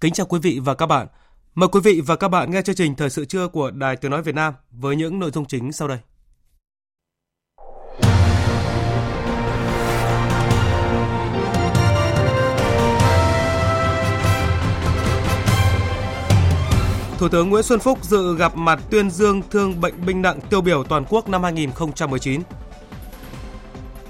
Kính 0.00 0.12
chào 0.12 0.26
quý 0.26 0.38
vị 0.42 0.60
và 0.64 0.74
các 0.74 0.86
bạn. 0.86 1.06
Mời 1.54 1.68
quý 1.72 1.80
vị 1.80 2.00
và 2.06 2.16
các 2.16 2.28
bạn 2.28 2.50
nghe 2.50 2.62
chương 2.62 2.74
trình 2.74 2.94
Thời 2.94 3.10
sự 3.10 3.24
trưa 3.24 3.48
của 3.48 3.70
Đài 3.70 3.96
Tiếng 3.96 4.10
Nói 4.10 4.22
Việt 4.22 4.34
Nam 4.34 4.54
với 4.70 4.96
những 4.96 5.18
nội 5.18 5.30
dung 5.30 5.44
chính 5.44 5.72
sau 5.72 5.88
đây. 5.88 5.98
Thủ 17.18 17.28
tướng 17.28 17.50
Nguyễn 17.50 17.62
Xuân 17.62 17.80
Phúc 17.80 17.98
dự 18.04 18.36
gặp 18.36 18.56
mặt 18.56 18.80
tuyên 18.90 19.10
dương 19.10 19.42
thương 19.50 19.80
bệnh 19.80 20.06
binh 20.06 20.22
nặng 20.22 20.40
tiêu 20.50 20.60
biểu 20.60 20.84
toàn 20.84 21.04
quốc 21.08 21.28
năm 21.28 21.42
2019. 21.42 22.42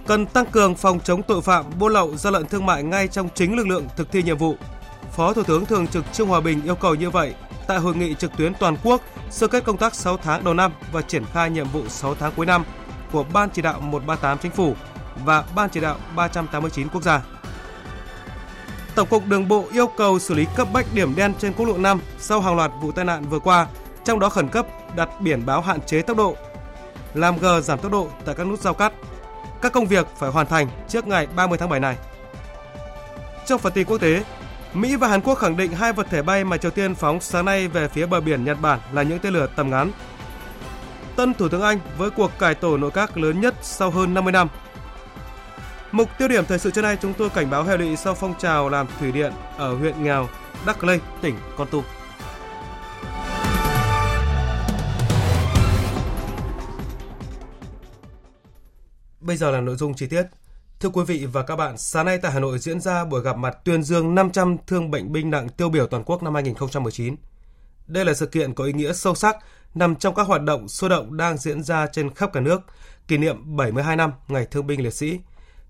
Cần 0.06 0.26
tăng 0.26 0.46
cường 0.46 0.74
phòng 0.74 1.00
chống 1.04 1.22
tội 1.22 1.42
phạm 1.42 1.64
buôn 1.78 1.92
lậu 1.92 2.16
gian 2.16 2.32
lận 2.32 2.46
thương 2.46 2.66
mại 2.66 2.82
ngay 2.82 3.08
trong 3.08 3.28
chính 3.34 3.56
lực 3.56 3.66
lượng 3.66 3.86
thực 3.96 4.12
thi 4.12 4.22
nhiệm 4.22 4.38
vụ, 4.38 4.56
Phó 5.20 5.32
Thủ 5.32 5.42
tướng 5.42 5.66
Thường 5.66 5.86
trực 5.86 6.04
Trương 6.12 6.28
Hòa 6.28 6.40
Bình 6.40 6.62
yêu 6.64 6.74
cầu 6.74 6.94
như 6.94 7.10
vậy 7.10 7.34
tại 7.66 7.78
hội 7.78 7.96
nghị 7.96 8.14
trực 8.14 8.36
tuyến 8.36 8.54
toàn 8.54 8.76
quốc 8.84 9.02
sơ 9.30 9.46
kết 9.46 9.64
công 9.64 9.76
tác 9.76 9.94
6 9.94 10.16
tháng 10.16 10.44
đầu 10.44 10.54
năm 10.54 10.72
và 10.92 11.02
triển 11.02 11.24
khai 11.32 11.50
nhiệm 11.50 11.68
vụ 11.68 11.82
6 11.88 12.14
tháng 12.14 12.32
cuối 12.36 12.46
năm 12.46 12.64
của 13.12 13.24
Ban 13.32 13.50
chỉ 13.50 13.62
đạo 13.62 13.80
138 13.80 14.38
Chính 14.38 14.52
phủ 14.52 14.74
và 15.24 15.44
Ban 15.54 15.70
chỉ 15.70 15.80
đạo 15.80 15.96
389 16.16 16.88
quốc 16.88 17.02
gia. 17.02 17.22
Tổng 18.94 19.08
cục 19.08 19.26
Đường 19.26 19.48
bộ 19.48 19.64
yêu 19.72 19.86
cầu 19.96 20.18
xử 20.18 20.34
lý 20.34 20.46
cấp 20.56 20.68
bách 20.72 20.86
điểm 20.94 21.16
đen 21.16 21.34
trên 21.38 21.52
quốc 21.52 21.66
lộ 21.66 21.78
5 21.78 22.00
sau 22.18 22.40
hàng 22.40 22.56
loạt 22.56 22.70
vụ 22.80 22.92
tai 22.92 23.04
nạn 23.04 23.24
vừa 23.30 23.38
qua, 23.38 23.66
trong 24.04 24.18
đó 24.18 24.28
khẩn 24.28 24.48
cấp 24.48 24.66
đặt 24.96 25.08
biển 25.20 25.46
báo 25.46 25.60
hạn 25.60 25.80
chế 25.86 26.02
tốc 26.02 26.16
độ, 26.16 26.36
làm 27.14 27.38
gờ 27.38 27.60
giảm 27.60 27.78
tốc 27.78 27.92
độ 27.92 28.08
tại 28.24 28.34
các 28.34 28.46
nút 28.46 28.60
giao 28.60 28.74
cắt. 28.74 28.92
Các 29.62 29.72
công 29.72 29.86
việc 29.86 30.06
phải 30.18 30.30
hoàn 30.30 30.46
thành 30.46 30.68
trước 30.88 31.06
ngày 31.06 31.26
30 31.36 31.58
tháng 31.58 31.68
7 31.68 31.80
này. 31.80 31.96
Trong 33.46 33.58
phần 33.58 33.72
tin 33.72 33.86
quốc 33.86 33.98
tế, 33.98 34.22
Mỹ 34.74 34.96
và 34.96 35.08
Hàn 35.08 35.20
Quốc 35.20 35.34
khẳng 35.34 35.56
định 35.56 35.72
hai 35.72 35.92
vật 35.92 36.06
thể 36.10 36.22
bay 36.22 36.44
mà 36.44 36.56
Triều 36.56 36.70
Tiên 36.70 36.94
phóng 36.94 37.20
sáng 37.20 37.44
nay 37.44 37.68
về 37.68 37.88
phía 37.88 38.06
bờ 38.06 38.20
biển 38.20 38.44
Nhật 38.44 38.60
Bản 38.60 38.80
là 38.92 39.02
những 39.02 39.18
tên 39.18 39.32
lửa 39.32 39.46
tầm 39.56 39.70
ngắn. 39.70 39.90
Tân 41.16 41.34
Thủ 41.34 41.48
tướng 41.48 41.62
Anh 41.62 41.78
với 41.98 42.10
cuộc 42.10 42.30
cải 42.38 42.54
tổ 42.54 42.76
nội 42.76 42.90
các 42.90 43.16
lớn 43.16 43.40
nhất 43.40 43.54
sau 43.62 43.90
hơn 43.90 44.14
50 44.14 44.32
năm. 44.32 44.48
Mục 45.92 46.08
tiêu 46.18 46.28
điểm 46.28 46.44
thời 46.44 46.58
sự 46.58 46.70
trưa 46.70 46.82
nay 46.82 46.98
chúng 47.02 47.14
tôi 47.14 47.30
cảnh 47.30 47.50
báo 47.50 47.64
hệ 47.64 47.76
lụy 47.76 47.96
sau 47.96 48.14
phong 48.14 48.34
trào 48.38 48.68
làm 48.68 48.86
thủy 49.00 49.12
điện 49.12 49.32
ở 49.56 49.74
huyện 49.74 50.04
nghèo 50.04 50.28
Đắc 50.66 50.84
Lây, 50.84 51.00
tỉnh 51.20 51.36
Con 51.56 51.68
Tum. 51.70 51.84
Bây 59.20 59.36
giờ 59.36 59.50
là 59.50 59.60
nội 59.60 59.76
dung 59.76 59.94
chi 59.94 60.06
tiết. 60.06 60.22
Thưa 60.80 60.88
quý 60.88 61.04
vị 61.06 61.26
và 61.26 61.42
các 61.42 61.56
bạn, 61.56 61.78
sáng 61.78 62.06
nay 62.06 62.18
tại 62.18 62.32
Hà 62.32 62.40
Nội 62.40 62.58
diễn 62.58 62.80
ra 62.80 63.04
buổi 63.04 63.22
gặp 63.22 63.36
mặt 63.36 63.58
tuyên 63.64 63.82
dương 63.82 64.14
500 64.14 64.56
thương 64.66 64.90
bệnh 64.90 65.12
binh 65.12 65.30
nặng 65.30 65.48
tiêu 65.48 65.68
biểu 65.68 65.86
toàn 65.86 66.04
quốc 66.04 66.22
năm 66.22 66.34
2019. 66.34 67.16
Đây 67.86 68.04
là 68.04 68.14
sự 68.14 68.26
kiện 68.26 68.54
có 68.54 68.64
ý 68.64 68.72
nghĩa 68.72 68.92
sâu 68.92 69.14
sắc 69.14 69.36
nằm 69.74 69.96
trong 69.96 70.14
các 70.14 70.26
hoạt 70.26 70.42
động 70.42 70.68
sôi 70.68 70.90
động 70.90 71.16
đang 71.16 71.38
diễn 71.38 71.62
ra 71.62 71.86
trên 71.86 72.14
khắp 72.14 72.32
cả 72.32 72.40
nước, 72.40 72.60
kỷ 73.08 73.18
niệm 73.18 73.56
72 73.56 73.96
năm 73.96 74.12
Ngày 74.28 74.46
Thương 74.50 74.66
binh 74.66 74.82
Liệt 74.82 74.94
sĩ, 74.94 75.20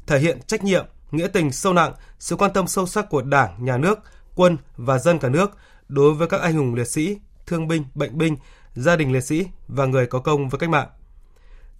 thể 0.06 0.18
hiện 0.18 0.38
trách 0.46 0.64
nhiệm, 0.64 0.84
nghĩa 1.10 1.28
tình 1.28 1.52
sâu 1.52 1.72
nặng, 1.72 1.92
sự 2.18 2.36
quan 2.36 2.52
tâm 2.52 2.66
sâu 2.66 2.86
sắc 2.86 3.10
của 3.10 3.22
Đảng, 3.22 3.64
Nhà 3.64 3.76
nước, 3.76 3.98
quân 4.34 4.56
và 4.76 4.98
dân 4.98 5.18
cả 5.18 5.28
nước 5.28 5.50
đối 5.88 6.14
với 6.14 6.28
các 6.28 6.40
anh 6.40 6.54
hùng 6.54 6.74
liệt 6.74 6.88
sĩ, 6.88 7.18
thương 7.46 7.68
binh, 7.68 7.84
bệnh 7.94 8.18
binh, 8.18 8.36
gia 8.74 8.96
đình 8.96 9.12
liệt 9.12 9.24
sĩ 9.24 9.46
và 9.68 9.86
người 9.86 10.06
có 10.06 10.18
công 10.18 10.48
với 10.48 10.58
cách 10.58 10.70
mạng. 10.70 10.88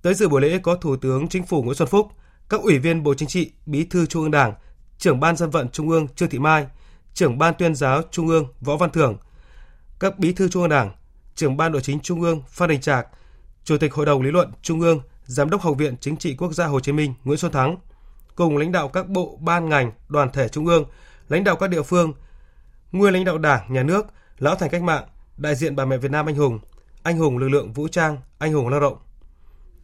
Tới 0.02 0.14
dự 0.14 0.28
buổi 0.28 0.40
lễ 0.40 0.58
có 0.62 0.74
Thủ 0.74 0.96
tướng 0.96 1.28
Chính 1.28 1.46
phủ 1.46 1.62
Nguyễn 1.62 1.74
Xuân 1.74 1.88
Phúc, 1.88 2.08
các 2.50 2.60
ủy 2.60 2.78
viên 2.78 3.02
Bộ 3.02 3.14
Chính 3.14 3.28
trị, 3.28 3.52
Bí 3.66 3.84
thư 3.84 4.06
Trung 4.06 4.22
ương 4.22 4.30
Đảng, 4.30 4.54
trưởng 4.98 5.20
ban 5.20 5.36
dân 5.36 5.50
vận 5.50 5.68
Trung 5.68 5.88
ương 5.88 6.08
Trương 6.08 6.28
Thị 6.28 6.38
Mai, 6.38 6.66
trưởng 7.14 7.38
ban 7.38 7.54
tuyên 7.58 7.74
giáo 7.74 8.02
Trung 8.10 8.28
ương 8.28 8.46
Võ 8.60 8.76
Văn 8.76 8.90
Thưởng, 8.90 9.16
các 10.00 10.18
bí 10.18 10.32
thư 10.32 10.48
Trung 10.48 10.62
ương 10.62 10.70
Đảng, 10.70 10.92
trưởng 11.34 11.56
ban 11.56 11.72
nội 11.72 11.82
chính 11.82 12.00
Trung 12.00 12.22
ương 12.22 12.42
Phan 12.48 12.68
Đình 12.68 12.80
Trạc, 12.80 13.06
Chủ 13.64 13.78
tịch 13.78 13.94
Hội 13.94 14.06
đồng 14.06 14.22
lý 14.22 14.30
luận 14.30 14.52
Trung 14.62 14.80
ương, 14.80 15.00
Giám 15.24 15.50
đốc 15.50 15.60
Học 15.60 15.76
viện 15.78 15.96
Chính 16.00 16.16
trị 16.16 16.34
Quốc 16.34 16.52
gia 16.52 16.66
Hồ 16.66 16.80
Chí 16.80 16.92
Minh 16.92 17.14
Nguyễn 17.24 17.38
Xuân 17.38 17.52
Thắng, 17.52 17.76
cùng 18.34 18.56
lãnh 18.56 18.72
đạo 18.72 18.88
các 18.88 19.08
bộ, 19.08 19.38
ban 19.40 19.68
ngành, 19.68 19.92
đoàn 20.08 20.30
thể 20.32 20.48
Trung 20.48 20.66
ương, 20.66 20.84
lãnh 21.28 21.44
đạo 21.44 21.56
các 21.56 21.70
địa 21.70 21.82
phương, 21.82 22.12
nguyên 22.92 23.14
lãnh 23.14 23.24
đạo 23.24 23.38
Đảng, 23.38 23.72
Nhà 23.72 23.82
nước, 23.82 24.06
lão 24.38 24.54
thành 24.54 24.70
cách 24.70 24.82
mạng, 24.82 25.04
đại 25.36 25.54
diện 25.54 25.76
bà 25.76 25.84
mẹ 25.84 25.96
Việt 25.96 26.10
Nam 26.10 26.26
anh 26.26 26.36
hùng, 26.36 26.58
anh 27.02 27.18
hùng 27.18 27.38
lực 27.38 27.48
lượng 27.48 27.72
vũ 27.72 27.88
trang, 27.88 28.16
anh 28.38 28.52
hùng 28.52 28.68
lao 28.68 28.80
động. 28.80 28.96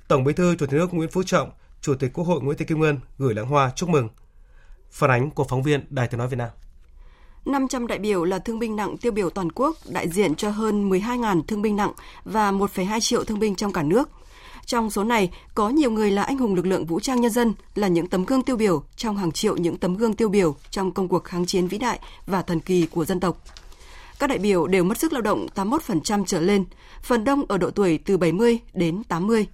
Tổng 0.09 0.25
Bí 0.25 0.33
thư 0.33 0.57
Chủ 0.57 0.67
tịch 0.67 0.79
nước 0.79 0.95
Nguyễn 0.95 1.11
Phú 1.11 1.23
Trọng 1.23 1.51
Chủ 1.81 1.95
tịch 1.95 2.13
Quốc 2.15 2.25
hội 2.25 2.41
Nguyễn 2.43 2.59
Thị 2.59 2.65
Kim 2.65 2.81
Ngân 2.81 2.99
gửi 3.19 3.35
lãng 3.35 3.47
hoa 3.47 3.71
chúc 3.77 3.89
mừng. 3.89 4.09
Phản 4.91 5.11
ánh 5.11 5.31
của 5.31 5.45
phóng 5.45 5.63
viên 5.63 5.87
Đài 5.91 6.09
Tiếng 6.09 6.19
nói 6.19 6.29
Việt 6.29 6.37
Nam. 6.37 6.49
500 7.45 7.87
đại 7.87 7.99
biểu 7.99 8.25
là 8.25 8.39
thương 8.39 8.59
binh 8.59 8.77
nặng 8.77 8.97
tiêu 8.97 9.13
biểu 9.13 9.31
toàn 9.31 9.53
quốc, 9.53 9.77
đại 9.89 10.09
diện 10.09 10.35
cho 10.35 10.51
hơn 10.51 10.91
12.000 10.91 11.43
thương 11.43 11.63
binh 11.63 11.77
nặng 11.77 11.93
và 12.25 12.53
1,2 12.53 13.01
triệu 13.01 13.25
thương 13.25 13.39
binh 13.39 13.55
trong 13.55 13.73
cả 13.73 13.83
nước. 13.83 14.09
Trong 14.67 14.91
số 14.91 15.05
này, 15.05 15.31
có 15.55 15.69
nhiều 15.69 15.91
người 15.91 16.11
là 16.11 16.23
anh 16.23 16.39
hùng 16.39 16.55
lực 16.55 16.67
lượng 16.67 16.87
vũ 16.87 17.01
trang 17.01 17.21
nhân 17.21 17.31
dân, 17.31 17.55
là 17.75 17.89
những 17.89 18.07
tấm 18.07 18.25
gương 18.25 18.43
tiêu 18.43 18.57
biểu 18.57 18.83
trong 18.97 19.17
hàng 19.17 19.33
triệu 19.33 19.57
những 19.57 19.77
tấm 19.77 19.97
gương 19.97 20.15
tiêu 20.15 20.29
biểu 20.29 20.57
trong 20.71 20.93
công 20.93 21.09
cuộc 21.09 21.25
kháng 21.25 21.47
chiến 21.47 21.69
vĩ 21.69 21.79
đại 21.79 22.01
và 22.27 22.43
thần 22.43 22.61
kỳ 22.61 22.87
của 22.87 23.05
dân 23.05 23.21
tộc. 23.21 23.43
Các 24.19 24.27
đại 24.27 24.39
biểu 24.39 24.67
đều 24.67 24.85
mất 24.85 24.99
sức 24.99 25.13
lao 25.13 25.23
động 25.23 25.47
81% 25.55 26.25
trở 26.25 26.41
lên, 26.41 26.65
phần 27.03 27.25
đông 27.25 27.45
ở 27.49 27.59
độ 27.59 27.71
tuổi 27.71 27.99
từ 27.99 28.17
70 28.17 28.59
đến 28.75 29.03
80 29.05 29.47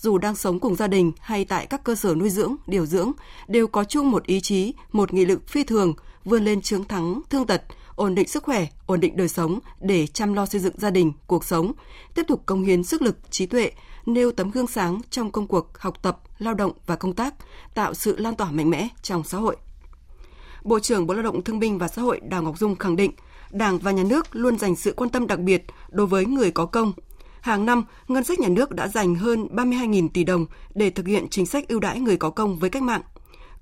dù 0.00 0.18
đang 0.18 0.34
sống 0.34 0.60
cùng 0.60 0.76
gia 0.76 0.86
đình 0.86 1.12
hay 1.20 1.44
tại 1.44 1.66
các 1.66 1.84
cơ 1.84 1.94
sở 1.94 2.14
nuôi 2.14 2.30
dưỡng, 2.30 2.56
điều 2.66 2.86
dưỡng, 2.86 3.12
đều 3.48 3.66
có 3.66 3.84
chung 3.84 4.10
một 4.10 4.26
ý 4.26 4.40
chí, 4.40 4.74
một 4.92 5.14
nghị 5.14 5.24
lực 5.24 5.48
phi 5.48 5.64
thường, 5.64 5.94
vươn 6.24 6.44
lên 6.44 6.62
chiến 6.62 6.84
thắng 6.84 7.20
thương 7.30 7.46
tật, 7.46 7.62
ổn 7.94 8.14
định 8.14 8.28
sức 8.28 8.42
khỏe, 8.42 8.66
ổn 8.86 9.00
định 9.00 9.16
đời 9.16 9.28
sống 9.28 9.58
để 9.80 10.06
chăm 10.06 10.34
lo 10.34 10.46
xây 10.46 10.60
dựng 10.60 10.74
gia 10.78 10.90
đình, 10.90 11.12
cuộc 11.26 11.44
sống, 11.44 11.72
tiếp 12.14 12.22
tục 12.28 12.42
công 12.46 12.62
hiến 12.62 12.84
sức 12.84 13.02
lực, 13.02 13.16
trí 13.30 13.46
tuệ, 13.46 13.72
nêu 14.06 14.32
tấm 14.32 14.50
gương 14.50 14.66
sáng 14.66 15.00
trong 15.10 15.30
công 15.30 15.46
cuộc 15.46 15.78
học 15.78 16.02
tập, 16.02 16.20
lao 16.38 16.54
động 16.54 16.72
và 16.86 16.96
công 16.96 17.12
tác, 17.12 17.34
tạo 17.74 17.94
sự 17.94 18.16
lan 18.16 18.34
tỏa 18.34 18.50
mạnh 18.50 18.70
mẽ 18.70 18.88
trong 19.02 19.24
xã 19.24 19.38
hội. 19.38 19.56
Bộ 20.64 20.80
trưởng 20.80 21.06
Bộ 21.06 21.14
Lao 21.14 21.22
động 21.22 21.44
Thương 21.44 21.58
binh 21.58 21.78
và 21.78 21.88
Xã 21.88 22.02
hội 22.02 22.20
Đào 22.20 22.42
Ngọc 22.42 22.58
Dung 22.58 22.76
khẳng 22.76 22.96
định, 22.96 23.12
Đảng 23.50 23.78
và 23.78 23.90
Nhà 23.90 24.02
nước 24.02 24.26
luôn 24.32 24.58
dành 24.58 24.76
sự 24.76 24.92
quan 24.92 25.10
tâm 25.10 25.26
đặc 25.26 25.38
biệt 25.38 25.64
đối 25.90 26.06
với 26.06 26.26
người 26.26 26.50
có 26.50 26.66
công, 26.66 26.92
Hàng 27.48 27.66
năm, 27.66 27.84
ngân 28.08 28.24
sách 28.24 28.38
nhà 28.38 28.48
nước 28.48 28.70
đã 28.70 28.88
dành 28.88 29.14
hơn 29.14 29.48
32.000 29.52 30.08
tỷ 30.14 30.24
đồng 30.24 30.46
để 30.74 30.90
thực 30.90 31.06
hiện 31.06 31.28
chính 31.30 31.46
sách 31.46 31.68
ưu 31.68 31.80
đãi 31.80 32.00
người 32.00 32.16
có 32.16 32.30
công 32.30 32.58
với 32.58 32.70
cách 32.70 32.82
mạng. 32.82 33.02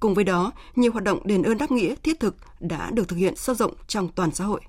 Cùng 0.00 0.14
với 0.14 0.24
đó, 0.24 0.52
nhiều 0.76 0.92
hoạt 0.92 1.04
động 1.04 1.20
đền 1.24 1.42
ơn 1.42 1.58
đáp 1.58 1.70
nghĩa 1.70 1.94
thiết 2.02 2.20
thực 2.20 2.36
đã 2.60 2.90
được 2.90 3.08
thực 3.08 3.16
hiện 3.16 3.36
sâu 3.36 3.54
rộng 3.54 3.74
trong 3.86 4.08
toàn 4.08 4.30
xã 4.30 4.44
hội. 4.44 4.60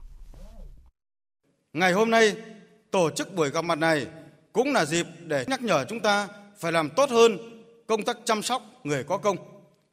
Ngày 1.74 1.94
hôm 1.94 2.12
nay, 2.12 2.36
tổ 2.92 3.10
chức 3.10 3.36
buổi 3.36 3.50
gặp 3.50 3.66
mặt 3.66 3.76
này 3.76 4.08
cũng 4.54 4.74
là 4.74 4.86
dịp 4.86 5.06
để 5.26 5.46
nhắc 5.48 5.62
nhở 5.62 5.86
chúng 5.90 6.00
ta 6.00 6.28
phải 6.60 6.72
làm 6.72 6.90
tốt 6.90 7.10
hơn 7.10 7.38
công 7.88 8.04
tác 8.04 8.18
chăm 8.26 8.42
sóc 8.42 8.62
người 8.84 9.04
có 9.04 9.18
công. 9.18 9.38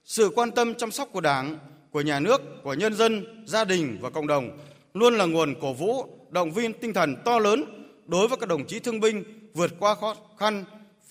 Sự 0.05 0.31
quan 0.35 0.51
tâm 0.51 0.75
chăm 0.75 0.91
sóc 0.91 1.09
của 1.13 1.21
Đảng, 1.21 1.59
của 1.91 2.01
nhà 2.01 2.21
nước, 2.21 2.41
của 2.63 2.75
nhân 2.75 2.95
dân, 2.95 3.45
gia 3.47 3.65
đình 3.65 3.99
và 4.01 4.11
cộng 4.11 4.27
đồng 4.27 4.59
luôn 4.95 5.15
là 5.15 5.25
nguồn 5.25 5.55
cổ 5.61 5.73
vũ, 5.73 6.07
động 6.31 6.51
viên 6.51 6.73
tinh 6.73 6.93
thần 6.93 7.17
to 7.25 7.39
lớn 7.39 7.84
đối 8.07 8.29
với 8.29 8.39
các 8.39 8.49
đồng 8.49 8.67
chí 8.67 8.79
thương 8.79 9.01
binh 9.01 9.25
vượt 9.55 9.73
qua 9.79 9.95
khó 9.95 10.17
khăn, 10.39 10.65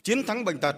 chiến 0.03 0.23
thắng 0.23 0.45
bệnh 0.45 0.57
tật. 0.57 0.75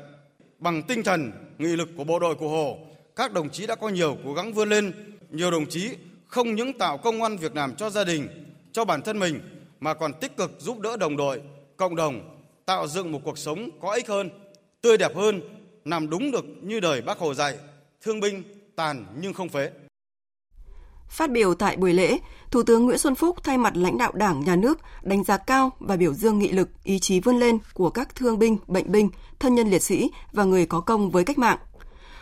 Bằng 0.59 0.83
tinh 0.83 1.03
thần, 1.03 1.31
nghị 1.57 1.75
lực 1.75 1.89
của 1.97 2.03
bộ 2.03 2.19
đội 2.19 2.35
của 2.35 2.49
Hồ, 2.49 2.77
các 3.15 3.33
đồng 3.33 3.49
chí 3.49 3.67
đã 3.67 3.75
có 3.75 3.89
nhiều 3.89 4.17
cố 4.25 4.33
gắng 4.33 4.53
vươn 4.53 4.69
lên. 4.69 4.93
Nhiều 5.29 5.51
đồng 5.51 5.65
chí 5.65 5.89
không 6.27 6.55
những 6.55 6.73
tạo 6.73 6.97
công 6.97 7.23
ăn 7.23 7.37
việc 7.37 7.55
làm 7.55 7.75
cho 7.75 7.89
gia 7.89 8.03
đình, 8.03 8.27
cho 8.71 8.85
bản 8.85 9.01
thân 9.01 9.19
mình, 9.19 9.39
mà 9.79 9.93
còn 9.93 10.13
tích 10.13 10.37
cực 10.37 10.51
giúp 10.59 10.79
đỡ 10.79 10.97
đồng 10.97 11.17
đội, 11.17 11.41
cộng 11.77 11.95
đồng, 11.95 12.37
tạo 12.65 12.87
dựng 12.87 13.11
một 13.11 13.19
cuộc 13.23 13.37
sống 13.37 13.69
có 13.81 13.93
ích 13.93 14.07
hơn, 14.07 14.29
tươi 14.81 14.97
đẹp 14.97 15.15
hơn, 15.15 15.41
nằm 15.85 16.09
đúng 16.09 16.31
được 16.31 16.45
như 16.61 16.79
đời 16.79 17.01
bác 17.01 17.17
Hồ 17.17 17.33
dạy. 17.33 17.57
Thương 18.01 18.19
binh 18.19 18.43
tàn 18.75 19.05
nhưng 19.19 19.33
không 19.33 19.49
phế. 19.49 19.71
Phát 21.09 21.31
biểu 21.31 21.53
tại 21.53 21.77
buổi 21.77 21.93
lễ, 21.93 22.19
Thủ 22.51 22.63
tướng 22.63 22.85
Nguyễn 22.85 22.97
Xuân 22.97 23.15
Phúc 23.15 23.37
thay 23.43 23.57
mặt 23.57 23.77
lãnh 23.77 23.97
đạo 23.97 24.11
Đảng, 24.15 24.43
Nhà 24.43 24.55
nước 24.55 24.79
đánh 25.03 25.23
giá 25.23 25.37
cao 25.37 25.71
và 25.79 25.95
biểu 25.95 26.13
dương 26.13 26.39
nghị 26.39 26.51
lực, 26.51 26.69
ý 26.83 26.99
chí 26.99 27.19
vươn 27.19 27.39
lên 27.39 27.57
của 27.73 27.89
các 27.89 28.15
thương 28.15 28.39
binh, 28.39 28.57
bệnh 28.67 28.91
binh, 28.91 29.09
thân 29.39 29.55
nhân 29.55 29.69
liệt 29.69 29.83
sĩ 29.83 30.11
và 30.33 30.43
người 30.43 30.65
có 30.65 30.79
công 30.79 31.09
với 31.11 31.23
cách 31.23 31.37
mạng. 31.37 31.57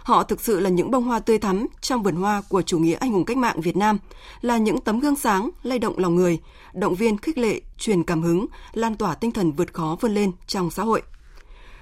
Họ 0.04 0.24
thực 0.24 0.42
sự 0.42 0.60
là 0.60 0.70
những 0.70 0.92
bông 0.92 1.04
hoa 1.04 1.20
tươi 1.20 1.40
thắm 1.40 1.68
trong 1.82 2.04
vườn 2.04 2.16
hoa 2.16 2.42
của 2.50 2.62
chủ 2.62 2.80
nghĩa 2.80 2.94
anh 2.94 3.12
hùng 3.12 3.26
cách 3.26 3.38
mạng 3.38 3.62
Việt 3.62 3.78
Nam, 3.78 3.98
là 4.42 4.58
những 4.58 4.82
tấm 4.82 5.00
gương 5.00 5.16
sáng, 5.16 5.50
lay 5.64 5.80
động 5.80 5.98
lòng 5.98 6.16
người, 6.16 6.40
động 6.74 6.96
viên 6.96 7.18
khích 7.18 7.38
lệ, 7.38 7.62
truyền 7.78 8.04
cảm 8.04 8.22
hứng, 8.22 8.46
lan 8.74 8.96
tỏa 8.96 9.16
tinh 9.16 9.32
thần 9.32 9.52
vượt 9.52 9.74
khó 9.74 9.98
vươn 10.02 10.14
lên 10.14 10.32
trong 10.48 10.72
xã 10.72 10.84
hội. 10.84 11.02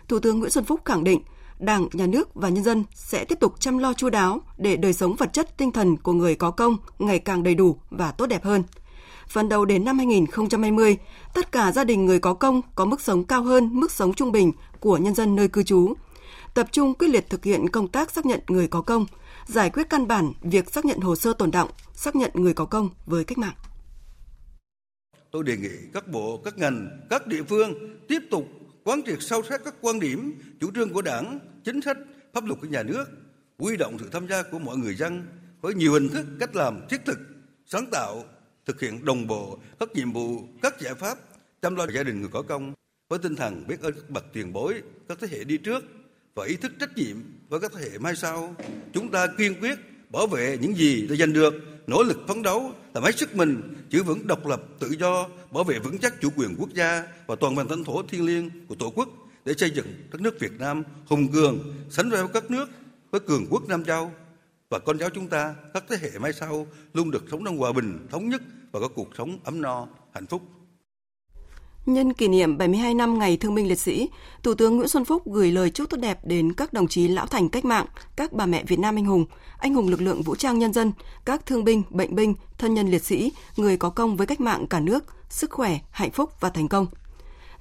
Thủ 0.07 0.19
tướng 0.19 0.39
Nguyễn 0.39 0.51
Xuân 0.51 0.65
Phúc 0.65 0.81
khẳng 0.85 1.03
định, 1.03 1.21
Đảng, 1.61 1.87
Nhà 1.93 2.07
nước 2.07 2.35
và 2.35 2.49
nhân 2.49 2.63
dân 2.63 2.83
sẽ 2.93 3.25
tiếp 3.25 3.39
tục 3.39 3.59
chăm 3.59 3.77
lo 3.77 3.93
chu 3.93 4.09
đáo 4.09 4.41
để 4.57 4.77
đời 4.77 4.93
sống 4.93 5.15
vật 5.15 5.33
chất 5.33 5.57
tinh 5.57 5.71
thần 5.71 5.97
của 5.97 6.13
người 6.13 6.35
có 6.35 6.51
công 6.51 6.77
ngày 6.99 7.19
càng 7.19 7.43
đầy 7.43 7.55
đủ 7.55 7.77
và 7.89 8.11
tốt 8.11 8.25
đẹp 8.25 8.43
hơn. 8.43 8.63
Phần 9.27 9.49
đầu 9.49 9.65
đến 9.65 9.85
năm 9.85 9.97
2020, 9.97 10.97
tất 11.33 11.51
cả 11.51 11.71
gia 11.71 11.83
đình 11.83 12.05
người 12.05 12.19
có 12.19 12.33
công 12.33 12.61
có 12.75 12.85
mức 12.85 13.01
sống 13.01 13.23
cao 13.23 13.43
hơn 13.43 13.69
mức 13.73 13.91
sống 13.91 14.13
trung 14.13 14.31
bình 14.31 14.51
của 14.79 14.97
nhân 14.97 15.15
dân 15.15 15.35
nơi 15.35 15.47
cư 15.47 15.63
trú. 15.63 15.93
Tập 16.53 16.67
trung 16.71 16.93
quyết 16.93 17.07
liệt 17.07 17.29
thực 17.29 17.43
hiện 17.43 17.69
công 17.69 17.87
tác 17.87 18.11
xác 18.11 18.25
nhận 18.25 18.39
người 18.47 18.67
có 18.67 18.81
công, 18.81 19.05
giải 19.45 19.69
quyết 19.69 19.89
căn 19.89 20.07
bản 20.07 20.33
việc 20.41 20.71
xác 20.71 20.85
nhận 20.85 20.99
hồ 20.99 21.15
sơ 21.15 21.33
tồn 21.33 21.51
động, 21.51 21.69
xác 21.93 22.15
nhận 22.15 22.31
người 22.33 22.53
có 22.53 22.65
công 22.65 22.89
với 23.05 23.23
cách 23.23 23.37
mạng. 23.37 23.55
Tôi 25.31 25.43
đề 25.43 25.57
nghị 25.57 25.69
các 25.93 26.07
bộ, 26.07 26.41
các 26.45 26.57
ngành, 26.57 26.89
các 27.09 27.27
địa 27.27 27.43
phương 27.49 27.73
tiếp 28.07 28.19
tục 28.31 28.47
quán 28.83 29.01
triệt 29.05 29.17
sâu 29.21 29.41
sắc 29.49 29.61
các 29.65 29.75
quan 29.81 29.99
điểm, 29.99 30.39
chủ 30.59 30.71
trương 30.75 30.93
của 30.93 31.01
Đảng, 31.01 31.39
chính 31.63 31.81
sách, 31.81 31.97
pháp 32.33 32.45
luật 32.45 32.59
của 32.61 32.67
nhà 32.67 32.83
nước, 32.83 33.05
quy 33.57 33.77
động 33.77 33.97
sự 33.99 34.09
tham 34.11 34.27
gia 34.27 34.43
của 34.43 34.59
mọi 34.59 34.77
người 34.77 34.95
dân 34.95 35.27
với 35.61 35.73
nhiều 35.73 35.93
hình 35.93 36.09
thức, 36.09 36.25
cách 36.39 36.55
làm 36.55 36.81
thiết 36.89 37.05
thực, 37.05 37.19
sáng 37.65 37.85
tạo, 37.91 38.25
thực 38.65 38.81
hiện 38.81 39.05
đồng 39.05 39.27
bộ 39.27 39.59
các 39.79 39.89
nhiệm 39.93 40.11
vụ, 40.11 40.43
các 40.61 40.79
giải 40.79 40.93
pháp 40.95 41.17
chăm 41.61 41.75
lo 41.75 41.85
gia 41.95 42.03
đình 42.03 42.19
người 42.19 42.29
có 42.33 42.41
công 42.41 42.73
với 43.09 43.19
tinh 43.19 43.35
thần 43.35 43.67
biết 43.67 43.81
ơn 43.81 43.93
các 43.93 44.09
bậc 44.09 44.25
tiền 44.33 44.53
bối, 44.53 44.81
các 45.09 45.17
thế 45.21 45.27
hệ 45.31 45.43
đi 45.43 45.57
trước 45.57 45.83
và 46.35 46.45
ý 46.45 46.55
thức 46.55 46.71
trách 46.79 46.97
nhiệm 46.97 47.17
với 47.49 47.59
các 47.59 47.71
thế 47.75 47.89
hệ 47.91 47.97
mai 47.97 48.15
sau. 48.15 48.55
Chúng 48.93 49.11
ta 49.11 49.27
kiên 49.37 49.53
quyết 49.61 49.79
bảo 50.09 50.27
vệ 50.27 50.57
những 50.61 50.75
gì 50.75 51.07
đã 51.07 51.15
giành 51.15 51.33
được, 51.33 51.53
nỗ 51.87 52.03
lực 52.03 52.17
phấn 52.27 52.41
đấu, 52.41 52.73
làm 52.93 53.03
hết 53.03 53.17
sức 53.17 53.35
mình, 53.35 53.61
giữ 53.89 54.03
vững 54.03 54.27
độc 54.27 54.47
lập, 54.47 54.61
tự 54.79 54.89
do, 54.99 55.29
bảo 55.51 55.63
vệ 55.63 55.79
vững 55.79 55.97
chắc 55.97 56.21
chủ 56.21 56.29
quyền 56.35 56.55
quốc 56.57 56.69
gia 56.73 57.03
và 57.27 57.35
toàn 57.35 57.55
vẹn 57.55 57.69
lãnh 57.69 57.83
thổ 57.83 58.03
thiêng 58.03 58.25
liêng 58.25 58.49
của 58.67 58.75
Tổ 58.75 58.89
quốc 58.95 59.09
để 59.45 59.53
xây 59.57 59.71
dựng 59.75 59.87
đất 60.11 60.21
nước 60.21 60.39
Việt 60.39 60.59
Nam 60.59 60.83
hùng 61.05 61.27
cường, 61.27 61.59
sánh 61.89 62.09
vai 62.09 62.23
với 62.23 62.31
các 62.33 62.51
nước, 62.51 62.69
với 63.11 63.21
cường 63.21 63.45
quốc 63.49 63.67
Nam 63.67 63.83
Châu 63.83 64.11
và 64.69 64.79
con 64.79 64.99
cháu 64.99 65.09
chúng 65.09 65.27
ta, 65.27 65.55
các 65.73 65.83
thế 65.89 65.97
hệ 66.01 66.19
mai 66.19 66.33
sau 66.33 66.67
luôn 66.93 67.11
được 67.11 67.23
sống 67.31 67.45
trong 67.45 67.57
hòa 67.57 67.71
bình, 67.71 68.07
thống 68.11 68.29
nhất 68.29 68.41
và 68.71 68.79
có 68.79 68.87
cuộc 68.87 69.07
sống 69.17 69.39
ấm 69.43 69.61
no, 69.61 69.87
hạnh 70.13 70.25
phúc. 70.25 70.41
Nhân 71.85 72.13
kỷ 72.13 72.27
niệm 72.27 72.57
72 72.57 72.93
năm 72.93 73.19
Ngày 73.19 73.37
Thương 73.37 73.55
binh 73.55 73.67
Liệt 73.67 73.79
sĩ, 73.79 74.09
Thủ 74.43 74.53
tướng 74.53 74.75
Nguyễn 74.75 74.87
Xuân 74.87 75.05
Phúc 75.05 75.23
gửi 75.25 75.51
lời 75.51 75.69
chúc 75.69 75.89
tốt 75.89 75.97
đẹp 75.97 76.19
đến 76.23 76.53
các 76.53 76.73
đồng 76.73 76.87
chí 76.87 77.07
lão 77.07 77.25
thành 77.25 77.49
cách 77.49 77.65
mạng, 77.65 77.85
các 78.15 78.33
bà 78.33 78.45
mẹ 78.45 78.63
Việt 78.67 78.79
Nam 78.79 78.95
anh 78.97 79.05
hùng, 79.05 79.25
anh 79.57 79.73
hùng 79.73 79.87
lực 79.87 80.01
lượng 80.01 80.21
vũ 80.21 80.35
trang 80.35 80.59
nhân 80.59 80.73
dân, 80.73 80.91
các 81.25 81.45
thương 81.45 81.63
binh, 81.63 81.83
bệnh 81.89 82.15
binh, 82.15 82.35
thân 82.57 82.73
nhân 82.73 82.87
liệt 82.87 83.03
sĩ, 83.03 83.31
người 83.57 83.77
có 83.77 83.89
công 83.89 84.17
với 84.17 84.27
cách 84.27 84.41
mạng 84.41 84.67
cả 84.67 84.79
nước, 84.79 85.03
sức 85.29 85.51
khỏe, 85.51 85.79
hạnh 85.91 86.11
phúc 86.11 86.31
và 86.39 86.49
thành 86.49 86.67
công. 86.67 86.87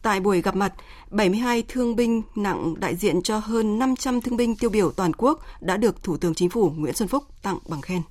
Tại 0.02 0.20
buổi 0.20 0.42
gặp 0.42 0.56
mặt, 0.56 0.74
72 1.10 1.64
thương 1.68 1.96
binh 1.96 2.22
nặng 2.36 2.74
đại 2.80 2.96
diện 2.96 3.22
cho 3.22 3.38
hơn 3.38 3.78
500 3.78 4.20
thương 4.20 4.36
binh 4.36 4.56
tiêu 4.56 4.70
biểu 4.70 4.90
toàn 4.92 5.12
quốc 5.12 5.40
đã 5.60 5.76
được 5.76 6.02
Thủ 6.02 6.16
tướng 6.16 6.34
Chính 6.34 6.50
phủ 6.50 6.70
Nguyễn 6.76 6.94
Xuân 6.94 7.08
Phúc 7.08 7.24
tặng 7.42 7.58
bằng 7.68 7.80
khen. 7.80 8.02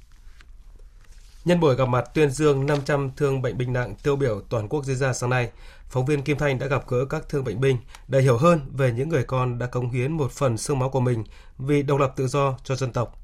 Nhân 1.45 1.59
buổi 1.59 1.75
gặp 1.75 1.87
mặt 1.87 2.05
tuyên 2.13 2.31
dương 2.31 2.65
500 2.65 3.11
thương 3.17 3.41
bệnh 3.41 3.57
binh 3.57 3.73
nặng 3.73 3.95
tiêu 4.03 4.15
biểu 4.15 4.41
toàn 4.49 4.67
quốc 4.67 4.85
diễn 4.85 4.95
ra 4.95 5.13
sáng 5.13 5.29
nay, 5.29 5.51
phóng 5.89 6.05
viên 6.05 6.21
Kim 6.21 6.37
Thanh 6.37 6.59
đã 6.59 6.67
gặp 6.67 6.87
gỡ 6.87 7.05
các 7.05 7.29
thương 7.29 7.43
bệnh 7.43 7.61
binh 7.61 7.77
để 8.07 8.21
hiểu 8.21 8.37
hơn 8.37 8.61
về 8.71 8.91
những 8.91 9.09
người 9.09 9.23
con 9.23 9.59
đã 9.59 9.65
cống 9.67 9.89
hiến 9.89 10.11
một 10.11 10.31
phần 10.31 10.57
xương 10.57 10.79
máu 10.79 10.89
của 10.89 10.99
mình 10.99 11.23
vì 11.57 11.83
độc 11.83 11.99
lập 11.99 12.13
tự 12.15 12.27
do 12.27 12.57
cho 12.63 12.75
dân 12.75 12.93
tộc. 12.93 13.19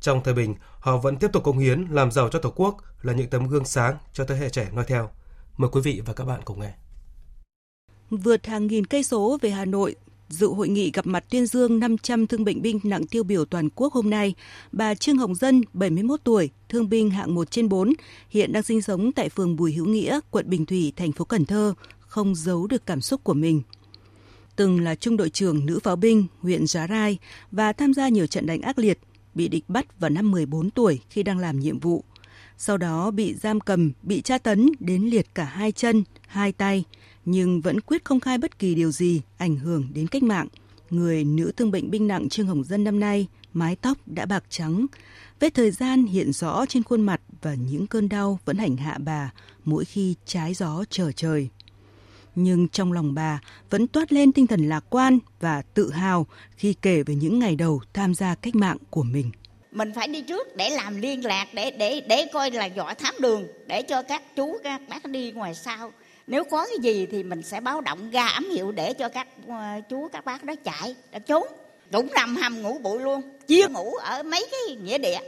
Trong 0.00 0.22
thời 0.24 0.34
bình, 0.34 0.54
họ 0.80 0.96
vẫn 0.96 1.16
tiếp 1.16 1.30
tục 1.32 1.44
cống 1.44 1.58
hiến 1.58 1.86
làm 1.90 2.10
giàu 2.10 2.28
cho 2.28 2.38
Tổ 2.38 2.52
quốc 2.56 2.76
là 3.02 3.12
những 3.12 3.30
tấm 3.30 3.48
gương 3.48 3.64
sáng 3.64 3.96
cho 4.12 4.24
thế 4.24 4.36
hệ 4.36 4.50
trẻ 4.50 4.68
noi 4.72 4.84
theo. 4.84 5.10
Mời 5.56 5.70
quý 5.72 5.80
vị 5.80 6.02
và 6.06 6.12
các 6.12 6.24
bạn 6.24 6.40
cùng 6.44 6.60
nghe. 6.60 6.72
Vượt 8.10 8.46
hàng 8.46 8.66
nghìn 8.66 8.84
cây 8.84 9.02
số 9.02 9.38
về 9.40 9.50
Hà 9.50 9.64
Nội, 9.64 9.94
dự 10.28 10.46
hội 10.46 10.68
nghị 10.68 10.90
gặp 10.90 11.06
mặt 11.06 11.24
tuyên 11.30 11.46
dương 11.46 11.78
500 11.78 12.26
thương 12.26 12.44
bệnh 12.44 12.62
binh 12.62 12.80
nặng 12.82 13.06
tiêu 13.06 13.22
biểu 13.22 13.44
toàn 13.44 13.68
quốc 13.74 13.92
hôm 13.92 14.10
nay, 14.10 14.34
bà 14.72 14.94
Trương 14.94 15.18
Hồng 15.18 15.34
Dân, 15.34 15.62
71 15.72 16.20
tuổi, 16.24 16.50
thương 16.68 16.88
binh 16.88 17.10
hạng 17.10 17.34
1 17.34 17.50
trên 17.50 17.68
4, 17.68 17.92
hiện 18.30 18.52
đang 18.52 18.62
sinh 18.62 18.82
sống 18.82 19.12
tại 19.12 19.28
phường 19.28 19.56
Bùi 19.56 19.72
Hữu 19.72 19.86
Nghĩa, 19.86 20.20
quận 20.30 20.50
Bình 20.50 20.66
Thủy, 20.66 20.92
thành 20.96 21.12
phố 21.12 21.24
Cần 21.24 21.44
Thơ, 21.44 21.74
không 21.98 22.34
giấu 22.34 22.66
được 22.66 22.86
cảm 22.86 23.00
xúc 23.00 23.24
của 23.24 23.34
mình. 23.34 23.62
Từng 24.56 24.80
là 24.80 24.94
trung 24.94 25.16
đội 25.16 25.30
trưởng 25.30 25.66
nữ 25.66 25.78
pháo 25.82 25.96
binh 25.96 26.26
huyện 26.40 26.66
Giá 26.66 26.86
Rai 26.86 27.18
và 27.50 27.72
tham 27.72 27.94
gia 27.94 28.08
nhiều 28.08 28.26
trận 28.26 28.46
đánh 28.46 28.60
ác 28.60 28.78
liệt, 28.78 28.98
bị 29.34 29.48
địch 29.48 29.64
bắt 29.68 30.00
vào 30.00 30.10
năm 30.10 30.30
14 30.30 30.70
tuổi 30.70 31.00
khi 31.10 31.22
đang 31.22 31.38
làm 31.38 31.60
nhiệm 31.60 31.78
vụ. 31.78 32.04
Sau 32.58 32.76
đó 32.76 33.10
bị 33.10 33.34
giam 33.34 33.60
cầm, 33.60 33.92
bị 34.02 34.20
tra 34.20 34.38
tấn 34.38 34.70
đến 34.80 35.02
liệt 35.02 35.26
cả 35.34 35.44
hai 35.44 35.72
chân, 35.72 36.04
hai 36.26 36.52
tay, 36.52 36.84
nhưng 37.30 37.60
vẫn 37.60 37.80
quyết 37.80 38.04
không 38.04 38.20
khai 38.20 38.38
bất 38.38 38.58
kỳ 38.58 38.74
điều 38.74 38.90
gì 38.90 39.22
ảnh 39.38 39.56
hưởng 39.56 39.88
đến 39.94 40.06
cách 40.06 40.22
mạng. 40.22 40.46
Người 40.90 41.24
nữ 41.24 41.52
thương 41.56 41.70
bệnh 41.70 41.90
binh 41.90 42.08
nặng 42.08 42.28
Trương 42.28 42.46
Hồng 42.46 42.64
Dân 42.64 42.84
năm 42.84 43.00
nay, 43.00 43.26
mái 43.52 43.76
tóc 43.76 43.98
đã 44.06 44.26
bạc 44.26 44.44
trắng, 44.48 44.86
vết 45.40 45.54
thời 45.54 45.70
gian 45.70 46.04
hiện 46.04 46.32
rõ 46.32 46.66
trên 46.66 46.82
khuôn 46.82 47.00
mặt 47.00 47.20
và 47.42 47.54
những 47.54 47.86
cơn 47.86 48.08
đau 48.08 48.38
vẫn 48.44 48.56
hành 48.56 48.76
hạ 48.76 48.98
bà 48.98 49.32
mỗi 49.64 49.84
khi 49.84 50.14
trái 50.26 50.54
gió 50.54 50.84
trở 50.90 51.12
trời. 51.12 51.48
Nhưng 52.34 52.68
trong 52.68 52.92
lòng 52.92 53.14
bà 53.14 53.40
vẫn 53.70 53.86
toát 53.86 54.12
lên 54.12 54.32
tinh 54.32 54.46
thần 54.46 54.68
lạc 54.68 54.84
quan 54.90 55.18
và 55.40 55.62
tự 55.62 55.90
hào 55.90 56.26
khi 56.56 56.74
kể 56.82 57.02
về 57.02 57.14
những 57.14 57.38
ngày 57.38 57.56
đầu 57.56 57.80
tham 57.92 58.14
gia 58.14 58.34
cách 58.34 58.54
mạng 58.54 58.78
của 58.90 59.02
mình 59.02 59.30
mình 59.72 59.92
phải 59.94 60.08
đi 60.08 60.22
trước 60.22 60.56
để 60.56 60.70
làm 60.70 61.00
liên 61.00 61.24
lạc 61.24 61.46
để 61.54 61.70
để 61.70 62.00
để 62.08 62.26
coi 62.32 62.50
là 62.50 62.64
dõi 62.64 62.94
thám 62.94 63.14
đường 63.20 63.46
để 63.66 63.82
cho 63.82 64.02
các 64.02 64.22
chú 64.36 64.58
các 64.64 64.80
bác 64.88 65.04
đi 65.04 65.32
ngoài 65.32 65.54
sau 65.54 65.92
nếu 66.28 66.44
có 66.44 66.66
cái 66.66 66.78
gì 66.82 67.06
thì 67.06 67.22
mình 67.22 67.42
sẽ 67.42 67.60
báo 67.60 67.80
động 67.80 68.10
ra 68.10 68.26
ám 68.26 68.50
hiệu 68.50 68.72
để 68.72 68.92
cho 68.92 69.08
các 69.08 69.28
ờ, 69.48 69.80
chú 69.88 70.08
các 70.12 70.24
bác 70.24 70.44
đó 70.44 70.54
chạy, 70.64 70.96
đã 71.12 71.18
trốn. 71.18 71.46
Cũng 71.92 72.08
nằm 72.14 72.36
hầm 72.36 72.62
ngủ 72.62 72.78
bụi 72.78 73.00
luôn 73.00 73.22
chia 73.46 73.68
ngủ 73.68 73.94
ở 73.94 74.22
mấy 74.22 74.46
cái 74.50 74.76
nghĩa 74.76 74.98
địa. 74.98 75.18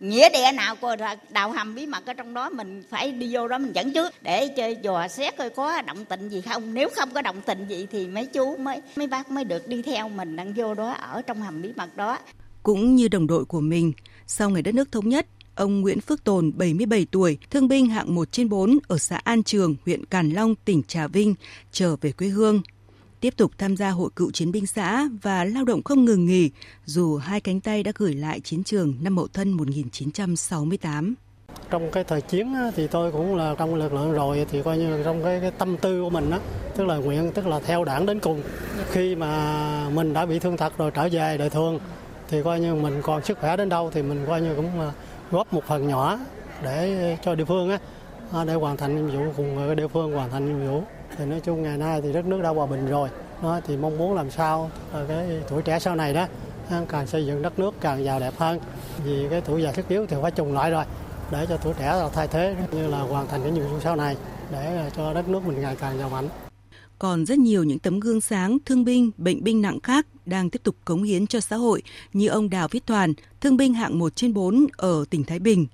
Nghĩa 0.00 0.28
địa 0.28 0.52
nào 0.54 0.76
coi 0.76 0.96
đào 1.30 1.52
hầm 1.52 1.74
bí 1.74 1.86
mật 1.86 2.06
ở 2.06 2.12
trong 2.12 2.34
đó, 2.34 2.50
mình 2.50 2.82
phải 2.90 3.12
đi 3.12 3.34
vô 3.34 3.48
đó 3.48 3.58
mình 3.58 3.72
dẫn 3.72 3.92
trước 3.92 4.14
để 4.22 4.48
chơi 4.48 4.76
dò 4.82 5.08
xét 5.08 5.36
coi 5.36 5.50
có 5.50 5.82
động 5.82 6.04
tình 6.04 6.28
gì 6.28 6.40
không. 6.40 6.74
Nếu 6.74 6.88
không 6.96 7.10
có 7.10 7.22
động 7.22 7.40
tình 7.46 7.66
gì 7.68 7.86
thì 7.90 8.06
mấy 8.06 8.26
chú 8.26 8.56
mới 8.56 8.82
mấy 8.96 9.06
bác 9.06 9.30
mới 9.30 9.44
được 9.44 9.68
đi 9.68 9.82
theo 9.82 10.08
mình 10.08 10.36
đang 10.36 10.52
vô 10.52 10.74
đó 10.74 10.90
ở 10.90 11.22
trong 11.22 11.42
hầm 11.42 11.62
bí 11.62 11.72
mật 11.76 11.96
đó. 11.96 12.18
Cũng 12.62 12.94
như 12.94 13.08
đồng 13.08 13.26
đội 13.26 13.44
của 13.44 13.60
mình, 13.60 13.92
sau 14.26 14.50
ngày 14.50 14.62
đất 14.62 14.74
nước 14.74 14.92
thống 14.92 15.08
nhất 15.08 15.26
ông 15.60 15.80
Nguyễn 15.80 16.00
Phước 16.00 16.24
Tồn, 16.24 16.52
77 16.56 17.06
tuổi, 17.10 17.38
thương 17.50 17.68
binh 17.68 17.86
hạng 17.86 18.14
1 18.14 18.32
trên 18.32 18.48
4 18.48 18.78
ở 18.88 18.98
xã 18.98 19.16
An 19.16 19.42
Trường, 19.42 19.76
huyện 19.86 20.04
Càn 20.06 20.30
Long, 20.30 20.54
tỉnh 20.64 20.82
Trà 20.82 21.06
Vinh, 21.06 21.34
trở 21.72 21.96
về 22.00 22.12
quê 22.12 22.28
hương. 22.28 22.62
Tiếp 23.20 23.34
tục 23.36 23.52
tham 23.58 23.76
gia 23.76 23.90
hội 23.90 24.10
cựu 24.16 24.30
chiến 24.30 24.52
binh 24.52 24.66
xã 24.66 25.08
và 25.22 25.44
lao 25.44 25.64
động 25.64 25.82
không 25.82 26.04
ngừng 26.04 26.26
nghỉ, 26.26 26.50
dù 26.84 27.16
hai 27.16 27.40
cánh 27.40 27.60
tay 27.60 27.82
đã 27.82 27.92
gửi 27.94 28.14
lại 28.14 28.40
chiến 28.40 28.64
trường 28.64 28.94
năm 29.00 29.14
Mậu 29.14 29.26
Thân 29.26 29.52
1968 29.52 31.14
trong 31.70 31.90
cái 31.90 32.04
thời 32.04 32.20
chiến 32.20 32.54
thì 32.76 32.86
tôi 32.86 33.12
cũng 33.12 33.36
là 33.36 33.54
trong 33.58 33.74
lực 33.74 33.92
lượng 33.92 34.12
rồi 34.12 34.46
thì 34.50 34.62
coi 34.62 34.78
như 34.78 35.02
trong 35.04 35.24
cái, 35.24 35.40
cái 35.40 35.50
tâm 35.50 35.76
tư 35.76 36.02
của 36.02 36.10
mình 36.10 36.30
đó 36.30 36.38
tức 36.76 36.84
là 36.84 36.96
nguyện 36.96 37.32
tức 37.34 37.46
là 37.46 37.60
theo 37.60 37.84
đảng 37.84 38.06
đến 38.06 38.20
cùng 38.20 38.42
khi 38.90 39.14
mà 39.14 39.88
mình 39.88 40.12
đã 40.12 40.26
bị 40.26 40.38
thương 40.38 40.56
thật 40.56 40.72
rồi 40.78 40.90
trở 40.90 41.08
về 41.12 41.38
đời 41.38 41.50
thường 41.50 41.78
thì 42.30 42.42
coi 42.42 42.60
như 42.60 42.74
mình 42.74 43.00
còn 43.02 43.24
sức 43.24 43.38
khỏe 43.40 43.56
đến 43.56 43.68
đâu 43.68 43.90
thì 43.94 44.02
mình 44.02 44.24
coi 44.26 44.40
như 44.40 44.54
cũng 44.56 44.80
à, 44.80 44.92
góp 45.30 45.52
một 45.52 45.64
phần 45.64 45.88
nhỏ 45.88 46.18
để 46.62 47.16
cho 47.22 47.34
địa 47.34 47.44
phương 47.44 47.70
á. 47.70 47.78
À, 48.32 48.44
để 48.44 48.54
hoàn 48.54 48.76
thành 48.76 49.06
nhiệm 49.06 49.24
vụ 49.24 49.32
cùng 49.36 49.76
địa 49.76 49.88
phương 49.88 50.12
hoàn 50.12 50.30
thành 50.30 50.46
nhiệm 50.46 50.70
vụ. 50.70 50.82
Thì 51.16 51.24
nói 51.24 51.40
chung 51.40 51.62
ngày 51.62 51.78
nay 51.78 52.00
thì 52.02 52.12
đất 52.12 52.24
nước 52.24 52.40
đã 52.42 52.48
hòa 52.48 52.66
bình 52.66 52.86
rồi. 52.86 53.08
Đó, 53.42 53.60
thì 53.66 53.76
mong 53.76 53.98
muốn 53.98 54.14
làm 54.14 54.30
sao 54.30 54.70
cái 55.08 55.26
tuổi 55.48 55.62
trẻ 55.62 55.78
sau 55.78 55.96
này 55.96 56.14
đó 56.14 56.26
à, 56.70 56.80
càng 56.88 57.06
xây 57.06 57.26
dựng 57.26 57.42
đất 57.42 57.58
nước 57.58 57.74
càng 57.80 58.04
giàu 58.04 58.20
đẹp 58.20 58.32
hơn. 58.38 58.60
Vì 59.04 59.26
cái 59.30 59.40
tuổi 59.40 59.62
già 59.62 59.72
sức 59.72 59.88
yếu 59.88 60.06
thì 60.06 60.16
phải 60.22 60.30
trùng 60.30 60.54
lại 60.54 60.70
rồi 60.70 60.84
để 61.30 61.46
cho 61.48 61.56
tuổi 61.56 61.74
trẻ 61.78 62.08
thay 62.12 62.28
thế 62.28 62.54
như 62.72 62.86
là 62.86 62.98
hoàn 62.98 63.26
thành 63.26 63.42
cái 63.42 63.52
nhiệm 63.52 63.64
vụ 63.64 63.80
sau 63.80 63.96
này 63.96 64.16
để 64.52 64.90
cho 64.96 65.12
đất 65.12 65.28
nước 65.28 65.46
mình 65.46 65.60
ngày 65.60 65.76
càng 65.80 65.98
giàu 65.98 66.08
mạnh 66.08 66.28
còn 67.00 67.26
rất 67.26 67.38
nhiều 67.38 67.64
những 67.64 67.78
tấm 67.78 68.00
gương 68.00 68.20
sáng 68.20 68.58
thương 68.64 68.84
binh, 68.84 69.10
bệnh 69.16 69.44
binh 69.44 69.62
nặng 69.62 69.80
khác 69.82 70.06
đang 70.26 70.50
tiếp 70.50 70.60
tục 70.62 70.76
cống 70.84 71.02
hiến 71.02 71.26
cho 71.26 71.40
xã 71.40 71.56
hội 71.56 71.82
như 72.12 72.28
ông 72.28 72.50
Đào 72.50 72.68
Viết 72.70 72.86
Toàn, 72.86 73.12
thương 73.40 73.56
binh 73.56 73.74
hạng 73.74 73.98
1 73.98 74.16
trên 74.16 74.34
4 74.34 74.66
ở 74.76 75.04
tỉnh 75.10 75.24
Thái 75.24 75.38
Bình. 75.38 75.66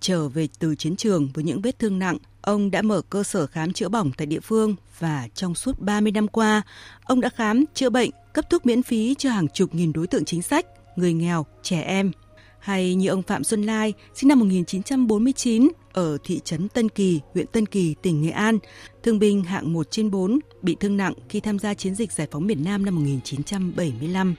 Trở 0.00 0.28
về 0.28 0.48
từ 0.58 0.74
chiến 0.74 0.96
trường 0.96 1.28
với 1.34 1.44
những 1.44 1.60
vết 1.60 1.78
thương 1.78 1.98
nặng, 1.98 2.16
ông 2.40 2.70
đã 2.70 2.82
mở 2.82 3.02
cơ 3.10 3.22
sở 3.22 3.46
khám 3.46 3.72
chữa 3.72 3.88
bỏng 3.88 4.10
tại 4.16 4.26
địa 4.26 4.40
phương 4.40 4.74
và 4.98 5.28
trong 5.34 5.54
suốt 5.54 5.80
30 5.80 6.12
năm 6.12 6.28
qua, 6.28 6.62
ông 7.04 7.20
đã 7.20 7.28
khám, 7.28 7.64
chữa 7.74 7.90
bệnh, 7.90 8.10
cấp 8.32 8.50
thuốc 8.50 8.66
miễn 8.66 8.82
phí 8.82 9.14
cho 9.18 9.30
hàng 9.30 9.48
chục 9.48 9.74
nghìn 9.74 9.92
đối 9.92 10.06
tượng 10.06 10.24
chính 10.24 10.42
sách, 10.42 10.66
người 10.96 11.12
nghèo, 11.12 11.46
trẻ 11.62 11.80
em. 11.80 12.12
Hay 12.60 12.94
như 12.94 13.08
ông 13.08 13.22
Phạm 13.22 13.44
Xuân 13.44 13.62
Lai, 13.62 13.92
sinh 14.14 14.28
năm 14.28 14.38
1949, 14.38 15.68
ở 15.92 16.18
thị 16.24 16.40
trấn 16.44 16.68
Tân 16.68 16.88
Kỳ, 16.88 17.20
huyện 17.34 17.46
Tân 17.46 17.66
Kỳ, 17.66 17.94
tỉnh 18.02 18.22
Nghệ 18.22 18.30
An, 18.30 18.58
thương 19.02 19.18
binh 19.18 19.42
hạng 19.42 19.72
1 19.72 19.90
trên 19.90 20.10
4, 20.10 20.38
bị 20.62 20.76
thương 20.80 20.96
nặng 20.96 21.14
khi 21.28 21.40
tham 21.40 21.58
gia 21.58 21.74
chiến 21.74 21.94
dịch 21.94 22.12
giải 22.12 22.26
phóng 22.30 22.46
miền 22.46 22.64
Nam 22.64 22.84
năm 22.84 22.94
1975. 22.94 24.34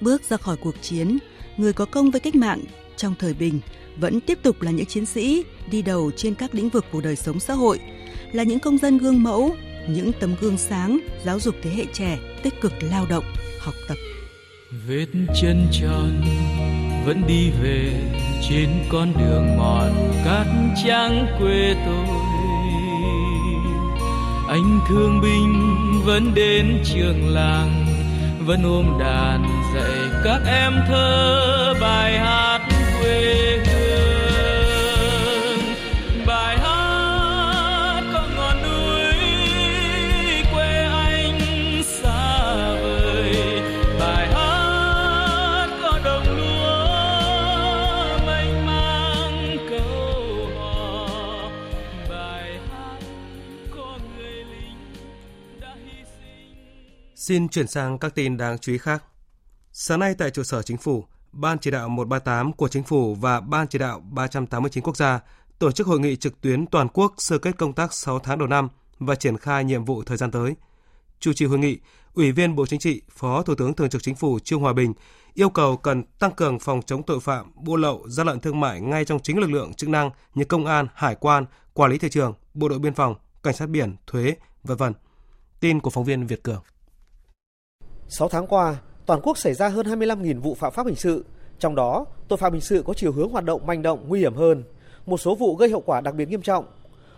Bước 0.00 0.22
ra 0.28 0.36
khỏi 0.36 0.56
cuộc 0.56 0.74
chiến, 0.82 1.18
người 1.56 1.72
có 1.72 1.84
công 1.84 2.10
với 2.10 2.20
cách 2.20 2.34
mạng 2.34 2.60
trong 2.96 3.14
thời 3.18 3.34
bình 3.34 3.60
vẫn 3.96 4.20
tiếp 4.20 4.38
tục 4.42 4.62
là 4.62 4.70
những 4.70 4.86
chiến 4.86 5.06
sĩ 5.06 5.44
đi 5.70 5.82
đầu 5.82 6.10
trên 6.16 6.34
các 6.34 6.54
lĩnh 6.54 6.68
vực 6.68 6.84
của 6.92 7.00
đời 7.00 7.16
sống 7.16 7.40
xã 7.40 7.54
hội, 7.54 7.80
là 8.32 8.42
những 8.42 8.60
công 8.60 8.78
dân 8.78 8.98
gương 8.98 9.22
mẫu, 9.22 9.56
những 9.88 10.12
tấm 10.20 10.34
gương 10.40 10.58
sáng 10.58 10.98
giáo 11.24 11.40
dục 11.40 11.54
thế 11.62 11.70
hệ 11.70 11.84
trẻ 11.92 12.18
tích 12.42 12.60
cực 12.60 12.72
lao 12.80 13.06
động, 13.06 13.24
học 13.60 13.74
tập. 13.88 13.96
Vết 14.88 15.06
chân 15.42 15.66
tròn 15.72 16.22
vẫn 17.06 17.26
đi 17.26 17.50
về 17.50 17.92
trên 18.48 18.68
con 18.88 19.12
đường 19.18 19.56
mòn 19.56 20.12
cát 20.24 20.46
trắng 20.84 21.26
quê 21.38 21.74
tôi. 21.86 22.16
Anh 24.48 24.80
thương 24.88 25.20
binh 25.22 25.82
vẫn 26.04 26.34
đến 26.34 26.80
trường 26.84 27.34
làng, 27.34 27.86
vẫn 28.46 28.62
ôm 28.62 28.98
đàn 29.00 29.46
dạy 29.74 30.20
các 30.24 30.40
em 30.46 30.72
thơ 30.88 31.74
bài 31.80 32.18
hát 32.18 32.60
quê 33.00 33.58
Xin 57.26 57.48
chuyển 57.48 57.66
sang 57.66 57.98
các 57.98 58.14
tin 58.14 58.36
đáng 58.36 58.58
chú 58.58 58.72
ý 58.72 58.78
khác. 58.78 59.04
Sáng 59.72 60.00
nay 60.00 60.14
tại 60.18 60.30
trụ 60.30 60.42
sở 60.42 60.62
chính 60.62 60.76
phủ, 60.76 61.04
Ban 61.32 61.58
chỉ 61.58 61.70
đạo 61.70 61.88
138 61.88 62.52
của 62.52 62.68
chính 62.68 62.82
phủ 62.82 63.14
và 63.14 63.40
Ban 63.40 63.68
chỉ 63.68 63.78
đạo 63.78 64.00
389 64.10 64.84
quốc 64.84 64.96
gia 64.96 65.20
tổ 65.58 65.72
chức 65.72 65.86
hội 65.86 66.00
nghị 66.00 66.16
trực 66.16 66.40
tuyến 66.40 66.66
toàn 66.66 66.88
quốc 66.88 67.14
sơ 67.18 67.38
kết 67.38 67.58
công 67.58 67.72
tác 67.72 67.92
6 67.92 68.18
tháng 68.18 68.38
đầu 68.38 68.48
năm 68.48 68.68
và 68.98 69.14
triển 69.14 69.36
khai 69.36 69.64
nhiệm 69.64 69.84
vụ 69.84 70.02
thời 70.02 70.16
gian 70.16 70.30
tới. 70.30 70.54
Chủ 71.20 71.32
trì 71.32 71.46
hội 71.46 71.58
nghị, 71.58 71.78
Ủy 72.14 72.32
viên 72.32 72.56
Bộ 72.56 72.66
Chính 72.66 72.80
trị, 72.80 73.02
Phó 73.10 73.42
Thủ 73.42 73.54
tướng 73.54 73.74
Thường 73.74 73.90
trực 73.90 74.02
Chính 74.02 74.14
phủ 74.14 74.38
Trương 74.38 74.60
Hòa 74.60 74.72
Bình 74.72 74.92
yêu 75.34 75.50
cầu 75.50 75.76
cần 75.76 76.02
tăng 76.18 76.32
cường 76.32 76.58
phòng 76.58 76.82
chống 76.86 77.02
tội 77.02 77.20
phạm, 77.20 77.52
buôn 77.54 77.80
lậu, 77.80 78.08
gian 78.08 78.26
lận 78.26 78.40
thương 78.40 78.60
mại 78.60 78.80
ngay 78.80 79.04
trong 79.04 79.20
chính 79.20 79.38
lực 79.38 79.50
lượng 79.50 79.74
chức 79.74 79.88
năng 79.88 80.10
như 80.34 80.44
công 80.44 80.66
an, 80.66 80.86
hải 80.94 81.14
quan, 81.14 81.44
quản 81.74 81.90
lý 81.90 81.98
thị 81.98 82.08
trường, 82.10 82.34
bộ 82.54 82.68
đội 82.68 82.78
biên 82.78 82.94
phòng, 82.94 83.14
cảnh 83.42 83.54
sát 83.54 83.68
biển, 83.68 83.96
thuế, 84.06 84.36
v.v. 84.64 84.82
Tin 85.60 85.80
của 85.80 85.90
phóng 85.90 86.04
viên 86.04 86.26
Việt 86.26 86.42
Cường. 86.42 86.62
6 88.08 88.28
tháng 88.28 88.46
qua, 88.46 88.76
toàn 89.06 89.20
quốc 89.22 89.38
xảy 89.38 89.54
ra 89.54 89.68
hơn 89.68 89.86
25.000 89.86 90.40
vụ 90.40 90.54
phạm 90.54 90.72
pháp 90.72 90.86
hình 90.86 90.96
sự, 90.96 91.24
trong 91.58 91.74
đó 91.74 92.06
tội 92.28 92.36
phạm 92.36 92.52
hình 92.52 92.60
sự 92.60 92.82
có 92.86 92.94
chiều 92.94 93.12
hướng 93.12 93.30
hoạt 93.30 93.44
động 93.44 93.66
manh 93.66 93.82
động 93.82 94.04
nguy 94.08 94.20
hiểm 94.20 94.34
hơn, 94.34 94.64
một 95.06 95.18
số 95.18 95.34
vụ 95.34 95.56
gây 95.56 95.70
hậu 95.70 95.80
quả 95.80 96.00
đặc 96.00 96.14
biệt 96.14 96.28
nghiêm 96.28 96.42
trọng. 96.42 96.64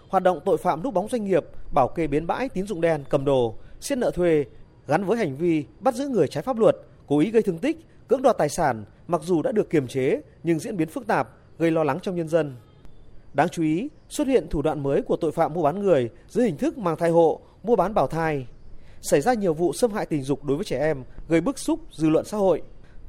Hoạt 0.09 0.23
động 0.23 0.41
tội 0.45 0.57
phạm 0.57 0.83
núp 0.83 0.95
bóng 0.95 1.09
doanh 1.09 1.25
nghiệp, 1.25 1.45
bảo 1.75 1.89
kê 1.89 2.07
biến 2.07 2.27
bãi 2.27 2.49
tín 2.49 2.67
dụng 2.67 2.81
đen, 2.81 3.05
cầm 3.09 3.25
đồ, 3.25 3.55
siết 3.81 3.99
nợ 3.99 4.11
thuê 4.11 4.45
gắn 4.87 5.05
với 5.05 5.19
hành 5.19 5.37
vi 5.37 5.65
bắt 5.81 5.95
giữ 5.95 6.09
người 6.09 6.29
trái 6.29 6.43
pháp 6.43 6.59
luật, 6.59 6.77
cố 7.07 7.19
ý 7.19 7.31
gây 7.31 7.43
thương 7.43 7.59
tích, 7.59 7.87
cưỡng 8.09 8.23
đoạt 8.23 8.39
tài 8.39 8.49
sản 8.49 8.85
mặc 9.07 9.21
dù 9.25 9.43
đã 9.43 9.53
được 9.53 9.71
kiềm 9.71 9.87
chế 9.87 10.21
nhưng 10.43 10.59
diễn 10.59 10.77
biến 10.77 10.89
phức 10.89 11.07
tạp, 11.07 11.29
gây 11.59 11.71
lo 11.71 11.85
lắng 11.85 11.99
trong 12.03 12.17
nhân 12.17 12.29
dân. 12.29 12.57
Đáng 13.35 13.49
chú 13.49 13.63
ý, 13.63 13.89
xuất 14.09 14.27
hiện 14.27 14.49
thủ 14.51 14.63
đoạn 14.63 14.83
mới 14.83 15.03
của 15.03 15.17
tội 15.17 15.33
phạm 15.33 15.55
mua 15.55 15.63
bán 15.63 15.81
người 15.81 16.11
dưới 16.29 16.47
hình 16.47 16.57
thức 16.57 16.79
mang 16.79 16.97
thai 16.97 17.11
hộ, 17.11 17.41
mua 17.63 17.77
bán 17.77 17.95
bảo 17.95 18.07
thai, 18.07 18.47
xảy 19.03 19.21
ra 19.21 19.35
nhiều 19.35 19.55
vụ 19.55 19.73
xâm 19.73 19.93
hại 19.93 20.07
tình 20.07 20.23
dục 20.23 20.45
đối 20.45 20.57
với 20.57 20.65
trẻ 20.65 20.79
em, 20.79 21.05
gây 21.29 21.41
bức 21.41 21.59
xúc 21.59 21.81
dư 21.91 22.09
luận 22.09 22.25
xã 22.25 22.37
hội. 22.37 22.63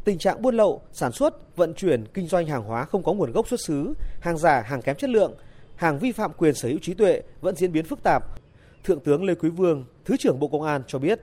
Tình 0.04 0.18
trạng 0.18 0.42
buôn 0.42 0.56
lậu, 0.56 0.82
sản 0.92 1.12
xuất, 1.12 1.58
vận 1.58 1.74
chuyển, 1.74 2.06
kinh 2.14 2.28
doanh 2.28 2.48
hàng 2.48 2.64
hóa 2.64 2.86
không 2.86 3.04
có 3.04 3.14
nguồn 3.14 3.32
gốc 3.32 3.48
xuất 3.48 3.60
xứ, 3.68 3.94
hàng 4.22 4.38
giả, 4.38 4.62
hàng 4.62 4.82
kém 4.82 4.96
chất 4.96 5.10
lượng, 5.10 5.34
hàng 5.76 6.00
vi 6.00 6.12
phạm 6.12 6.32
quyền 6.38 6.54
sở 6.54 6.70
hữu 6.70 6.78
trí 6.82 6.94
tuệ 6.94 7.22
vẫn 7.42 7.56
diễn 7.56 7.72
biến 7.72 7.86
phức 7.86 8.04
tạp. 8.04 8.24
Thượng 8.84 9.00
tướng 9.00 9.24
Lê 9.24 9.36
Quý 9.36 9.50
Vương, 9.50 9.86
Thứ 10.06 10.18
trưởng 10.18 10.40
Bộ 10.40 10.48
Công 10.48 10.64
an 10.64 10.82
cho 10.88 11.00
biết. 11.00 11.20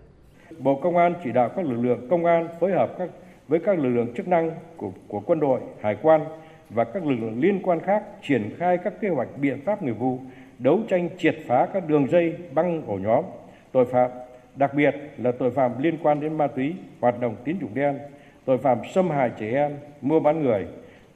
Bộ 0.58 0.80
Công 0.82 0.96
an 0.96 1.14
chỉ 1.25 1.32
đạo 1.32 1.50
các 1.56 1.66
lực 1.66 1.80
lượng 1.82 2.08
công 2.11 2.25
an 2.25 2.49
phối 2.61 2.73
hợp 2.73 2.94
các 2.99 3.11
với 3.49 3.61
các 3.66 3.78
lực 3.78 3.88
lượng 3.88 4.14
chức 4.16 4.28
năng 4.28 4.50
của, 4.76 4.90
của 5.08 5.20
quân 5.20 5.40
đội, 5.40 5.61
hải 5.80 5.96
quan 6.02 6.25
và 6.70 6.85
các 6.85 7.06
lực 7.06 7.16
lượng 7.20 7.40
liên 7.40 7.61
quan 7.62 7.80
khác 7.80 8.02
triển 8.28 8.56
khai 8.58 8.78
các 8.85 9.00
kế 9.00 9.08
hoạch 9.08 9.28
biện 9.38 9.61
pháp 9.64 9.82
nghiệp 9.82 9.99
vụ 9.99 10.18
đấu 10.58 10.80
tranh 10.88 11.08
triệt 11.18 11.37
phá 11.46 11.68
các 11.73 11.88
đường 11.88 12.11
dây 12.11 12.35
băng 12.54 12.87
ổ 12.87 12.94
nhóm 12.94 13.25
tội 13.73 13.85
phạm 13.85 14.11
đặc 14.56 14.75
biệt 14.75 14.94
là 15.18 15.32
tội 15.32 15.50
phạm 15.50 15.82
liên 15.82 15.98
quan 16.02 16.20
đến 16.20 16.38
ma 16.38 16.46
túy, 16.46 16.75
hoạt 17.00 17.20
động 17.20 17.36
tín 17.44 17.58
dụng 17.60 17.75
đen, 17.75 17.98
tội 18.44 18.58
phạm 18.58 18.78
xâm 18.94 19.10
hại 19.10 19.30
trẻ 19.40 19.50
em, 19.50 19.76
mua 20.00 20.20
bán 20.20 20.42
người, 20.42 20.66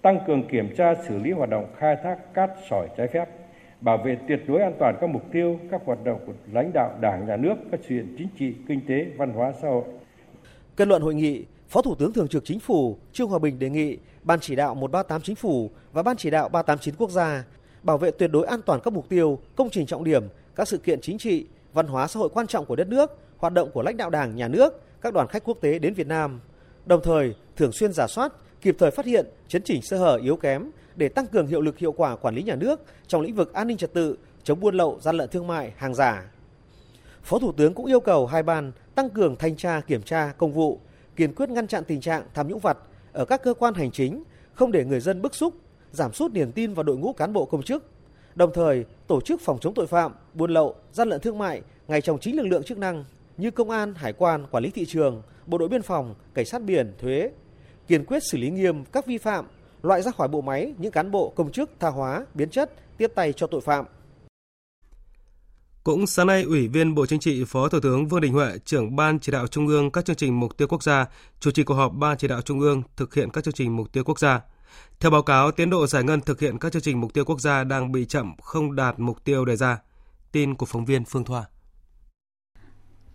tăng 0.02 0.18
cường 0.26 0.48
kiểm 0.48 0.74
tra 0.76 0.94
xử 1.08 1.18
lý 1.18 1.30
hoạt 1.30 1.50
động 1.50 1.66
khai 1.78 1.96
thác 2.02 2.34
cát 2.34 2.50
sỏi 2.70 2.88
trái 2.96 3.08
phép, 3.08 3.28
bảo 3.80 3.98
vệ 3.98 4.16
tuyệt 4.28 4.40
đối 4.46 4.62
an 4.62 4.72
toàn 4.78 4.96
các 5.00 5.10
mục 5.10 5.22
tiêu, 5.32 5.58
các 5.70 5.80
hoạt 5.84 6.04
động 6.04 6.20
của 6.26 6.32
lãnh 6.52 6.70
đạo 6.74 6.98
Đảng, 7.00 7.26
Nhà 7.26 7.36
nước, 7.36 7.54
các 7.70 7.80
sự 7.82 7.88
kiện 7.88 8.14
chính 8.18 8.28
trị, 8.38 8.54
kinh 8.68 8.80
tế, 8.88 9.06
văn 9.16 9.32
hóa, 9.32 9.52
xã 9.62 9.68
hội. 9.68 9.84
Kết 10.76 10.88
luận 10.88 11.02
hội 11.02 11.14
nghị, 11.14 11.44
Phó 11.68 11.82
Thủ 11.82 11.94
tướng 11.94 12.12
Thường 12.12 12.28
trực 12.28 12.44
Chính 12.44 12.60
phủ 12.60 12.96
Trương 13.12 13.28
Hòa 13.28 13.38
Bình 13.38 13.58
đề 13.58 13.70
nghị 13.70 13.98
Ban 14.22 14.40
chỉ 14.40 14.56
đạo 14.56 14.74
138 14.74 15.20
Chính 15.20 15.36
phủ 15.36 15.70
và 15.92 16.02
Ban 16.02 16.16
chỉ 16.16 16.30
đạo 16.30 16.48
389 16.48 16.94
quốc 16.98 17.10
gia 17.10 17.44
bảo 17.82 17.98
vệ 17.98 18.10
tuyệt 18.10 18.30
đối 18.32 18.46
an 18.46 18.60
toàn 18.66 18.80
các 18.84 18.92
mục 18.92 19.08
tiêu, 19.08 19.38
công 19.56 19.70
trình 19.70 19.86
trọng 19.86 20.04
điểm, 20.04 20.28
các 20.56 20.68
sự 20.68 20.78
kiện 20.78 21.00
chính 21.00 21.18
trị, 21.18 21.46
văn 21.72 21.86
hóa 21.86 22.06
xã 22.06 22.20
hội 22.20 22.28
quan 22.28 22.46
trọng 22.46 22.64
của 22.64 22.76
đất 22.76 22.88
nước, 22.88 23.18
hoạt 23.40 23.52
động 23.52 23.70
của 23.70 23.82
lãnh 23.82 23.96
đạo 23.96 24.10
Đảng, 24.10 24.36
Nhà 24.36 24.48
nước, 24.48 24.82
các 25.00 25.14
đoàn 25.14 25.28
khách 25.28 25.44
quốc 25.44 25.58
tế 25.60 25.78
đến 25.78 25.94
Việt 25.94 26.06
Nam. 26.06 26.40
Đồng 26.86 27.02
thời, 27.02 27.34
thường 27.56 27.72
xuyên 27.72 27.92
giả 27.92 28.06
soát, 28.06 28.32
kịp 28.60 28.76
thời 28.78 28.90
phát 28.90 29.06
hiện, 29.06 29.26
chấn 29.48 29.62
chỉnh 29.62 29.82
sơ 29.82 29.98
hở 29.98 30.16
yếu 30.16 30.36
kém 30.36 30.70
để 30.96 31.08
tăng 31.08 31.26
cường 31.26 31.46
hiệu 31.46 31.60
lực 31.60 31.78
hiệu 31.78 31.92
quả 31.92 32.16
quản 32.16 32.34
lý 32.34 32.42
nhà 32.42 32.54
nước 32.54 32.80
trong 33.06 33.22
lĩnh 33.22 33.34
vực 33.34 33.52
an 33.52 33.66
ninh 33.66 33.76
trật 33.76 33.92
tự, 33.92 34.16
chống 34.42 34.60
buôn 34.60 34.74
lậu, 34.74 34.98
gian 35.00 35.16
lận 35.16 35.28
thương 35.28 35.46
mại, 35.46 35.72
hàng 35.76 35.94
giả. 35.94 36.30
Phó 37.22 37.38
Thủ 37.38 37.52
tướng 37.52 37.74
cũng 37.74 37.86
yêu 37.86 38.00
cầu 38.00 38.26
hai 38.26 38.42
ban 38.42 38.72
tăng 38.94 39.10
cường 39.10 39.36
thanh 39.36 39.56
tra 39.56 39.80
kiểm 39.80 40.02
tra 40.02 40.32
công 40.38 40.52
vụ, 40.52 40.80
kiên 41.16 41.34
quyết 41.34 41.50
ngăn 41.50 41.66
chặn 41.66 41.84
tình 41.84 42.00
trạng 42.00 42.22
tham 42.34 42.48
nhũng 42.48 42.58
vặt 42.58 42.78
ở 43.12 43.24
các 43.24 43.42
cơ 43.42 43.54
quan 43.54 43.74
hành 43.74 43.90
chính, 43.90 44.22
không 44.52 44.72
để 44.72 44.84
người 44.84 45.00
dân 45.00 45.22
bức 45.22 45.34
xúc, 45.34 45.54
giảm 45.92 46.12
sút 46.12 46.32
niềm 46.32 46.52
tin 46.52 46.74
vào 46.74 46.82
đội 46.82 46.96
ngũ 46.96 47.12
cán 47.12 47.32
bộ 47.32 47.44
công 47.44 47.62
chức. 47.62 47.84
Đồng 48.34 48.52
thời, 48.54 48.84
tổ 49.06 49.20
chức 49.20 49.40
phòng 49.40 49.58
chống 49.60 49.74
tội 49.74 49.86
phạm, 49.86 50.12
buôn 50.34 50.50
lậu, 50.50 50.74
gian 50.92 51.08
lận 51.08 51.20
thương 51.20 51.38
mại 51.38 51.62
ngay 51.88 52.00
trong 52.00 52.18
chính 52.18 52.36
lực 52.36 52.46
lượng 52.46 52.62
chức 52.62 52.78
năng 52.78 53.04
như 53.40 53.50
công 53.50 53.70
an, 53.70 53.94
hải 53.94 54.12
quan, 54.12 54.46
quản 54.50 54.64
lý 54.64 54.70
thị 54.70 54.86
trường, 54.86 55.22
bộ 55.46 55.58
đội 55.58 55.68
biên 55.68 55.82
phòng, 55.82 56.14
cảnh 56.34 56.46
sát 56.46 56.62
biển, 56.62 56.94
thuế, 57.00 57.30
kiên 57.88 58.04
quyết 58.04 58.22
xử 58.30 58.38
lý 58.38 58.50
nghiêm 58.50 58.84
các 58.84 59.06
vi 59.06 59.18
phạm, 59.18 59.46
loại 59.82 60.02
ra 60.02 60.10
khỏi 60.10 60.28
bộ 60.28 60.40
máy 60.40 60.74
những 60.78 60.92
cán 60.92 61.10
bộ 61.10 61.32
công 61.36 61.52
chức 61.52 61.70
tha 61.80 61.88
hóa, 61.88 62.26
biến 62.34 62.50
chất, 62.50 62.72
tiếp 62.98 63.12
tay 63.14 63.32
cho 63.32 63.46
tội 63.46 63.60
phạm. 63.60 63.84
Cũng 65.84 66.06
sáng 66.06 66.26
nay, 66.26 66.42
Ủy 66.42 66.68
viên 66.68 66.94
Bộ 66.94 67.06
Chính 67.06 67.20
trị 67.20 67.44
Phó 67.44 67.68
Thủ 67.68 67.80
tướng 67.80 68.08
Vương 68.08 68.20
Đình 68.20 68.32
Huệ, 68.32 68.58
trưởng 68.64 68.96
Ban 68.96 69.18
chỉ 69.18 69.32
đạo 69.32 69.46
Trung 69.46 69.66
ương 69.66 69.90
các 69.90 70.04
chương 70.04 70.16
trình 70.16 70.40
mục 70.40 70.56
tiêu 70.56 70.68
quốc 70.68 70.82
gia, 70.82 71.06
chủ 71.40 71.50
trì 71.50 71.62
cuộc 71.62 71.74
họp 71.74 71.92
Ban 71.94 72.18
chỉ 72.18 72.28
đạo 72.28 72.42
Trung 72.42 72.60
ương 72.60 72.82
thực 72.96 73.14
hiện 73.14 73.30
các 73.30 73.44
chương 73.44 73.54
trình 73.54 73.76
mục 73.76 73.92
tiêu 73.92 74.04
quốc 74.04 74.18
gia. 74.18 74.40
Theo 75.00 75.10
báo 75.10 75.22
cáo, 75.22 75.52
tiến 75.52 75.70
độ 75.70 75.86
giải 75.86 76.04
ngân 76.04 76.20
thực 76.20 76.40
hiện 76.40 76.58
các 76.58 76.72
chương 76.72 76.82
trình 76.82 77.00
mục 77.00 77.14
tiêu 77.14 77.24
quốc 77.24 77.40
gia 77.40 77.64
đang 77.64 77.92
bị 77.92 78.04
chậm, 78.04 78.34
không 78.42 78.76
đạt 78.76 78.98
mục 78.98 79.24
tiêu 79.24 79.44
đề 79.44 79.56
ra. 79.56 79.78
Tin 80.32 80.54
của 80.54 80.66
phóng 80.66 80.84
viên 80.84 81.04
Phương 81.04 81.24
Thoa. 81.24 81.44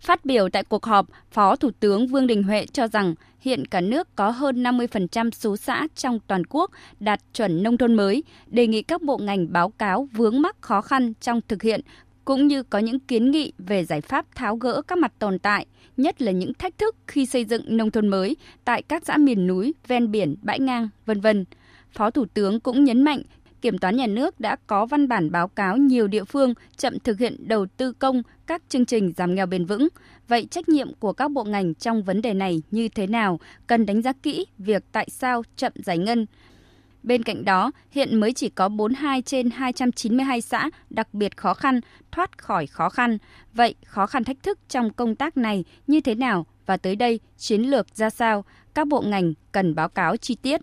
Phát 0.06 0.24
biểu 0.24 0.48
tại 0.48 0.64
cuộc 0.64 0.84
họp, 0.84 1.06
Phó 1.30 1.56
Thủ 1.56 1.70
tướng 1.80 2.06
Vương 2.06 2.26
Đình 2.26 2.42
Huệ 2.42 2.66
cho 2.72 2.88
rằng 2.88 3.14
hiện 3.40 3.66
cả 3.66 3.80
nước 3.80 4.16
có 4.16 4.30
hơn 4.30 4.62
50% 4.62 5.30
số 5.30 5.56
xã 5.56 5.86
trong 5.94 6.18
toàn 6.26 6.42
quốc 6.48 6.70
đạt 7.00 7.20
chuẩn 7.34 7.62
nông 7.62 7.76
thôn 7.76 7.94
mới, 7.94 8.22
đề 8.46 8.66
nghị 8.66 8.82
các 8.82 9.02
bộ 9.02 9.18
ngành 9.18 9.52
báo 9.52 9.70
cáo 9.70 10.08
vướng 10.12 10.42
mắc 10.42 10.56
khó 10.60 10.80
khăn 10.80 11.12
trong 11.20 11.40
thực 11.48 11.62
hiện 11.62 11.80
cũng 12.24 12.46
như 12.46 12.62
có 12.62 12.78
những 12.78 13.00
kiến 13.00 13.30
nghị 13.30 13.52
về 13.58 13.84
giải 13.84 14.00
pháp 14.00 14.26
tháo 14.34 14.56
gỡ 14.56 14.82
các 14.82 14.98
mặt 14.98 15.12
tồn 15.18 15.38
tại, 15.38 15.66
nhất 15.96 16.22
là 16.22 16.32
những 16.32 16.54
thách 16.54 16.78
thức 16.78 16.96
khi 17.06 17.26
xây 17.26 17.44
dựng 17.44 17.76
nông 17.76 17.90
thôn 17.90 18.08
mới 18.08 18.36
tại 18.64 18.82
các 18.82 19.02
xã 19.06 19.16
miền 19.16 19.46
núi, 19.46 19.74
ven 19.88 20.10
biển, 20.10 20.36
bãi 20.42 20.60
ngang, 20.60 20.88
vân 21.06 21.20
vân. 21.20 21.44
Phó 21.92 22.10
Thủ 22.10 22.24
tướng 22.34 22.60
cũng 22.60 22.84
nhấn 22.84 23.02
mạnh 23.02 23.22
Kiểm 23.60 23.78
toán 23.78 23.96
nhà 23.96 24.06
nước 24.06 24.40
đã 24.40 24.56
có 24.66 24.86
văn 24.86 25.08
bản 25.08 25.30
báo 25.30 25.48
cáo 25.48 25.76
nhiều 25.76 26.08
địa 26.08 26.24
phương 26.24 26.54
chậm 26.76 26.98
thực 26.98 27.18
hiện 27.18 27.48
đầu 27.48 27.66
tư 27.66 27.92
công 27.92 28.22
các 28.46 28.62
chương 28.68 28.84
trình 28.84 29.12
giảm 29.16 29.34
nghèo 29.34 29.46
bền 29.46 29.64
vững. 29.64 29.88
Vậy 30.28 30.46
trách 30.50 30.68
nhiệm 30.68 30.94
của 30.94 31.12
các 31.12 31.30
bộ 31.30 31.44
ngành 31.44 31.74
trong 31.74 32.02
vấn 32.02 32.22
đề 32.22 32.34
này 32.34 32.62
như 32.70 32.88
thế 32.88 33.06
nào? 33.06 33.40
Cần 33.66 33.86
đánh 33.86 34.02
giá 34.02 34.12
kỹ 34.12 34.46
việc 34.58 34.84
tại 34.92 35.08
sao 35.10 35.42
chậm 35.56 35.72
giải 35.74 35.98
ngân. 35.98 36.26
Bên 37.02 37.22
cạnh 37.22 37.44
đó, 37.44 37.72
hiện 37.90 38.20
mới 38.20 38.32
chỉ 38.32 38.48
có 38.48 38.68
42 38.68 39.22
trên 39.22 39.50
292 39.50 40.40
xã 40.40 40.70
đặc 40.90 41.14
biệt 41.14 41.36
khó 41.36 41.54
khăn 41.54 41.80
thoát 42.12 42.38
khỏi 42.38 42.66
khó 42.66 42.88
khăn. 42.88 43.18
Vậy 43.52 43.74
khó 43.86 44.06
khăn 44.06 44.24
thách 44.24 44.42
thức 44.42 44.58
trong 44.68 44.92
công 44.92 45.16
tác 45.16 45.36
này 45.36 45.64
như 45.86 46.00
thế 46.00 46.14
nào 46.14 46.46
và 46.66 46.76
tới 46.76 46.96
đây 46.96 47.20
chiến 47.36 47.62
lược 47.62 47.86
ra 47.94 48.10
sao? 48.10 48.44
Các 48.74 48.86
bộ 48.86 49.00
ngành 49.00 49.34
cần 49.52 49.74
báo 49.74 49.88
cáo 49.88 50.16
chi 50.16 50.34
tiết. 50.42 50.60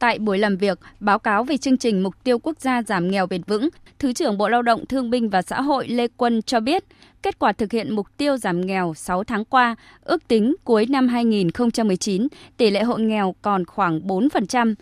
Tại 0.00 0.18
buổi 0.18 0.38
làm 0.38 0.56
việc, 0.56 0.78
báo 1.00 1.18
cáo 1.18 1.44
về 1.44 1.56
chương 1.56 1.76
trình 1.76 2.02
Mục 2.02 2.14
tiêu 2.24 2.38
Quốc 2.38 2.60
gia 2.60 2.82
giảm 2.82 3.10
nghèo 3.10 3.26
bền 3.26 3.42
vững, 3.46 3.68
Thứ 3.98 4.12
trưởng 4.12 4.38
Bộ 4.38 4.48
Lao 4.48 4.62
động 4.62 4.86
Thương 4.86 5.10
binh 5.10 5.28
và 5.28 5.42
Xã 5.42 5.60
hội 5.60 5.88
Lê 5.88 6.06
Quân 6.16 6.42
cho 6.42 6.60
biết, 6.60 6.84
kết 7.22 7.38
quả 7.38 7.52
thực 7.52 7.72
hiện 7.72 7.94
mục 7.94 8.06
tiêu 8.16 8.36
giảm 8.36 8.66
nghèo 8.66 8.94
6 8.94 9.24
tháng 9.24 9.44
qua, 9.44 9.76
ước 10.00 10.28
tính 10.28 10.54
cuối 10.64 10.86
năm 10.86 11.08
2019, 11.08 12.28
tỷ 12.56 12.70
lệ 12.70 12.82
hộ 12.82 12.96
nghèo 12.96 13.34
còn 13.42 13.64
khoảng 13.64 14.00
4%. 14.00 14.74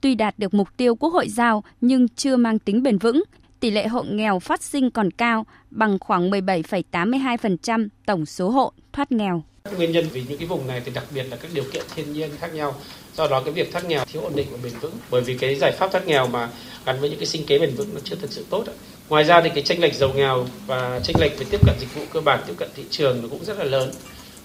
Tuy 0.00 0.14
đạt 0.14 0.38
được 0.38 0.54
mục 0.54 0.68
tiêu 0.76 0.94
Quốc 0.94 1.10
hội 1.10 1.28
giao 1.28 1.64
nhưng 1.80 2.08
chưa 2.08 2.36
mang 2.36 2.58
tính 2.58 2.82
bền 2.82 2.98
vững, 2.98 3.22
tỷ 3.60 3.70
lệ 3.70 3.88
hộ 3.88 4.02
nghèo 4.02 4.38
phát 4.38 4.62
sinh 4.62 4.90
còn 4.90 5.10
cao, 5.10 5.46
bằng 5.70 5.98
khoảng 5.98 6.30
17,82% 6.30 7.88
tổng 8.06 8.26
số 8.26 8.50
hộ 8.50 8.72
thoát 8.92 9.12
nghèo. 9.12 9.42
Nguyên 9.76 9.92
nhân 9.92 10.04
vì 10.12 10.24
những 10.28 10.38
cái 10.38 10.48
vùng 10.48 10.66
này 10.66 10.82
thì 10.84 10.92
đặc 10.94 11.04
biệt 11.14 11.22
là 11.22 11.36
các 11.36 11.50
điều 11.54 11.64
kiện 11.72 11.84
thiên 11.94 12.12
nhiên 12.12 12.30
khác 12.38 12.54
nhau. 12.54 12.74
Do 13.16 13.26
đó 13.26 13.42
cái 13.44 13.54
việc 13.54 13.72
thoát 13.72 13.84
nghèo 13.84 14.04
thiếu 14.04 14.22
ổn 14.22 14.36
định 14.36 14.46
và 14.50 14.58
bền 14.62 14.72
vững. 14.80 14.92
Bởi 15.10 15.22
vì 15.22 15.34
cái 15.38 15.54
giải 15.54 15.72
pháp 15.72 15.92
thoát 15.92 16.06
nghèo 16.06 16.26
mà 16.26 16.50
gắn 16.86 17.00
với 17.00 17.10
những 17.10 17.18
cái 17.18 17.26
sinh 17.26 17.46
kế 17.46 17.58
bền 17.58 17.74
vững 17.74 17.94
nó 17.94 18.00
chưa 18.04 18.16
thực 18.16 18.32
sự 18.32 18.44
tốt. 18.50 18.64
Ngoài 19.08 19.24
ra 19.24 19.40
thì 19.40 19.50
cái 19.54 19.62
tranh 19.62 19.80
lệch 19.80 19.94
giàu 19.94 20.12
nghèo 20.14 20.46
và 20.66 21.00
tranh 21.04 21.16
lệch 21.20 21.38
về 21.38 21.46
tiếp 21.50 21.60
cận 21.66 21.74
dịch 21.80 21.94
vụ 21.94 22.02
cơ 22.12 22.20
bản, 22.20 22.40
tiếp 22.46 22.54
cận 22.56 22.68
thị 22.76 22.82
trường 22.90 23.22
nó 23.22 23.28
cũng 23.28 23.44
rất 23.44 23.58
là 23.58 23.64
lớn. 23.64 23.92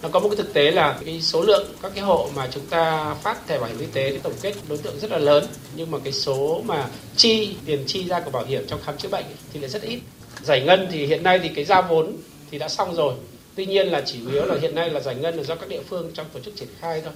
Nó 0.01 0.09
có 0.09 0.19
một 0.19 0.29
cái 0.29 0.37
thực 0.37 0.53
tế 0.53 0.71
là 0.71 0.99
cái 1.05 1.21
số 1.21 1.41
lượng 1.41 1.67
các 1.81 1.91
cái 1.95 2.03
hộ 2.03 2.29
mà 2.35 2.47
chúng 2.51 2.65
ta 2.65 3.13
phát 3.23 3.47
thẻ 3.47 3.59
bảo 3.59 3.69
hiểm 3.69 3.79
y 3.79 3.85
tế 3.93 4.11
thì 4.11 4.17
tổng 4.23 4.33
kết 4.41 4.53
đối 4.69 4.77
tượng 4.77 4.99
rất 4.99 5.11
là 5.11 5.17
lớn 5.17 5.45
nhưng 5.75 5.91
mà 5.91 5.97
cái 6.03 6.13
số 6.13 6.61
mà 6.65 6.87
chi 7.15 7.55
tiền 7.65 7.83
chi 7.87 8.03
ra 8.07 8.19
của 8.19 8.31
bảo 8.31 8.45
hiểm 8.45 8.67
trong 8.67 8.79
khám 8.85 8.97
chữa 8.97 9.09
bệnh 9.09 9.25
thì 9.53 9.59
lại 9.59 9.69
rất 9.69 9.81
ít. 9.81 9.99
Giải 10.41 10.61
ngân 10.61 10.87
thì 10.91 11.05
hiện 11.05 11.23
nay 11.23 11.39
thì 11.43 11.49
cái 11.55 11.65
giao 11.65 11.81
vốn 11.89 12.13
thì 12.51 12.57
đã 12.57 12.69
xong 12.69 12.95
rồi 12.95 13.13
Tuy 13.55 13.65
nhiên 13.65 13.87
là 13.87 14.01
chỉ 14.05 14.19
yếu 14.31 14.45
là 14.45 14.55
hiện 14.61 14.75
nay 14.75 14.89
là 14.89 14.99
giải 14.99 15.15
ngân 15.15 15.35
là 15.35 15.43
do 15.43 15.55
các 15.55 15.69
địa 15.69 15.81
phương 15.89 16.11
trong 16.13 16.25
tổ 16.33 16.39
chức 16.39 16.55
triển 16.55 16.67
khai 16.79 17.01
thôi. 17.01 17.13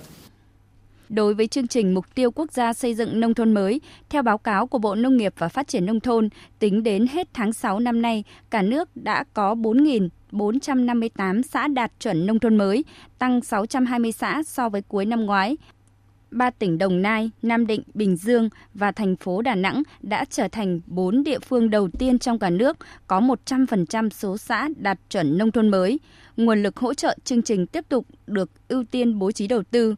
Đối 1.10 1.34
với 1.34 1.48
chương 1.48 1.68
trình 1.68 1.94
Mục 1.94 2.06
tiêu 2.16 2.32
Quốc 2.32 2.52
gia 2.52 2.74
xây 2.74 2.96
dựng 2.96 3.20
nông 3.20 3.34
thôn 3.34 3.54
mới, 3.54 3.82
theo 4.10 4.24
báo 4.24 4.38
cáo 4.38 4.68
của 4.68 4.78
Bộ 4.78 4.96
Nông 4.96 5.18
nghiệp 5.18 5.34
và 5.38 5.48
Phát 5.50 5.68
triển 5.68 5.86
Nông 5.86 6.00
thôn, 6.00 6.30
tính 6.60 6.84
đến 6.84 7.08
hết 7.08 7.28
tháng 7.34 7.54
6 7.54 7.80
năm 7.80 8.02
nay, 8.02 8.24
cả 8.50 8.62
nước 8.62 8.90
đã 8.96 9.24
có 9.34 9.56
4.458 9.56 11.42
xã 11.42 11.68
đạt 11.68 11.92
chuẩn 12.00 12.26
nông 12.26 12.40
thôn 12.40 12.58
mới, 12.58 12.84
tăng 13.20 13.42
620 13.42 14.12
xã 14.12 14.44
so 14.44 14.70
với 14.70 14.82
cuối 14.82 15.06
năm 15.06 15.26
ngoái 15.26 15.58
ba 16.34 16.50
tỉnh 16.50 16.78
Đồng 16.78 17.02
Nai, 17.02 17.32
Nam 17.42 17.68
Định, 17.68 17.84
Bình 17.94 18.16
Dương 18.16 18.50
và 18.74 18.92
thành 18.92 19.16
phố 19.16 19.42
Đà 19.42 19.56
Nẵng 19.56 19.84
đã 20.02 20.26
trở 20.30 20.48
thành 20.48 20.82
4 20.86 21.24
địa 21.24 21.40
phương 21.40 21.70
đầu 21.70 21.90
tiên 22.00 22.20
trong 22.20 22.40
cả 22.40 22.50
nước 22.50 22.78
có 23.08 23.22
100% 23.46 24.10
số 24.10 24.38
xã 24.38 24.70
đạt 24.78 25.00
chuẩn 25.10 25.38
nông 25.38 25.52
thôn 25.52 25.70
mới. 25.70 26.00
Nguồn 26.38 26.64
lực 26.64 26.78
hỗ 26.78 26.94
trợ 26.94 27.18
chương 27.24 27.42
trình 27.42 27.68
tiếp 27.68 27.86
tục 27.90 28.06
được 28.28 28.50
ưu 28.68 28.84
tiên 28.84 29.20
bố 29.20 29.32
trí 29.32 29.48
đầu 29.48 29.64
tư. 29.64 29.96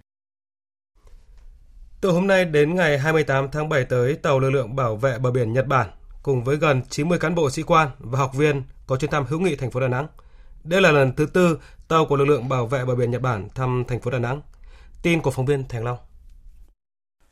Từ 2.05 2.12
hôm 2.12 2.27
nay 2.27 2.45
đến 2.45 2.75
ngày 2.75 3.00
28 3.00 3.50
tháng 3.51 3.69
7 3.69 3.85
tới, 3.85 4.15
tàu 4.15 4.39
lực 4.39 4.50
lượng 4.50 4.75
bảo 4.75 4.95
vệ 4.95 5.19
bờ 5.19 5.31
biển 5.31 5.53
Nhật 5.53 5.67
Bản 5.67 5.89
cùng 6.24 6.43
với 6.43 6.57
gần 6.57 6.81
90 6.89 7.19
cán 7.19 7.35
bộ 7.35 7.50
sĩ 7.50 7.63
quan 7.63 7.89
và 8.00 8.19
học 8.19 8.33
viên 8.33 8.63
có 8.88 8.97
chuyến 8.97 9.12
thăm 9.12 9.25
hữu 9.25 9.39
nghị 9.39 9.55
thành 9.55 9.71
phố 9.71 9.79
Đà 9.79 9.88
Nẵng. 9.88 10.07
Đây 10.63 10.81
là 10.81 10.91
lần 10.91 11.15
thứ 11.15 11.25
tư 11.25 11.59
tàu 11.88 12.05
của 12.05 12.15
lực 12.15 12.25
lượng 12.25 12.50
bảo 12.50 12.67
vệ 12.67 12.85
bờ 12.85 12.95
biển 12.95 13.12
Nhật 13.12 13.21
Bản 13.21 13.47
thăm 13.55 13.83
thành 13.88 14.00
phố 14.01 14.12
Đà 14.12 14.19
Nẵng. 14.19 14.41
Tin 15.01 15.21
của 15.21 15.31
phóng 15.31 15.45
viên 15.45 15.67
Thành 15.67 15.83
Long. 15.83 15.97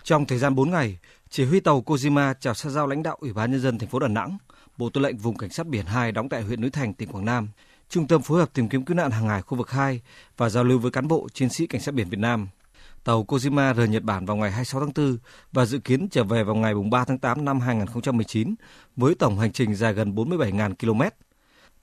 Trong 0.03 0.25
thời 0.25 0.37
gian 0.37 0.55
4 0.55 0.71
ngày, 0.71 0.97
chỉ 1.29 1.45
huy 1.45 1.59
tàu 1.59 1.81
Kojima 1.81 2.33
chào 2.39 2.53
xã 2.53 2.69
giao 2.69 2.87
lãnh 2.87 3.03
đạo 3.03 3.17
Ủy 3.19 3.33
ban 3.33 3.51
nhân 3.51 3.61
dân 3.61 3.79
thành 3.79 3.89
phố 3.89 3.99
Đà 3.99 4.07
Nẵng, 4.07 4.37
Bộ 4.77 4.89
Tư 4.89 5.01
lệnh 5.01 5.17
vùng 5.17 5.37
cảnh 5.37 5.49
sát 5.49 5.67
biển 5.67 5.85
2 5.85 6.11
đóng 6.11 6.29
tại 6.29 6.41
huyện 6.41 6.61
núi 6.61 6.69
Thành, 6.69 6.93
tỉnh 6.93 7.09
Quảng 7.09 7.25
Nam, 7.25 7.49
Trung 7.89 8.07
tâm 8.07 8.21
phối 8.21 8.39
hợp 8.39 8.49
tìm 8.53 8.69
kiếm 8.69 8.85
cứu 8.85 8.97
nạn 8.97 9.11
hàng 9.11 9.27
hải 9.27 9.41
khu 9.41 9.57
vực 9.57 9.71
2 9.71 10.01
và 10.37 10.49
giao 10.49 10.63
lưu 10.63 10.79
với 10.79 10.91
cán 10.91 11.07
bộ 11.07 11.27
chiến 11.33 11.49
sĩ 11.49 11.67
cảnh 11.67 11.81
sát 11.81 11.93
biển 11.93 12.09
Việt 12.09 12.19
Nam. 12.19 12.47
Tàu 13.03 13.23
Kojima 13.23 13.73
rời 13.73 13.87
Nhật 13.87 14.03
Bản 14.03 14.25
vào 14.25 14.37
ngày 14.37 14.51
26 14.51 14.81
tháng 14.81 14.91
4 14.95 15.17
và 15.51 15.65
dự 15.65 15.79
kiến 15.79 16.07
trở 16.11 16.23
về 16.23 16.43
vào 16.43 16.55
ngày 16.55 16.73
3 16.91 17.05
tháng 17.05 17.19
8 17.19 17.45
năm 17.45 17.59
2019 17.59 18.55
với 18.95 19.15
tổng 19.15 19.39
hành 19.39 19.51
trình 19.51 19.75
dài 19.75 19.93
gần 19.93 20.15
47.000 20.15 20.73
km. 20.75 21.01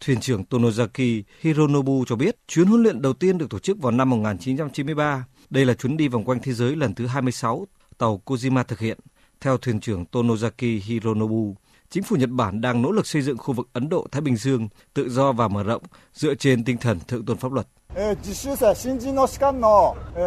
Thuyền 0.00 0.20
trưởng 0.20 0.44
Tonozaki 0.50 1.22
Hironobu 1.40 2.04
cho 2.06 2.16
biết 2.16 2.36
chuyến 2.48 2.66
huấn 2.66 2.82
luyện 2.82 3.02
đầu 3.02 3.12
tiên 3.12 3.38
được 3.38 3.50
tổ 3.50 3.58
chức 3.58 3.78
vào 3.78 3.92
năm 3.92 4.10
1993. 4.10 5.24
Đây 5.50 5.64
là 5.64 5.74
chuyến 5.74 5.96
đi 5.96 6.08
vòng 6.08 6.24
quanh 6.24 6.38
thế 6.42 6.52
giới 6.52 6.76
lần 6.76 6.94
thứ 6.94 7.06
26 7.06 7.66
tàu 7.98 8.22
Kojima 8.24 8.64
thực 8.64 8.78
hiện. 8.78 8.98
Theo 9.40 9.58
thuyền 9.58 9.80
trưởng 9.80 10.04
Tonozaki 10.12 10.80
Hironobu, 10.84 11.54
chính 11.90 12.02
phủ 12.02 12.16
Nhật 12.16 12.30
Bản 12.30 12.60
đang 12.60 12.82
nỗ 12.82 12.92
lực 12.92 13.06
xây 13.06 13.22
dựng 13.22 13.38
khu 13.38 13.54
vực 13.54 13.68
Ấn 13.72 13.88
Độ-Thái 13.88 14.20
Bình 14.20 14.36
Dương 14.36 14.68
tự 14.94 15.08
do 15.08 15.32
và 15.32 15.48
mở 15.48 15.62
rộng 15.62 15.82
dựa 16.12 16.34
trên 16.34 16.64
tinh 16.64 16.76
thần 16.76 16.98
thượng 17.08 17.24
tôn 17.24 17.36
pháp 17.36 17.52
luật. 17.52 17.66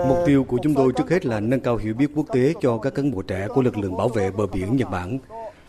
Mục 0.07 0.17
tiêu 0.25 0.43
của 0.43 0.57
chúng 0.63 0.73
tôi 0.73 0.91
trước 0.97 1.09
hết 1.09 1.25
là 1.25 1.39
nâng 1.39 1.59
cao 1.59 1.77
hiểu 1.77 1.93
biết 1.93 2.07
quốc 2.15 2.27
tế 2.33 2.53
cho 2.61 2.77
các 2.77 2.95
cán 2.95 3.11
bộ 3.11 3.21
trẻ 3.21 3.47
của 3.53 3.61
lực 3.61 3.77
lượng 3.77 3.97
bảo 3.97 4.09
vệ 4.09 4.31
bờ 4.31 4.47
biển 4.47 4.75
Nhật 4.77 4.89
Bản 4.91 5.17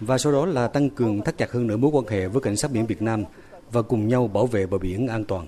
và 0.00 0.18
sau 0.18 0.32
đó 0.32 0.46
là 0.46 0.68
tăng 0.68 0.90
cường 0.90 1.22
thắt 1.22 1.38
chặt 1.38 1.50
hơn 1.52 1.66
nữa 1.66 1.76
mối 1.76 1.90
quan 1.90 2.06
hệ 2.06 2.28
với 2.28 2.42
cảnh 2.42 2.56
sát 2.56 2.70
biển 2.70 2.86
Việt 2.86 3.02
Nam 3.02 3.24
và 3.72 3.82
cùng 3.82 4.08
nhau 4.08 4.28
bảo 4.28 4.46
vệ 4.46 4.66
bờ 4.66 4.78
biển 4.78 5.06
an 5.06 5.24
toàn. 5.24 5.46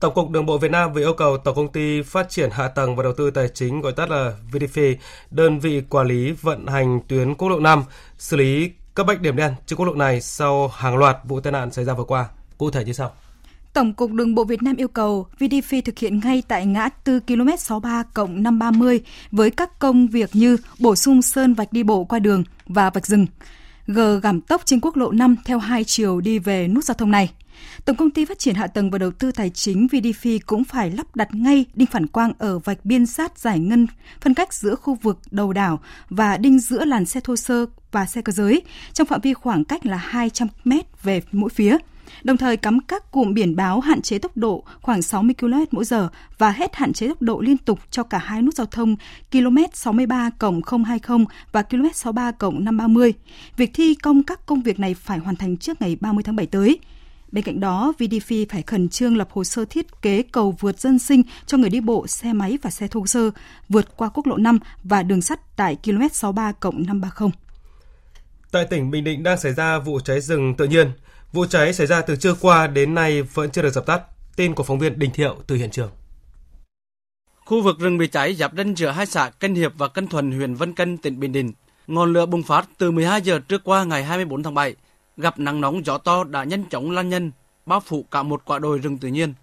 Tổng 0.00 0.14
cục 0.14 0.30
Đường 0.30 0.46
bộ 0.46 0.58
Việt 0.58 0.70
Nam 0.70 0.92
vừa 0.92 1.00
yêu 1.00 1.12
cầu 1.12 1.38
Tổng 1.38 1.56
công 1.56 1.72
ty 1.72 2.02
Phát 2.02 2.30
triển 2.30 2.50
Hạ 2.50 2.68
tầng 2.68 2.96
và 2.96 3.02
Đầu 3.02 3.12
tư 3.16 3.30
Tài 3.30 3.48
chính 3.48 3.80
gọi 3.80 3.92
tắt 3.92 4.10
là 4.10 4.32
VDF, 4.52 4.94
đơn 5.30 5.58
vị 5.58 5.82
quản 5.88 6.06
lý 6.06 6.32
vận 6.32 6.66
hành 6.66 7.00
tuyến 7.08 7.34
quốc 7.34 7.48
lộ 7.48 7.60
5, 7.60 7.84
xử 8.18 8.36
lý 8.36 8.70
các 8.96 9.06
bách 9.06 9.20
điểm 9.20 9.36
đen 9.36 9.54
trên 9.66 9.76
quốc 9.76 9.86
lộ 9.86 9.94
này 9.94 10.20
sau 10.20 10.68
hàng 10.68 10.96
loạt 10.96 11.16
vụ 11.24 11.40
tai 11.40 11.52
nạn 11.52 11.72
xảy 11.72 11.84
ra 11.84 11.94
vừa 11.94 12.04
qua. 12.04 12.28
Cụ 12.58 12.70
thể 12.70 12.84
như 12.84 12.92
sau. 12.92 13.12
Tổng 13.72 13.92
cục 13.92 14.12
Đường 14.12 14.34
bộ 14.34 14.44
Việt 14.44 14.62
Nam 14.62 14.76
yêu 14.76 14.88
cầu 14.88 15.26
VDF 15.38 15.82
thực 15.84 15.98
hiện 15.98 16.20
ngay 16.24 16.42
tại 16.48 16.66
ngã 16.66 16.88
tư 16.88 17.20
km 17.20 17.48
63 17.58 18.02
cộng 18.14 18.42
530 18.42 19.00
với 19.32 19.50
các 19.50 19.78
công 19.78 20.08
việc 20.08 20.30
như 20.32 20.56
bổ 20.78 20.96
sung 20.96 21.22
sơn 21.22 21.54
vạch 21.54 21.72
đi 21.72 21.82
bộ 21.82 22.04
qua 22.04 22.18
đường 22.18 22.44
và 22.66 22.90
vạch 22.90 23.06
rừng, 23.06 23.26
G 23.86 24.00
giảm 24.22 24.40
tốc 24.40 24.62
trên 24.64 24.80
quốc 24.80 24.96
lộ 24.96 25.12
5 25.12 25.36
theo 25.44 25.58
hai 25.58 25.84
chiều 25.84 26.20
đi 26.20 26.38
về 26.38 26.68
nút 26.68 26.84
giao 26.84 26.94
thông 26.94 27.10
này. 27.10 27.30
Tổng 27.84 27.96
công 27.96 28.10
ty 28.10 28.24
Phát 28.24 28.38
triển 28.38 28.54
Hạ 28.54 28.66
tầng 28.66 28.90
và 28.90 28.98
Đầu 28.98 29.10
tư 29.10 29.32
Tài 29.32 29.50
chính 29.50 29.86
VDF 29.86 30.38
cũng 30.46 30.64
phải 30.64 30.90
lắp 30.90 31.16
đặt 31.16 31.34
ngay 31.34 31.64
đinh 31.74 31.88
phản 31.88 32.06
quang 32.06 32.32
ở 32.38 32.58
vạch 32.58 32.84
biên 32.84 33.06
sát 33.06 33.38
giải 33.38 33.58
ngân, 33.58 33.86
phân 34.20 34.34
cách 34.34 34.54
giữa 34.54 34.74
khu 34.74 34.94
vực 34.94 35.18
đầu 35.30 35.52
đảo 35.52 35.80
và 36.10 36.36
đinh 36.36 36.58
giữa 36.58 36.84
làn 36.84 37.04
xe 37.04 37.20
thô 37.20 37.36
sơ 37.36 37.66
và 37.92 38.06
xe 38.06 38.22
cơ 38.22 38.32
giới, 38.32 38.62
trong 38.92 39.06
phạm 39.06 39.20
vi 39.20 39.34
khoảng 39.34 39.64
cách 39.64 39.86
là 39.86 39.96
200 39.96 40.48
m 40.64 40.72
về 41.02 41.22
mỗi 41.32 41.50
phía 41.50 41.78
đồng 42.22 42.36
thời 42.36 42.56
cắm 42.56 42.80
các 42.80 43.10
cụm 43.10 43.34
biển 43.34 43.56
báo 43.56 43.80
hạn 43.80 44.02
chế 44.02 44.18
tốc 44.18 44.36
độ 44.36 44.64
khoảng 44.80 45.02
60 45.02 45.34
km 45.40 45.54
mỗi 45.70 45.84
giờ 45.84 46.08
và 46.38 46.50
hết 46.50 46.76
hạn 46.76 46.92
chế 46.92 47.08
tốc 47.08 47.22
độ 47.22 47.40
liên 47.40 47.58
tục 47.58 47.80
cho 47.90 48.02
cả 48.02 48.18
hai 48.18 48.42
nút 48.42 48.54
giao 48.54 48.66
thông 48.66 48.96
km 49.32 49.56
63 49.72 50.30
020 50.86 51.26
và 51.52 51.62
km 51.62 51.86
63 51.94 52.32
530. 52.40 53.12
Việc 53.56 53.70
thi 53.74 53.94
công 53.94 54.22
các 54.22 54.46
công 54.46 54.62
việc 54.62 54.80
này 54.80 54.94
phải 54.94 55.18
hoàn 55.18 55.36
thành 55.36 55.56
trước 55.56 55.82
ngày 55.82 55.96
30 56.00 56.22
tháng 56.22 56.36
7 56.36 56.46
tới. 56.46 56.78
Bên 57.32 57.44
cạnh 57.44 57.60
đó, 57.60 57.92
VDF 57.98 58.46
phải 58.50 58.62
khẩn 58.62 58.88
trương 58.88 59.16
lập 59.16 59.28
hồ 59.32 59.44
sơ 59.44 59.64
thiết 59.64 60.02
kế 60.02 60.22
cầu 60.22 60.54
vượt 60.60 60.80
dân 60.80 60.98
sinh 60.98 61.22
cho 61.46 61.58
người 61.58 61.70
đi 61.70 61.80
bộ, 61.80 62.06
xe 62.06 62.32
máy 62.32 62.58
và 62.62 62.70
xe 62.70 62.88
thô 62.88 63.06
sơ 63.06 63.30
vượt 63.68 63.96
qua 63.96 64.08
quốc 64.08 64.26
lộ 64.26 64.36
5 64.36 64.58
và 64.84 65.02
đường 65.02 65.22
sắt 65.22 65.56
tại 65.56 65.76
km 65.84 66.02
63 66.12 66.52
530. 66.62 67.30
Tại 68.50 68.66
tỉnh 68.70 68.90
Bình 68.90 69.04
Định 69.04 69.22
đang 69.22 69.38
xảy 69.38 69.52
ra 69.52 69.78
vụ 69.78 70.00
cháy 70.00 70.20
rừng 70.20 70.54
tự 70.54 70.64
nhiên. 70.64 70.90
Vụ 71.32 71.46
cháy 71.46 71.74
xảy 71.74 71.86
ra 71.86 72.00
từ 72.00 72.16
trưa 72.16 72.34
qua 72.34 72.66
đến 72.66 72.94
nay 72.94 73.22
vẫn 73.22 73.50
chưa 73.50 73.62
được 73.62 73.72
dập 73.72 73.86
tắt. 73.86 74.02
Tin 74.36 74.54
của 74.54 74.62
phóng 74.62 74.78
viên 74.78 74.98
Đình 74.98 75.10
Thiệu 75.14 75.36
từ 75.46 75.56
hiện 75.56 75.70
trường. 75.70 75.90
Khu 77.44 77.62
vực 77.62 77.78
rừng 77.78 77.98
bị 77.98 78.06
cháy 78.06 78.34
giáp 78.34 78.52
ranh 78.56 78.76
giữa 78.76 78.90
hai 78.90 79.06
xã 79.06 79.30
Cân 79.30 79.54
Hiệp 79.54 79.72
và 79.78 79.88
Cân 79.88 80.06
Thuần, 80.06 80.32
huyện 80.32 80.54
Vân 80.54 80.74
Cân, 80.74 80.98
tỉnh 80.98 81.20
Bình 81.20 81.32
Định. 81.32 81.52
Ngọn 81.86 82.12
lửa 82.12 82.26
bùng 82.26 82.42
phát 82.42 82.68
từ 82.78 82.90
12 82.90 83.22
giờ 83.22 83.38
trước 83.48 83.64
qua 83.64 83.84
ngày 83.84 84.04
24 84.04 84.42
tháng 84.42 84.54
7 84.54 84.74
gặp 85.18 85.38
nắng 85.38 85.60
nóng 85.60 85.86
gió 85.86 85.98
to 85.98 86.24
đã 86.24 86.44
nhanh 86.44 86.64
chóng 86.64 86.90
lan 86.90 87.08
nhân, 87.08 87.32
bao 87.66 87.80
phủ 87.80 88.04
cả 88.10 88.22
một 88.22 88.42
quả 88.44 88.58
đồi 88.58 88.78
rừng 88.78 88.98
tự 88.98 89.08
nhiên. 89.08 89.34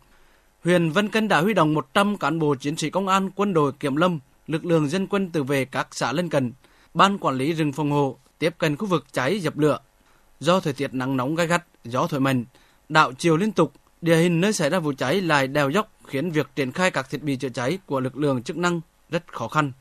Huyện 0.63 0.89
Vân 0.89 1.09
Cân 1.09 1.27
đã 1.27 1.41
huy 1.41 1.53
động 1.53 1.73
100 1.73 2.17
cán 2.17 2.39
bộ 2.39 2.55
chiến 2.55 2.77
sĩ 2.77 2.89
công 2.89 3.07
an, 3.07 3.29
quân 3.35 3.53
đội 3.53 3.71
kiểm 3.71 3.95
lâm, 3.95 4.19
lực 4.47 4.65
lượng 4.65 4.89
dân 4.89 5.07
quân 5.07 5.29
tự 5.29 5.43
vệ 5.43 5.65
các 5.65 5.87
xã 5.91 6.11
lân 6.11 6.29
cận, 6.29 6.53
ban 6.93 7.17
quản 7.17 7.35
lý 7.35 7.53
rừng 7.53 7.73
phòng 7.73 7.91
hộ 7.91 8.17
tiếp 8.39 8.55
cận 8.57 8.75
khu 8.75 8.85
vực 8.85 9.05
cháy 9.11 9.39
dập 9.39 9.57
lửa. 9.57 9.79
Do 10.39 10.59
thời 10.59 10.73
tiết 10.73 10.93
nắng 10.93 11.17
nóng 11.17 11.35
gai 11.35 11.47
gắt, 11.47 11.65
gió 11.83 12.07
thổi 12.07 12.19
mạnh, 12.19 12.45
đạo 12.89 13.11
chiều 13.17 13.37
liên 13.37 13.51
tục, 13.51 13.73
địa 14.01 14.15
hình 14.15 14.41
nơi 14.41 14.53
xảy 14.53 14.69
ra 14.69 14.79
vụ 14.79 14.93
cháy 14.97 15.21
lại 15.21 15.47
đèo 15.47 15.69
dốc 15.69 15.91
khiến 16.07 16.31
việc 16.31 16.47
triển 16.55 16.71
khai 16.71 16.91
các 16.91 17.09
thiết 17.09 17.23
bị 17.23 17.35
chữa 17.35 17.49
cháy 17.49 17.77
của 17.85 17.99
lực 17.99 18.17
lượng 18.17 18.43
chức 18.43 18.57
năng 18.57 18.81
rất 19.09 19.33
khó 19.33 19.47
khăn. 19.47 19.71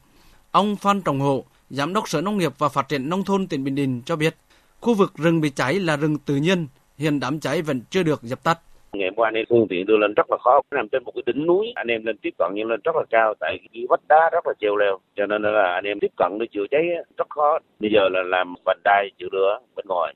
Ông 0.50 0.76
Phan 0.76 1.02
Trọng 1.02 1.20
Hộ, 1.20 1.44
Giám 1.70 1.92
đốc 1.92 2.09
Sở 2.09 2.20
Nông 2.20 2.38
nghiệp 2.38 2.52
và 2.59 2.68
Phát 2.68 2.88
triển 2.88 3.09
Nông 3.09 3.24
thôn 3.24 3.46
tỉnh 3.46 3.64
Bình 3.64 3.74
Định 3.74 4.02
cho 4.07 4.16
biết, 4.16 4.37
Khu 4.85 4.94
vực 4.94 5.12
rừng 5.14 5.40
bị 5.40 5.51
cháy 5.51 5.75
là 5.75 5.97
rừng 5.97 6.16
tự 6.27 6.37
nhiên, 6.37 6.66
hiện 6.99 7.20
đám 7.20 7.40
cháy 7.40 7.62
vẫn 7.62 7.81
chưa 7.90 8.03
được 8.03 8.23
dập 8.23 8.44
tắt. 8.44 8.59
Ngày 8.92 9.11
qua 9.16 9.29
anh 9.29 9.35
em 9.35 9.44
phương 9.49 9.66
tiện 9.68 9.87
đưa 9.87 9.97
lên 9.97 10.14
rất 10.14 10.27
là 10.31 10.37
khó, 10.44 10.61
nằm 10.70 10.88
trên 10.88 11.05
một 11.05 11.12
cái 11.14 11.23
đỉnh 11.27 11.47
núi, 11.47 11.73
anh 11.75 11.87
em 11.87 12.07
lên 12.07 12.18
tiếp 12.18 12.31
cận 12.38 12.51
nhưng 12.55 12.68
lên 12.68 12.81
rất 12.85 12.97
là 12.97 13.03
cao 13.11 13.35
tại 13.40 13.59
cái 13.73 13.87
vách 13.88 14.01
đá 14.09 14.31
rất 14.33 14.47
là 14.47 14.53
treo 14.61 14.77
leo, 14.77 14.99
cho 15.16 15.27
nên 15.27 15.42
là 15.42 15.73
anh 15.75 15.85
em 15.85 16.01
tiếp 16.01 16.11
cận 16.16 16.38
để 16.40 16.47
chữa 16.53 16.66
cháy 16.70 16.83
rất 17.16 17.27
khó. 17.31 17.59
Bây 17.81 17.90
giờ 17.94 18.09
là 18.09 18.23
làm 18.23 18.55
vành 18.66 18.79
đai 18.85 19.11
chữa 19.18 19.29
lửa 19.33 19.59
bên 19.77 19.87
ngoài, 19.88 20.14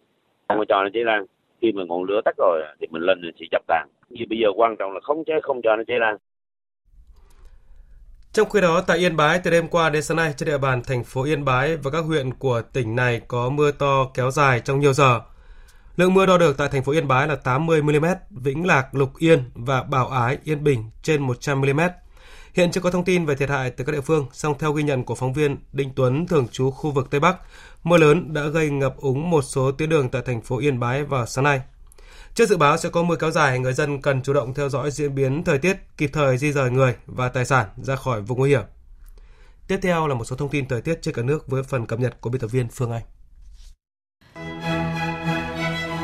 không 0.48 0.58
có 0.58 0.64
cho 0.68 0.82
nó 0.82 0.88
cháy 0.94 1.04
lan. 1.04 1.26
Khi 1.62 1.72
mà 1.72 1.82
ngọn 1.84 2.04
lửa 2.04 2.20
tắt 2.24 2.34
rồi 2.38 2.62
thì 2.80 2.86
mình 2.90 3.02
lên 3.02 3.20
thì 3.38 3.46
dập 3.50 3.62
tàn. 3.66 3.88
Vì 4.10 4.26
bây 4.30 4.38
giờ 4.38 4.48
quan 4.56 4.76
trọng 4.76 4.92
là 4.92 5.00
không 5.00 5.24
cháy 5.24 5.40
không 5.42 5.60
cho 5.62 5.76
nó 5.76 5.82
cháy 5.86 5.98
lan. 5.98 6.16
Trong 8.32 8.50
khi 8.50 8.60
đó, 8.60 8.80
tại 8.80 8.98
Yên 8.98 9.16
Bái, 9.16 9.38
từ 9.38 9.50
đêm 9.50 9.68
qua 9.68 9.90
đến 9.90 10.02
sáng 10.02 10.16
nay 10.16 10.34
trên 10.36 10.46
địa 10.46 10.58
bàn 10.58 10.82
thành 10.82 11.04
phố 11.04 11.22
Yên 11.22 11.44
Bái 11.44 11.76
và 11.76 11.90
các 11.90 12.04
huyện 12.04 12.34
của 12.34 12.62
tỉnh 12.72 12.96
này 12.96 13.20
có 13.28 13.48
mưa 13.48 13.70
to 13.70 14.10
kéo 14.14 14.30
dài 14.30 14.60
trong 14.60 14.80
nhiều 14.80 14.92
giờ. 14.92 15.20
Lượng 15.96 16.14
mưa 16.14 16.26
đo 16.26 16.38
được 16.38 16.56
tại 16.56 16.68
thành 16.68 16.84
phố 16.84 16.92
Yên 16.92 17.08
Bái 17.08 17.28
là 17.28 17.36
80 17.36 17.82
mm, 17.82 18.06
Vĩnh 18.30 18.66
Lạc, 18.66 18.94
Lục 18.94 19.18
Yên 19.18 19.50
và 19.54 19.82
Bảo 19.82 20.08
Ái, 20.08 20.38
Yên 20.44 20.64
Bình 20.64 20.90
trên 21.02 21.22
100 21.22 21.60
mm. 21.60 21.80
Hiện 22.54 22.70
chưa 22.70 22.80
có 22.80 22.90
thông 22.90 23.04
tin 23.04 23.26
về 23.26 23.34
thiệt 23.34 23.48
hại 23.48 23.70
từ 23.70 23.84
các 23.84 23.92
địa 23.92 24.00
phương, 24.00 24.26
song 24.32 24.54
theo 24.58 24.72
ghi 24.72 24.82
nhận 24.82 25.04
của 25.04 25.14
phóng 25.14 25.32
viên 25.32 25.56
Đinh 25.72 25.90
Tuấn 25.96 26.26
thường 26.26 26.48
trú 26.52 26.70
khu 26.70 26.90
vực 26.90 27.10
Tây 27.10 27.20
Bắc, 27.20 27.36
mưa 27.84 27.98
lớn 27.98 28.32
đã 28.34 28.42
gây 28.42 28.70
ngập 28.70 28.96
úng 28.96 29.30
một 29.30 29.42
số 29.42 29.72
tuyến 29.72 29.88
đường 29.88 30.08
tại 30.08 30.22
thành 30.26 30.40
phố 30.40 30.58
Yên 30.58 30.80
Bái 30.80 31.04
vào 31.04 31.26
sáng 31.26 31.44
nay. 31.44 31.60
Trước 32.34 32.48
dự 32.48 32.56
báo 32.56 32.76
sẽ 32.76 32.88
có 32.88 33.02
mưa 33.02 33.16
kéo 33.16 33.30
dài, 33.30 33.58
người 33.58 33.72
dân 33.72 34.02
cần 34.02 34.22
chủ 34.22 34.32
động 34.32 34.54
theo 34.54 34.68
dõi 34.68 34.90
diễn 34.90 35.14
biến 35.14 35.44
thời 35.44 35.58
tiết, 35.58 35.76
kịp 35.96 36.10
thời 36.12 36.38
di 36.38 36.52
rời 36.52 36.70
người 36.70 36.94
và 37.06 37.28
tài 37.28 37.44
sản 37.44 37.66
ra 37.76 37.96
khỏi 37.96 38.20
vùng 38.20 38.38
nguy 38.38 38.50
hiểm. 38.50 38.62
Tiếp 39.68 39.78
theo 39.82 40.06
là 40.06 40.14
một 40.14 40.24
số 40.24 40.36
thông 40.36 40.48
tin 40.48 40.68
thời 40.68 40.80
tiết 40.80 41.02
trên 41.02 41.14
cả 41.14 41.22
nước 41.22 41.48
với 41.48 41.62
phần 41.62 41.86
cập 41.86 42.00
nhật 42.00 42.20
của 42.20 42.30
biên 42.30 42.40
tập 42.40 42.46
viên 42.46 42.68
Phương 42.68 42.92
Anh. 42.92 43.02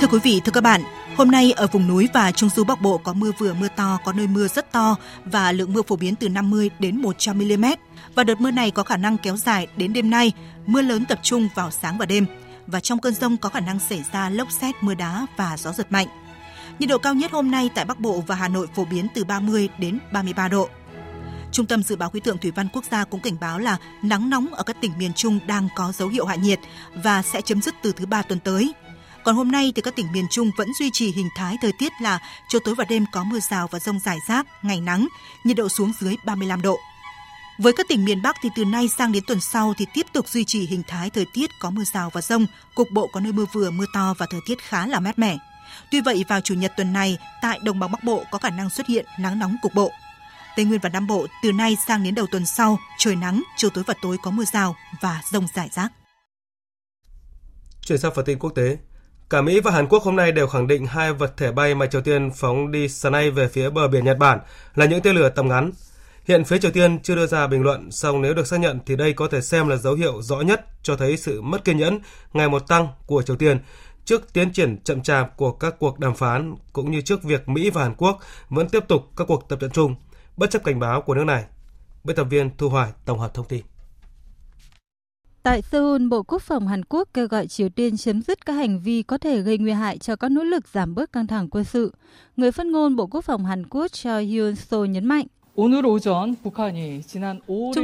Thưa 0.01 0.07
quý 0.07 0.19
vị, 0.23 0.41
thưa 0.45 0.53
các 0.53 0.61
bạn, 0.61 0.81
hôm 1.17 1.31
nay 1.31 1.53
ở 1.53 1.67
vùng 1.73 1.89
núi 1.89 2.09
và 2.15 2.33
trung 2.33 2.51
du 2.57 2.65
Bắc 2.65 2.81
Bộ 2.81 2.99
có 2.99 3.13
mưa 3.13 3.31
vừa 3.39 3.55
mưa 3.55 3.69
to, 3.77 3.99
có 4.05 4.13
nơi 4.13 4.27
mưa 4.27 4.49
rất 4.49 4.73
to 4.73 4.97
và 5.25 5.53
lượng 5.53 5.73
mưa 5.73 5.83
phổ 5.83 5.97
biến 5.97 6.15
từ 6.17 6.29
50 6.29 6.71
đến 6.79 6.97
100 6.97 7.39
mm. 7.39 7.65
Và 8.15 8.25
đợt 8.25 8.41
mưa 8.41 8.51
này 8.51 8.71
có 8.71 8.83
khả 8.83 8.97
năng 8.97 9.19
kéo 9.19 9.37
dài 9.37 9.67
đến 9.77 9.93
đêm 9.93 10.11
nay, 10.11 10.33
mưa 10.67 10.83
lớn 10.83 11.05
tập 11.09 11.19
trung 11.23 11.49
vào 11.55 11.71
sáng 11.71 11.99
và 11.99 12.07
đêm 12.07 12.27
và 12.67 12.81
trong 12.81 12.99
cơn 12.99 13.15
rông 13.15 13.37
có 13.37 13.49
khả 13.49 13.61
năng 13.61 13.79
xảy 13.79 14.05
ra 14.13 14.31
lốc 14.31 14.51
xét, 14.51 14.75
mưa 14.81 14.95
đá 14.95 15.27
và 15.37 15.57
gió 15.57 15.73
giật 15.73 15.93
mạnh. 15.93 16.07
Nhiệt 16.79 16.89
độ 16.89 16.99
cao 16.99 17.15
nhất 17.15 17.33
hôm 17.33 17.51
nay 17.51 17.71
tại 17.75 17.85
Bắc 17.85 18.01
Bộ 18.01 18.23
và 18.27 18.35
Hà 18.35 18.49
Nội 18.49 18.67
phổ 18.75 18.85
biến 18.85 19.07
từ 19.15 19.25
30 19.25 19.69
đến 19.79 19.99
33 20.13 20.49
độ. 20.49 20.69
Trung 21.53 21.67
tâm 21.67 21.83
Dự 21.83 21.97
báo 21.97 22.11
Khí 22.11 22.21
tượng 22.21 22.39
Thủy 22.39 22.51
văn 22.51 22.69
Quốc 22.73 22.85
gia 22.91 23.05
cũng 23.05 23.21
cảnh 23.21 23.37
báo 23.41 23.59
là 23.59 23.77
nắng 24.03 24.31
nóng 24.31 24.55
ở 24.55 24.63
các 24.63 24.77
tỉnh 24.81 24.93
miền 24.99 25.13
Trung 25.13 25.39
đang 25.47 25.69
có 25.77 25.93
dấu 25.93 26.09
hiệu 26.09 26.27
hạ 26.27 26.35
nhiệt 26.35 26.61
và 26.95 27.23
sẽ 27.23 27.41
chấm 27.41 27.63
dứt 27.63 27.75
từ 27.83 27.93
thứ 27.93 28.07
ba 28.07 28.23
tuần 28.23 28.41
tới. 28.41 28.73
Còn 29.25 29.37
hôm 29.37 29.53
nay 29.53 29.73
thì 29.77 29.83
các 29.83 29.97
tỉnh 29.97 30.13
miền 30.13 30.27
Trung 30.31 30.51
vẫn 30.57 30.69
duy 30.79 30.91
trì 30.93 31.13
hình 31.13 31.29
thái 31.37 31.57
thời 31.63 31.73
tiết 31.79 31.93
là 32.03 32.19
chiều 32.49 32.61
tối 32.65 32.75
và 32.75 32.85
đêm 32.89 33.05
có 33.13 33.25
mưa 33.25 33.41
rào 33.51 33.69
và 33.71 33.79
rông 33.79 34.01
rải 34.01 34.19
rác, 34.29 34.47
ngày 34.63 34.81
nắng, 34.81 35.09
nhiệt 35.45 35.57
độ 35.57 35.69
xuống 35.69 35.93
dưới 36.01 36.17
35 36.25 36.63
độ. 36.63 36.79
Với 37.59 37.73
các 37.73 37.89
tỉnh 37.89 38.05
miền 38.05 38.23
Bắc 38.23 38.37
thì 38.43 38.49
từ 38.57 38.65
nay 38.65 38.89
sang 38.89 39.13
đến 39.13 39.23
tuần 39.27 39.41
sau 39.41 39.75
thì 39.79 39.87
tiếp 39.95 40.07
tục 40.13 40.29
duy 40.29 40.45
trì 40.45 40.67
hình 40.67 40.83
thái 40.89 41.11
thời 41.11 41.27
tiết 41.35 41.51
có 41.61 41.71
mưa 41.71 41.85
rào 41.85 42.11
và 42.11 42.21
rông, 42.21 42.47
cục 42.75 42.91
bộ 42.91 43.07
có 43.13 43.21
nơi 43.21 43.33
mưa 43.33 43.45
vừa 43.53 43.71
mưa 43.71 43.85
to 43.95 44.15
và 44.19 44.27
thời 44.31 44.41
tiết 44.47 44.59
khá 44.63 44.87
là 44.87 45.01
mát 45.01 45.19
mẻ. 45.19 45.37
Tuy 45.91 46.01
vậy 46.01 46.25
vào 46.29 46.41
chủ 46.41 46.55
nhật 46.55 46.73
tuần 46.77 46.93
này, 46.93 47.19
tại 47.43 47.59
đồng 47.63 47.79
bằng 47.79 47.93
Bắc 47.93 48.05
Bộ 48.05 48.25
có 48.31 48.39
khả 48.39 48.51
năng 48.51 48.71
xuất 48.71 48.87
hiện 48.87 49.07
nắng 49.19 49.39
nóng 49.39 49.57
cục 49.63 49.75
bộ. 49.75 49.91
Tây 50.57 50.65
Nguyên 50.65 50.81
và 50.81 50.89
Nam 50.89 51.07
Bộ 51.07 51.27
từ 51.43 51.53
nay 51.53 51.77
sang 51.87 52.03
đến 52.05 52.15
đầu 52.15 52.27
tuần 52.27 52.47
sau, 52.47 52.79
trời 52.99 53.17
nắng, 53.17 53.43
chiều 53.57 53.71
tối 53.71 53.85
và 53.87 53.95
tối 54.03 54.17
có 54.23 54.31
mưa 54.31 54.45
rào 54.53 54.77
và 55.01 55.23
rông 55.33 55.47
rải 55.55 55.69
rác. 55.73 55.93
Chuyển 57.81 57.99
sang 57.99 58.13
phần 58.15 58.25
tin 58.25 58.39
quốc 58.39 58.51
tế, 58.51 58.79
Cả 59.31 59.43
Mỹ 59.43 59.61
và 59.61 59.71
Hàn 59.71 59.89
Quốc 59.89 60.03
hôm 60.03 60.17
nay 60.17 60.33
đều 60.33 60.47
khẳng 60.47 60.67
định 60.67 60.87
hai 60.87 61.13
vật 61.13 61.37
thể 61.37 61.53
bay 61.53 61.75
mà 61.75 61.87
Triều 61.87 62.01
Tiên 62.01 62.31
phóng 62.35 62.71
đi 62.71 62.89
sáng 62.89 63.13
nay 63.13 63.31
về 63.31 63.49
phía 63.49 63.71
bờ 63.71 63.89
biển 63.89 64.05
Nhật 64.05 64.19
Bản 64.19 64.39
là 64.75 64.87
những 64.87 65.03
tên 65.03 65.17
lửa 65.17 65.29
tầm 65.29 65.49
ngắn. 65.49 65.71
Hiện 66.25 66.45
phía 66.45 66.59
Triều 66.59 66.71
Tiên 66.71 66.99
chưa 67.03 67.15
đưa 67.15 67.27
ra 67.27 67.47
bình 67.47 67.63
luận, 67.63 67.91
song 67.91 68.23
nếu 68.23 68.35
được 68.35 68.47
xác 68.47 68.61
nhận 68.61 68.79
thì 68.87 68.97
đây 68.97 69.13
có 69.13 69.29
thể 69.29 69.41
xem 69.41 69.69
là 69.69 69.77
dấu 69.77 69.95
hiệu 69.95 70.23
rõ 70.23 70.41
nhất 70.41 70.67
cho 70.83 70.97
thấy 70.97 71.17
sự 71.17 71.43
mất 71.43 71.65
kiên 71.65 71.77
nhẫn 71.77 71.99
ngày 72.33 72.49
một 72.49 72.69
tăng 72.69 72.89
của 73.07 73.23
Triều 73.23 73.37
Tiên 73.37 73.59
trước 74.05 74.33
tiến 74.33 74.53
triển 74.53 74.79
chậm 74.85 75.03
chạp 75.03 75.37
của 75.37 75.53
các 75.53 75.75
cuộc 75.79 75.99
đàm 75.99 76.15
phán 76.15 76.55
cũng 76.73 76.91
như 76.91 77.01
trước 77.01 77.23
việc 77.23 77.49
Mỹ 77.49 77.71
và 77.71 77.83
Hàn 77.83 77.95
Quốc 77.95 78.21
vẫn 78.49 78.69
tiếp 78.69 78.85
tục 78.89 79.03
các 79.17 79.25
cuộc 79.29 79.49
tập 79.49 79.59
trận 79.61 79.71
chung, 79.71 79.95
bất 80.37 80.51
chấp 80.51 80.65
cảnh 80.65 80.81
báo 80.81 81.03
của 81.03 81.15
nước 81.15 81.25
này. 81.25 81.45
Biên 82.05 82.17
tập 82.17 82.25
viên 82.25 82.51
Thu 82.59 82.69
Hoài 82.69 82.91
tổng 83.05 83.19
hợp 83.19 83.35
thông 83.35 83.47
tin. 83.49 83.65
Tại 85.43 85.63
Seoul, 85.63 86.09
Bộ 86.09 86.23
Quốc 86.23 86.43
phòng 86.43 86.69
Hàn 86.69 86.85
Quốc 86.85 87.09
kêu 87.15 87.27
gọi 87.27 87.47
Triều 87.47 87.69
Tiên 87.69 87.97
chấm 87.97 88.23
dứt 88.23 88.47
các 88.47 88.53
hành 88.53 88.81
vi 88.81 89.03
có 89.03 89.19
thể 89.19 89.41
gây 89.41 89.59
nguy 89.59 89.73
hại 89.73 89.99
cho 89.99 90.17
các 90.17 90.31
nỗ 90.31 90.45
lực 90.45 90.69
giảm 90.69 90.95
bớt 90.95 91.13
căng 91.13 91.27
thẳng 91.27 91.49
quân 91.49 91.65
sự. 91.65 91.93
Người 92.37 92.53
phát 92.53 92.67
ngôn 92.67 92.97
Bộ 92.97 93.07
Quốc 93.07 93.25
phòng 93.25 93.45
Hàn 93.45 93.67
Quốc 93.67 93.93
Cho 93.93 94.19
Hyun 94.19 94.57
So 94.57 94.85
nhấn 94.85 95.07
mạnh, 95.07 95.27
Chúng 95.57 95.73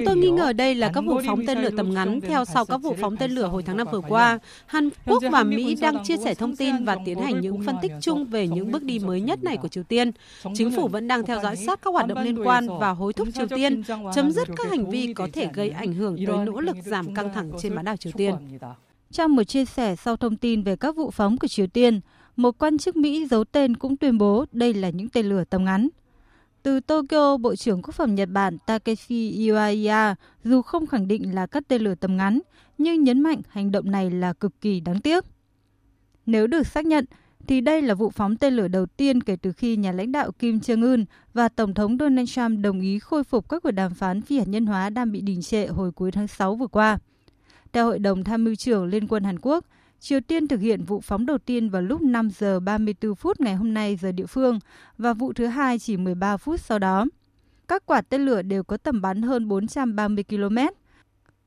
tôi 0.07 0.17
nghi 0.17 0.31
ngờ 0.31 0.53
đây 0.53 0.75
là 0.75 0.91
các 0.95 1.01
vụ 1.01 1.21
phóng 1.27 1.47
tên 1.47 1.59
lửa 1.59 1.71
tầm 1.77 1.95
ngắn 1.95 2.21
theo 2.21 2.45
sau 2.45 2.65
các 2.65 2.77
vụ 2.77 2.95
phóng 3.01 3.17
tên 3.17 3.31
lửa 3.31 3.47
hồi 3.47 3.63
tháng 3.63 3.77
5 3.77 3.87
vừa 3.93 4.01
qua. 4.01 4.39
Hàn 4.67 4.89
Quốc 5.07 5.23
và 5.33 5.43
Mỹ 5.43 5.77
đang 5.81 6.05
chia 6.05 6.17
sẻ 6.17 6.35
thông 6.35 6.57
tin 6.57 6.85
và 6.85 6.97
tiến 7.05 7.19
hành 7.19 7.41
những 7.41 7.63
phân 7.63 7.77
tích 7.83 7.93
chung 8.01 8.25
về 8.25 8.49
những 8.49 8.73
bước 8.73 8.83
đi 8.83 8.99
mới 8.99 9.21
nhất 9.21 9.45
này 9.45 9.57
của 9.57 9.69
Triều 9.69 9.85
Tiên. 9.85 10.11
Chính 10.55 10.71
phủ 10.77 10.89
vẫn 10.89 11.09
đang 11.09 11.27
theo 11.27 11.41
dõi 11.43 11.57
sát 11.57 11.83
các 11.83 11.91
hoạt 11.91 12.07
động 12.07 12.19
liên 12.19 12.47
quan 12.47 12.67
và 12.79 12.91
hối 12.91 13.13
thúc 13.13 13.29
Triều 13.35 13.47
Tiên 13.47 13.83
chấm 14.15 14.33
dứt 14.33 14.49
các 14.57 14.71
hành 14.71 14.91
vi 14.91 15.15
có 15.15 15.29
thể 15.33 15.49
gây 15.55 15.71
ảnh 15.71 15.93
hưởng 15.93 16.17
tới 16.27 16.47
nỗ 16.47 16.61
lực 16.61 16.77
giảm 16.85 17.15
căng 17.15 17.33
thẳng 17.35 17.51
trên 17.63 17.75
bán 17.75 17.85
đảo 17.85 17.97
Triều 17.97 18.13
Tiên. 18.17 18.35
Trong 19.11 19.37
một 19.37 19.45
chia 19.45 19.65
sẻ 19.65 19.97
sau 19.97 20.17
thông 20.17 20.37
tin 20.37 20.63
về 20.63 20.77
các 20.77 20.97
vụ 20.97 21.11
phóng 21.11 21.39
của 21.39 21.49
Triều 21.49 21.67
Tiên, 21.67 22.01
một 22.37 22.59
quan 22.59 22.79
chức 22.79 22.97
Mỹ 22.97 23.27
giấu 23.27 23.45
tên 23.45 23.77
cũng 23.77 23.97
tuyên 23.97 24.19
bố 24.19 24.45
đây 24.53 24.75
là 24.75 24.91
những 24.91 25.09
tên 25.09 25.27
lửa 25.27 25.45
tầm 25.51 25.65
ngắn. 25.65 25.89
Từ 26.63 26.81
Tokyo, 26.81 27.37
Bộ 27.37 27.57
trưởng 27.57 27.83
Quốc 27.83 27.95
phòng 27.95 28.15
Nhật 28.15 28.29
Bản 28.29 28.59
Takeshi 28.67 29.49
Iwaiya 29.49 30.15
dù 30.45 30.63
không 30.63 30.87
khẳng 30.87 31.09
định 31.09 31.35
là 31.35 31.47
các 31.47 31.69
tên 31.69 31.83
lửa 31.83 31.95
tầm 31.95 32.17
ngắn, 32.17 32.41
nhưng 32.79 33.05
nhấn 33.05 33.21
mạnh 33.21 33.41
hành 33.49 33.73
động 33.73 33.91
này 33.91 34.11
là 34.11 34.33
cực 34.33 34.61
kỳ 34.61 34.81
đáng 34.81 35.01
tiếc. 35.01 35.25
Nếu 36.27 36.47
được 36.47 36.67
xác 36.67 36.87
nhận, 36.87 37.05
thì 37.47 37.61
đây 37.61 37.83
là 37.83 37.95
vụ 37.95 38.11
phóng 38.11 38.37
tên 38.37 38.55
lửa 38.55 38.69
đầu 38.69 38.87
tiên 38.87 39.23
kể 39.23 39.37
từ 39.37 39.53
khi 39.53 39.77
nhà 39.77 39.93
lãnh 39.93 40.13
đạo 40.13 40.33
Kim 40.33 40.59
Jong-un 40.59 41.05
và 41.35 41.49
Tổng 41.49 41.75
thống 41.75 41.97
Donald 42.01 42.31
Trump 42.31 42.61
đồng 42.61 42.81
ý 42.81 42.99
khôi 42.99 43.25
phục 43.25 43.49
các 43.49 43.63
cuộc 43.63 43.71
đàm 43.71 43.95
phán 43.95 44.23
phi 44.23 44.39
hạt 44.39 44.49
nhân 44.49 44.67
hóa 44.67 44.91
đang 44.91 45.13
bị 45.13 45.21
đình 45.21 45.43
trệ 45.43 45.67
hồi 45.67 45.93
cuối 45.93 46.11
tháng 46.11 46.29
6 46.29 46.55
vừa 46.55 46.67
qua. 46.67 46.99
Theo 47.73 47.87
Hội 47.87 47.99
đồng 47.99 48.25
Tham 48.25 48.45
mưu 48.45 48.55
trưởng 48.55 48.85
Liên 48.85 49.09
quân 49.09 49.25
Hàn 49.25 49.39
Quốc, 49.43 49.65
Triều 50.01 50.21
Tiên 50.21 50.49
thực 50.49 50.61
hiện 50.61 50.85
vụ 50.85 51.01
phóng 51.01 51.27
đầu 51.27 51.39
tiên 51.39 51.71
vào 51.71 51.83
lúc 51.83 52.03
5 52.03 52.31
giờ 52.31 52.61
34 52.61 53.15
phút 53.15 53.41
ngày 53.41 53.55
hôm 53.55 53.75
nay 53.75 53.97
giờ 53.97 54.13
địa 54.13 54.27
phương 54.27 54.59
và 54.99 55.13
vụ 55.13 55.33
thứ 55.33 55.47
hai 55.47 55.79
chỉ 55.79 55.97
13 55.97 56.37
phút 56.37 56.61
sau 56.61 56.79
đó. 56.79 57.07
Các 57.69 57.87
quả 57.87 58.01
tên 58.01 58.21
lửa 58.21 58.43
đều 58.43 58.65
có 58.65 58.77
tầm 58.77 59.01
bắn 59.01 59.23
hơn 59.23 59.49
430 59.49 60.25
km. 60.25 60.57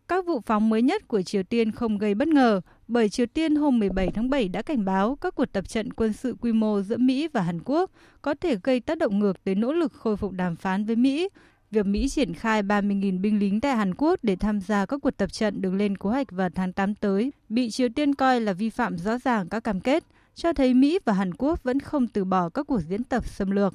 Các 0.08 0.26
vụ 0.26 0.42
phóng 0.46 0.70
mới 0.70 0.82
nhất 0.82 1.08
của 1.08 1.22
Triều 1.22 1.44
Tiên 1.44 1.72
không 1.72 1.98
gây 1.98 2.16
bất 2.16 2.28
ngờ 2.28 2.62
bởi 2.88 3.10
Triều 3.10 3.26
Tiên 3.26 3.56
hôm 3.56 3.80
17 3.80 4.12
tháng 4.12 4.30
7 4.30 4.48
đã 4.48 4.62
cảnh 4.62 4.86
báo 4.86 5.16
các 5.16 5.36
cuộc 5.36 5.46
tập 5.46 5.70
trận 5.70 5.94
quân 5.94 6.14
sự 6.14 6.36
quy 6.42 6.52
mô 6.52 6.82
giữa 6.82 6.98
Mỹ 6.98 7.28
và 7.28 7.42
Hàn 7.42 7.60
Quốc 7.66 7.92
có 8.22 8.34
thể 8.34 8.58
gây 8.64 8.80
tác 8.80 8.98
động 8.98 9.20
ngược 9.20 9.44
tới 9.44 9.56
nỗ 9.56 9.74
lực 9.74 9.94
khôi 9.94 10.18
phục 10.18 10.32
đàm 10.32 10.56
phán 10.56 10.86
với 10.86 10.96
Mỹ 10.96 11.30
Việc 11.74 11.86
Mỹ 11.86 12.10
triển 12.10 12.34
khai 12.34 12.64
30.000 12.64 13.22
binh 13.22 13.40
lính 13.40 13.62
tại 13.62 13.76
Hàn 13.76 13.94
Quốc 13.98 14.20
để 14.24 14.36
tham 14.36 14.62
gia 14.62 14.86
các 14.86 15.00
cuộc 15.02 15.12
tập 15.12 15.34
trận 15.34 15.62
được 15.62 15.74
lên 15.74 15.98
kế 15.98 16.10
hoạch 16.10 16.32
vào 16.32 16.50
tháng 16.56 16.74
8 16.74 16.96
tới 16.96 17.34
bị 17.50 17.70
Triều 17.70 17.90
Tiên 17.96 18.16
coi 18.16 18.42
là 18.42 18.54
vi 18.54 18.70
phạm 18.70 18.98
rõ 18.98 19.18
ràng 19.18 19.50
các 19.50 19.64
cam 19.64 19.80
kết, 19.80 20.04
cho 20.36 20.54
thấy 20.54 20.74
Mỹ 20.74 21.00
và 21.06 21.14
Hàn 21.14 21.34
Quốc 21.38 21.64
vẫn 21.64 21.80
không 21.80 22.08
từ 22.08 22.26
bỏ 22.26 22.50
các 22.50 22.68
cuộc 22.68 22.80
diễn 22.90 23.04
tập 23.04 23.28
xâm 23.28 23.52
lược. 23.52 23.74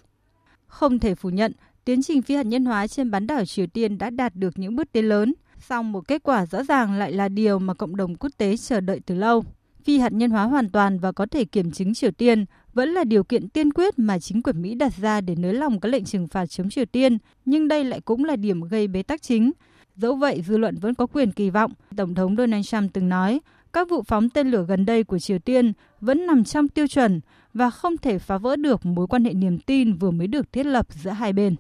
Không 0.67 0.99
thể 0.99 1.15
phủ 1.15 1.31
nhận, 1.31 1.53
tiến 1.85 2.03
trình 2.03 2.23
phi 2.23 2.35
hạt 2.35 2.47
nhân 2.47 2.65
hóa 2.65 2.87
trên 2.87 3.11
bán 3.11 3.27
đảo 3.27 3.45
Triều 3.45 3.67
Tiên 3.67 3.99
đã 3.99 4.11
đạt 4.11 4.35
được 4.37 4.59
những 4.59 4.77
bước 4.77 4.93
tiến 4.93 5.09
lớn, 5.09 5.35
song 5.69 5.93
một 5.93 6.09
kết 6.09 6.23
quả 6.23 6.47
rõ 6.47 6.63
ràng 6.63 6.93
lại 6.93 7.13
là 7.13 7.29
điều 7.29 7.59
mà 7.59 7.75
cộng 7.75 7.97
đồng 7.97 8.17
quốc 8.17 8.31
tế 8.39 8.57
chờ 8.57 8.81
đợi 8.81 9.01
từ 9.07 9.15
lâu. 9.15 9.45
Phi 9.85 9.99
hạt 9.99 10.13
nhân 10.13 10.31
hóa 10.31 10.45
hoàn 10.45 10.69
toàn 10.69 10.99
và 10.99 11.13
có 11.13 11.27
thể 11.27 11.45
kiểm 11.45 11.71
chứng 11.71 11.95
Triều 11.95 12.11
Tiên 12.11 12.45
vẫn 12.75 12.89
là 12.89 13.05
điều 13.05 13.25
kiện 13.25 13.49
tiên 13.49 13.73
quyết 13.73 13.99
mà 13.99 14.19
chính 14.19 14.43
quyền 14.43 14.63
Mỹ 14.63 14.75
đặt 14.75 14.93
ra 14.97 15.21
để 15.21 15.35
nới 15.35 15.55
lỏng 15.55 15.81
các 15.81 15.89
lệnh 15.89 16.05
trừng 16.05 16.29
phạt 16.29 16.47
chống 16.47 16.71
Triều 16.71 16.85
Tiên, 16.85 17.19
nhưng 17.45 17.69
đây 17.69 17.85
lại 17.85 18.01
cũng 18.01 18.25
là 18.25 18.37
điểm 18.37 18.63
gây 18.63 18.89
bế 18.89 19.03
tắc 19.03 19.23
chính. 19.23 19.53
Dẫu 19.97 20.17
vậy, 20.17 20.43
dư 20.47 20.57
luận 20.57 20.79
vẫn 20.81 20.95
có 20.95 21.07
quyền 21.07 21.33
kỳ 21.33 21.51
vọng. 21.51 21.73
Tổng 21.97 22.15
thống 22.15 22.37
Donald 22.37 22.67
Trump 22.67 22.93
từng 22.93 23.09
nói, 23.09 23.41
các 23.73 23.89
vụ 23.91 24.03
phóng 24.03 24.31
tên 24.31 24.51
lửa 24.51 24.65
gần 24.69 24.87
đây 24.87 25.05
của 25.05 25.19
Triều 25.19 25.39
Tiên 25.39 25.73
vẫn 26.01 26.27
nằm 26.27 26.45
trong 26.45 26.69
tiêu 26.69 26.87
chuẩn 26.87 27.21
và 27.55 27.71
không 27.71 27.97
thể 27.97 28.19
phá 28.19 28.39
vỡ 28.39 28.57
được 28.57 28.87
mối 28.87 29.07
quan 29.07 29.25
hệ 29.25 29.33
niềm 29.33 29.59
tin 29.59 29.93
vừa 29.93 30.11
mới 30.11 30.27
được 30.27 30.53
thiết 30.53 30.67
lập 30.67 30.87
giữa 30.91 31.11
hai 31.11 31.33
bên. 31.33 31.57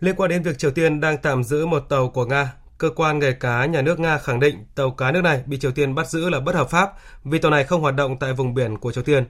Liên 0.00 0.14
quan 0.16 0.30
đến 0.30 0.42
việc 0.42 0.58
Triều 0.58 0.70
Tiên 0.70 1.00
đang 1.00 1.16
tạm 1.22 1.44
giữ 1.44 1.66
một 1.66 1.80
tàu 1.88 2.10
của 2.10 2.26
Nga, 2.26 2.52
cơ 2.78 2.90
quan 2.90 3.18
nghề 3.18 3.32
cá 3.32 3.66
nhà 3.66 3.82
nước 3.82 4.00
Nga 4.00 4.18
khẳng 4.18 4.40
định 4.40 4.64
tàu 4.74 4.90
cá 4.90 5.10
nước 5.10 5.20
này 5.20 5.42
bị 5.46 5.58
Triều 5.58 5.72
Tiên 5.72 5.94
bắt 5.94 6.10
giữ 6.10 6.30
là 6.30 6.40
bất 6.40 6.54
hợp 6.54 6.70
pháp 6.70 6.92
vì 7.24 7.38
tàu 7.38 7.50
này 7.50 7.64
không 7.64 7.82
hoạt 7.82 7.94
động 7.94 8.18
tại 8.18 8.32
vùng 8.32 8.54
biển 8.54 8.78
của 8.78 8.92
Triều 8.92 9.04
Tiên. 9.04 9.24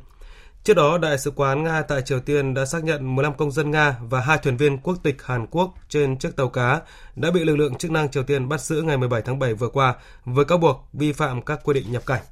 Trước 0.64 0.74
đó, 0.74 0.98
Đại 0.98 1.18
sứ 1.18 1.30
quán 1.30 1.64
Nga 1.64 1.82
tại 1.82 2.02
Triều 2.02 2.20
Tiên 2.20 2.54
đã 2.54 2.64
xác 2.64 2.84
nhận 2.84 3.16
15 3.16 3.34
công 3.34 3.50
dân 3.50 3.70
Nga 3.70 3.96
và 4.00 4.20
hai 4.20 4.38
thuyền 4.38 4.56
viên 4.56 4.78
quốc 4.78 4.96
tịch 5.02 5.22
Hàn 5.22 5.46
Quốc 5.46 5.74
trên 5.88 6.18
chiếc 6.18 6.37
tàu 6.37 6.48
cá 6.48 6.80
đã 7.16 7.30
bị 7.30 7.44
lực 7.44 7.56
lượng 7.56 7.74
chức 7.74 7.90
năng 7.90 8.11
Triều 8.11 8.22
Tiên 8.22 8.48
bắt 8.48 8.61
giữ 8.61 8.82
ngày 8.82 8.96
17 8.96 9.22
tháng 9.22 9.38
7 9.38 9.54
vừa 9.54 9.68
qua 9.68 9.94
với 10.24 10.44
cáo 10.44 10.58
buộc 10.58 10.88
vi 10.92 11.12
phạm 11.12 11.42
các 11.42 11.61
quy 11.64 11.74
định 11.74 11.92
nhập 11.92 12.02
cảnh. 12.06 12.22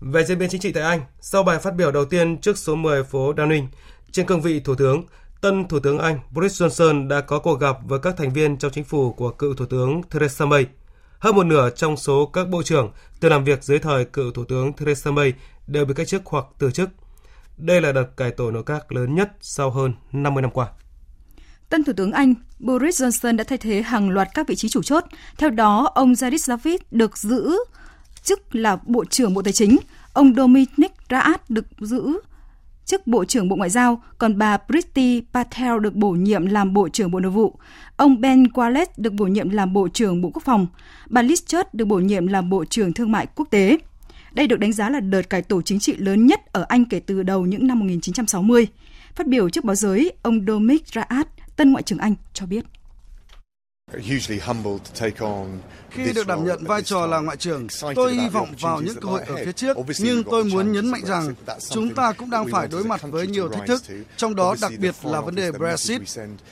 Về 0.00 0.24
diễn 0.24 0.38
biến 0.38 0.48
chính 0.48 0.60
trị 0.60 0.72
tại 0.72 0.82
Anh, 0.82 1.00
sau 1.20 1.42
bài 1.42 1.58
phát 1.58 1.74
biểu 1.74 1.92
đầu 1.92 2.04
tiên 2.04 2.38
trước 2.38 2.58
số 2.58 2.74
10 2.74 3.04
phố 3.04 3.32
Downing, 3.32 3.66
trên 4.12 4.26
cương 4.26 4.40
vị 4.40 4.60
Thủ 4.60 4.74
tướng, 4.74 5.04
tân 5.40 5.68
Thủ 5.68 5.78
tướng 5.80 5.98
Anh 5.98 6.18
Boris 6.30 6.62
Johnson 6.62 7.08
đã 7.08 7.20
có 7.20 7.38
cuộc 7.38 7.60
gặp 7.60 7.76
với 7.86 7.98
các 7.98 8.14
thành 8.16 8.32
viên 8.32 8.56
trong 8.56 8.72
chính 8.72 8.84
phủ 8.84 9.12
của 9.12 9.30
cựu 9.30 9.54
Thủ 9.54 9.66
tướng 9.66 10.02
Theresa 10.10 10.46
May. 10.46 10.66
Hơn 11.18 11.36
một 11.36 11.46
nửa 11.46 11.70
trong 11.70 11.96
số 11.96 12.26
các 12.26 12.48
bộ 12.48 12.62
trưởng 12.62 12.92
từng 13.20 13.30
làm 13.30 13.44
việc 13.44 13.64
dưới 13.64 13.78
thời 13.78 14.04
cựu 14.04 14.32
Thủ 14.32 14.44
tướng 14.44 14.72
Theresa 14.72 15.10
May 15.10 15.32
đều 15.66 15.84
bị 15.84 15.94
cách 15.94 16.08
chức 16.08 16.22
hoặc 16.24 16.44
từ 16.58 16.70
chức. 16.70 16.90
Đây 17.56 17.80
là 17.80 17.92
đợt 17.92 18.16
cải 18.16 18.30
tổ 18.30 18.50
nội 18.50 18.62
các 18.66 18.92
lớn 18.92 19.14
nhất 19.14 19.32
sau 19.40 19.70
hơn 19.70 19.92
50 20.12 20.42
năm 20.42 20.50
qua. 20.50 20.68
Tân 21.68 21.84
Thủ 21.84 21.92
tướng 21.96 22.12
Anh 22.12 22.34
Boris 22.58 23.02
Johnson 23.02 23.36
đã 23.36 23.44
thay 23.44 23.58
thế 23.58 23.82
hàng 23.82 24.10
loạt 24.10 24.28
các 24.34 24.48
vị 24.48 24.56
trí 24.56 24.68
chủ 24.68 24.82
chốt. 24.82 25.04
Theo 25.38 25.50
đó, 25.50 25.90
ông 25.94 26.12
Jarvis 26.12 26.38
david 26.38 26.80
được 26.90 27.18
giữ 27.18 27.58
chức 28.22 28.54
là 28.54 28.78
Bộ 28.86 29.04
trưởng 29.04 29.34
Bộ 29.34 29.42
Tài 29.42 29.52
chính, 29.52 29.78
ông 30.12 30.34
Dominic 30.34 30.92
Raab 31.10 31.40
được 31.48 31.64
giữ 31.80 32.12
chức 32.88 33.06
Bộ 33.06 33.24
trưởng 33.24 33.48
Bộ 33.48 33.56
Ngoại 33.56 33.70
giao, 33.70 34.02
còn 34.18 34.38
bà 34.38 34.56
Priti 34.56 35.22
Patel 35.32 35.80
được 35.80 35.94
bổ 35.94 36.10
nhiệm 36.10 36.46
làm 36.46 36.72
Bộ 36.72 36.88
trưởng 36.88 37.10
Bộ 37.10 37.20
Nội 37.20 37.30
vụ. 37.30 37.54
Ông 37.96 38.20
Ben 38.20 38.44
Wallace 38.44 38.86
được 38.96 39.12
bổ 39.12 39.24
nhiệm 39.24 39.48
làm 39.48 39.72
Bộ 39.72 39.88
trưởng 39.88 40.22
Bộ 40.22 40.30
Quốc 40.34 40.42
phòng. 40.44 40.66
Bà 41.06 41.22
Liz 41.22 41.36
Truss 41.46 41.68
được 41.72 41.84
bổ 41.84 41.96
nhiệm 41.98 42.26
làm 42.26 42.50
Bộ 42.50 42.64
trưởng 42.64 42.92
Thương 42.92 43.12
mại 43.12 43.26
Quốc 43.26 43.48
tế. 43.50 43.78
Đây 44.32 44.46
được 44.46 44.60
đánh 44.60 44.72
giá 44.72 44.90
là 44.90 45.00
đợt 45.00 45.30
cải 45.30 45.42
tổ 45.42 45.62
chính 45.62 45.78
trị 45.78 45.94
lớn 45.96 46.26
nhất 46.26 46.52
ở 46.52 46.66
Anh 46.68 46.84
kể 46.84 47.00
từ 47.00 47.22
đầu 47.22 47.46
những 47.46 47.66
năm 47.66 47.78
1960. 47.78 48.66
Phát 49.14 49.26
biểu 49.26 49.50
trước 49.50 49.64
báo 49.64 49.76
giới, 49.76 50.12
ông 50.22 50.46
Dominic 50.46 50.86
Raab, 50.86 51.26
tân 51.56 51.72
Ngoại 51.72 51.82
trưởng 51.82 51.98
Anh, 51.98 52.14
cho 52.32 52.46
biết. 52.46 52.64
Khi 55.90 56.12
được 56.14 56.26
đảm 56.26 56.44
nhận 56.44 56.64
vai 56.64 56.82
trò 56.82 57.06
là 57.06 57.20
ngoại 57.20 57.36
trưởng, 57.36 57.66
tôi 57.94 58.14
hy 58.14 58.28
vọng 58.28 58.48
vào 58.60 58.80
những 58.80 58.96
cơ 59.00 59.08
hội 59.08 59.20
ở 59.26 59.36
phía 59.44 59.52
trước, 59.52 59.76
nhưng 59.98 60.24
tôi 60.24 60.44
muốn 60.44 60.72
nhấn 60.72 60.90
mạnh 60.90 61.04
rằng 61.04 61.34
chúng 61.70 61.94
ta 61.94 62.12
cũng 62.12 62.30
đang 62.30 62.46
phải 62.52 62.68
đối 62.68 62.84
mặt 62.84 63.00
với 63.02 63.26
nhiều 63.26 63.48
thách 63.48 63.66
thức, 63.66 63.82
trong 64.16 64.34
đó 64.34 64.54
đặc 64.60 64.72
biệt 64.78 64.94
là 65.02 65.20
vấn 65.20 65.34
đề 65.34 65.52
Brexit. 65.52 66.02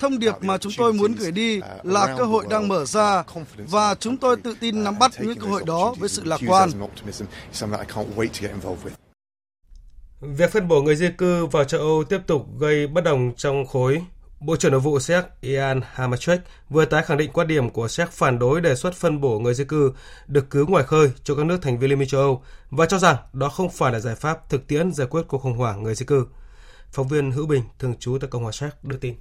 Thông 0.01 0.19
điệp 0.19 0.35
mà 0.41 0.59
chúng 0.59 0.73
tôi 0.77 0.93
muốn 0.93 1.13
gửi 1.13 1.31
đi 1.31 1.61
là 1.83 2.15
cơ 2.19 2.25
hội 2.25 2.47
đang 2.51 2.69
mở 2.69 2.85
ra 2.85 3.25
và 3.57 3.95
chúng 3.95 4.17
tôi 4.17 4.37
tự 4.37 4.57
tin 4.61 4.85
nắm 4.85 4.99
bắt 4.99 5.13
những 5.21 5.39
cơ 5.39 5.47
hội 5.47 5.63
đó 5.67 5.95
với 5.99 6.09
sự 6.09 6.25
lạc 6.25 6.41
quan. 6.47 6.71
Việc 10.21 10.53
phân 10.53 10.69
bổ 10.69 10.83
người 10.83 10.97
di 10.97 11.09
cư 11.19 11.47
vào 11.47 11.65
châu 11.65 11.81
Âu 11.81 12.05
tiếp 12.05 12.21
tục 12.27 12.47
gây 12.59 12.87
bất 12.87 13.05
đồng 13.05 13.33
trong 13.37 13.67
khối 13.67 14.03
Bộ 14.41 14.57
trưởng 14.57 14.73
Nội 14.73 14.81
vụ 14.81 15.01
Séc 15.01 15.25
Ian 15.41 15.81
Hamachek 15.85 16.41
vừa 16.71 16.85
tái 16.85 17.03
khẳng 17.03 17.19
định 17.19 17.31
quan 17.33 17.49
điểm 17.49 17.71
của 17.71 17.89
Séc 17.89 18.11
phản 18.11 18.39
đối 18.39 18.61
đề 18.61 18.75
xuất 18.75 18.95
phân 18.95 19.21
bổ 19.21 19.39
người 19.39 19.55
di 19.55 19.65
cư 19.65 19.93
được 20.27 20.51
cứu 20.51 20.67
ngoài 20.67 20.85
khơi 20.85 21.11
cho 21.25 21.35
các 21.35 21.47
nước 21.47 21.59
thành 21.63 21.79
viên 21.79 21.91
Liên 21.91 21.99
minh 21.99 22.09
châu 22.09 22.21
Âu 22.21 22.43
và 22.71 22.87
cho 22.87 22.99
rằng 22.99 23.17
đó 23.33 23.49
không 23.49 23.71
phải 23.71 23.93
là 23.93 24.01
giải 24.01 24.15
pháp 24.15 24.51
thực 24.51 24.67
tiễn 24.67 24.93
giải 24.93 25.07
quyết 25.11 25.23
cuộc 25.29 25.39
khủng 25.39 25.59
hoảng 25.59 25.83
người 25.83 25.95
di 25.95 26.07
cư. 26.07 26.27
Phóng 26.91 27.09
viên 27.09 27.31
Hữu 27.31 27.47
Bình, 27.47 27.63
thường 27.79 27.95
trú 27.99 28.19
tại 28.21 28.31
Cộng 28.31 28.43
hòa 28.43 28.53
Séc 28.53 28.85
đưa 28.85 28.97
tin. 28.97 29.15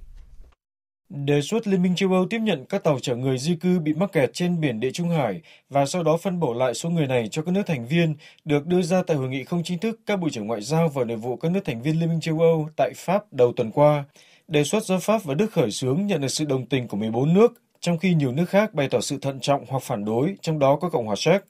Đề 1.08 1.40
xuất 1.40 1.66
Liên 1.66 1.82
minh 1.82 1.94
châu 1.96 2.12
Âu 2.12 2.26
tiếp 2.30 2.38
nhận 2.38 2.64
các 2.68 2.84
tàu 2.84 2.98
chở 3.02 3.16
người 3.16 3.38
di 3.38 3.56
cư 3.56 3.78
bị 3.78 3.94
mắc 3.94 4.12
kẹt 4.12 4.30
trên 4.32 4.60
biển 4.60 4.80
Địa 4.80 4.90
Trung 4.90 5.08
Hải 5.08 5.40
và 5.70 5.86
sau 5.86 6.02
đó 6.02 6.16
phân 6.16 6.40
bổ 6.40 6.54
lại 6.54 6.74
số 6.74 6.90
người 6.90 7.06
này 7.06 7.28
cho 7.30 7.42
các 7.42 7.52
nước 7.52 7.62
thành 7.66 7.86
viên 7.86 8.14
được 8.44 8.66
đưa 8.66 8.82
ra 8.82 9.02
tại 9.06 9.16
hội 9.16 9.28
nghị 9.28 9.44
không 9.44 9.62
chính 9.64 9.78
thức 9.78 10.00
các 10.06 10.20
bộ 10.20 10.28
trưởng 10.32 10.46
ngoại 10.46 10.62
giao 10.62 10.88
và 10.88 11.04
nội 11.04 11.16
vụ 11.16 11.36
các 11.36 11.50
nước 11.50 11.60
thành 11.64 11.82
viên 11.82 12.00
Liên 12.00 12.08
minh 12.08 12.20
châu 12.20 12.40
Âu 12.40 12.68
tại 12.76 12.92
Pháp 12.96 13.32
đầu 13.32 13.52
tuần 13.56 13.70
qua. 13.70 14.04
Đề 14.48 14.64
xuất 14.64 14.84
do 14.84 14.98
Pháp 14.98 15.24
và 15.24 15.34
Đức 15.34 15.52
khởi 15.52 15.70
xướng 15.70 16.06
nhận 16.06 16.20
được 16.20 16.28
sự 16.28 16.44
đồng 16.44 16.66
tình 16.66 16.88
của 16.88 16.96
14 16.96 17.34
nước, 17.34 17.54
trong 17.80 17.98
khi 17.98 18.14
nhiều 18.14 18.32
nước 18.32 18.44
khác 18.48 18.74
bày 18.74 18.88
tỏ 18.88 19.00
sự 19.00 19.18
thận 19.22 19.40
trọng 19.40 19.64
hoặc 19.68 19.82
phản 19.82 20.04
đối, 20.04 20.36
trong 20.42 20.58
đó 20.58 20.76
có 20.80 20.88
Cộng 20.88 21.06
hòa 21.06 21.16
Séc. 21.18 21.42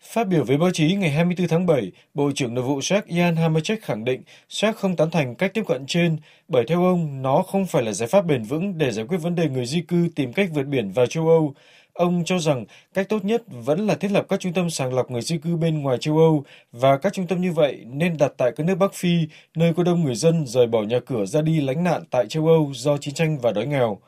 Phát 0.00 0.28
biểu 0.28 0.44
với 0.44 0.56
báo 0.56 0.70
chí 0.70 0.94
ngày 0.94 1.10
24 1.10 1.48
tháng 1.48 1.66
7, 1.66 1.92
Bộ 2.14 2.30
trưởng 2.34 2.54
Nội 2.54 2.64
vụ 2.64 2.80
Séc 2.80 3.06
Jan 3.06 3.36
Hamacek 3.36 3.82
khẳng 3.82 4.04
định 4.04 4.22
Séc 4.48 4.76
không 4.76 4.96
tán 4.96 5.10
thành 5.10 5.34
cách 5.34 5.54
tiếp 5.54 5.62
cận 5.66 5.84
trên, 5.86 6.16
bởi 6.48 6.64
theo 6.68 6.84
ông, 6.84 7.22
nó 7.22 7.42
không 7.42 7.66
phải 7.66 7.82
là 7.82 7.92
giải 7.92 8.08
pháp 8.08 8.26
bền 8.26 8.42
vững 8.42 8.78
để 8.78 8.90
giải 8.90 9.06
quyết 9.08 9.18
vấn 9.18 9.34
đề 9.34 9.48
người 9.48 9.66
di 9.66 9.80
cư 9.80 10.08
tìm 10.16 10.32
cách 10.32 10.48
vượt 10.54 10.66
biển 10.66 10.90
vào 10.90 11.06
châu 11.06 11.28
Âu. 11.28 11.54
Ông 11.94 12.24
cho 12.24 12.38
rằng 12.38 12.64
cách 12.94 13.08
tốt 13.08 13.24
nhất 13.24 13.42
vẫn 13.48 13.86
là 13.86 13.94
thiết 13.94 14.10
lập 14.12 14.26
các 14.28 14.40
trung 14.40 14.52
tâm 14.52 14.70
sàng 14.70 14.94
lọc 14.94 15.10
người 15.10 15.22
di 15.22 15.38
cư 15.38 15.56
bên 15.56 15.82
ngoài 15.82 15.98
châu 16.00 16.18
Âu 16.18 16.44
và 16.72 16.96
các 16.98 17.12
trung 17.12 17.26
tâm 17.26 17.40
như 17.40 17.52
vậy 17.52 17.84
nên 17.86 18.16
đặt 18.16 18.32
tại 18.36 18.52
các 18.56 18.66
nước 18.66 18.74
Bắc 18.74 18.94
Phi, 18.94 19.18
nơi 19.56 19.74
có 19.76 19.82
đông 19.82 20.04
người 20.04 20.14
dân 20.14 20.46
rời 20.46 20.66
bỏ 20.66 20.82
nhà 20.82 21.00
cửa 21.06 21.26
ra 21.26 21.42
đi 21.42 21.60
lánh 21.60 21.84
nạn 21.84 22.02
tại 22.10 22.26
châu 22.28 22.46
Âu 22.46 22.70
do 22.74 22.96
chiến 22.96 23.14
tranh 23.14 23.38
và 23.38 23.52
đói 23.52 23.66
nghèo. 23.66 23.98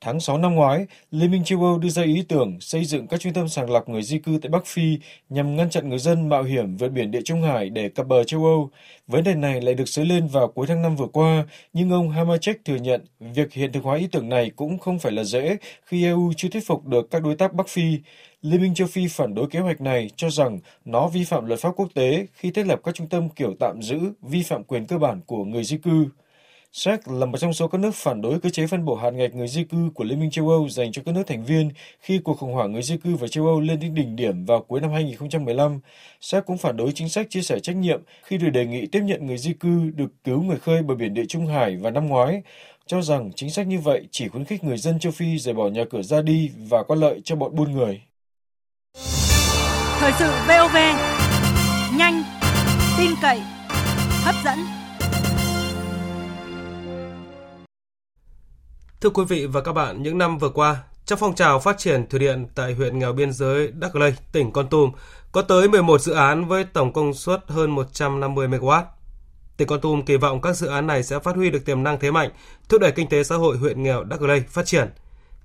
Tháng 0.00 0.20
6 0.20 0.38
năm 0.38 0.54
ngoái, 0.54 0.86
Liên 1.10 1.30
minh 1.30 1.44
châu 1.44 1.60
Âu 1.64 1.78
đưa 1.78 1.88
ra 1.88 2.02
ý 2.02 2.24
tưởng 2.28 2.60
xây 2.60 2.84
dựng 2.84 3.06
các 3.06 3.20
trung 3.20 3.32
tâm 3.32 3.48
sàng 3.48 3.70
lọc 3.70 3.88
người 3.88 4.02
di 4.02 4.18
cư 4.18 4.38
tại 4.42 4.50
Bắc 4.50 4.66
Phi 4.66 4.98
nhằm 5.28 5.56
ngăn 5.56 5.70
chặn 5.70 5.88
người 5.88 5.98
dân 5.98 6.28
mạo 6.28 6.42
hiểm 6.42 6.76
vượt 6.76 6.88
biển 6.88 7.10
Địa 7.10 7.20
Trung 7.24 7.42
Hải 7.42 7.70
để 7.70 7.88
cập 7.88 8.06
bờ 8.06 8.24
châu 8.24 8.44
Âu. 8.44 8.70
Vấn 9.06 9.24
đề 9.24 9.34
này 9.34 9.60
lại 9.60 9.74
được 9.74 9.88
xới 9.88 10.06
lên 10.06 10.26
vào 10.26 10.48
cuối 10.48 10.66
tháng 10.66 10.82
5 10.82 10.96
vừa 10.96 11.06
qua, 11.06 11.44
nhưng 11.72 11.90
ông 11.90 12.10
Hamacek 12.10 12.64
thừa 12.64 12.76
nhận 12.76 13.04
việc 13.20 13.52
hiện 13.52 13.72
thực 13.72 13.84
hóa 13.84 13.96
ý 13.96 14.08
tưởng 14.12 14.28
này 14.28 14.50
cũng 14.56 14.78
không 14.78 14.98
phải 14.98 15.12
là 15.12 15.24
dễ 15.24 15.56
khi 15.84 16.04
EU 16.04 16.32
chưa 16.36 16.48
thuyết 16.48 16.66
phục 16.66 16.86
được 16.86 17.10
các 17.10 17.22
đối 17.22 17.36
tác 17.36 17.54
Bắc 17.54 17.68
Phi. 17.68 17.98
Liên 18.42 18.62
minh 18.62 18.74
châu 18.74 18.86
Phi 18.86 19.06
phản 19.08 19.34
đối 19.34 19.46
kế 19.50 19.58
hoạch 19.58 19.80
này 19.80 20.10
cho 20.16 20.30
rằng 20.30 20.58
nó 20.84 21.08
vi 21.08 21.24
phạm 21.24 21.46
luật 21.46 21.60
pháp 21.60 21.70
quốc 21.76 21.88
tế 21.94 22.26
khi 22.34 22.50
thiết 22.50 22.66
lập 22.66 22.80
các 22.84 22.94
trung 22.94 23.08
tâm 23.08 23.28
kiểu 23.28 23.54
tạm 23.60 23.82
giữ, 23.82 23.98
vi 24.22 24.42
phạm 24.42 24.64
quyền 24.64 24.86
cơ 24.86 24.98
bản 24.98 25.20
của 25.26 25.44
người 25.44 25.64
di 25.64 25.76
cư. 25.76 26.06
Séc 26.74 27.08
là 27.08 27.26
một 27.26 27.38
trong 27.38 27.52
số 27.52 27.68
các 27.68 27.78
nước 27.78 27.94
phản 27.94 28.22
đối 28.22 28.40
cơ 28.40 28.50
chế 28.50 28.66
phân 28.66 28.84
bổ 28.84 28.94
hạn 28.94 29.16
ngạch 29.16 29.34
người 29.34 29.48
di 29.48 29.64
cư 29.64 29.90
của 29.94 30.04
Liên 30.04 30.20
minh 30.20 30.30
châu 30.30 30.48
Âu 30.48 30.68
dành 30.68 30.92
cho 30.92 31.02
các 31.06 31.14
nước 31.14 31.22
thành 31.26 31.44
viên 31.44 31.70
khi 32.00 32.18
cuộc 32.18 32.38
khủng 32.38 32.52
hoảng 32.52 32.72
người 32.72 32.82
di 32.82 32.96
cư 32.96 33.16
và 33.16 33.28
châu 33.28 33.46
Âu 33.46 33.60
lên 33.60 33.80
đến 33.80 33.94
đỉnh 33.94 34.16
điểm 34.16 34.44
vào 34.44 34.62
cuối 34.62 34.80
năm 34.80 34.92
2015. 34.92 35.80
Séc 36.20 36.46
cũng 36.46 36.58
phản 36.58 36.76
đối 36.76 36.92
chính 36.92 37.08
sách 37.08 37.26
chia 37.30 37.42
sẻ 37.42 37.60
trách 37.60 37.76
nhiệm 37.76 38.02
khi 38.22 38.38
được 38.38 38.50
đề 38.50 38.66
nghị 38.66 38.86
tiếp 38.86 39.00
nhận 39.04 39.26
người 39.26 39.38
di 39.38 39.52
cư 39.52 39.90
được 39.94 40.12
cứu 40.24 40.42
người 40.42 40.58
khơi 40.58 40.82
bờ 40.82 40.94
biển 40.94 41.14
Địa 41.14 41.24
Trung 41.28 41.46
Hải 41.46 41.76
vào 41.76 41.92
năm 41.92 42.08
ngoái, 42.08 42.42
cho 42.86 43.02
rằng 43.02 43.30
chính 43.36 43.50
sách 43.50 43.66
như 43.66 43.78
vậy 43.78 44.08
chỉ 44.10 44.28
khuyến 44.28 44.44
khích 44.44 44.64
người 44.64 44.78
dân 44.78 44.98
châu 44.98 45.12
Phi 45.12 45.38
rời 45.38 45.54
bỏ 45.54 45.68
nhà 45.68 45.84
cửa 45.90 46.02
ra 46.02 46.22
đi 46.22 46.50
và 46.68 46.82
có 46.82 46.94
lợi 46.94 47.20
cho 47.24 47.36
bọn 47.36 47.56
buôn 47.56 47.72
người. 47.72 48.00
Thời 49.98 50.12
sự 50.18 50.30
VOV, 50.48 50.76
nhanh, 51.98 52.22
tin 52.98 53.10
cậy, 53.22 53.40
hấp 54.24 54.34
dẫn. 54.44 54.73
Thưa 59.00 59.10
quý 59.10 59.24
vị 59.28 59.46
và 59.46 59.60
các 59.60 59.72
bạn, 59.72 60.02
những 60.02 60.18
năm 60.18 60.38
vừa 60.38 60.48
qua, 60.48 60.82
trong 61.04 61.18
phong 61.18 61.34
trào 61.34 61.60
phát 61.60 61.78
triển 61.78 62.06
thủy 62.06 62.20
điện 62.20 62.46
tại 62.54 62.74
huyện 62.74 62.98
nghèo 62.98 63.12
biên 63.12 63.32
giới 63.32 63.72
Đắk 63.72 63.96
Lây, 63.96 64.14
tỉnh 64.32 64.52
Con 64.52 64.68
Tum, 64.68 64.92
có 65.32 65.42
tới 65.42 65.68
11 65.68 66.00
dự 66.00 66.12
án 66.12 66.44
với 66.44 66.64
tổng 66.64 66.92
công 66.92 67.14
suất 67.14 67.40
hơn 67.48 67.70
150 67.70 68.48
MW. 68.48 68.82
Tỉnh 69.56 69.68
Con 69.68 69.80
Tum 69.80 70.02
kỳ 70.02 70.16
vọng 70.16 70.40
các 70.40 70.56
dự 70.56 70.66
án 70.66 70.86
này 70.86 71.02
sẽ 71.02 71.18
phát 71.18 71.36
huy 71.36 71.50
được 71.50 71.64
tiềm 71.64 71.82
năng 71.82 72.00
thế 72.00 72.10
mạnh, 72.10 72.30
thúc 72.68 72.80
đẩy 72.80 72.92
kinh 72.92 73.08
tế 73.08 73.24
xã 73.24 73.36
hội 73.36 73.56
huyện 73.56 73.82
nghèo 73.82 74.04
Đắk 74.04 74.22
Lây 74.22 74.40
phát 74.40 74.66
triển. 74.66 74.90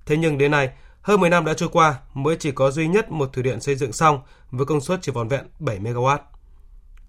Thế 0.06 0.18
nhưng 0.18 0.38
đến 0.38 0.52
nay, 0.52 0.70
hơn 1.02 1.20
10 1.20 1.30
năm 1.30 1.46
đã 1.46 1.54
trôi 1.54 1.70
qua 1.70 2.00
mới 2.14 2.36
chỉ 2.40 2.52
có 2.52 2.72
duy 2.72 2.88
nhất 2.88 3.12
một 3.12 3.34
thủy 3.34 3.44
điện 3.44 3.62
xây 3.62 3.76
dựng 3.76 3.94
xong 3.94 4.22
với 4.52 4.66
công 4.66 4.82
suất 4.82 5.00
chỉ 5.02 5.12
vòn 5.12 5.28
vẹn 5.28 5.46
7 5.60 5.80
MW. 5.80 6.18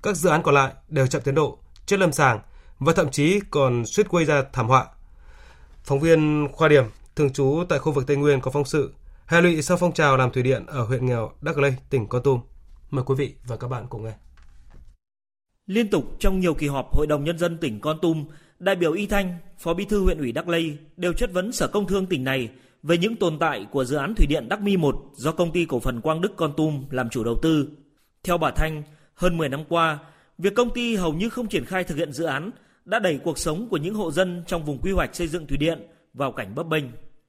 Các 0.03 0.16
dự 0.16 0.31
án 0.31 0.42
còn 0.42 0.55
lại 0.55 0.72
đều 0.88 1.07
chậm 1.07 1.22
tiến 1.22 1.35
độ, 1.35 1.59
chưa 1.87 1.96
lâm 1.96 2.12
sàng 2.12 2.40
và 2.79 2.92
thậm 2.92 3.11
chí 3.11 3.40
còn 3.50 3.87
suýt 3.87 4.11
gây 4.11 4.24
ra 4.24 4.42
thảm 4.53 4.68
họa 4.68 4.87
Phóng 5.85 6.01
viên 6.01 6.49
Khoa 6.53 6.69
Điểm, 6.69 6.85
thường 7.16 7.33
trú 7.33 7.64
tại 7.69 7.79
khu 7.79 7.93
vực 7.93 8.07
Tây 8.07 8.16
Nguyên 8.16 8.40
có 8.40 8.51
phóng 8.51 8.64
sự 8.64 8.93
hệ 9.27 9.40
lụy 9.40 9.62
sau 9.62 9.77
phong 9.77 9.93
trào 9.93 10.16
làm 10.16 10.31
thủy 10.31 10.43
điện 10.43 10.66
ở 10.66 10.85
huyện 10.85 11.07
nghèo 11.07 11.33
Đắk 11.40 11.59
Lây, 11.59 11.75
tỉnh 11.90 12.07
Con 12.07 12.23
Tum. 12.23 12.40
Mời 12.90 13.05
quý 13.05 13.14
vị 13.19 13.35
và 13.47 13.57
các 13.57 13.69
bạn 13.69 13.87
cùng 13.88 14.05
nghe. 14.05 14.12
Liên 15.66 15.88
tục 15.88 16.16
trong 16.19 16.40
nhiều 16.40 16.55
kỳ 16.55 16.66
họp 16.66 16.93
Hội 16.93 17.07
đồng 17.07 17.25
Nhân 17.25 17.38
dân 17.38 17.59
tỉnh 17.59 17.81
Con 17.81 17.99
Tum, 18.03 18.25
đại 18.59 18.77
biểu 18.77 18.93
Y 18.93 19.07
Thanh, 19.07 19.35
Phó 19.59 19.75
Bí 19.75 19.85
thư 19.85 20.03
huyện 20.03 20.19
ủy 20.19 20.33
Đắk 20.33 20.49
Lây 20.49 20.79
đều 20.97 21.12
chất 21.12 21.33
vấn 21.33 21.53
Sở 21.53 21.66
Công 21.66 21.87
Thương 21.87 22.07
tỉnh 22.07 22.25
này 22.25 22.49
về 22.83 22.99
những 22.99 23.16
tồn 23.16 23.38
tại 23.38 23.66
của 23.71 23.85
dự 23.85 23.97
án 23.97 24.14
thủy 24.14 24.27
điện 24.27 24.49
Đắc 24.49 24.61
Mi 24.61 24.77
1 24.77 24.97
do 25.14 25.33
công 25.33 25.53
ty 25.53 25.64
cổ 25.64 25.81
phần 25.81 26.01
Quang 26.01 26.21
Đức 26.21 26.33
Con 26.37 26.53
Tum 26.57 26.85
làm 26.90 27.11
chủ 27.11 27.25
đầu 27.25 27.38
tư. 27.43 27.69
Theo 28.23 28.38
bà 28.38 28.51
Thanh, 28.51 28.83
hơn 29.14 29.38
10 29.38 29.49
năm 29.49 29.64
qua, 29.69 29.99
việc 30.38 30.55
công 30.55 30.71
ty 30.75 30.97
hầu 30.97 31.12
như 31.12 31.29
không 31.29 31.47
triển 31.47 31.64
khai 31.64 31.85
thực 31.85 31.99
hiện 31.99 32.12
dự 32.12 32.25
án 32.25 32.51
đã 32.90 32.98
đẩy 32.98 33.18
cuộc 33.24 33.38
sống 33.38 33.68
của 33.68 33.76
những 33.76 33.94
hộ 33.94 34.11
dân 34.11 34.42
trong 34.46 34.64
vùng 34.64 34.79
quy 34.79 34.92
hoạch 34.92 35.14
xây 35.14 35.26
dựng 35.26 35.46
thủy 35.46 35.59
điện 35.59 35.79
vào 36.14 36.33
cảnh 36.33 36.55
bấp 36.55 36.66
bênh. 36.66 36.85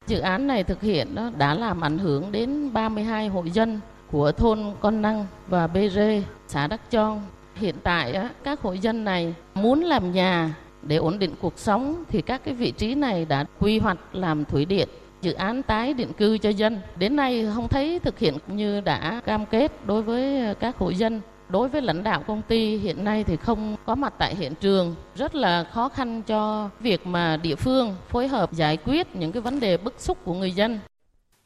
Dự 0.07 0.19
án 0.19 0.47
này 0.47 0.63
thực 0.63 0.81
hiện 0.81 1.15
đã 1.37 1.53
làm 1.53 1.81
ảnh 1.83 1.97
hưởng 1.97 2.31
đến 2.31 2.73
32 2.73 3.27
hộ 3.27 3.43
dân 3.53 3.79
của 4.11 4.31
thôn 4.31 4.59
Con 4.79 5.01
Năng 5.01 5.25
và 5.47 5.67
Bê 5.67 5.89
Rê, 5.89 6.23
xã 6.47 6.67
Đắc 6.67 6.81
Chong. 6.89 7.25
Hiện 7.55 7.75
tại 7.83 8.15
các 8.43 8.61
hộ 8.61 8.73
dân 8.73 9.05
này 9.05 9.33
muốn 9.55 9.83
làm 9.83 10.11
nhà 10.11 10.55
để 10.81 10.95
ổn 10.95 11.19
định 11.19 11.35
cuộc 11.41 11.59
sống 11.59 12.03
thì 12.09 12.21
các 12.21 12.41
cái 12.45 12.53
vị 12.53 12.71
trí 12.71 12.95
này 12.95 13.25
đã 13.25 13.45
quy 13.59 13.79
hoạch 13.79 13.97
làm 14.13 14.45
thủy 14.45 14.65
điện 14.65 14.87
dự 15.21 15.33
án 15.33 15.63
tái 15.63 15.93
định 15.93 16.13
cư 16.13 16.37
cho 16.37 16.49
dân. 16.49 16.79
Đến 16.95 17.15
nay 17.15 17.47
không 17.55 17.67
thấy 17.67 17.99
thực 17.99 18.19
hiện 18.19 18.37
như 18.47 18.81
đã 18.81 19.21
cam 19.25 19.45
kết 19.45 19.85
đối 19.85 20.01
với 20.01 20.55
các 20.59 20.77
hộ 20.77 20.89
dân 20.89 21.21
đối 21.51 21.69
với 21.69 21.81
lãnh 21.81 22.03
đạo 22.03 22.23
công 22.27 22.41
ty 22.47 22.77
hiện 22.77 23.03
nay 23.03 23.23
thì 23.23 23.37
không 23.37 23.75
có 23.85 23.95
mặt 23.95 24.13
tại 24.17 24.35
hiện 24.35 24.53
trường 24.61 24.95
rất 25.15 25.35
là 25.35 25.63
khó 25.63 25.89
khăn 25.89 26.21
cho 26.27 26.69
việc 26.79 27.07
mà 27.07 27.37
địa 27.37 27.55
phương 27.55 27.95
phối 28.09 28.27
hợp 28.27 28.53
giải 28.53 28.77
quyết 28.77 29.15
những 29.15 29.31
cái 29.31 29.41
vấn 29.41 29.59
đề 29.59 29.77
bức 29.77 29.93
xúc 29.97 30.17
của 30.25 30.33
người 30.33 30.51
dân. 30.51 30.79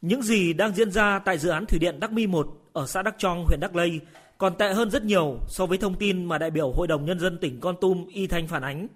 Những 0.01 0.21
gì 0.21 0.53
đang 0.53 0.75
diễn 0.75 0.91
ra 0.91 1.19
tại 1.19 1.37
dự 1.37 1.49
án 1.49 1.65
thủy 1.65 1.79
điện 1.79 1.99
Đắc 1.99 2.11
Mi 2.11 2.27
1 2.27 2.47
ở 2.73 2.85
xã 2.87 3.01
Đắc 3.01 3.15
Trong, 3.17 3.45
huyện 3.45 3.59
Đắc 3.59 3.75
Lây 3.75 3.99
còn 4.37 4.55
tệ 4.55 4.73
hơn 4.73 4.91
rất 4.91 5.03
nhiều 5.03 5.37
so 5.47 5.65
với 5.65 5.77
thông 5.77 5.95
tin 5.95 6.25
mà 6.25 6.37
đại 6.37 6.51
biểu 6.51 6.71
Hội 6.71 6.87
đồng 6.87 7.05
Nhân 7.05 7.19
dân 7.19 7.37
tỉnh 7.37 7.59
Con 7.59 7.75
Tum 7.81 8.05
Y 8.07 8.27
Thanh 8.27 8.47
phản 8.47 8.61
ánh. 8.61 8.87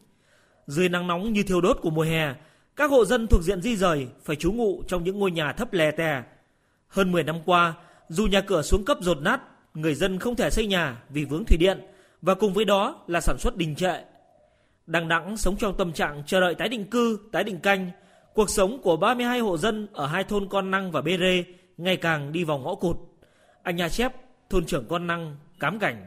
Dưới 0.67 0.89
nắng 0.89 1.07
nóng 1.07 1.33
như 1.33 1.43
thiêu 1.43 1.61
đốt 1.61 1.77
của 1.81 1.89
mùa 1.89 2.01
hè, 2.01 2.33
các 2.75 2.91
hộ 2.91 3.05
dân 3.05 3.27
thuộc 3.27 3.41
diện 3.41 3.61
di 3.61 3.75
rời 3.75 4.07
phải 4.23 4.35
trú 4.35 4.51
ngụ 4.51 4.83
trong 4.87 5.03
những 5.03 5.19
ngôi 5.19 5.31
nhà 5.31 5.53
thấp 5.53 5.73
lè 5.73 5.91
tè. 5.91 6.23
Hơn 6.87 7.11
10 7.11 7.23
năm 7.23 7.35
qua, 7.45 7.73
dù 8.09 8.27
nhà 8.27 8.41
cửa 8.41 8.61
xuống 8.61 8.85
cấp 8.85 8.97
rột 9.01 9.21
nát 9.21 9.41
người 9.81 9.95
dân 9.95 10.19
không 10.19 10.35
thể 10.35 10.49
xây 10.49 10.67
nhà 10.67 11.03
vì 11.09 11.25
vướng 11.25 11.45
thủy 11.45 11.57
điện 11.57 11.79
và 12.21 12.33
cùng 12.33 12.53
với 12.53 12.65
đó 12.65 13.03
là 13.07 13.21
sản 13.21 13.37
xuất 13.39 13.57
đình 13.57 13.75
trệ. 13.75 14.01
Đằng 14.87 15.07
đẵng 15.07 15.37
sống 15.37 15.55
trong 15.57 15.77
tâm 15.77 15.93
trạng 15.93 16.23
chờ 16.25 16.39
đợi 16.39 16.55
tái 16.55 16.69
định 16.69 16.85
cư, 16.85 17.19
tái 17.31 17.43
định 17.43 17.59
canh, 17.59 17.91
cuộc 18.33 18.49
sống 18.49 18.79
của 18.83 18.97
32 18.97 19.39
hộ 19.39 19.57
dân 19.57 19.87
ở 19.93 20.07
hai 20.07 20.23
thôn 20.23 20.49
Con 20.49 20.71
Năng 20.71 20.91
và 20.91 21.01
Bê 21.01 21.17
Rê 21.17 21.43
ngày 21.77 21.97
càng 21.97 22.31
đi 22.31 22.43
vào 22.43 22.57
ngõ 22.57 22.75
cụt. 22.75 22.97
Anh 23.63 23.75
Nhà 23.75 23.89
Chép, 23.89 24.13
thôn 24.49 24.65
trưởng 24.65 24.85
Con 24.89 25.07
Năng, 25.07 25.35
cám 25.59 25.79
cảnh. 25.79 26.05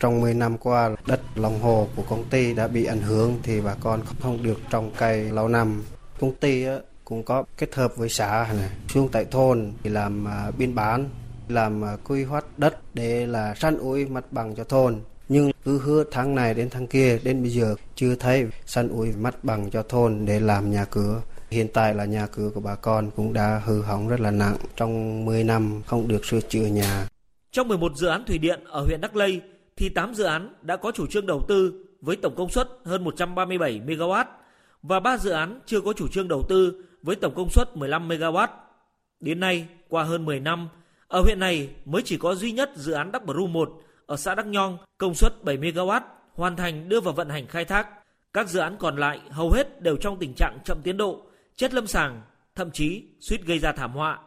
Trong 0.00 0.20
10 0.20 0.34
năm 0.34 0.58
qua, 0.58 0.90
đất 1.06 1.20
lòng 1.34 1.60
hồ 1.60 1.88
của 1.96 2.02
công 2.02 2.24
ty 2.30 2.54
đã 2.54 2.68
bị 2.68 2.84
ảnh 2.84 3.00
hưởng 3.00 3.38
thì 3.42 3.60
bà 3.60 3.74
con 3.80 4.00
không 4.20 4.42
được 4.42 4.58
trồng 4.70 4.90
cây 4.96 5.30
lâu 5.30 5.48
năm. 5.48 5.82
Công 6.20 6.34
ty 6.34 6.64
cũng 7.04 7.22
có 7.22 7.44
kết 7.58 7.74
hợp 7.74 7.96
với 7.96 8.08
xã 8.08 8.46
này, 8.58 8.70
xuống 8.88 9.08
tại 9.12 9.24
thôn 9.24 9.72
thì 9.82 9.90
làm 9.90 10.28
à, 10.28 10.50
biên 10.58 10.74
bán 10.74 11.08
làm 11.48 11.84
à, 11.84 11.96
quy 12.04 12.24
hoạch 12.24 12.58
đất 12.58 12.94
để 12.94 13.26
là 13.26 13.54
săn 13.54 13.78
ủi 13.78 14.06
mặt 14.06 14.24
bằng 14.30 14.54
cho 14.54 14.64
thôn. 14.64 15.00
Nhưng 15.28 15.50
cứ 15.64 15.78
hứa 15.78 16.04
tháng 16.10 16.34
này 16.34 16.54
đến 16.54 16.70
tháng 16.70 16.86
kia, 16.86 17.18
đến 17.24 17.42
bây 17.42 17.50
giờ 17.50 17.74
chưa 17.94 18.14
thấy 18.14 18.46
săn 18.66 18.88
ủi 18.88 19.12
mặt 19.12 19.44
bằng 19.44 19.70
cho 19.70 19.82
thôn 19.82 20.26
để 20.26 20.40
làm 20.40 20.70
nhà 20.70 20.84
cửa. 20.84 21.22
Hiện 21.50 21.68
tại 21.72 21.94
là 21.94 22.04
nhà 22.04 22.26
cửa 22.26 22.50
của 22.54 22.60
bà 22.60 22.74
con 22.74 23.10
cũng 23.16 23.32
đã 23.32 23.62
hư 23.64 23.82
hỏng 23.82 24.08
rất 24.08 24.20
là 24.20 24.30
nặng. 24.30 24.56
Trong 24.76 25.24
10 25.24 25.44
năm 25.44 25.82
không 25.86 26.08
được 26.08 26.24
sửa 26.24 26.40
chữa 26.40 26.66
nhà. 26.66 27.08
Trong 27.52 27.68
11 27.68 27.92
dự 27.96 28.06
án 28.06 28.24
thủy 28.24 28.38
điện 28.38 28.60
ở 28.64 28.84
huyện 28.84 29.00
Đắk 29.00 29.16
Lây 29.16 29.40
thì 29.76 29.88
8 29.88 30.14
dự 30.14 30.24
án 30.24 30.54
đã 30.62 30.76
có 30.76 30.92
chủ 30.92 31.06
trương 31.06 31.26
đầu 31.26 31.44
tư 31.48 31.84
với 32.00 32.16
tổng 32.16 32.34
công 32.36 32.50
suất 32.50 32.68
hơn 32.84 33.04
137 33.04 33.80
MW 33.86 34.24
và 34.82 35.00
3 35.00 35.18
dự 35.18 35.30
án 35.30 35.60
chưa 35.66 35.80
có 35.80 35.92
chủ 35.92 36.08
trương 36.08 36.28
đầu 36.28 36.42
tư 36.48 36.84
với 37.02 37.16
tổng 37.16 37.34
công 37.34 37.50
suất 37.50 37.76
15 37.76 38.08
MW. 38.08 38.48
Đến 39.20 39.40
nay, 39.40 39.66
qua 39.88 40.04
hơn 40.04 40.24
10 40.24 40.40
năm, 40.40 40.68
ở 41.08 41.20
huyện 41.20 41.40
này 41.40 41.70
mới 41.84 42.02
chỉ 42.02 42.16
có 42.16 42.34
duy 42.34 42.52
nhất 42.52 42.70
dự 42.74 42.92
án 42.92 43.12
Đắk 43.12 43.24
Bru 43.24 43.46
1 43.46 43.82
ở 44.06 44.16
xã 44.16 44.34
Đắk 44.34 44.46
Nhong 44.46 44.78
công 44.98 45.14
suất 45.14 45.44
7 45.44 45.56
MW 45.56 46.00
hoàn 46.34 46.56
thành 46.56 46.88
đưa 46.88 47.00
vào 47.00 47.14
vận 47.14 47.28
hành 47.28 47.46
khai 47.46 47.64
thác. 47.64 47.88
Các 48.32 48.48
dự 48.48 48.60
án 48.60 48.76
còn 48.78 48.96
lại 48.96 49.20
hầu 49.30 49.50
hết 49.50 49.82
đều 49.82 49.96
trong 49.96 50.18
tình 50.18 50.34
trạng 50.34 50.58
chậm 50.64 50.78
tiến 50.82 50.96
độ, 50.96 51.22
chết 51.56 51.74
lâm 51.74 51.86
sàng, 51.86 52.22
thậm 52.54 52.70
chí 52.70 53.02
suýt 53.20 53.46
gây 53.46 53.58
ra 53.58 53.72
thảm 53.72 53.92
họa. 53.92 54.18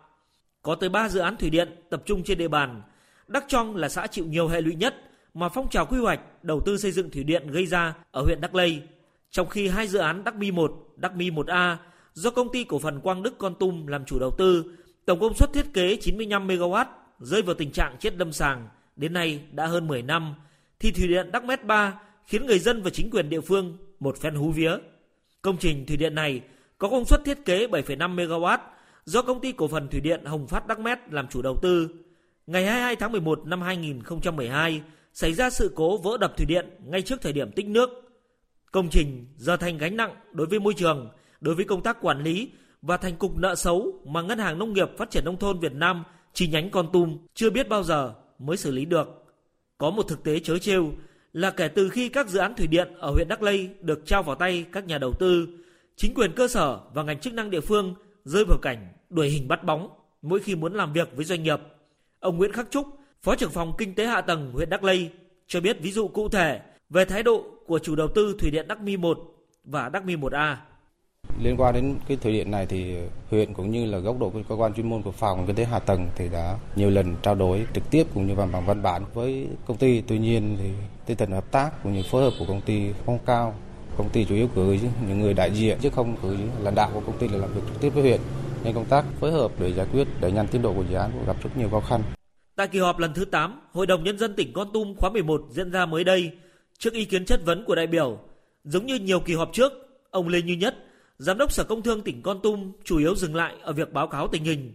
Có 0.62 0.76
tới 0.76 0.90
3 0.90 1.10
dự 1.10 1.20
án 1.20 1.38
thủy 1.38 1.50
điện 1.50 1.76
tập 1.90 2.02
trung 2.06 2.24
trên 2.24 2.38
địa 2.38 2.48
bàn. 2.48 2.82
Đắk 3.28 3.46
Trong 3.48 3.76
là 3.76 3.90
xã 3.90 4.08
chịu 4.08 4.26
nhiều 4.26 4.48
hệ 4.48 4.62
lụy 4.62 4.76
nhất 4.76 4.96
mà 5.34 5.50
phong 5.50 5.70
trào 5.70 5.86
quy 5.86 5.98
hoạch 5.98 6.20
đầu 6.44 6.62
tư 6.66 6.78
xây 6.78 6.92
dựng 6.92 7.12
thủy 7.12 7.24
điện 7.24 7.52
gây 7.52 7.66
ra 7.66 7.94
ở 8.12 8.22
huyện 8.22 8.42
Đắk 8.42 8.56
Lây. 8.56 8.82
Trong 9.30 9.50
khi 9.50 9.68
hai 9.68 9.88
dự 9.88 10.00
án 10.00 10.24
Đắk 10.24 10.36
Mi 10.36 10.52
1, 10.52 10.72
Đắk 10.96 11.16
Mi 11.16 11.30
1A 11.30 11.76
do 12.13 12.30
công 12.30 12.52
ty 12.52 12.63
cổ 12.63 12.80
phần 12.80 13.00
Quang 13.00 13.24
Đức 13.24 13.38
Con 13.38 13.56
Tum 13.56 13.88
làm 13.88 14.06
chủ 14.06 14.20
đầu 14.20 14.32
tư, 14.38 14.63
tổng 15.08 15.20
công 15.20 15.34
suất 15.34 15.54
thiết 15.54 15.74
kế 15.74 15.96
95 15.96 16.48
MW 16.48 16.86
rơi 17.20 17.41
vào 17.41 17.56
tình 17.56 17.72
trạng 17.72 17.98
chết 18.00 18.17
đâm 18.17 18.32
sàng 18.32 18.67
đến 18.96 19.13
nay 19.13 19.41
đã 19.52 19.67
hơn 19.67 19.88
10 19.88 20.02
năm, 20.02 20.36
thì 20.80 20.91
thủy 20.91 21.08
điện 21.08 21.32
Đắc 21.32 21.43
Mét 21.43 21.63
3 21.65 22.00
khiến 22.26 22.46
người 22.46 22.60
dân 22.60 22.82
và 22.82 22.89
chính 22.89 23.10
quyền 23.10 23.30
địa 23.30 23.41
phương 23.41 23.78
một 24.00 24.17
phen 24.17 24.36
hú 24.36 24.52
vía. 24.52 24.72
Công 25.41 25.58
trình 25.58 25.86
thủy 25.86 25.98
điện 25.98 26.15
này 26.15 26.41
có 26.78 26.89
công 26.89 27.06
suất 27.06 27.22
thiết 27.26 27.46
kế 27.46 27.67
7,5 27.67 28.15
MW 28.15 28.58
do 29.06 29.22
công 29.22 29.39
ty 29.39 29.52
cổ 29.52 29.67
phần 29.67 29.88
thủy 29.88 30.02
điện 30.02 30.26
Hồng 30.26 30.48
Phát 30.48 30.67
Đắc 30.67 30.80
Mét 30.80 31.00
làm 31.12 31.28
chủ 31.28 31.41
đầu 31.41 31.60
tư. 31.62 31.89
Ngày 32.48 32.65
22 32.65 32.96
tháng 32.96 33.12
11 33.12 33.48
năm 33.48 33.62
2012, 33.62 34.82
xảy 35.13 35.34
ra 35.34 35.50
sự 35.50 35.72
cố 35.76 35.98
vỡ 35.98 36.17
đập 36.17 36.38
thủy 36.38 36.46
điện 36.46 36.70
ngay 36.86 37.02
trước 37.02 37.22
thời 37.22 37.34
điểm 37.34 37.52
tích 37.52 37.67
nước. 37.67 37.89
Công 38.72 38.89
trình 38.89 39.26
giờ 39.38 39.58
thành 39.58 39.78
gánh 39.78 39.98
nặng 39.98 40.15
đối 40.32 40.48
với 40.48 40.60
môi 40.60 40.74
trường, 40.74 41.10
đối 41.41 41.56
với 41.56 41.65
công 41.65 41.84
tác 41.84 41.98
quản 42.02 42.24
lý 42.24 42.50
và 42.82 42.98
thành 42.98 43.16
cục 43.16 43.38
nợ 43.38 43.56
xấu 43.56 43.94
mà 44.06 44.22
Ngân 44.22 44.40
hàng 44.40 44.60
Nông 44.60 44.74
nghiệp 44.74 44.90
Phát 44.98 45.10
triển 45.10 45.26
Nông 45.26 45.38
thôn 45.38 45.60
Việt 45.60 45.74
Nam 45.74 46.04
chi 46.34 46.48
nhánh 46.48 46.70
Con 46.70 46.92
Tum 46.94 47.18
chưa 47.34 47.50
biết 47.50 47.70
bao 47.70 47.84
giờ 47.84 48.13
mới 48.40 48.58
xử 48.58 48.72
lý 48.72 48.86
được. 48.86 49.26
Có 49.78 49.90
một 49.90 50.04
thực 50.08 50.24
tế 50.24 50.40
chớ 50.40 50.58
trêu 50.58 50.92
là 51.34 51.52
kể 51.52 51.68
từ 51.68 51.90
khi 51.90 52.10
các 52.10 52.30
dự 52.30 52.40
án 52.40 52.56
thủy 52.56 52.68
điện 52.68 52.94
ở 53.00 53.12
huyện 53.12 53.28
Đắk 53.28 53.42
Lây 53.42 53.70
được 53.82 54.06
trao 54.06 54.24
vào 54.24 54.36
tay 54.36 54.66
các 54.72 54.88
nhà 54.88 54.98
đầu 54.98 55.13
tư, 55.13 55.48
chính 55.96 56.13
quyền 56.13 56.32
cơ 56.36 56.48
sở 56.48 56.80
và 56.94 57.04
ngành 57.04 57.20
chức 57.20 57.34
năng 57.34 57.50
địa 57.50 57.62
phương 57.62 57.96
rơi 58.26 58.46
vào 58.46 58.58
cảnh 58.62 58.94
đuổi 59.10 59.30
hình 59.30 59.48
bắt 59.48 59.63
bóng 59.63 59.90
mỗi 60.22 60.40
khi 60.40 60.56
muốn 60.56 60.74
làm 60.74 60.94
việc 60.94 61.16
với 61.16 61.26
doanh 61.26 61.44
nghiệp. 61.44 61.60
Ông 62.20 62.38
Nguyễn 62.38 62.52
Khắc 62.52 62.72
Trúc, 62.72 62.88
Phó 63.22 63.36
trưởng 63.36 63.52
phòng 63.52 63.74
Kinh 63.78 63.96
tế 63.96 64.06
Hạ 64.06 64.22
tầng 64.22 64.52
huyện 64.54 64.70
Đắk 64.70 64.84
Lây 64.84 65.12
cho 65.48 65.62
biết 65.62 65.82
ví 65.82 65.92
dụ 65.92 66.08
cụ 66.08 66.30
thể 66.30 66.62
về 66.90 67.06
thái 67.06 67.24
độ 67.24 67.44
của 67.66 67.80
chủ 67.80 67.96
đầu 67.96 68.08
tư 68.16 68.36
thủy 68.40 68.52
điện 68.52 68.68
Đắk 68.68 68.82
Mi 68.82 68.98
1 68.98 69.20
và 69.63 69.90
Đắk 69.90 70.06
Mi 70.06 70.16
1A. 70.16 70.56
Liên 71.41 71.62
quan 71.62 71.73
đến 71.73 71.95
cái 72.08 72.17
thủy 72.17 72.34
điện 72.34 72.52
này 72.52 72.65
thì 72.65 72.95
huyện 73.30 73.54
cũng 73.54 73.71
như 73.71 73.86
là 73.86 73.97
góc 73.97 74.19
độ 74.19 74.32
cơ 74.50 74.56
quan 74.56 74.73
chuyên 74.73 74.89
môn 74.89 75.02
của 75.02 75.12
phòng 75.12 75.43
kinh 75.47 75.56
tế 75.56 75.63
hạ 75.63 75.80
tầng 75.80 76.08
thì 76.15 76.30
đã 76.30 76.58
nhiều 76.76 76.89
lần 76.89 77.15
trao 77.21 77.36
đổi 77.36 77.67
trực 77.73 77.89
tiếp 77.91 78.08
cũng 78.13 78.28
như 78.28 78.36
bằng 78.36 78.52
bằng 78.52 78.65
văn 78.65 78.82
bản 78.82 79.04
với 79.13 79.47
công 79.67 79.78
ty. 79.78 80.02
Tuy 80.02 80.19
nhiên 80.19 80.58
thì 80.60 80.69
tinh 81.06 81.17
thần 81.17 81.32
hợp 81.32 81.52
tác 81.52 81.84
cũng 81.84 81.93
như 81.93 82.04
phối 82.12 82.23
hợp 82.23 82.34
của 82.39 82.45
công 82.47 82.62
ty 82.62 82.91
không 83.06 83.19
cao. 83.26 83.56
Công 83.97 84.10
ty 84.10 84.26
chủ 84.26 84.36
yếu 84.36 84.47
cử 84.56 84.78
những 85.08 85.19
người 85.19 85.34
đại 85.34 85.52
diện 85.52 85.78
chứ 85.82 85.89
không 85.89 86.15
cử 86.21 86.38
lãnh 86.62 86.76
đạo 86.76 86.91
của 86.93 87.00
công 87.00 87.17
ty 87.17 87.28
là 87.28 87.38
làm 87.38 87.54
việc 87.54 87.62
trực 87.67 87.82
tiếp 87.82 87.89
với 87.89 88.04
huyện. 88.04 88.19
Nên 88.63 88.73
công 88.73 88.86
tác 88.86 89.06
phối 89.19 89.32
hợp 89.32 89.52
để 89.60 89.73
giải 89.73 89.88
quyết 89.93 90.08
đẩy 90.21 90.32
nhanh 90.32 90.47
tiến 90.47 90.62
độ 90.62 90.73
của 90.73 90.84
dự 90.89 90.95
án 90.95 91.12
cũng 91.13 91.26
gặp 91.28 91.43
rất 91.43 91.58
nhiều 91.58 91.69
khó 91.69 91.80
khăn. 91.80 92.02
Tại 92.56 92.67
kỳ 92.67 92.80
họp 92.80 93.00
lần 93.00 93.13
thứ 93.13 93.26
8, 93.26 93.62
Hội 93.71 93.88
đồng 93.88 94.04
Nhân 94.04 94.17
dân 94.17 94.34
tỉnh 94.36 94.54
Con 94.54 94.67
Tum 94.73 94.95
khóa 94.95 95.10
11 95.10 95.41
diễn 95.50 95.71
ra 95.71 95.86
mới 95.86 96.04
đây, 96.04 96.32
trước 96.78 96.93
ý 96.93 97.06
kiến 97.06 97.26
chất 97.26 97.45
vấn 97.45 97.65
của 97.65 97.76
đại 97.76 97.88
biểu, 97.88 98.17
giống 98.63 98.86
như 98.86 98.95
nhiều 98.95 99.19
kỳ 99.19 99.34
họp 99.34 99.50
trước, 99.54 99.73
ông 100.12 100.28
Lê 100.28 100.41
Như 100.41 100.54
Nhất, 100.54 100.76
Giám 101.19 101.38
đốc 101.38 101.51
Sở 101.51 101.63
Công 101.63 101.82
Thương 101.82 102.01
tỉnh 102.01 102.21
Con 102.21 102.39
Tum 102.43 102.71
chủ 102.84 102.97
yếu 102.97 103.15
dừng 103.15 103.36
lại 103.36 103.56
ở 103.62 103.73
việc 103.73 103.93
báo 103.93 104.08
cáo 104.08 104.27
tình 104.27 104.43
hình. 104.43 104.73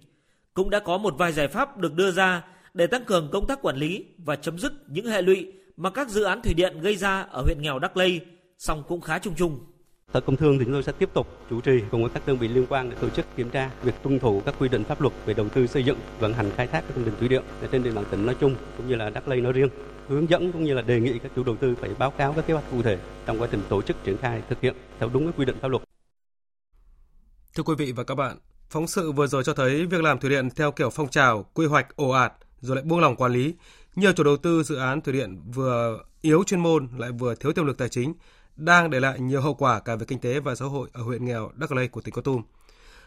Cũng 0.55 0.71
đã 0.71 0.79
có 0.79 0.99
một 0.99 1.15
vài 1.19 1.33
giải 1.33 1.49
pháp 1.49 1.79
được 1.79 1.95
đưa 1.95 2.11
ra 2.11 2.45
để 2.75 2.87
tăng 2.87 3.05
cường 3.05 3.29
công 3.33 3.47
tác 3.47 3.63
quản 3.63 3.77
lý 3.77 4.05
và 4.19 4.37
chấm 4.37 4.59
dứt 4.59 4.73
những 4.89 5.07
hệ 5.07 5.23
lụy 5.23 5.53
mà 5.77 5.91
các 5.91 6.09
dự 6.09 6.23
án 6.23 6.43
thủy 6.43 6.55
điện 6.55 6.81
gây 6.81 6.97
ra 6.97 7.23
ở 7.23 7.43
huyện 7.43 7.63
nghèo 7.63 7.79
Đắk 7.79 7.97
Lây, 7.97 8.21
song 8.59 8.83
cũng 8.89 9.01
khá 9.01 9.19
chung 9.19 9.35
chung. 9.37 9.61
Sở 10.15 10.21
Công 10.21 10.37
Thương 10.37 10.59
thì 10.59 10.65
chúng 10.65 10.73
tôi 10.73 10.83
sẽ 10.83 10.93
tiếp 10.93 11.09
tục 11.15 11.27
chủ 11.51 11.61
trì 11.61 11.73
cùng 11.91 12.03
với 12.03 12.11
các 12.15 12.27
đơn 12.27 12.39
vị 12.39 12.49
liên 12.49 12.67
quan 12.69 12.91
để 12.91 12.97
tổ 13.01 13.09
chức 13.09 13.27
kiểm 13.37 13.51
tra 13.51 13.71
việc 13.83 13.95
tuân 14.03 14.19
thủ 14.19 14.43
các 14.47 14.55
quy 14.59 14.69
định 14.69 14.85
pháp 14.85 15.01
luật 15.01 15.15
về 15.27 15.35
đầu 15.35 15.49
tư 15.49 15.67
xây 15.67 15.85
dựng, 15.85 15.99
vận 16.19 16.33
hành 16.33 16.51
khai 16.57 16.67
thác 16.67 16.81
các 16.81 16.95
công 16.95 17.05
trình 17.05 17.15
thủy 17.19 17.29
điện 17.29 17.43
trên 17.73 17.83
địa 17.83 17.93
bàn 17.93 18.05
tỉnh 18.11 18.27
nói 18.27 18.37
chung 18.41 18.55
cũng 18.77 18.89
như 18.89 18.95
là 18.95 19.11
Đắk 19.11 19.29
Lây 19.29 19.41
nói 19.41 19.53
riêng. 19.53 19.69
Hướng 20.09 20.31
dẫn 20.31 20.53
cũng 20.53 20.65
như 20.65 20.75
là 20.75 20.83
đề 20.83 21.01
nghị 21.01 21.19
các 21.19 21.33
chủ 21.37 21.45
đầu 21.45 21.57
tư 21.57 21.75
phải 21.81 21.91
báo 21.99 22.11
cáo 22.11 22.33
các 22.33 22.47
kế 22.47 22.55
hoạch 22.55 22.71
cụ 22.71 22.83
thể 22.83 22.99
trong 23.27 23.43
quá 23.43 23.49
trình 23.51 23.61
tổ 23.69 23.83
chức 23.83 24.05
triển 24.05 24.17
khai 24.17 24.43
thực 24.49 24.61
hiện 24.61 24.75
theo 24.99 25.11
đúng 25.13 25.27
các 25.27 25.35
quy 25.37 25.45
định 25.45 25.57
pháp 25.61 25.69
luật. 25.69 25.83
Thưa 27.55 27.63
quý 27.63 27.75
vị 27.79 27.93
và 27.93 28.05
các 28.05 28.15
bạn, 28.15 28.39
phóng 28.71 28.87
sự 28.87 29.13
vừa 29.13 29.27
rồi 29.27 29.45
cho 29.45 29.55
thấy 29.55 29.87
việc 29.87 30.03
làm 30.03 30.19
thủy 30.19 30.31
điện 30.31 30.49
theo 30.57 30.73
kiểu 30.73 30.91
phong 30.91 31.09
trào, 31.09 31.43
quy 31.55 31.67
hoạch 31.67 31.97
ồ 31.97 32.09
ạt 32.09 32.33
rồi 32.61 32.77
lại 32.77 32.85
buông 32.85 33.01
lỏng 33.01 33.17
quản 33.17 33.33
lý. 33.33 33.55
Nhiều 33.97 34.13
chủ 34.13 34.25
đầu 34.25 34.37
tư 34.37 34.63
dự 34.63 34.77
án 34.77 35.01
thủy 35.01 35.13
điện 35.13 35.41
vừa 35.55 36.05
yếu 36.21 36.45
chuyên 36.45 36.61
môn 36.61 36.89
lại 36.97 37.11
vừa 37.13 37.35
thiếu 37.35 37.53
tiềm 37.53 37.67
lực 37.67 37.79
tài 37.79 37.89
chính 37.89 38.15
đang 38.57 38.91
để 38.91 39.01
lại 39.01 39.21
nhiều 39.21 39.41
hậu 39.41 39.55
quả 39.55 39.81
cả 39.81 39.97
về 39.97 40.07
kinh 40.07 40.19
tế 40.19 40.41
và 40.41 40.55
xã 40.55 40.65
hội 40.65 40.89
ở 40.93 41.03
huyện 41.03 41.25
nghèo 41.25 41.51
Đắk 41.55 41.73
Lây 41.73 41.89
của 41.89 42.01
tỉnh 42.01 42.15
Con 42.15 42.25
Tum. 42.25 42.43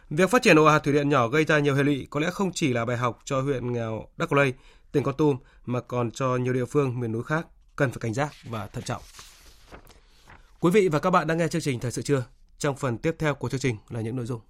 Việc 0.09 0.29
phát 0.29 0.41
triển 0.41 0.59
ồ 0.59 0.63
ạt 0.63 0.83
thủy 0.83 0.93
điện 0.93 1.09
nhỏ 1.09 1.27
gây 1.27 1.45
ra 1.45 1.59
nhiều 1.59 1.75
hệ 1.75 1.83
lụy 1.83 2.07
có 2.09 2.19
lẽ 2.19 2.29
không 2.29 2.51
chỉ 2.53 2.73
là 2.73 2.85
bài 2.85 2.97
học 2.97 3.19
cho 3.23 3.41
huyện 3.41 3.73
nghèo 3.73 4.07
Đắk 4.17 4.33
Lây, 4.33 4.53
tỉnh 4.91 5.03
Con 5.03 5.15
Tum 5.17 5.37
mà 5.65 5.81
còn 5.81 6.11
cho 6.11 6.35
nhiều 6.35 6.53
địa 6.53 6.65
phương 6.65 6.99
miền 6.99 7.11
núi 7.11 7.23
khác 7.23 7.47
cần 7.75 7.91
phải 7.91 7.99
cảnh 7.99 8.13
giác 8.13 8.33
và 8.49 8.67
thận 8.67 8.83
trọng. 8.83 9.01
Quý 10.59 10.71
vị 10.71 10.87
và 10.87 10.99
các 10.99 11.09
bạn 11.09 11.27
đang 11.27 11.37
nghe 11.37 11.47
chương 11.47 11.61
trình 11.61 11.79
Thời 11.79 11.91
sự 11.91 12.01
trưa. 12.01 12.25
Trong 12.57 12.75
phần 12.75 12.97
tiếp 12.97 13.15
theo 13.19 13.35
của 13.35 13.49
chương 13.49 13.59
trình 13.59 13.77
là 13.89 14.01
những 14.01 14.15
nội 14.15 14.25
dung. 14.25 14.41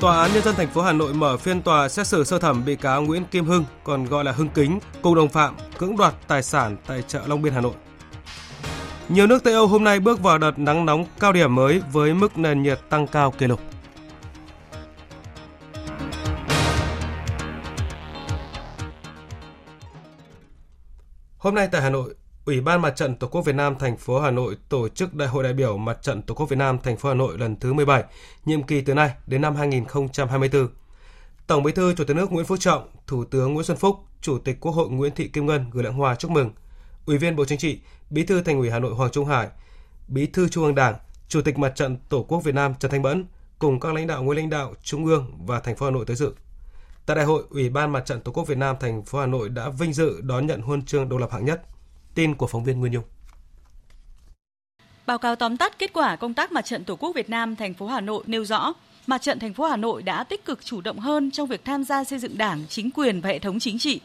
Tòa 0.00 0.22
án 0.22 0.32
nhân 0.34 0.42
dân 0.42 0.54
thành 0.54 0.70
phố 0.70 0.82
Hà 0.82 0.92
Nội 0.92 1.14
mở 1.14 1.36
phiên 1.36 1.62
tòa 1.62 1.88
xét 1.88 2.06
xử 2.06 2.24
sơ 2.24 2.38
thẩm 2.38 2.64
bị 2.64 2.76
cáo 2.76 3.02
Nguyễn 3.02 3.24
Kim 3.24 3.44
Hưng, 3.44 3.64
còn 3.84 4.04
gọi 4.04 4.24
là 4.24 4.32
Hưng 4.32 4.48
Kính, 4.48 4.78
cùng 5.02 5.14
đồng 5.14 5.28
phạm 5.28 5.56
cưỡng 5.78 5.96
đoạt 5.96 6.14
tài 6.28 6.42
sản 6.42 6.76
tại 6.86 7.02
chợ 7.02 7.22
Long 7.26 7.42
Biên 7.42 7.52
Hà 7.52 7.60
Nội. 7.60 7.74
Nhiều 9.08 9.26
nước 9.26 9.44
Tây 9.44 9.54
Âu 9.54 9.66
hôm 9.66 9.84
nay 9.84 10.00
bước 10.00 10.22
vào 10.22 10.38
đợt 10.38 10.58
nắng 10.58 10.86
nóng 10.86 11.06
cao 11.20 11.32
điểm 11.32 11.54
mới 11.54 11.82
với 11.92 12.14
mức 12.14 12.38
nền 12.38 12.62
nhiệt 12.62 12.80
tăng 12.90 13.06
cao 13.06 13.30
kỷ 13.30 13.46
lục. 13.46 13.60
Hôm 21.38 21.54
nay 21.54 21.68
tại 21.72 21.82
Hà 21.82 21.90
Nội, 21.90 22.14
Ủy 22.44 22.60
ban 22.60 22.82
Mặt 22.82 22.90
trận 22.96 23.16
Tổ 23.16 23.26
quốc 23.26 23.44
Việt 23.44 23.54
Nam 23.54 23.74
thành 23.78 23.96
phố 23.96 24.20
Hà 24.20 24.30
Nội 24.30 24.56
tổ 24.68 24.88
chức 24.88 25.14
Đại 25.14 25.28
hội 25.28 25.44
đại 25.44 25.52
biểu 25.52 25.76
Mặt 25.76 26.02
trận 26.02 26.22
Tổ 26.22 26.34
quốc 26.34 26.48
Việt 26.48 26.56
Nam 26.56 26.78
thành 26.82 26.96
phố 26.96 27.08
Hà 27.08 27.14
Nội 27.14 27.38
lần 27.38 27.56
thứ 27.56 27.72
17, 27.72 28.04
nhiệm 28.44 28.62
kỳ 28.62 28.80
từ 28.80 28.94
nay 28.94 29.10
đến 29.26 29.42
năm 29.42 29.56
2024. 29.56 30.68
Tổng 31.46 31.62
Bí 31.62 31.72
thư 31.72 31.94
Chủ 31.94 32.04
tịch 32.04 32.16
nước 32.16 32.32
Nguyễn 32.32 32.46
Phú 32.46 32.56
Trọng, 32.56 32.88
Thủ 33.06 33.24
tướng 33.24 33.54
Nguyễn 33.54 33.64
Xuân 33.64 33.76
Phúc, 33.76 33.96
Chủ 34.20 34.38
tịch 34.38 34.60
Quốc 34.60 34.72
hội 34.72 34.88
Nguyễn 34.90 35.14
Thị 35.14 35.28
Kim 35.28 35.46
Ngân 35.46 35.70
gửi 35.70 35.84
lãng 35.84 35.94
hoa 35.94 36.14
chúc 36.14 36.30
mừng. 36.30 36.50
Ủy 37.06 37.18
viên 37.18 37.36
Bộ 37.36 37.44
Chính 37.44 37.58
trị, 37.58 37.80
Bí 38.10 38.22
thư 38.24 38.42
Thành 38.42 38.58
ủy 38.58 38.70
Hà 38.70 38.78
Nội 38.78 38.94
Hoàng 38.94 39.10
Trung 39.10 39.26
Hải, 39.26 39.48
Bí 40.08 40.26
thư 40.26 40.48
Trung 40.48 40.64
ương 40.64 40.74
Đảng, 40.74 40.94
Chủ 41.28 41.42
tịch 41.42 41.58
Mặt 41.58 41.72
trận 41.76 41.96
Tổ 42.08 42.22
quốc 42.22 42.44
Việt 42.44 42.54
Nam 42.54 42.74
Trần 42.78 42.90
Thanh 42.90 43.02
Mẫn 43.02 43.26
cùng 43.58 43.80
các 43.80 43.94
lãnh 43.94 44.06
đạo 44.06 44.22
nguyên 44.22 44.38
lãnh 44.38 44.50
đạo 44.50 44.74
Trung 44.82 45.06
ương 45.06 45.32
và 45.46 45.60
thành 45.60 45.76
phố 45.76 45.86
Hà 45.86 45.92
Nội 45.92 46.04
tới 46.06 46.16
dự. 46.16 46.32
Tại 47.06 47.16
đại 47.16 47.24
hội, 47.24 47.42
Ủy 47.50 47.68
ban 47.70 47.92
Mặt 47.92 48.06
trận 48.06 48.20
Tổ 48.20 48.32
quốc 48.32 48.48
Việt 48.48 48.58
Nam 48.58 48.76
thành 48.80 49.04
phố 49.04 49.20
Hà 49.20 49.26
Nội 49.26 49.48
đã 49.48 49.68
vinh 49.68 49.92
dự 49.92 50.20
đón 50.20 50.46
nhận 50.46 50.60
huân 50.60 50.82
chương 50.82 51.08
độc 51.08 51.20
lập 51.20 51.32
hạng 51.32 51.44
nhất. 51.44 51.62
Tin 52.14 52.34
của 52.34 52.46
phóng 52.46 52.64
viên 52.64 52.80
Nguyên 52.80 52.92
Nhung. 52.92 53.04
Báo 55.06 55.18
cáo 55.18 55.36
tóm 55.36 55.56
tắt 55.56 55.78
kết 55.78 55.92
quả 55.92 56.16
công 56.16 56.34
tác 56.34 56.52
Mặt 56.52 56.64
trận 56.64 56.84
Tổ 56.84 56.96
quốc 56.96 57.12
Việt 57.14 57.30
Nam 57.30 57.56
thành 57.56 57.74
phố 57.74 57.86
Hà 57.86 58.00
Nội 58.00 58.24
nêu 58.26 58.44
rõ, 58.44 58.72
Mặt 59.06 59.22
trận 59.22 59.38
thành 59.38 59.54
phố 59.54 59.64
Hà 59.64 59.76
Nội 59.76 60.02
đã 60.02 60.24
tích 60.24 60.44
cực 60.44 60.64
chủ 60.64 60.80
động 60.80 60.98
hơn 60.98 61.30
trong 61.30 61.48
việc 61.48 61.64
tham 61.64 61.84
gia 61.84 62.04
xây 62.04 62.18
dựng 62.18 62.38
Đảng, 62.38 62.66
chính 62.68 62.90
quyền 62.90 63.20
và 63.20 63.28
hệ 63.28 63.38
thống 63.38 63.58
chính 63.58 63.78
trị, 63.78 64.00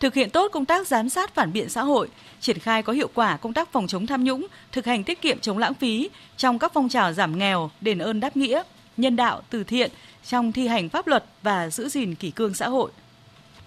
thực 0.00 0.14
hiện 0.14 0.30
tốt 0.30 0.48
công 0.52 0.64
tác 0.64 0.86
giám 0.86 1.08
sát 1.08 1.34
phản 1.34 1.52
biện 1.52 1.68
xã 1.68 1.82
hội, 1.82 2.08
triển 2.40 2.58
khai 2.58 2.82
có 2.82 2.92
hiệu 2.92 3.08
quả 3.14 3.36
công 3.36 3.52
tác 3.52 3.72
phòng 3.72 3.86
chống 3.86 4.06
tham 4.06 4.24
nhũng, 4.24 4.46
thực 4.72 4.86
hành 4.86 5.04
tiết 5.04 5.22
kiệm 5.22 5.38
chống 5.38 5.58
lãng 5.58 5.74
phí 5.74 6.10
trong 6.36 6.58
các 6.58 6.72
phong 6.74 6.88
trào 6.88 7.12
giảm 7.12 7.38
nghèo, 7.38 7.70
đền 7.80 7.98
ơn 7.98 8.20
đáp 8.20 8.36
nghĩa, 8.36 8.62
nhân 8.96 9.16
đạo, 9.16 9.42
từ 9.50 9.64
thiện 9.64 9.90
trong 10.26 10.52
thi 10.52 10.66
hành 10.66 10.88
pháp 10.88 11.06
luật 11.06 11.24
và 11.42 11.70
giữ 11.70 11.88
gìn 11.88 12.14
kỷ 12.14 12.30
cương 12.30 12.54
xã 12.54 12.68
hội. 12.68 12.90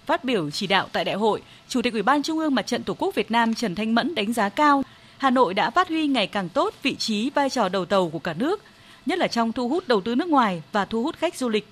Phát 0.05 0.23
biểu 0.23 0.49
chỉ 0.49 0.67
đạo 0.67 0.87
tại 0.91 1.05
đại 1.05 1.15
hội, 1.15 1.41
Chủ 1.67 1.81
tịch 1.81 1.93
Ủy 1.93 2.01
ban 2.01 2.23
Trung 2.23 2.39
ương 2.39 2.55
Mặt 2.55 2.67
trận 2.67 2.83
Tổ 2.83 2.93
quốc 2.93 3.15
Việt 3.15 3.31
Nam 3.31 3.53
Trần 3.53 3.75
Thanh 3.75 3.95
Mẫn 3.95 4.15
đánh 4.15 4.33
giá 4.33 4.49
cao 4.49 4.83
Hà 5.23 5.29
Nội 5.29 5.53
đã 5.53 5.69
phát 5.69 5.89
huy 5.89 6.07
ngày 6.07 6.27
càng 6.27 6.49
tốt 6.49 6.73
vị 6.83 6.95
trí 6.95 7.29
vai 7.29 7.49
trò 7.49 7.69
đầu 7.69 7.85
tàu 7.85 8.09
của 8.09 8.19
cả 8.19 8.33
nước, 8.33 8.61
nhất 9.05 9.19
là 9.19 9.27
trong 9.27 9.51
thu 9.51 9.69
hút 9.69 9.87
đầu 9.87 10.01
tư 10.01 10.15
nước 10.15 10.27
ngoài 10.27 10.61
và 10.71 10.85
thu 10.85 11.03
hút 11.03 11.15
khách 11.17 11.35
du 11.35 11.49
lịch. 11.49 11.67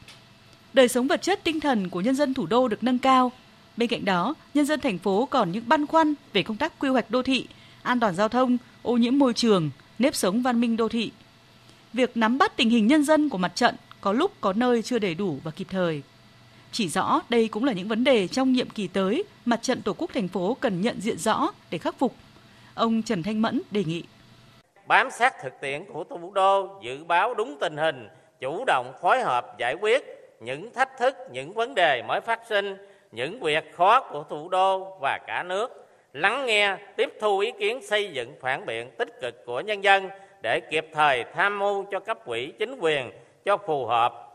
Đời 0.73 0.88
sống 0.88 1.07
vật 1.07 1.21
chất 1.21 1.43
tinh 1.43 1.59
thần 1.59 1.89
của 1.89 2.01
nhân 2.01 2.15
dân 2.15 2.34
thủ 2.34 2.45
đô 2.45 2.67
được 2.67 2.84
nâng 2.84 2.99
cao. 2.99 3.32
Bên 3.77 3.89
cạnh 3.89 4.05
đó, 4.05 4.34
nhân 4.53 4.65
dân 4.65 4.79
thành 4.79 4.97
phố 4.97 5.27
còn 5.32 5.51
những 5.51 5.63
băn 5.67 5.88
khoăn 5.88 6.13
về 6.34 6.43
công 6.43 6.57
tác 6.57 6.79
quy 6.79 6.89
hoạch 6.89 7.11
đô 7.11 7.23
thị, 7.23 7.47
an 7.82 7.99
toàn 7.99 8.15
giao 8.15 8.29
thông, 8.29 8.57
ô 8.82 8.97
nhiễm 8.97 9.17
môi 9.17 9.34
trường, 9.34 9.69
nếp 9.99 10.15
sống 10.15 10.41
văn 10.41 10.61
minh 10.61 10.77
đô 10.77 10.88
thị. 10.89 11.11
Việc 11.93 12.17
nắm 12.17 12.38
bắt 12.38 12.57
tình 12.57 12.69
hình 12.69 12.88
nhân 12.88 13.03
dân 13.03 13.29
của 13.29 13.38
mặt 13.38 13.55
trận 13.55 13.75
có 14.01 14.11
lúc 14.13 14.32
có 14.41 14.53
nơi 14.53 14.82
chưa 14.82 14.99
đầy 14.99 15.15
đủ 15.15 15.39
và 15.43 15.51
kịp 15.51 15.67
thời. 15.69 16.01
Chỉ 16.72 16.88
rõ 16.88 17.22
đây 17.30 17.47
cũng 17.47 17.63
là 17.63 17.74
những 17.74 17.88
vấn 17.88 18.03
đề 18.03 18.28
trong 18.28 18.51
nhiệm 18.51 18.69
kỳ 18.69 18.88
tới 18.88 19.24
mặt 19.45 19.59
trận 19.61 19.82
Tổ 19.82 19.93
quốc 19.97 20.09
thành 20.13 20.28
phố 20.28 20.57
cần 20.59 20.82
nhận 20.82 21.01
diện 21.01 21.17
rõ 21.17 21.51
để 21.72 21.78
khắc 21.78 21.95
phục. 21.99 22.13
Ông 22.76 23.01
Trần 23.01 23.24
Thanh 23.24 23.41
Mẫn 23.41 23.61
đề 23.72 23.84
nghị. 23.84 24.03
Bám 24.88 25.11
sát 25.11 25.34
thực 25.43 25.53
tiễn 25.61 25.86
của 25.93 26.03
thủ 26.03 26.32
đô, 26.34 26.80
dự 26.84 27.03
báo 27.03 27.34
đúng 27.34 27.57
tình 27.59 27.78
hình, 27.78 28.07
chủ 28.39 28.63
động 28.67 28.93
phối 29.01 29.22
hợp 29.22 29.57
giải 29.57 29.76
quyết 29.82 30.03
những 30.39 30.74
thách 30.74 30.89
thức, 30.99 31.15
những 31.32 31.53
vấn 31.53 31.76
đề 31.76 32.03
mới 32.07 32.22
phát 32.22 32.39
sinh, 32.49 32.78
những 33.11 33.39
việc 33.39 33.76
khó 33.76 33.99
của 34.11 34.24
thủ 34.30 34.49
đô 34.49 34.97
và 35.01 35.19
cả 35.28 35.43
nước, 35.43 35.88
lắng 36.13 36.45
nghe, 36.45 36.78
tiếp 36.95 37.13
thu 37.22 37.39
ý 37.39 37.51
kiến 37.59 37.88
xây 37.88 38.11
dựng 38.13 38.34
phản 38.41 38.65
biện 38.65 38.91
tích 38.97 39.09
cực 39.22 39.45
của 39.45 39.59
nhân 39.59 39.84
dân 39.84 40.09
để 40.41 40.59
kịp 40.72 40.88
thời 40.93 41.24
tham 41.34 41.59
mưu 41.59 41.86
cho 41.91 41.99
cấp 41.99 42.19
quỹ 42.26 42.51
chính 42.59 42.80
quyền 42.80 43.11
cho 43.45 43.57
phù 43.57 43.86
hợp, 43.86 44.30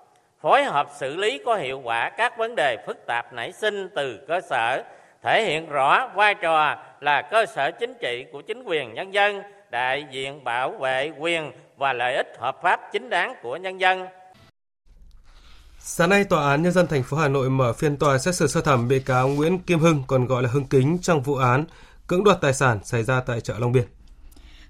phối 0.46 0.64
hợp 0.64 0.90
xử 0.98 1.16
lý 1.16 1.40
có 1.46 1.56
hiệu 1.56 1.80
quả 1.84 2.10
các 2.10 2.38
vấn 2.38 2.54
đề 2.54 2.76
phức 2.86 2.96
tạp 3.06 3.32
nảy 3.32 3.52
sinh 3.52 3.88
từ 3.96 4.18
cơ 4.28 4.40
sở, 4.50 4.82
thể 5.22 5.44
hiện 5.44 5.68
rõ 5.68 6.08
vai 6.14 6.34
trò 6.34 6.76
là 7.00 7.22
cơ 7.30 7.46
sở 7.54 7.70
chính 7.70 7.94
trị 8.00 8.24
của 8.32 8.42
chính 8.42 8.62
quyền 8.64 8.94
nhân 8.94 9.14
dân, 9.14 9.42
đại 9.70 10.06
diện 10.12 10.44
bảo 10.44 10.70
vệ 10.70 11.12
quyền 11.18 11.52
và 11.76 11.92
lợi 11.92 12.16
ích 12.16 12.26
hợp 12.38 12.56
pháp 12.62 12.80
chính 12.92 13.10
đáng 13.10 13.34
của 13.42 13.56
nhân 13.56 13.80
dân. 13.80 14.06
Sáng 15.78 16.10
nay, 16.10 16.24
Tòa 16.24 16.50
án 16.50 16.62
Nhân 16.62 16.72
dân 16.72 16.86
thành 16.86 17.02
phố 17.02 17.16
Hà 17.16 17.28
Nội 17.28 17.50
mở 17.50 17.72
phiên 17.72 17.96
tòa 17.96 18.18
xét 18.18 18.34
xử 18.34 18.46
sơ 18.46 18.60
thẩm 18.60 18.88
bị 18.88 19.00
cáo 19.00 19.28
Nguyễn 19.28 19.58
Kim 19.58 19.78
Hưng, 19.78 20.02
còn 20.06 20.26
gọi 20.26 20.42
là 20.42 20.48
Hưng 20.52 20.66
Kính 20.66 20.98
trong 21.02 21.22
vụ 21.22 21.36
án 21.36 21.64
cưỡng 22.06 22.24
đoạt 22.24 22.40
tài 22.40 22.52
sản 22.52 22.78
xảy 22.84 23.02
ra 23.02 23.20
tại 23.26 23.40
chợ 23.40 23.54
Long 23.58 23.72
Biên. 23.72 23.84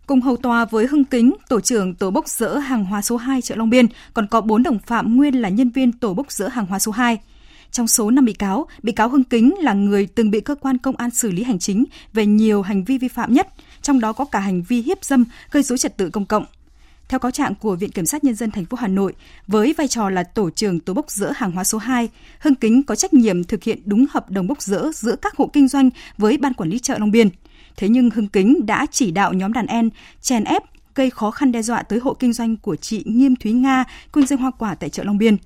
Cùng 0.06 0.20
hầu 0.20 0.36
tòa 0.36 0.64
với 0.64 0.86
Hưng 0.86 1.04
Kính, 1.04 1.32
tổ 1.48 1.60
trưởng 1.60 1.94
tổ 1.94 2.10
bốc 2.10 2.28
dỡ 2.28 2.58
hàng 2.58 2.84
hóa 2.84 3.02
số 3.02 3.16
2 3.16 3.42
chợ 3.42 3.54
Long 3.54 3.70
Biên, 3.70 3.86
còn 4.14 4.26
có 4.26 4.40
4 4.40 4.62
đồng 4.62 4.78
phạm 4.78 5.16
nguyên 5.16 5.34
là 5.34 5.48
nhân 5.48 5.70
viên 5.70 5.92
tổ 5.92 6.14
bốc 6.14 6.32
dỡ 6.32 6.48
hàng 6.48 6.66
hóa 6.66 6.78
số 6.78 6.92
2. 6.92 7.18
Trong 7.70 7.88
số 7.88 8.10
5 8.10 8.24
bị 8.24 8.32
cáo, 8.32 8.66
bị 8.82 8.92
cáo 8.92 9.08
Hưng 9.08 9.24
Kính 9.24 9.54
là 9.58 9.72
người 9.72 10.06
từng 10.06 10.30
bị 10.30 10.40
cơ 10.40 10.54
quan 10.54 10.78
công 10.78 10.96
an 10.96 11.10
xử 11.10 11.30
lý 11.30 11.42
hành 11.42 11.58
chính 11.58 11.84
về 12.12 12.26
nhiều 12.26 12.62
hành 12.62 12.84
vi 12.84 12.98
vi 12.98 13.08
phạm 13.08 13.32
nhất, 13.32 13.48
trong 13.82 14.00
đó 14.00 14.12
có 14.12 14.24
cả 14.24 14.38
hành 14.40 14.62
vi 14.62 14.82
hiếp 14.82 15.04
dâm, 15.04 15.24
gây 15.50 15.62
dối 15.62 15.78
trật 15.78 15.96
tự 15.96 16.10
công 16.10 16.26
cộng. 16.26 16.44
Theo 17.08 17.20
cáo 17.20 17.30
trạng 17.30 17.54
của 17.54 17.76
Viện 17.76 17.90
Kiểm 17.90 18.06
sát 18.06 18.24
Nhân 18.24 18.34
dân 18.34 18.50
thành 18.50 18.64
phố 18.64 18.76
Hà 18.80 18.88
Nội, 18.88 19.12
với 19.46 19.74
vai 19.78 19.88
trò 19.88 20.10
là 20.10 20.22
tổ 20.22 20.50
trưởng 20.50 20.80
tổ 20.80 20.94
bốc 20.94 21.10
dỡ 21.10 21.32
hàng 21.36 21.52
hóa 21.52 21.64
số 21.64 21.78
2, 21.78 22.08
Hưng 22.40 22.54
Kính 22.54 22.82
có 22.82 22.94
trách 22.94 23.14
nhiệm 23.14 23.44
thực 23.44 23.62
hiện 23.62 23.78
đúng 23.84 24.06
hợp 24.10 24.30
đồng 24.30 24.46
bốc 24.46 24.62
dỡ 24.62 24.90
giữa 24.94 25.16
các 25.16 25.36
hộ 25.36 25.50
kinh 25.52 25.68
doanh 25.68 25.90
với 26.18 26.36
Ban 26.36 26.54
Quản 26.54 26.70
lý 26.70 26.78
chợ 26.78 26.98
Long 26.98 27.10
Biên. 27.10 27.28
Thế 27.76 27.88
nhưng 27.88 28.10
Hưng 28.10 28.28
Kính 28.28 28.66
đã 28.66 28.86
chỉ 28.90 29.10
đạo 29.10 29.32
nhóm 29.32 29.52
đàn 29.52 29.66
em 29.66 29.90
chèn 30.20 30.44
ép 30.44 30.62
gây 30.94 31.10
khó 31.10 31.30
khăn 31.30 31.52
đe 31.52 31.62
dọa 31.62 31.82
tới 31.82 31.98
hộ 31.98 32.14
kinh 32.14 32.32
doanh 32.32 32.56
của 32.56 32.76
chị 32.76 33.02
Nghiêm 33.06 33.36
Thúy 33.36 33.52
Nga, 33.52 33.84
kinh 34.12 34.26
doanh 34.26 34.40
hoa 34.40 34.50
quả 34.50 34.74
tại 34.74 34.90
chợ 34.90 35.04
Long 35.04 35.18
Biên. 35.18 35.36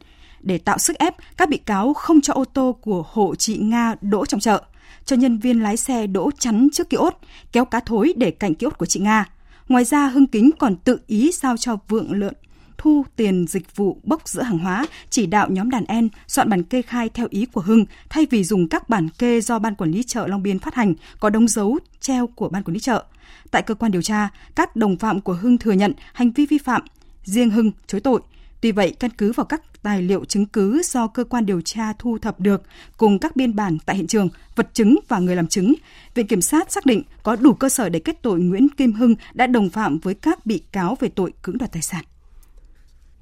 Để 0.41 0.59
tạo 0.59 0.79
sức 0.79 0.99
ép, 0.99 1.15
các 1.37 1.49
bị 1.49 1.57
cáo 1.57 1.95
không 1.95 2.21
cho 2.21 2.35
ô 2.35 2.45
tô 2.45 2.77
của 2.81 3.05
hộ 3.13 3.35
chị 3.35 3.57
Nga 3.57 3.95
đỗ 4.01 4.27
trong 4.27 4.41
chợ, 4.41 4.63
cho 5.05 5.17
nhân 5.17 5.39
viên 5.39 5.63
lái 5.63 5.77
xe 5.77 6.07
đỗ 6.07 6.31
chắn 6.39 6.69
trước 6.73 6.91
kiosk, 6.91 7.17
kéo 7.53 7.65
cá 7.65 7.81
thối 7.81 8.13
để 8.17 8.31
cạnh 8.31 8.55
kiosk 8.55 8.79
của 8.79 8.87
chị 8.87 9.01
Nga. 9.01 9.25
Ngoài 9.69 9.85
ra, 9.85 10.09
Hưng 10.09 10.27
Kính 10.27 10.51
còn 10.59 10.77
tự 10.77 10.99
ý 11.07 11.31
giao 11.33 11.57
cho 11.57 11.77
Vượng 11.89 12.13
lợn 12.13 12.35
thu 12.81 13.05
tiền 13.17 13.47
dịch 13.47 13.77
vụ 13.77 14.01
bốc 14.03 14.29
giữa 14.29 14.43
hàng 14.43 14.59
hóa, 14.59 14.87
chỉ 15.11 15.27
đạo 15.27 15.49
nhóm 15.51 15.71
đàn 15.71 15.85
em 15.85 16.09
soạn 16.27 16.51
bản 16.51 16.63
kê 16.63 16.83
khai 16.83 17.09
theo 17.09 17.27
ý 17.31 17.47
của 17.47 17.61
Hưng 17.61 17.85
thay 18.09 18.27
vì 18.31 18.45
dùng 18.45 18.69
các 18.69 18.89
bản 18.89 19.09
kê 19.19 19.41
do 19.41 19.59
Ban 19.59 19.75
Quản 19.75 19.91
lý 19.91 20.03
chợ 20.03 20.27
Long 20.27 20.43
Biên 20.43 20.59
phát 20.59 20.75
hành 20.75 20.95
có 21.21 21.31
đóng 21.31 21.49
dấu 21.49 21.79
treo 22.01 22.27
của 22.27 22.49
Ban 22.49 22.63
Quản 22.63 22.75
lý 22.75 22.81
chợ. 22.81 23.05
Tại 23.51 23.63
cơ 23.63 23.75
quan 23.75 23.93
điều 23.93 24.03
tra, 24.03 24.29
các 24.55 24.77
đồng 24.77 24.97
phạm 24.97 25.21
của 25.21 25.33
Hưng 25.33 25.59
thừa 25.59 25.73
nhận 25.73 25.93
hành 26.13 26.31
vi 26.31 26.47
vi 26.47 26.59
phạm, 26.59 26.83
riêng 27.25 27.51
Hưng 27.51 27.73
chối 27.87 28.01
tội. 28.01 28.21
Tuy 28.61 28.73
vậy, 28.73 28.95
căn 29.01 29.11
cứ 29.11 29.33
vào 29.33 29.47
các 29.47 29.83
tài 29.83 30.03
liệu 30.03 30.25
chứng 30.25 30.47
cứ 30.47 30.83
do 30.85 31.07
cơ 31.07 31.25
quan 31.25 31.47
điều 31.47 31.61
tra 31.61 31.93
thu 31.93 32.19
thập 32.19 32.41
được 32.41 32.63
cùng 32.97 33.19
các 33.19 33.37
biên 33.37 33.57
bản 33.57 33.79
tại 33.87 33.97
hiện 33.97 34.07
trường, 34.07 34.29
vật 34.57 34.69
chứng 34.73 34.99
và 35.09 35.19
người 35.19 35.37
làm 35.37 35.47
chứng, 35.47 35.75
Viện 36.15 36.27
Kiểm 36.27 36.41
sát 36.41 36.73
xác 36.73 36.87
định 36.87 37.03
có 37.23 37.37
đủ 37.37 37.55
cơ 37.55 37.69
sở 37.69 37.89
để 37.89 37.99
kết 37.99 38.23
tội 38.23 38.41
Nguyễn 38.41 38.69
Kim 38.69 38.93
Hưng 38.93 39.15
đã 39.33 39.47
đồng 39.47 39.71
phạm 39.71 39.99
với 39.99 40.15
các 40.15 40.47
bị 40.47 40.63
cáo 40.73 40.97
về 41.01 41.09
tội 41.09 41.33
cưỡng 41.43 41.59
đoạt 41.59 41.73
tài 41.73 41.83
sản. 41.83 42.05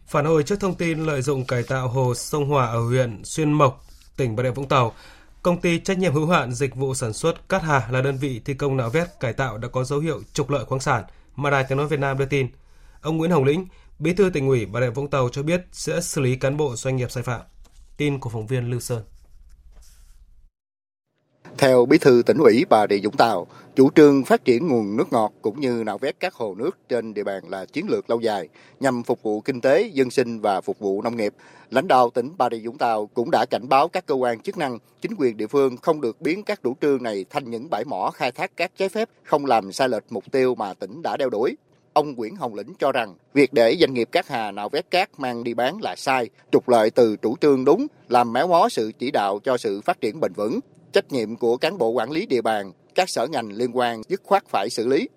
Phản 0.08 0.24
hồi 0.24 0.42
trước 0.42 0.60
thông 0.60 0.74
tin 0.74 0.98
lợi 0.98 1.22
dụng 1.22 1.44
cải 1.44 1.62
tạo 1.62 1.88
hồ 1.88 2.14
sông 2.14 2.48
Hòa 2.48 2.66
ở 2.66 2.80
huyện 2.80 3.24
Xuyên 3.24 3.52
Mộc, 3.52 3.84
tỉnh 4.16 4.36
Bà 4.36 4.42
Rịa 4.42 4.50
Vũng 4.50 4.68
Tàu, 4.68 4.92
công 5.42 5.60
ty 5.60 5.80
trách 5.80 5.98
nhiệm 5.98 6.14
hữu 6.14 6.26
hạn 6.26 6.52
dịch 6.52 6.74
vụ 6.74 6.94
sản 6.94 7.12
xuất 7.12 7.48
Cát 7.48 7.62
Hà 7.62 7.88
là 7.90 8.02
đơn 8.02 8.16
vị 8.16 8.40
thi 8.44 8.54
công 8.54 8.76
nạo 8.76 8.90
vét 8.90 9.08
cải 9.20 9.32
tạo 9.32 9.58
đã 9.58 9.68
có 9.68 9.84
dấu 9.84 9.98
hiệu 9.98 10.20
trục 10.32 10.50
lợi 10.50 10.64
khoáng 10.64 10.80
sản 10.80 11.04
mà 11.36 11.50
Đài 11.50 11.64
Tiếng 11.68 11.78
nói 11.78 11.86
Việt 11.86 12.00
Nam 12.00 12.18
đưa 12.18 12.24
tin. 12.24 12.48
Ông 13.00 13.16
Nguyễn 13.16 13.30
Hồng 13.30 13.44
Lĩnh, 13.44 13.66
Bí 13.98 14.12
thư 14.12 14.30
tỉnh 14.30 14.48
ủy 14.48 14.66
Bà 14.66 14.80
Rịa 14.80 14.90
Vũng 14.90 15.10
Tàu 15.10 15.28
cho 15.28 15.42
biết 15.42 15.60
sẽ 15.72 16.00
xử 16.00 16.20
lý 16.20 16.36
cán 16.36 16.56
bộ 16.56 16.76
doanh 16.76 16.96
nghiệp 16.96 17.10
sai 17.10 17.22
phạm. 17.22 17.40
Tin 17.96 18.20
của 18.20 18.30
phóng 18.30 18.46
viên 18.46 18.70
Lưu 18.70 18.80
Sơn. 18.80 19.02
Theo 21.56 21.86
Bí 21.86 21.98
thư 21.98 22.22
tỉnh 22.26 22.38
ủy 22.38 22.64
Bà 22.70 22.86
Rịa 22.90 22.98
Vũng 23.02 23.16
Tàu, 23.16 23.46
chủ 23.76 23.90
trương 23.94 24.24
phát 24.24 24.44
triển 24.44 24.68
nguồn 24.68 24.96
nước 24.96 25.12
ngọt 25.12 25.32
cũng 25.42 25.60
như 25.60 25.82
nạo 25.86 25.98
vét 25.98 26.20
các 26.20 26.34
hồ 26.34 26.54
nước 26.54 26.78
trên 26.88 27.14
địa 27.14 27.24
bàn 27.24 27.48
là 27.48 27.64
chiến 27.64 27.86
lược 27.88 28.10
lâu 28.10 28.20
dài 28.20 28.48
nhằm 28.80 29.02
phục 29.02 29.22
vụ 29.22 29.40
kinh 29.40 29.60
tế, 29.60 29.90
dân 29.92 30.10
sinh 30.10 30.40
và 30.40 30.60
phục 30.60 30.78
vụ 30.78 31.02
nông 31.02 31.16
nghiệp. 31.16 31.34
Lãnh 31.70 31.88
đạo 31.88 32.10
tỉnh 32.10 32.32
Bà 32.38 32.48
Rịa 32.50 32.58
Vũng 32.58 32.78
Tàu 32.78 33.06
cũng 33.06 33.30
đã 33.30 33.46
cảnh 33.46 33.68
báo 33.68 33.88
các 33.88 34.06
cơ 34.06 34.14
quan 34.14 34.40
chức 34.40 34.58
năng, 34.58 34.78
chính 35.00 35.12
quyền 35.18 35.36
địa 35.36 35.46
phương 35.46 35.76
không 35.76 36.00
được 36.00 36.20
biến 36.20 36.42
các 36.42 36.62
chủ 36.62 36.76
trương 36.80 37.02
này 37.02 37.24
thành 37.30 37.50
những 37.50 37.70
bãi 37.70 37.84
mỏ 37.84 38.10
khai 38.14 38.32
thác 38.32 38.56
cát 38.56 38.76
trái 38.76 38.88
phép, 38.88 39.08
không 39.22 39.46
làm 39.46 39.72
sai 39.72 39.88
lệch 39.88 40.04
mục 40.10 40.24
tiêu 40.32 40.54
mà 40.54 40.74
tỉnh 40.74 41.02
đã 41.02 41.16
đeo 41.16 41.30
đuổi. 41.30 41.56
Ông 41.92 42.14
Nguyễn 42.14 42.36
Hồng 42.36 42.54
Lĩnh 42.54 42.74
cho 42.78 42.92
rằng 42.92 43.14
việc 43.34 43.52
để 43.52 43.76
doanh 43.80 43.94
nghiệp 43.94 44.08
cát 44.12 44.28
hà 44.28 44.50
nạo 44.50 44.68
vét 44.68 44.90
cát 44.90 45.10
mang 45.20 45.44
đi 45.44 45.54
bán 45.54 45.78
là 45.82 45.96
sai, 45.96 46.28
trục 46.52 46.68
lợi 46.68 46.90
từ 46.90 47.16
chủ 47.16 47.36
trương 47.40 47.64
đúng, 47.64 47.86
làm 48.08 48.32
méo 48.32 48.46
mó 48.48 48.68
sự 48.68 48.92
chỉ 48.98 49.10
đạo 49.10 49.38
cho 49.44 49.56
sự 49.56 49.80
phát 49.80 50.00
triển 50.00 50.20
bền 50.20 50.32
vững. 50.32 50.60
Trách 50.92 51.12
nhiệm 51.12 51.36
của 51.36 51.56
cán 51.56 51.78
bộ 51.78 51.88
quản 51.88 52.10
lý 52.10 52.26
địa 52.26 52.42
bàn, 52.42 52.72
các 52.94 53.08
sở 53.10 53.26
ngành 53.26 53.52
liên 53.52 53.76
quan 53.76 54.02
dứt 54.08 54.22
khoát 54.24 54.42
phải 54.48 54.70
xử 54.70 54.86
lý. 54.86 55.08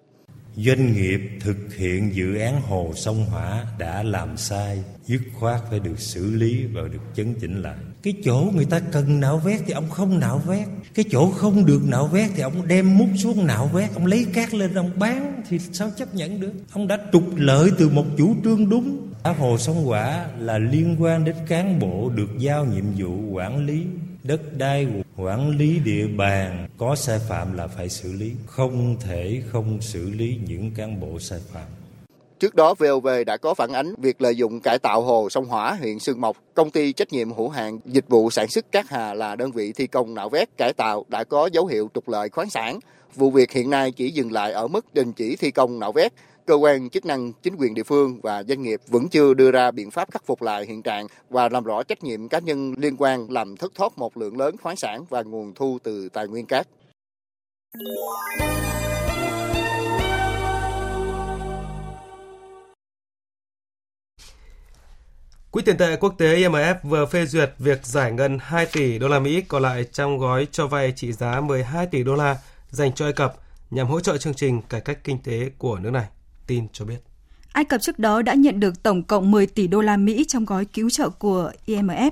Doanh 0.56 0.94
nghiệp 0.94 1.22
thực 1.40 1.76
hiện 1.78 2.16
dự 2.16 2.36
án 2.36 2.62
hồ 2.62 2.92
sông 2.96 3.26
hỏa 3.26 3.66
đã 3.80 4.04
làm 4.04 4.38
sai, 4.38 4.84
dứt 5.06 5.22
khoát 5.40 5.62
phải 5.70 5.80
được 5.80 6.00
xử 6.00 6.36
lý 6.36 6.66
và 6.66 6.82
được 6.82 7.02
chấn 7.16 7.34
chỉnh 7.42 7.62
lại. 7.62 7.76
Cái 8.04 8.14
chỗ 8.24 8.46
người 8.56 8.66
ta 8.66 8.80
cần 8.92 9.20
nạo 9.20 9.38
vét 9.38 9.62
thì 9.66 9.74
ông 9.74 9.90
không 9.90 10.20
nạo 10.20 10.42
vét, 10.48 10.68
cái 10.94 11.06
chỗ 11.12 11.32
không 11.32 11.66
được 11.66 11.82
nạo 11.88 12.08
vét 12.08 12.30
thì 12.36 12.42
ông 12.42 12.68
đem 12.68 12.98
mút 12.98 13.08
xuống 13.18 13.48
nạo 13.48 13.70
vét, 13.74 13.90
ông 13.94 14.06
lấy 14.06 14.26
cát 14.34 14.54
lên 14.54 14.74
ông 14.74 14.92
bán 15.00 15.42
thì 15.50 15.60
sao 15.60 15.92
chấp 15.98 16.16
nhận 16.16 16.40
được? 16.40 16.54
Ông 16.72 16.88
đã 16.88 16.98
trục 17.14 17.24
lợi 17.36 17.72
từ 17.78 17.90
một 17.90 18.06
chủ 18.18 18.36
trương 18.44 18.70
đúng. 18.70 19.08
Hồ 19.24 19.58
sông 19.58 19.86
hỏa 19.86 20.26
là 20.40 20.58
liên 20.58 20.96
quan 21.00 21.26
đến 21.26 21.36
cán 21.48 21.80
bộ 21.80 22.10
được 22.10 22.30
giao 22.38 22.66
nhiệm 22.66 22.86
vụ 22.98 23.32
quản 23.32 23.66
lý 23.66 23.84
đất 24.24 24.58
đai 24.58 24.88
quản 25.24 25.50
lý 25.50 25.80
địa 25.80 26.08
bàn 26.08 26.68
có 26.78 26.96
sai 26.96 27.20
phạm 27.30 27.54
là 27.54 27.68
phải 27.68 27.90
xử 27.90 28.14
lý 28.14 28.32
không 28.46 28.96
thể 29.00 29.42
không 29.52 29.82
xử 29.82 30.10
lý 30.10 30.38
những 30.48 30.72
cán 30.76 31.00
bộ 31.00 31.20
sai 31.20 31.40
phạm 31.54 31.68
Trước 32.40 32.56
đó, 32.56 32.74
VOV 32.74 33.08
đã 33.26 33.38
có 33.38 33.54
phản 33.54 33.74
ánh 33.74 33.94
việc 33.98 34.22
lợi 34.22 34.36
dụng 34.36 34.60
cải 34.60 34.80
tạo 34.80 35.02
hồ 35.02 35.30
sông 35.30 35.46
Hỏa, 35.46 35.74
huyện 35.74 36.00
Sương 36.00 36.22
Mộc. 36.22 36.38
Công 36.54 36.70
ty 36.70 36.94
trách 36.94 37.14
nhiệm 37.14 37.32
hữu 37.32 37.50
hạn 37.50 37.80
dịch 37.86 38.06
vụ 38.10 38.30
sản 38.30 38.48
xuất 38.48 38.72
Cát 38.72 38.90
Hà 38.90 39.14
là 39.14 39.36
đơn 39.36 39.52
vị 39.52 39.74
thi 39.74 39.88
công 39.88 40.14
nạo 40.14 40.30
vét 40.30 40.58
cải 40.58 40.74
tạo 40.74 41.06
đã 41.08 41.24
có 41.24 41.50
dấu 41.54 41.66
hiệu 41.66 41.90
trục 41.94 42.10
lợi 42.10 42.30
khoáng 42.30 42.50
sản. 42.50 42.80
Vụ 43.16 43.32
việc 43.32 43.52
hiện 43.52 43.70
nay 43.70 43.92
chỉ 43.92 44.12
dừng 44.12 44.32
lại 44.32 44.52
ở 44.52 44.68
mức 44.68 44.94
đình 44.94 45.14
chỉ 45.14 45.36
thi 45.36 45.52
công 45.52 45.80
nạo 45.80 45.92
vét, 45.92 46.14
cơ 46.46 46.56
quan 46.56 46.90
chức 46.90 47.06
năng, 47.06 47.34
chính 47.34 47.56
quyền 47.56 47.74
địa 47.74 47.84
phương 47.84 48.22
và 48.22 48.44
doanh 48.44 48.62
nghiệp 48.62 48.82
vẫn 48.88 49.10
chưa 49.10 49.34
đưa 49.34 49.52
ra 49.52 49.72
biện 49.72 49.92
pháp 49.92 50.12
khắc 50.12 50.26
phục 50.26 50.42
lại 50.42 50.66
hiện 50.66 50.82
trạng 50.82 51.08
và 51.30 51.50
làm 51.50 51.64
rõ 51.64 51.84
trách 51.84 52.04
nhiệm 52.04 52.28
cá 52.28 52.40
nhân 52.40 52.74
liên 52.78 52.96
quan 52.98 53.32
làm 53.32 53.58
thất 53.58 53.72
thoát 53.76 53.98
một 53.98 54.18
lượng 54.18 54.38
lớn 54.38 54.56
khoáng 54.62 54.76
sản 54.76 55.06
và 55.10 55.22
nguồn 55.22 55.54
thu 55.54 55.78
từ 55.84 56.10
tài 56.10 56.28
nguyên 56.28 56.46
cát. 56.46 56.68
Quỹ 65.52 65.64
tiền 65.66 65.78
tệ 65.78 65.96
quốc 65.96 66.16
tế 66.18 66.36
IMF 66.36 66.76
vừa 66.84 67.06
phê 67.06 67.26
duyệt 67.26 67.54
việc 67.58 67.86
giải 67.86 68.12
ngân 68.12 68.38
2 68.42 68.66
tỷ 68.66 69.00
đô 69.00 69.08
la 69.08 69.20
Mỹ 69.20 69.42
còn 69.48 69.62
lại 69.62 69.86
trong 69.92 70.18
gói 70.18 70.48
cho 70.52 70.68
vay 70.68 70.94
trị 70.96 71.12
giá 71.12 71.42
12 71.42 71.88
tỷ 71.88 72.04
đô 72.04 72.16
la 72.16 72.38
dành 72.70 72.94
cho 72.94 73.06
Ai 73.06 73.14
Cập 73.14 73.36
nhằm 73.72 73.88
hỗ 73.88 74.00
trợ 74.00 74.18
chương 74.18 74.34
trình 74.34 74.62
cải 74.70 74.82
cách 74.82 75.00
kinh 75.04 75.18
tế 75.24 75.52
của 75.58 75.80
nước 75.80 75.90
này. 75.90 76.06
Tin 76.48 76.68
cho 76.74 76.86
biết. 76.86 76.98
Ai 77.52 77.66
Cập 77.66 77.82
trước 77.82 78.00
đó 78.00 78.22
đã 78.22 78.34
nhận 78.34 78.60
được 78.60 78.84
tổng 78.84 79.04
cộng 79.04 79.32
10 79.32 79.48
tỷ 79.48 79.68
đô 79.68 79.82
la 79.82 79.98
Mỹ 79.98 80.26
trong 80.28 80.46
gói 80.46 80.66
cứu 80.66 80.90
trợ 80.90 81.10
của 81.10 81.52
IMF. 81.66 82.12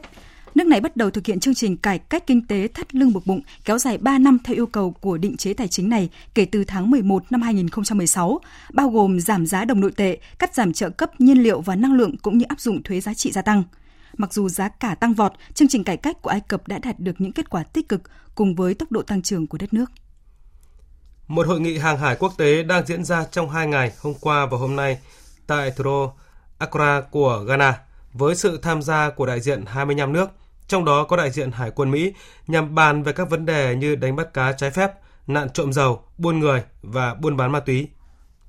Nước 0.55 0.67
này 0.67 0.81
bắt 0.81 0.97
đầu 0.97 1.09
thực 1.09 1.25
hiện 1.25 1.39
chương 1.39 1.53
trình 1.53 1.77
cải 1.77 1.99
cách 1.99 2.27
kinh 2.27 2.47
tế 2.47 2.67
thắt 2.67 2.95
lưng 2.95 3.13
buộc 3.13 3.27
bụng 3.27 3.41
kéo 3.65 3.77
dài 3.77 3.97
3 3.97 4.17
năm 4.17 4.37
theo 4.43 4.55
yêu 4.55 4.65
cầu 4.65 4.91
của 4.91 5.17
định 5.17 5.37
chế 5.37 5.53
tài 5.53 5.67
chính 5.67 5.89
này 5.89 6.09
kể 6.33 6.45
từ 6.45 6.63
tháng 6.63 6.91
11 6.91 7.23
năm 7.29 7.41
2016, 7.41 8.39
bao 8.73 8.89
gồm 8.89 9.19
giảm 9.19 9.45
giá 9.45 9.65
đồng 9.65 9.79
nội 9.79 9.91
tệ, 9.91 10.17
cắt 10.39 10.55
giảm 10.55 10.73
trợ 10.73 10.89
cấp 10.89 11.21
nhiên 11.21 11.43
liệu 11.43 11.61
và 11.61 11.75
năng 11.75 11.93
lượng 11.93 12.17
cũng 12.17 12.37
như 12.37 12.45
áp 12.49 12.59
dụng 12.59 12.83
thuế 12.83 13.01
giá 13.01 13.13
trị 13.13 13.31
gia 13.31 13.41
tăng. 13.41 13.63
Mặc 14.17 14.33
dù 14.33 14.49
giá 14.49 14.69
cả 14.69 14.95
tăng 14.95 15.13
vọt, 15.13 15.33
chương 15.53 15.67
trình 15.67 15.83
cải 15.83 15.97
cách 15.97 16.21
của 16.21 16.29
Ai 16.29 16.39
Cập 16.39 16.67
đã 16.67 16.79
đạt 16.79 16.99
được 16.99 17.21
những 17.21 17.31
kết 17.31 17.49
quả 17.49 17.63
tích 17.63 17.89
cực 17.89 18.01
cùng 18.35 18.55
với 18.55 18.73
tốc 18.73 18.91
độ 18.91 19.01
tăng 19.01 19.21
trưởng 19.21 19.47
của 19.47 19.57
đất 19.57 19.73
nước. 19.73 19.91
Một 21.29 21.47
hội 21.47 21.59
nghị 21.59 21.77
hàng 21.77 21.97
hải 21.97 22.15
quốc 22.15 22.33
tế 22.37 22.63
đang 22.63 22.85
diễn 22.85 23.03
ra 23.03 23.25
trong 23.31 23.49
hai 23.49 23.67
ngày, 23.67 23.91
hôm 24.01 24.13
qua 24.21 24.45
và 24.45 24.57
hôm 24.57 24.75
nay, 24.75 24.99
tại 25.47 25.71
thủ 25.71 25.83
đô 25.83 26.13
Accra 26.57 27.01
của 27.01 27.43
Ghana, 27.47 27.79
với 28.13 28.35
sự 28.35 28.59
tham 28.61 28.81
gia 28.81 29.09
của 29.09 29.25
đại 29.25 29.41
diện 29.41 29.65
25 29.65 30.13
nước, 30.13 30.29
trong 30.67 30.85
đó 30.85 31.03
có 31.03 31.17
đại 31.17 31.31
diện 31.31 31.51
Hải 31.51 31.71
quân 31.71 31.91
Mỹ, 31.91 32.13
nhằm 32.47 32.75
bàn 32.75 33.03
về 33.03 33.13
các 33.13 33.29
vấn 33.29 33.45
đề 33.45 33.75
như 33.75 33.95
đánh 33.95 34.15
bắt 34.15 34.33
cá 34.33 34.51
trái 34.51 34.71
phép, 34.71 34.91
nạn 35.27 35.49
trộm 35.49 35.73
dầu, 35.73 36.03
buôn 36.17 36.39
người 36.39 36.63
và 36.81 37.13
buôn 37.13 37.37
bán 37.37 37.51
ma 37.51 37.59
túy. 37.59 37.87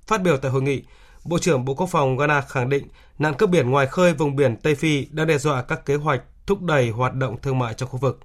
Phát 0.07 0.23
biểu 0.23 0.37
tại 0.37 0.51
hội 0.51 0.63
nghị, 0.63 0.83
Bộ 1.25 1.39
trưởng 1.39 1.65
Bộ 1.65 1.75
Quốc 1.75 1.87
phòng 1.87 2.17
Ghana 2.17 2.41
khẳng 2.41 2.69
định 2.69 2.89
nạn 3.19 3.35
cướp 3.35 3.51
biển 3.51 3.71
ngoài 3.71 3.87
khơi 3.87 4.15
vùng 4.15 4.37
biển 4.37 4.57
Tây 4.57 4.75
Phi 4.75 5.07
đang 5.11 5.27
đe 5.27 5.39
dọa 5.39 5.63
các 5.63 5.87
kế 5.87 5.95
hoạch 5.95 6.23
thúc 6.47 6.63
đẩy 6.63 6.91
hoạt 6.91 7.15
động 7.15 7.37
thương 7.43 7.59
mại 7.59 7.75
trong 7.75 7.89
khu 7.89 7.99
vực. 7.99 8.21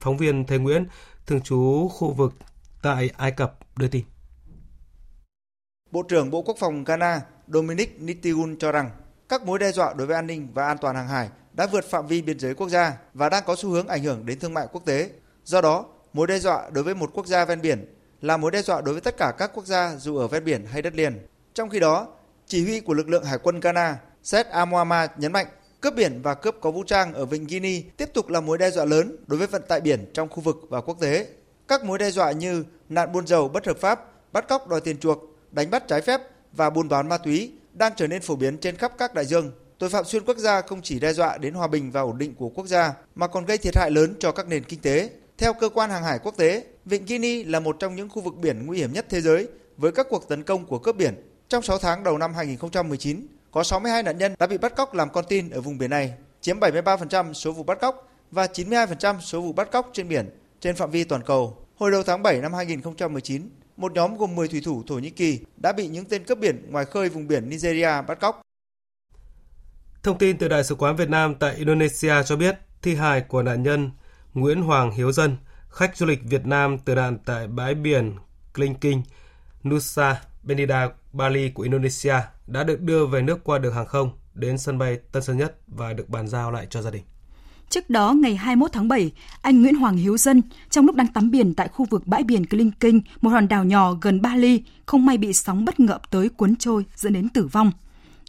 Phóng 0.00 0.16
viên 0.16 0.46
Thế 0.46 0.58
Nguyễn, 0.58 0.86
thường 1.26 1.40
trú 1.40 1.88
khu 1.88 2.12
vực 2.12 2.34
tại 2.82 3.10
Ai 3.16 3.30
Cập 3.30 3.58
đưa 3.76 3.88
tin. 3.88 4.04
Bộ 5.90 6.02
trưởng 6.02 6.30
Bộ 6.30 6.42
Quốc 6.42 6.56
phòng 6.60 6.84
Ghana 6.84 7.20
Dominic 7.48 8.00
Nitigun 8.00 8.56
cho 8.58 8.72
rằng 8.72 8.90
các 9.28 9.42
mối 9.42 9.58
đe 9.58 9.72
dọa 9.72 9.92
đối 9.92 10.06
với 10.06 10.16
an 10.16 10.26
ninh 10.26 10.48
và 10.54 10.66
an 10.66 10.78
toàn 10.78 10.96
hàng 10.96 11.08
hải 11.08 11.28
đã 11.52 11.66
vượt 11.66 11.84
phạm 11.84 12.06
vi 12.06 12.22
biên 12.22 12.38
giới 12.38 12.54
quốc 12.54 12.68
gia 12.68 12.96
và 13.14 13.28
đang 13.28 13.42
có 13.46 13.56
xu 13.56 13.70
hướng 13.70 13.88
ảnh 13.88 14.02
hưởng 14.02 14.26
đến 14.26 14.38
thương 14.38 14.54
mại 14.54 14.66
quốc 14.72 14.84
tế. 14.84 15.10
Do 15.44 15.60
đó, 15.60 15.86
mối 16.12 16.26
đe 16.26 16.38
dọa 16.38 16.70
đối 16.70 16.84
với 16.84 16.94
một 16.94 17.10
quốc 17.14 17.26
gia 17.26 17.44
ven 17.44 17.60
biển 17.60 17.94
là 18.20 18.36
mối 18.36 18.50
đe 18.50 18.62
dọa 18.62 18.80
đối 18.80 18.94
với 18.94 19.00
tất 19.00 19.16
cả 19.16 19.32
các 19.38 19.50
quốc 19.54 19.66
gia 19.66 19.96
dù 19.96 20.16
ở 20.16 20.28
ven 20.28 20.44
biển 20.44 20.66
hay 20.66 20.82
đất 20.82 20.94
liền. 20.94 21.26
Trong 21.54 21.68
khi 21.68 21.80
đó, 21.80 22.08
chỉ 22.46 22.64
huy 22.64 22.80
của 22.80 22.94
lực 22.94 23.08
lượng 23.08 23.24
hải 23.24 23.38
quân 23.38 23.60
Ghana, 23.60 23.98
Seth 24.22 24.50
Amoama 24.50 25.06
nhấn 25.16 25.32
mạnh 25.32 25.46
cướp 25.80 25.94
biển 25.94 26.22
và 26.22 26.34
cướp 26.34 26.56
có 26.60 26.70
vũ 26.70 26.82
trang 26.82 27.14
ở 27.14 27.24
Vịnh 27.24 27.46
Guinea 27.46 27.80
tiếp 27.96 28.08
tục 28.14 28.28
là 28.28 28.40
mối 28.40 28.58
đe 28.58 28.70
dọa 28.70 28.84
lớn 28.84 29.16
đối 29.26 29.38
với 29.38 29.46
vận 29.46 29.62
tải 29.68 29.80
biển 29.80 30.10
trong 30.14 30.28
khu 30.28 30.40
vực 30.40 30.56
và 30.68 30.80
quốc 30.80 30.96
tế. 31.00 31.26
Các 31.72 31.84
mối 31.84 31.98
đe 31.98 32.10
dọa 32.10 32.32
như 32.32 32.64
nạn 32.88 33.12
buôn 33.12 33.26
dầu 33.26 33.48
bất 33.48 33.66
hợp 33.66 33.78
pháp, 33.78 34.00
bắt 34.32 34.48
cóc 34.48 34.68
đòi 34.68 34.80
tiền 34.80 34.98
chuộc, 34.98 35.18
đánh 35.50 35.70
bắt 35.70 35.88
trái 35.88 36.00
phép 36.00 36.20
và 36.52 36.70
buôn 36.70 36.88
bán 36.88 37.08
ma 37.08 37.18
túy 37.18 37.52
đang 37.72 37.92
trở 37.96 38.06
nên 38.06 38.22
phổ 38.22 38.36
biến 38.36 38.58
trên 38.58 38.76
khắp 38.76 38.92
các 38.98 39.14
đại 39.14 39.24
dương. 39.24 39.52
Tội 39.78 39.90
phạm 39.90 40.04
xuyên 40.04 40.24
quốc 40.24 40.36
gia 40.36 40.60
không 40.60 40.82
chỉ 40.82 41.00
đe 41.00 41.12
dọa 41.12 41.38
đến 41.38 41.54
hòa 41.54 41.66
bình 41.66 41.90
và 41.90 42.00
ổn 42.00 42.18
định 42.18 42.34
của 42.34 42.48
quốc 42.48 42.66
gia 42.66 42.94
mà 43.14 43.26
còn 43.26 43.44
gây 43.44 43.58
thiệt 43.58 43.76
hại 43.76 43.90
lớn 43.90 44.14
cho 44.18 44.32
các 44.32 44.48
nền 44.48 44.64
kinh 44.64 44.80
tế. 44.80 45.10
Theo 45.38 45.52
cơ 45.54 45.68
quan 45.68 45.90
hàng 45.90 46.02
hải 46.02 46.18
quốc 46.18 46.36
tế, 46.36 46.64
Vịnh 46.84 47.06
Guinea 47.06 47.44
là 47.46 47.60
một 47.60 47.76
trong 47.78 47.96
những 47.96 48.08
khu 48.08 48.22
vực 48.22 48.36
biển 48.36 48.66
nguy 48.66 48.78
hiểm 48.78 48.92
nhất 48.92 49.06
thế 49.08 49.20
giới 49.20 49.48
với 49.76 49.92
các 49.92 50.06
cuộc 50.10 50.28
tấn 50.28 50.42
công 50.42 50.66
của 50.66 50.78
cướp 50.78 50.96
biển. 50.96 51.14
Trong 51.48 51.62
6 51.62 51.78
tháng 51.78 52.04
đầu 52.04 52.18
năm 52.18 52.34
2019, 52.34 53.26
có 53.50 53.62
62 53.62 54.02
nạn 54.02 54.18
nhân 54.18 54.34
đã 54.38 54.46
bị 54.46 54.58
bắt 54.58 54.76
cóc 54.76 54.94
làm 54.94 55.10
con 55.10 55.24
tin 55.28 55.50
ở 55.50 55.60
vùng 55.60 55.78
biển 55.78 55.90
này, 55.90 56.14
chiếm 56.40 56.60
73% 56.60 57.32
số 57.32 57.52
vụ 57.52 57.62
bắt 57.62 57.80
cóc 57.80 58.08
và 58.30 58.46
92% 58.46 59.20
số 59.20 59.40
vụ 59.40 59.52
bắt 59.52 59.70
cóc 59.70 59.90
trên 59.92 60.08
biển 60.08 60.30
trên 60.60 60.76
phạm 60.76 60.90
vi 60.90 61.04
toàn 61.04 61.22
cầu. 61.22 61.61
Hồi 61.82 61.90
đầu 61.90 62.02
tháng 62.02 62.22
7 62.22 62.40
năm 62.40 62.54
2019, 62.54 63.50
một 63.76 63.92
nhóm 63.92 64.16
gồm 64.16 64.34
10 64.34 64.48
thủy 64.48 64.60
thủ 64.64 64.82
Thổ 64.86 64.94
Nhĩ 64.94 65.10
Kỳ 65.10 65.40
đã 65.56 65.72
bị 65.72 65.88
những 65.88 66.04
tên 66.04 66.24
cướp 66.24 66.38
biển 66.38 66.66
ngoài 66.70 66.84
khơi 66.84 67.08
vùng 67.08 67.28
biển 67.28 67.48
Nigeria 67.48 68.02
bắt 68.08 68.20
cóc. 68.20 68.42
Thông 70.02 70.18
tin 70.18 70.38
từ 70.38 70.48
Đại 70.48 70.64
sứ 70.64 70.74
quán 70.74 70.96
Việt 70.96 71.08
Nam 71.08 71.34
tại 71.34 71.54
Indonesia 71.54 72.22
cho 72.26 72.36
biết 72.36 72.58
thi 72.82 72.94
hài 72.94 73.20
của 73.20 73.42
nạn 73.42 73.62
nhân 73.62 73.90
Nguyễn 74.34 74.62
Hoàng 74.62 74.90
Hiếu 74.90 75.12
Dân, 75.12 75.36
khách 75.68 75.96
du 75.96 76.06
lịch 76.06 76.20
Việt 76.24 76.46
Nam 76.46 76.78
từ 76.78 76.94
nạn 76.94 77.18
tại 77.24 77.46
bãi 77.46 77.74
biển 77.74 78.16
Klingking, 78.54 79.02
Nusa 79.68 80.22
Penida, 80.46 80.88
Bali 81.12 81.50
của 81.50 81.62
Indonesia 81.62 82.16
đã 82.46 82.64
được 82.64 82.80
đưa 82.80 83.06
về 83.06 83.22
nước 83.22 83.44
qua 83.44 83.58
đường 83.58 83.74
hàng 83.74 83.86
không 83.86 84.18
đến 84.34 84.58
sân 84.58 84.78
bay 84.78 84.98
Tân 85.12 85.22
Sơn 85.22 85.36
Nhất 85.36 85.56
và 85.66 85.92
được 85.92 86.08
bàn 86.08 86.28
giao 86.28 86.50
lại 86.50 86.66
cho 86.70 86.82
gia 86.82 86.90
đình. 86.90 87.02
Trước 87.72 87.90
đó, 87.90 88.12
ngày 88.12 88.36
21 88.36 88.72
tháng 88.72 88.88
7, 88.88 89.12
anh 89.42 89.62
Nguyễn 89.62 89.74
Hoàng 89.74 89.96
Hiếu 89.96 90.16
Dân, 90.16 90.42
trong 90.70 90.86
lúc 90.86 90.96
đang 90.96 91.06
tắm 91.06 91.30
biển 91.30 91.54
tại 91.54 91.68
khu 91.68 91.86
vực 91.90 92.06
bãi 92.06 92.22
biển 92.22 92.46
Kling 92.46 92.70
Kinh, 92.80 93.00
một 93.20 93.30
hòn 93.30 93.48
đảo 93.48 93.64
nhỏ 93.64 93.92
gần 94.00 94.22
Bali, 94.22 94.62
không 94.86 95.06
may 95.06 95.18
bị 95.18 95.32
sóng 95.32 95.64
bất 95.64 95.80
ngờ 95.80 95.98
tới 96.10 96.28
cuốn 96.28 96.56
trôi 96.56 96.84
dẫn 96.96 97.12
đến 97.12 97.28
tử 97.28 97.46
vong. 97.46 97.72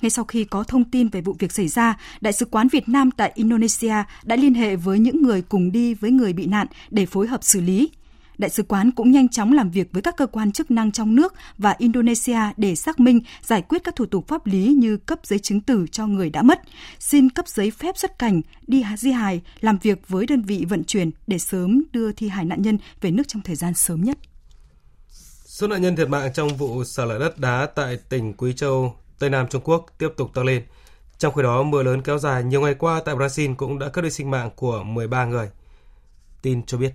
Ngay 0.02 0.10
sau 0.10 0.26
khi 0.26 0.44
có 0.44 0.64
thông 0.64 0.84
tin 0.84 1.08
về 1.08 1.22
vụ 1.22 1.36
việc 1.39 1.52
xảy 1.52 1.68
ra, 1.68 1.98
Đại 2.22 2.34
sứ 2.34 2.46
quán 2.46 2.68
Việt 2.68 2.89
Nam 2.89 3.12
tại 3.12 3.32
Indonesia 3.36 3.96
đã 4.24 4.36
liên 4.36 4.54
hệ 4.54 4.76
với 4.76 5.00
những 5.00 5.24
người 5.24 5.41
cùng 5.41 5.72
đi 5.72 5.94
với 5.94 6.12
người 6.12 6.34
bị 6.34 6.46
nạn 6.46 6.68
để 6.89 7.06
phối 7.06 7.28
hợp 7.28 7.44
xử 7.44 7.62
lý. 7.62 7.89
Đại 8.38 8.50
sứ 8.50 8.64
quán 8.64 8.92
cũng 8.92 9.12
nhanh 9.12 9.30
chóng 9.30 9.54
làm 9.54 9.72
việc 9.72 9.92
với 9.92 10.02
các 10.02 10.18
cơ 10.18 10.28
quan 10.28 10.52
chức 10.52 10.72
năng 10.72 10.92
trong 10.92 11.16
nước 11.16 11.34
và 11.58 11.76
Indonesia 11.78 12.40
để 12.58 12.76
xác 12.76 13.00
minh, 13.00 13.22
giải 13.42 13.62
quyết 13.62 13.84
các 13.84 13.96
thủ 13.96 14.06
tục 14.06 14.28
pháp 14.28 14.46
lý 14.46 14.74
như 14.74 14.98
cấp 14.98 15.20
giấy 15.24 15.40
chứng 15.40 15.62
tử 15.62 15.86
cho 15.92 16.08
người 16.08 16.30
đã 16.30 16.42
mất, 16.42 16.62
xin 17.00 17.30
cấp 17.30 17.48
giấy 17.48 17.72
phép 17.72 17.98
xuất 17.98 18.20
cảnh, 18.20 18.42
đi 18.68 18.84
di 18.98 19.12
hài, 19.12 19.42
làm 19.62 19.78
việc 19.78 20.08
với 20.08 20.26
đơn 20.26 20.42
vị 20.42 20.66
vận 20.70 20.84
chuyển 20.84 21.12
để 21.28 21.40
sớm 21.40 21.84
đưa 21.92 22.12
thi 22.12 22.28
hài 22.28 22.46
nạn 22.46 22.62
nhân 22.62 22.78
về 23.02 23.12
nước 23.12 23.24
trong 23.28 23.42
thời 23.42 23.56
gian 23.56 23.74
sớm 23.74 24.04
nhất. 24.04 24.18
Số 25.46 25.68
nạn 25.68 25.82
nhân 25.82 25.96
thiệt 25.96 26.10
mạng 26.10 26.32
trong 26.34 26.48
vụ 26.48 26.84
sạt 26.84 27.08
lở 27.08 27.20
đất 27.20 27.40
đá 27.40 27.68
tại 27.76 27.98
tỉnh 28.10 28.34
Quý 28.34 28.54
Châu, 28.54 28.96
Tây 29.20 29.30
Nam 29.30 29.48
Trung 29.50 29.62
Quốc 29.66 29.86
tiếp 29.98 30.10
tục 30.18 30.34
tăng 30.34 30.46
lên. 30.46 30.64
Trong 31.18 31.34
khi 31.34 31.42
đó, 31.44 31.64
mưa 31.64 31.84
lớn 31.84 32.02
kéo 32.02 32.18
dài 32.18 32.44
nhiều 32.44 32.62
ngày 32.62 32.74
qua 32.74 33.02
tại 33.06 33.16
Brazil 33.16 33.56
cũng 33.56 33.80
đã 33.80 33.90
cướp 33.90 34.04
đi 34.04 34.10
sinh 34.10 34.32
mạng 34.32 34.50
của 34.56 34.84
13 34.84 35.26
người. 35.26 35.50
Tin 36.42 36.64
cho 36.64 36.78
biết. 36.78 36.94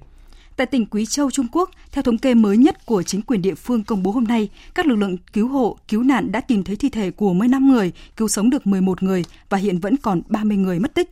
Tại 0.59 0.67
tỉnh 0.67 0.87
Quý 0.87 1.07
Châu, 1.07 1.31
Trung 1.31 1.47
Quốc, 1.53 1.71
theo 1.93 2.03
thống 2.03 2.19
kê 2.19 2.35
mới 2.35 2.57
nhất 2.57 2.87
của 2.87 3.03
chính 3.03 3.23
quyền 3.23 3.43
địa 3.43 3.55
phương 3.55 3.85
công 3.85 4.03
bố 4.03 4.11
hôm 4.11 4.25
nay, 4.25 4.49
các 4.75 4.87
lực 4.87 4.97
lượng 4.97 5.17
cứu 5.33 5.49
hộ, 5.49 5.79
cứu 5.89 6.03
nạn 6.03 6.33
đã 6.33 6.41
tìm 6.41 6.65
thấy 6.65 6.77
thi 6.77 6.89
thể 6.89 7.11
của 7.11 7.33
15 7.33 7.69
người, 7.69 7.93
cứu 8.17 8.29
sống 8.29 8.51
được 8.51 8.67
11 8.67 9.03
người 9.03 9.25
và 9.49 9.59
hiện 9.59 9.79
vẫn 9.79 9.97
còn 9.97 10.23
30 10.29 10.57
người 10.57 10.79
mất 10.79 10.95
tích. 10.95 11.11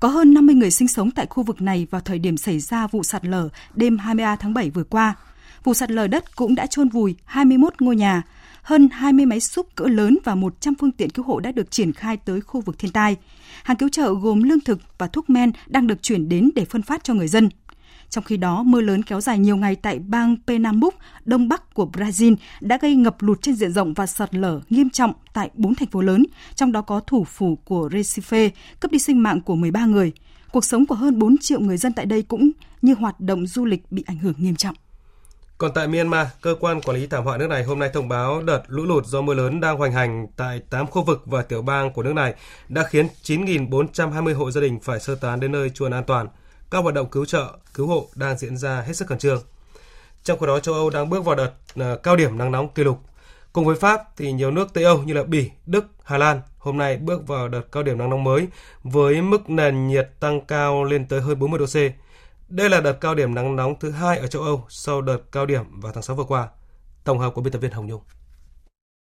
Có 0.00 0.08
hơn 0.08 0.34
50 0.34 0.54
người 0.54 0.70
sinh 0.70 0.88
sống 0.88 1.10
tại 1.10 1.26
khu 1.30 1.42
vực 1.42 1.62
này 1.62 1.86
vào 1.90 2.00
thời 2.00 2.18
điểm 2.18 2.36
xảy 2.36 2.58
ra 2.58 2.86
vụ 2.86 3.02
sạt 3.02 3.24
lở 3.24 3.48
đêm 3.74 3.98
23 3.98 4.36
tháng 4.36 4.54
7 4.54 4.70
vừa 4.70 4.84
qua. 4.84 5.14
Vụ 5.64 5.74
sạt 5.74 5.90
lở 5.90 6.06
đất 6.06 6.36
cũng 6.36 6.54
đã 6.54 6.66
chôn 6.66 6.88
vùi 6.88 7.16
21 7.24 7.74
ngôi 7.80 7.96
nhà, 7.96 8.22
hơn 8.62 8.88
20 8.92 9.26
máy 9.26 9.40
xúc 9.40 9.66
cỡ 9.74 9.84
lớn 9.84 10.18
và 10.24 10.34
100 10.34 10.74
phương 10.74 10.92
tiện 10.92 11.10
cứu 11.10 11.24
hộ 11.24 11.40
đã 11.40 11.52
được 11.52 11.70
triển 11.70 11.92
khai 11.92 12.16
tới 12.16 12.40
khu 12.40 12.60
vực 12.60 12.78
thiên 12.78 12.92
tai. 12.92 13.16
Hàng 13.62 13.76
cứu 13.76 13.88
trợ 13.88 14.14
gồm 14.14 14.42
lương 14.42 14.60
thực 14.60 14.78
và 14.98 15.06
thuốc 15.06 15.30
men 15.30 15.52
đang 15.66 15.86
được 15.86 16.02
chuyển 16.02 16.28
đến 16.28 16.50
để 16.54 16.64
phân 16.64 16.82
phát 16.82 17.04
cho 17.04 17.14
người 17.14 17.28
dân. 17.28 17.48
Trong 18.10 18.24
khi 18.24 18.36
đó, 18.36 18.62
mưa 18.62 18.80
lớn 18.80 19.02
kéo 19.02 19.20
dài 19.20 19.38
nhiều 19.38 19.56
ngày 19.56 19.76
tại 19.76 19.98
bang 19.98 20.36
Pernambuco 20.46 20.96
đông 21.24 21.48
bắc 21.48 21.74
của 21.74 21.88
Brazil 21.92 22.36
đã 22.60 22.78
gây 22.82 22.94
ngập 22.94 23.22
lụt 23.22 23.42
trên 23.42 23.54
diện 23.54 23.72
rộng 23.72 23.94
và 23.94 24.06
sạt 24.06 24.34
lở 24.34 24.60
nghiêm 24.70 24.90
trọng 24.90 25.12
tại 25.32 25.50
bốn 25.54 25.74
thành 25.74 25.88
phố 25.88 26.00
lớn, 26.00 26.26
trong 26.54 26.72
đó 26.72 26.82
có 26.82 27.00
thủ 27.00 27.24
phủ 27.24 27.58
của 27.64 27.88
Recife, 27.88 28.50
cướp 28.80 28.92
đi 28.92 28.98
sinh 28.98 29.22
mạng 29.22 29.40
của 29.40 29.54
13 29.54 29.86
người. 29.86 30.12
Cuộc 30.52 30.64
sống 30.64 30.86
của 30.86 30.94
hơn 30.94 31.18
4 31.18 31.38
triệu 31.38 31.60
người 31.60 31.76
dân 31.76 31.92
tại 31.92 32.06
đây 32.06 32.22
cũng 32.22 32.50
như 32.82 32.94
hoạt 32.94 33.20
động 33.20 33.46
du 33.46 33.64
lịch 33.64 33.92
bị 33.92 34.04
ảnh 34.06 34.18
hưởng 34.18 34.34
nghiêm 34.38 34.56
trọng. 34.56 34.74
Còn 35.58 35.70
tại 35.74 35.88
Myanmar, 35.88 36.26
cơ 36.40 36.54
quan 36.60 36.80
quản 36.80 36.96
lý 36.96 37.06
thảm 37.06 37.24
họa 37.24 37.38
nước 37.38 37.46
này 37.46 37.64
hôm 37.64 37.78
nay 37.78 37.90
thông 37.94 38.08
báo 38.08 38.42
đợt 38.42 38.62
lũ 38.68 38.84
lụt 38.84 39.06
do 39.06 39.22
mưa 39.22 39.34
lớn 39.34 39.60
đang 39.60 39.78
hoành 39.78 39.92
hành 39.92 40.26
tại 40.36 40.60
8 40.70 40.86
khu 40.86 41.02
vực 41.02 41.22
và 41.26 41.42
tiểu 41.42 41.62
bang 41.62 41.92
của 41.92 42.02
nước 42.02 42.12
này 42.12 42.34
đã 42.68 42.84
khiến 42.90 43.06
9.420 43.22 44.34
hộ 44.34 44.50
gia 44.50 44.60
đình 44.60 44.80
phải 44.80 45.00
sơ 45.00 45.14
tán 45.14 45.40
đến 45.40 45.52
nơi 45.52 45.70
chuồn 45.70 45.92
an 45.92 46.04
toàn 46.04 46.26
các 46.70 46.78
hoạt 46.78 46.94
động 46.94 47.10
cứu 47.10 47.24
trợ, 47.24 47.52
cứu 47.74 47.86
hộ 47.86 48.08
đang 48.14 48.38
diễn 48.38 48.56
ra 48.56 48.80
hết 48.80 48.92
sức 48.92 49.08
khẩn 49.08 49.18
trương. 49.18 49.42
Trong 50.22 50.38
khi 50.38 50.46
đó, 50.46 50.60
châu 50.60 50.74
Âu 50.74 50.90
đang 50.90 51.10
bước 51.10 51.24
vào 51.24 51.36
đợt 51.36 51.50
ờ, 51.74 51.96
cao 51.96 52.16
điểm 52.16 52.38
nắng 52.38 52.52
nóng 52.52 52.68
kỷ 52.68 52.84
lục. 52.84 52.98
Cùng 53.52 53.64
với 53.64 53.76
Pháp 53.76 54.02
thì 54.16 54.32
nhiều 54.32 54.50
nước 54.50 54.74
Tây 54.74 54.84
Âu 54.84 55.02
như 55.02 55.14
là 55.14 55.22
Bỉ, 55.22 55.50
Đức, 55.66 55.86
Hà 56.04 56.18
Lan 56.18 56.40
hôm 56.58 56.78
nay 56.78 56.96
bước 56.96 57.26
vào 57.26 57.48
đợt 57.48 57.62
cao 57.72 57.82
điểm 57.82 57.98
nắng 57.98 58.10
nóng 58.10 58.24
mới 58.24 58.48
với 58.82 59.22
mức 59.22 59.50
nền 59.50 59.86
nhiệt 59.86 60.10
tăng 60.20 60.40
cao 60.40 60.84
lên 60.84 61.06
tới 61.06 61.20
hơn 61.20 61.38
40 61.38 61.58
độ 61.58 61.66
C. 61.66 61.76
Đây 62.48 62.70
là 62.70 62.80
đợt 62.80 62.92
cao 62.92 63.14
điểm 63.14 63.34
nắng 63.34 63.56
nóng 63.56 63.78
thứ 63.80 63.90
hai 63.90 64.18
ở 64.18 64.26
châu 64.26 64.42
Âu 64.42 64.64
sau 64.68 65.02
đợt 65.02 65.18
cao 65.32 65.46
điểm 65.46 65.80
vào 65.80 65.92
tháng 65.92 66.02
6 66.02 66.16
vừa 66.16 66.24
qua. 66.24 66.48
Tổng 67.04 67.18
hợp 67.18 67.30
của 67.34 67.40
biên 67.40 67.52
tập 67.52 67.58
viên 67.58 67.70
Hồng 67.70 67.86
Nhung. 67.86 68.00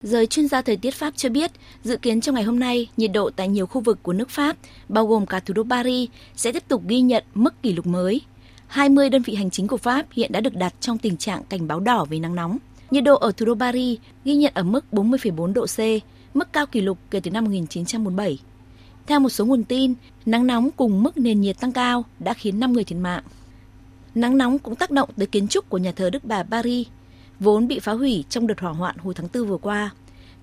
Giới 0.03 0.27
chuyên 0.27 0.47
gia 0.47 0.61
thời 0.61 0.77
tiết 0.77 0.91
Pháp 0.93 1.13
cho 1.17 1.29
biết, 1.29 1.51
dự 1.83 1.97
kiến 1.97 2.21
trong 2.21 2.35
ngày 2.35 2.43
hôm 2.43 2.59
nay, 2.59 2.87
nhiệt 2.97 3.11
độ 3.13 3.29
tại 3.35 3.47
nhiều 3.47 3.65
khu 3.65 3.81
vực 3.81 3.99
của 4.03 4.13
nước 4.13 4.29
Pháp, 4.29 4.57
bao 4.89 5.07
gồm 5.07 5.25
cả 5.25 5.39
thủ 5.39 5.53
đô 5.53 5.63
Paris, 5.69 6.09
sẽ 6.35 6.51
tiếp 6.51 6.63
tục 6.67 6.83
ghi 6.87 7.01
nhận 7.01 7.23
mức 7.35 7.61
kỷ 7.61 7.73
lục 7.73 7.87
mới. 7.87 8.21
20 8.67 9.09
đơn 9.09 9.21
vị 9.21 9.35
hành 9.35 9.49
chính 9.49 9.67
của 9.67 9.77
Pháp 9.77 10.05
hiện 10.11 10.31
đã 10.31 10.41
được 10.41 10.55
đặt 10.55 10.73
trong 10.79 10.97
tình 10.97 11.17
trạng 11.17 11.43
cảnh 11.49 11.67
báo 11.67 11.79
đỏ 11.79 12.05
về 12.05 12.19
nắng 12.19 12.35
nóng. 12.35 12.57
Nhiệt 12.91 13.03
độ 13.03 13.15
ở 13.15 13.31
thủ 13.31 13.45
đô 13.45 13.55
Paris 13.55 13.99
ghi 14.25 14.35
nhận 14.35 14.53
ở 14.55 14.63
mức 14.63 14.85
40,4 14.91 15.53
độ 15.53 15.65
C, 15.65 15.79
mức 16.35 16.53
cao 16.53 16.65
kỷ 16.65 16.81
lục 16.81 16.97
kể 17.11 17.19
từ 17.19 17.31
năm 17.31 17.43
1947. 17.43 18.39
Theo 19.07 19.19
một 19.19 19.29
số 19.29 19.45
nguồn 19.45 19.63
tin, 19.63 19.93
nắng 20.25 20.47
nóng 20.47 20.71
cùng 20.71 21.03
mức 21.03 21.17
nền 21.17 21.41
nhiệt 21.41 21.59
tăng 21.59 21.71
cao 21.71 22.05
đã 22.19 22.33
khiến 22.33 22.59
5 22.59 22.73
người 22.73 22.83
thiệt 22.83 22.97
mạng. 22.97 23.23
Nắng 24.15 24.37
nóng 24.37 24.59
cũng 24.59 24.75
tác 24.75 24.91
động 24.91 25.09
tới 25.17 25.27
kiến 25.27 25.47
trúc 25.47 25.69
của 25.69 25.77
nhà 25.77 25.91
thờ 25.91 26.09
Đức 26.09 26.23
Bà 26.23 26.43
Paris, 26.43 26.87
vốn 27.39 27.67
bị 27.67 27.79
phá 27.79 27.91
hủy 27.91 28.23
trong 28.29 28.47
đợt 28.47 28.59
hỏa 28.59 28.71
hoạn 28.71 28.97
hồi 28.97 29.13
tháng 29.13 29.27
4 29.33 29.47
vừa 29.47 29.57
qua. 29.57 29.89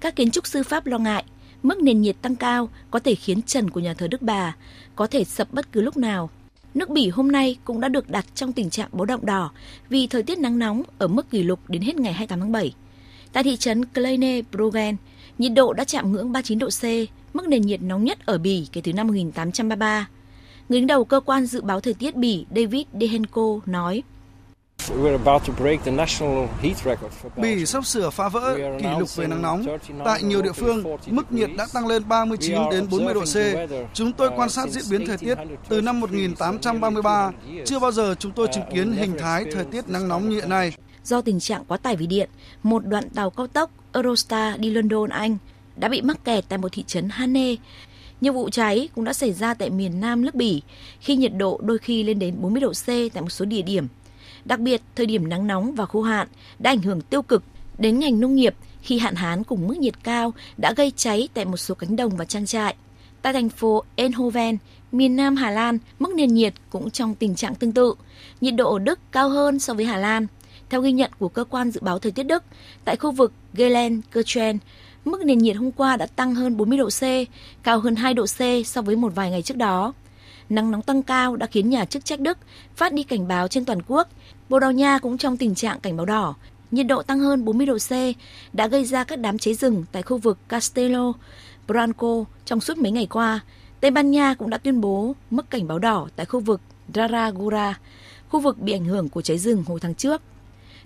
Các 0.01 0.17
kiến 0.17 0.31
trúc 0.31 0.47
sư 0.47 0.63
Pháp 0.63 0.87
lo 0.87 0.99
ngại 0.99 1.25
mức 1.63 1.83
nền 1.83 2.01
nhiệt 2.01 2.17
tăng 2.23 2.37
cao 2.37 2.69
có 2.91 2.99
thể 2.99 3.15
khiến 3.15 3.43
trần 3.43 3.71
của 3.71 3.81
nhà 3.81 3.95
thờ 3.95 4.09
Đức 4.09 4.23
Bà 4.23 4.57
có 4.97 5.07
thể 5.07 5.25
sập 5.25 5.53
bất 5.53 5.73
cứ 5.73 5.81
lúc 5.81 5.97
nào. 5.97 6.31
Nước 6.75 6.91
Bỉ 6.91 7.09
hôm 7.09 7.33
nay 7.33 7.57
cũng 7.65 7.81
đã 7.81 7.89
được 7.89 8.11
đặt 8.11 8.27
trong 8.35 8.53
tình 8.53 8.71
trạng 8.71 8.89
báo 8.93 9.05
động 9.05 9.27
đỏ 9.27 9.51
vì 9.89 10.07
thời 10.07 10.23
tiết 10.23 10.39
nắng 10.39 10.59
nóng 10.59 10.83
ở 10.99 11.09
mức 11.09 11.31
kỷ 11.31 11.43
lục 11.43 11.61
đến 11.69 11.83
hết 11.83 11.97
ngày 11.97 12.13
28 12.13 12.41
tháng 12.41 12.53
7. 12.53 12.75
Tại 13.33 13.45
thị 13.45 13.57
trấn 13.57 13.85
Kleine 13.85 14.43
Bruggen, 14.53 14.97
nhiệt 15.39 15.53
độ 15.53 15.73
đã 15.73 15.85
chạm 15.85 16.13
ngưỡng 16.13 16.33
39 16.33 16.59
độ 16.59 16.69
C, 16.69 16.83
mức 17.35 17.49
nền 17.49 17.63
nhiệt 17.63 17.83
nóng 17.83 18.05
nhất 18.05 18.27
ở 18.27 18.39
Bỉ 18.39 18.67
kể 18.73 18.81
từ 18.85 18.93
năm 18.93 19.07
1833. 19.07 20.09
Người 20.69 20.81
đứng 20.81 20.87
đầu 20.87 21.05
cơ 21.05 21.21
quan 21.21 21.47
dự 21.47 21.61
báo 21.61 21.81
thời 21.81 21.95
tiết 21.95 22.17
Bỉ 22.17 22.47
David 22.57 22.87
Dehenko 23.01 23.61
nói. 23.67 24.03
Bỉ 27.37 27.67
sắp 27.67 27.87
sửa 27.87 28.11
phá 28.11 28.29
vỡ 28.29 28.57
kỷ 28.81 28.87
lục 28.99 29.17
về 29.17 29.27
nắng 29.27 29.43
nóng. 29.43 29.65
Tại 30.05 30.23
nhiều 30.23 30.43
địa 30.43 30.53
phương, 30.53 30.85
mức 31.07 31.33
nhiệt 31.33 31.51
đã 31.57 31.67
tăng 31.75 31.87
lên 31.87 32.09
39 32.09 32.57
đến 32.71 32.87
40 32.91 33.15
độ 33.15 33.21
C. 33.21 33.37
Chúng 33.95 34.13
tôi 34.13 34.31
quan 34.37 34.49
sát 34.49 34.69
diễn 34.69 34.85
biến 34.91 35.07
thời 35.07 35.17
tiết 35.17 35.35
từ 35.69 35.81
năm 35.81 36.01
1833. 36.01 37.31
Chưa 37.65 37.79
bao 37.79 37.93
giờ 37.93 38.15
chúng 38.19 38.33
tôi 38.33 38.49
chứng 38.55 38.65
kiến 38.75 38.93
hình 38.93 39.17
thái 39.19 39.45
thời 39.53 39.65
tiết 39.65 39.89
nắng 39.89 40.09
nóng 40.09 40.29
như 40.29 40.37
hiện 40.37 40.49
nay. 40.49 40.73
Do 41.05 41.21
tình 41.21 41.41
trạng 41.41 41.65
quá 41.65 41.77
tải 41.77 41.97
vì 41.97 42.07
điện, 42.07 42.31
một 42.63 42.87
đoạn 42.87 43.11
tàu 43.11 43.31
cao 43.31 43.47
tốc 43.47 43.71
Eurostar 43.93 44.61
đi 44.61 44.71
London, 44.71 45.11
Anh 45.11 45.39
đã 45.77 45.89
bị 45.89 46.03
mắc 46.03 46.25
kẹt 46.25 46.45
tại 46.49 46.59
một 46.59 46.69
thị 46.73 46.85
trấn 46.87 47.09
Hane. 47.09 47.55
Nhiều 48.21 48.33
vụ 48.33 48.51
cháy 48.51 48.89
cũng 48.95 49.05
đã 49.05 49.13
xảy 49.13 49.33
ra 49.33 49.55
tại 49.55 49.71
miền 49.71 50.01
Nam 50.01 50.23
nước 50.23 50.35
Bỉ 50.35 50.63
khi 51.01 51.17
nhiệt 51.17 51.33
độ 51.37 51.61
đôi 51.63 51.79
khi 51.79 52.03
lên 52.03 52.19
đến 52.19 52.35
40 52.41 52.61
độ 52.61 52.73
C 52.73 52.87
tại 52.87 53.23
một 53.23 53.31
số 53.31 53.45
địa 53.45 53.63
điểm. 53.63 53.89
Đặc 54.47 54.61
biệt, 54.61 54.83
thời 54.97 55.07
điểm 55.07 55.29
nắng 55.29 55.47
nóng 55.47 55.75
và 55.75 55.87
khô 55.87 56.03
hạn 56.03 56.29
đã 56.59 56.71
ảnh 56.71 56.83
hưởng 56.83 57.01
tiêu 57.01 57.23
cực 57.23 57.43
đến 57.79 57.99
ngành 57.99 58.21
nông 58.21 58.35
nghiệp 58.35 58.55
khi 58.83 58.99
hạn 58.99 59.15
hán 59.15 59.45
cùng 59.45 59.69
mức 59.69 59.77
nhiệt 59.79 59.95
cao 60.05 60.33
đã 60.57 60.73
gây 60.77 60.93
cháy 60.97 61.29
tại 61.35 61.45
một 61.45 61.57
số 61.57 61.75
cánh 61.75 61.97
đồng 61.97 62.17
và 62.17 62.25
trang 62.25 62.47
trại. 62.47 62.75
Tại 63.23 63.33
thành 63.33 63.49
phố 63.49 63.83
Eindhoven, 63.97 64.59
miền 64.93 65.17
Nam 65.17 65.37
Hà 65.37 65.51
Lan, 65.51 65.79
mức 65.99 66.15
nền 66.15 66.35
nhiệt 66.35 66.55
cũng 66.71 66.91
trong 66.91 67.15
tình 67.15 67.35
trạng 67.35 67.55
tương 67.55 67.73
tự. 67.73 67.95
Nhiệt 68.41 68.55
độ 68.55 68.73
ở 68.73 68.79
Đức 68.79 68.99
cao 69.13 69.29
hơn 69.29 69.59
so 69.59 69.75
với 69.75 69.85
Hà 69.85 69.97
Lan. 69.97 70.27
Theo 70.71 70.81
ghi 70.81 70.93
nhận 70.93 71.11
của 71.19 71.29
cơ 71.29 71.45
quan 71.45 71.71
dự 71.71 71.81
báo 71.85 71.99
thời 71.99 72.13
tiết 72.13 72.23
Đức, 72.23 72.45
tại 72.85 72.97
khu 72.97 73.13
vực 73.13 73.33
Gelen-Kirchen, 73.55 74.59
mức 75.05 75.25
nền 75.25 75.39
nhiệt 75.39 75.57
hôm 75.57 75.73
qua 75.73 75.97
đã 75.97 76.07
tăng 76.07 76.35
hơn 76.35 76.57
40 76.57 76.79
độ 76.79 76.89
C, 76.89 77.03
cao 77.63 77.81
hơn 77.81 77.97
2 77.97 78.15
độ 78.15 78.25
C 78.25 78.67
so 78.67 78.83
với 78.83 78.97
một 78.97 79.15
vài 79.15 79.31
ngày 79.31 79.43
trước 79.43 79.57
đó. 79.57 79.93
Nắng 80.49 80.71
nóng 80.71 80.83
tăng 80.83 81.03
cao 81.03 81.37
đã 81.37 81.47
khiến 81.47 81.71
nhà 81.71 81.85
chức 81.85 82.05
trách 82.05 82.21
Đức 82.21 82.39
phát 82.77 82.93
đi 82.93 83.03
cảnh 83.03 83.29
báo 83.29 83.49
trên 83.49 83.65
toàn 83.65 83.79
quốc. 83.89 84.09
Bồ 84.49 84.59
Đào 84.59 84.73
Nha 84.73 84.99
cũng 84.99 85.19
trong 85.19 85.37
tình 85.37 85.55
trạng 85.55 85.81
cảnh 85.81 85.97
báo 85.97 86.07
đỏ. 86.07 86.35
Nhiệt 86.71 86.87
độ 86.87 87.03
tăng 87.03 87.21
hơn 87.21 87.45
40 87.45 87.67
độ 87.67 87.79
C 87.79 87.91
đã 88.53 88.67
gây 88.67 88.85
ra 88.85 89.05
các 89.05 89.19
đám 89.19 89.39
cháy 89.39 89.55
rừng 89.55 89.85
tại 89.93 90.03
khu 90.03 90.19
vực 90.19 90.39
Castello 90.49 91.13
Branco 91.67 92.25
trong 92.45 92.61
suốt 92.61 92.79
mấy 92.79 92.93
ngày 92.93 93.07
qua. 93.07 93.41
Tây 93.81 93.91
Ban 93.91 94.11
Nha 94.11 94.35
cũng 94.35 94.51
đã 94.51 94.59
tuyên 94.59 94.81
bố 94.81 95.15
mức 95.31 95.51
cảnh 95.51 95.69
báo 95.69 95.79
đỏ 95.79 96.09
tại 96.17 96.27
khu 96.27 96.41
vực 96.41 96.61
Daragura, 96.95 97.79
khu 98.29 98.41
vực 98.41 98.59
bị 98.59 98.73
ảnh 98.73 98.85
hưởng 98.85 99.09
của 99.09 99.23
cháy 99.23 99.39
rừng 99.39 99.65
hồi 99.67 99.81
tháng 99.81 99.95
trước. 99.95 100.23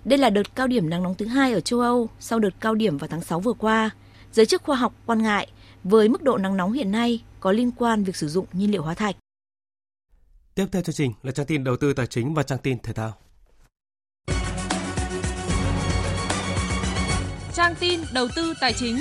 Đây 0.05 0.19
là 0.19 0.29
đợt 0.29 0.55
cao 0.55 0.67
điểm 0.67 0.89
nắng 0.89 1.03
nóng 1.03 1.15
thứ 1.15 1.25
hai 1.25 1.53
ở 1.53 1.59
châu 1.59 1.79
Âu 1.79 2.09
sau 2.19 2.39
đợt 2.39 2.53
cao 2.59 2.75
điểm 2.75 2.97
vào 2.97 3.07
tháng 3.07 3.21
6 3.21 3.39
vừa 3.39 3.53
qua. 3.53 3.89
Giới 4.31 4.45
chức 4.45 4.63
khoa 4.63 4.75
học 4.75 4.93
quan 5.05 5.23
ngại 5.23 5.47
với 5.83 6.09
mức 6.09 6.21
độ 6.21 6.37
nắng 6.37 6.57
nóng 6.57 6.71
hiện 6.71 6.91
nay 6.91 7.23
có 7.39 7.51
liên 7.51 7.71
quan 7.71 8.03
việc 8.03 8.15
sử 8.15 8.27
dụng 8.27 8.45
nhiên 8.53 8.71
liệu 8.71 8.83
hóa 8.83 8.93
thạch. 8.93 9.15
Tiếp 10.55 10.65
theo 10.71 10.81
chương 10.81 10.95
trình 10.95 11.13
là 11.23 11.31
trang 11.31 11.45
tin 11.45 11.63
đầu 11.63 11.77
tư 11.77 11.93
tài 11.93 12.07
chính 12.07 12.33
và 12.33 12.43
trang 12.43 12.59
tin 12.59 12.79
thể 12.79 12.93
thao. 12.93 13.13
Trang 17.55 17.75
tin 17.79 17.99
đầu 18.13 18.27
tư 18.35 18.53
tài 18.61 18.73
chính. 18.73 18.99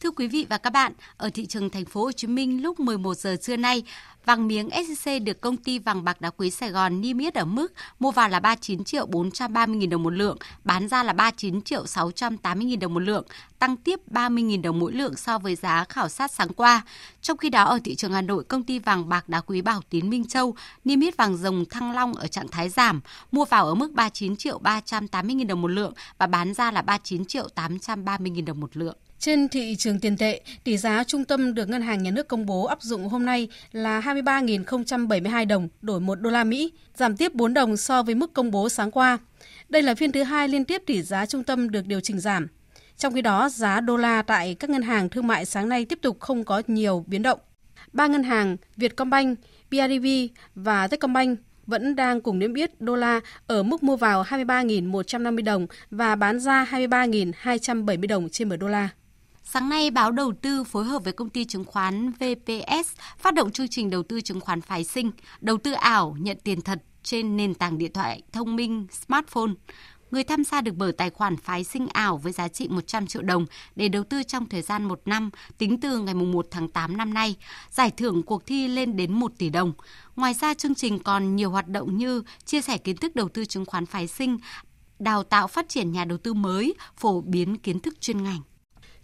Thưa 0.00 0.10
quý 0.10 0.28
vị 0.28 0.46
và 0.48 0.58
các 0.58 0.70
bạn, 0.70 0.92
ở 1.16 1.30
thị 1.34 1.46
trường 1.46 1.70
thành 1.70 1.84
phố 1.84 2.04
Hồ 2.04 2.12
Chí 2.12 2.26
Minh 2.26 2.62
lúc 2.62 2.80
11 2.80 3.16
giờ 3.16 3.36
trưa 3.36 3.56
nay, 3.56 3.82
Vàng 4.24 4.46
miếng 4.46 4.68
SJC 4.68 5.24
được 5.24 5.40
công 5.40 5.56
ty 5.56 5.78
vàng 5.78 6.04
bạc 6.04 6.20
đá 6.20 6.30
quý 6.30 6.50
Sài 6.50 6.70
Gòn 6.70 7.00
niêm 7.00 7.18
yết 7.18 7.34
ở 7.34 7.44
mức 7.44 7.72
mua 7.98 8.10
vào 8.10 8.28
là 8.28 8.40
39 8.40 8.84
triệu 8.84 9.06
430 9.06 9.80
000 9.80 9.90
đồng 9.90 10.02
một 10.02 10.12
lượng, 10.12 10.38
bán 10.64 10.88
ra 10.88 11.02
là 11.02 11.12
39 11.12 11.62
triệu 11.62 11.86
680 11.86 12.66
000 12.70 12.80
đồng 12.80 12.94
một 12.94 13.00
lượng, 13.00 13.24
tăng 13.64 13.76
tiếp 13.76 14.00
30 14.06 14.44
000 14.50 14.62
đồng 14.62 14.78
mỗi 14.78 14.92
lượng 14.92 15.16
so 15.16 15.38
với 15.38 15.54
giá 15.54 15.84
khảo 15.88 16.08
sát 16.08 16.32
sáng 16.32 16.48
qua. 16.48 16.82
Trong 17.22 17.36
khi 17.36 17.50
đó 17.50 17.64
ở 17.64 17.78
thị 17.84 17.94
trường 17.94 18.12
Hà 18.12 18.22
Nội, 18.22 18.44
công 18.44 18.64
ty 18.64 18.78
vàng 18.78 19.08
bạc 19.08 19.28
đá 19.28 19.40
quý 19.40 19.62
Bảo 19.62 19.80
Tín 19.90 20.10
Minh 20.10 20.24
Châu 20.24 20.54
niêm 20.84 21.00
yết 21.00 21.16
vàng 21.16 21.36
rồng 21.36 21.64
Thăng 21.70 21.92
Long 21.92 22.14
ở 22.14 22.26
trạng 22.26 22.48
thái 22.48 22.68
giảm, 22.68 23.00
mua 23.32 23.44
vào 23.44 23.66
ở 23.66 23.74
mức 23.74 23.92
39 23.92 24.36
triệu 24.36 24.58
380 24.58 25.36
000 25.38 25.46
đồng 25.46 25.62
một 25.62 25.68
lượng 25.68 25.92
và 26.18 26.26
bán 26.26 26.54
ra 26.54 26.70
là 26.70 26.82
39 26.82 27.24
triệu 27.24 27.48
830 27.48 28.32
000 28.34 28.44
đồng 28.44 28.60
một 28.60 28.76
lượng. 28.76 28.96
Trên 29.18 29.48
thị 29.48 29.76
trường 29.78 30.00
tiền 30.00 30.16
tệ, 30.16 30.40
tỷ 30.64 30.76
giá 30.76 31.04
trung 31.04 31.24
tâm 31.24 31.54
được 31.54 31.68
Ngân 31.68 31.82
hàng 31.82 32.02
Nhà 32.02 32.10
nước 32.10 32.28
công 32.28 32.46
bố 32.46 32.64
áp 32.64 32.82
dụng 32.82 33.08
hôm 33.08 33.26
nay 33.26 33.48
là 33.72 34.00
23.072 34.00 35.46
đồng 35.46 35.68
đổi 35.82 36.00
1 36.00 36.20
đô 36.20 36.30
la 36.30 36.44
Mỹ, 36.44 36.72
giảm 36.94 37.16
tiếp 37.16 37.34
4 37.34 37.54
đồng 37.54 37.76
so 37.76 38.02
với 38.02 38.14
mức 38.14 38.32
công 38.34 38.50
bố 38.50 38.68
sáng 38.68 38.90
qua. 38.90 39.18
Đây 39.68 39.82
là 39.82 39.94
phiên 39.94 40.12
thứ 40.12 40.22
hai 40.22 40.48
liên 40.48 40.64
tiếp 40.64 40.82
tỷ 40.86 41.02
giá 41.02 41.26
trung 41.26 41.44
tâm 41.44 41.70
được 41.70 41.86
điều 41.86 42.00
chỉnh 42.00 42.20
giảm. 42.20 42.48
Trong 42.98 43.14
khi 43.14 43.22
đó, 43.22 43.48
giá 43.48 43.80
đô 43.80 43.96
la 43.96 44.22
tại 44.22 44.54
các 44.54 44.70
ngân 44.70 44.82
hàng 44.82 45.08
thương 45.08 45.26
mại 45.26 45.44
sáng 45.44 45.68
nay 45.68 45.84
tiếp 45.84 45.98
tục 46.02 46.20
không 46.20 46.44
có 46.44 46.62
nhiều 46.66 47.04
biến 47.06 47.22
động. 47.22 47.40
Ba 47.92 48.06
ngân 48.06 48.22
hàng 48.22 48.56
Vietcombank, 48.76 49.38
BIDV 49.70 50.06
và 50.54 50.88
Techcombank 50.88 51.38
vẫn 51.66 51.96
đang 51.96 52.20
cùng 52.20 52.38
niêm 52.38 52.54
yết 52.54 52.80
đô 52.80 52.96
la 52.96 53.20
ở 53.46 53.62
mức 53.62 53.82
mua 53.82 53.96
vào 53.96 54.22
23.150 54.22 55.44
đồng 55.44 55.66
và 55.90 56.14
bán 56.16 56.40
ra 56.40 56.64
23.270 56.70 58.08
đồng 58.08 58.28
trên 58.28 58.48
một 58.48 58.56
đô 58.56 58.68
la. 58.68 58.88
Sáng 59.44 59.68
nay, 59.68 59.90
báo 59.90 60.12
đầu 60.12 60.32
tư 60.42 60.64
phối 60.64 60.84
hợp 60.84 61.04
với 61.04 61.12
công 61.12 61.30
ty 61.30 61.44
chứng 61.44 61.64
khoán 61.64 62.10
VPS 62.10 62.96
phát 63.18 63.34
động 63.34 63.52
chương 63.52 63.68
trình 63.68 63.90
đầu 63.90 64.02
tư 64.02 64.20
chứng 64.20 64.40
khoán 64.40 64.60
phái 64.60 64.84
sinh, 64.84 65.10
đầu 65.40 65.58
tư 65.58 65.72
ảo 65.72 66.16
nhận 66.20 66.36
tiền 66.44 66.60
thật 66.60 66.82
trên 67.02 67.36
nền 67.36 67.54
tảng 67.54 67.78
điện 67.78 67.92
thoại 67.92 68.22
thông 68.32 68.56
minh 68.56 68.86
smartphone. 68.90 69.50
Người 70.14 70.24
tham 70.24 70.44
gia 70.44 70.60
được 70.60 70.78
mở 70.78 70.92
tài 70.98 71.10
khoản 71.10 71.36
phái 71.36 71.64
sinh 71.64 71.86
ảo 71.92 72.16
với 72.16 72.32
giá 72.32 72.48
trị 72.48 72.68
100 72.68 73.06
triệu 73.06 73.22
đồng 73.22 73.46
để 73.76 73.88
đầu 73.88 74.04
tư 74.04 74.22
trong 74.22 74.48
thời 74.48 74.62
gian 74.62 74.84
một 74.84 75.00
năm, 75.04 75.30
tính 75.58 75.80
từ 75.80 75.98
ngày 75.98 76.14
1 76.14 76.46
tháng 76.50 76.68
8 76.68 76.96
năm 76.96 77.14
nay. 77.14 77.36
Giải 77.70 77.90
thưởng 77.90 78.22
cuộc 78.22 78.46
thi 78.46 78.68
lên 78.68 78.96
đến 78.96 79.12
1 79.12 79.32
tỷ 79.38 79.50
đồng. 79.50 79.72
Ngoài 80.16 80.34
ra, 80.34 80.54
chương 80.54 80.74
trình 80.74 80.98
còn 80.98 81.36
nhiều 81.36 81.50
hoạt 81.50 81.68
động 81.68 81.96
như 81.96 82.22
chia 82.44 82.60
sẻ 82.60 82.78
kiến 82.78 82.96
thức 82.96 83.16
đầu 83.16 83.28
tư 83.28 83.44
chứng 83.44 83.64
khoán 83.64 83.86
phái 83.86 84.06
sinh, 84.06 84.38
đào 84.98 85.22
tạo 85.22 85.48
phát 85.48 85.68
triển 85.68 85.92
nhà 85.92 86.04
đầu 86.04 86.18
tư 86.18 86.34
mới, 86.34 86.74
phổ 86.96 87.20
biến 87.20 87.58
kiến 87.58 87.80
thức 87.80 88.00
chuyên 88.00 88.22
ngành. 88.22 88.40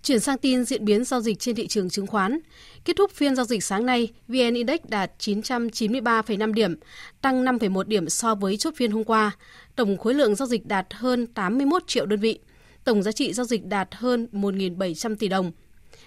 Chuyển 0.02 0.20
sang 0.20 0.38
tin 0.38 0.64
diễn 0.64 0.84
biến 0.84 1.04
giao 1.04 1.20
dịch 1.20 1.38
trên 1.38 1.56
thị 1.56 1.66
trường 1.66 1.90
chứng 1.90 2.06
khoán. 2.06 2.38
Kết 2.84 2.96
thúc 2.96 3.10
phiên 3.10 3.36
giao 3.36 3.44
dịch 3.44 3.64
sáng 3.64 3.86
nay, 3.86 4.08
VN 4.28 4.54
Index 4.54 4.80
đạt 4.88 5.10
993,5 5.18 6.52
điểm, 6.52 6.74
tăng 7.20 7.44
5,1 7.44 7.82
điểm 7.82 8.08
so 8.08 8.34
với 8.34 8.56
chốt 8.56 8.74
phiên 8.76 8.90
hôm 8.90 9.04
qua. 9.04 9.30
Tổng 9.76 9.98
khối 9.98 10.14
lượng 10.14 10.34
giao 10.34 10.48
dịch 10.48 10.66
đạt 10.66 10.86
hơn 10.90 11.26
81 11.26 11.82
triệu 11.86 12.06
đơn 12.06 12.20
vị. 12.20 12.38
Tổng 12.84 13.02
giá 13.02 13.12
trị 13.12 13.32
giao 13.32 13.46
dịch 13.46 13.66
đạt 13.66 13.88
hơn 13.94 14.28
1.700 14.32 15.16
tỷ 15.16 15.28
đồng. 15.28 15.52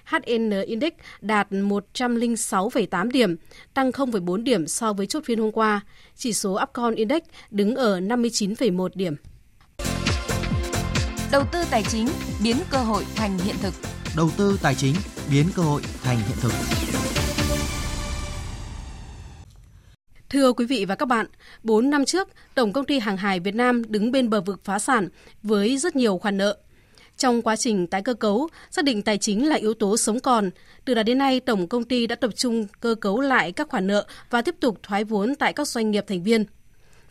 HN 0.06 0.52
Index 0.66 0.94
đạt 1.22 1.52
106,8 1.52 3.12
điểm, 3.12 3.36
tăng 3.74 3.92
0,4 3.92 4.44
điểm 4.44 4.68
so 4.68 4.94
với 4.94 5.08
chốt 5.08 5.24
phiên 5.26 5.40
hôm 5.40 5.52
qua. 5.52 5.82
Chỉ 6.16 6.34
số 6.34 6.60
Upcon 6.64 6.96
Index 6.96 7.22
đứng 7.52 7.76
ở 7.76 8.00
59,1 8.00 8.90
điểm. 8.96 9.16
Đầu 11.34 11.44
tư 11.52 11.60
tài 11.72 11.84
chính 11.84 12.08
biến 12.44 12.58
cơ 12.72 12.78
hội 12.78 13.04
thành 13.16 13.38
hiện 13.38 13.56
thực. 13.62 13.74
Đầu 14.18 14.30
tư 14.38 14.60
tài 14.64 14.76
chính 14.76 14.96
biến 15.32 15.46
cơ 15.56 15.64
hội 15.64 15.82
thành 16.04 16.18
hiện 16.18 16.38
thực. 16.42 16.52
Thưa 20.30 20.54
quý 20.54 20.66
vị 20.66 20.86
và 20.86 20.96
các 20.96 21.06
bạn, 21.06 21.26
4 21.64 21.90
năm 21.90 22.06
trước, 22.06 22.30
Tổng 22.56 22.74
công 22.74 22.86
ty 22.86 23.00
Hàng 23.00 23.18
hải 23.18 23.40
Việt 23.40 23.56
Nam 23.56 23.82
đứng 23.92 24.12
bên 24.12 24.30
bờ 24.30 24.42
vực 24.42 24.60
phá 24.64 24.80
sản 24.80 25.10
với 25.44 25.78
rất 25.78 25.96
nhiều 25.96 26.18
khoản 26.18 26.38
nợ. 26.38 26.58
Trong 27.18 27.42
quá 27.42 27.56
trình 27.56 27.88
tái 27.88 28.02
cơ 28.02 28.14
cấu, 28.14 28.50
xác 28.72 28.86
định 28.86 29.02
tài 29.02 29.18
chính 29.18 29.50
là 29.50 29.56
yếu 29.56 29.74
tố 29.74 29.98
sống 29.98 30.20
còn. 30.20 30.50
Từ 30.86 30.94
đó 30.94 31.04
đến 31.04 31.18
nay, 31.18 31.40
Tổng 31.40 31.68
công 31.68 31.84
ty 31.84 32.08
đã 32.08 32.16
tập 32.16 32.32
trung 32.36 32.68
cơ 32.80 32.96
cấu 32.96 33.22
lại 33.22 33.52
các 33.52 33.70
khoản 33.70 33.88
nợ 33.88 34.06
và 34.30 34.42
tiếp 34.42 34.56
tục 34.60 34.80
thoái 34.84 35.04
vốn 35.04 35.36
tại 35.36 35.54
các 35.54 35.68
doanh 35.68 35.92
nghiệp 35.92 36.06
thành 36.08 36.24
viên. 36.24 36.46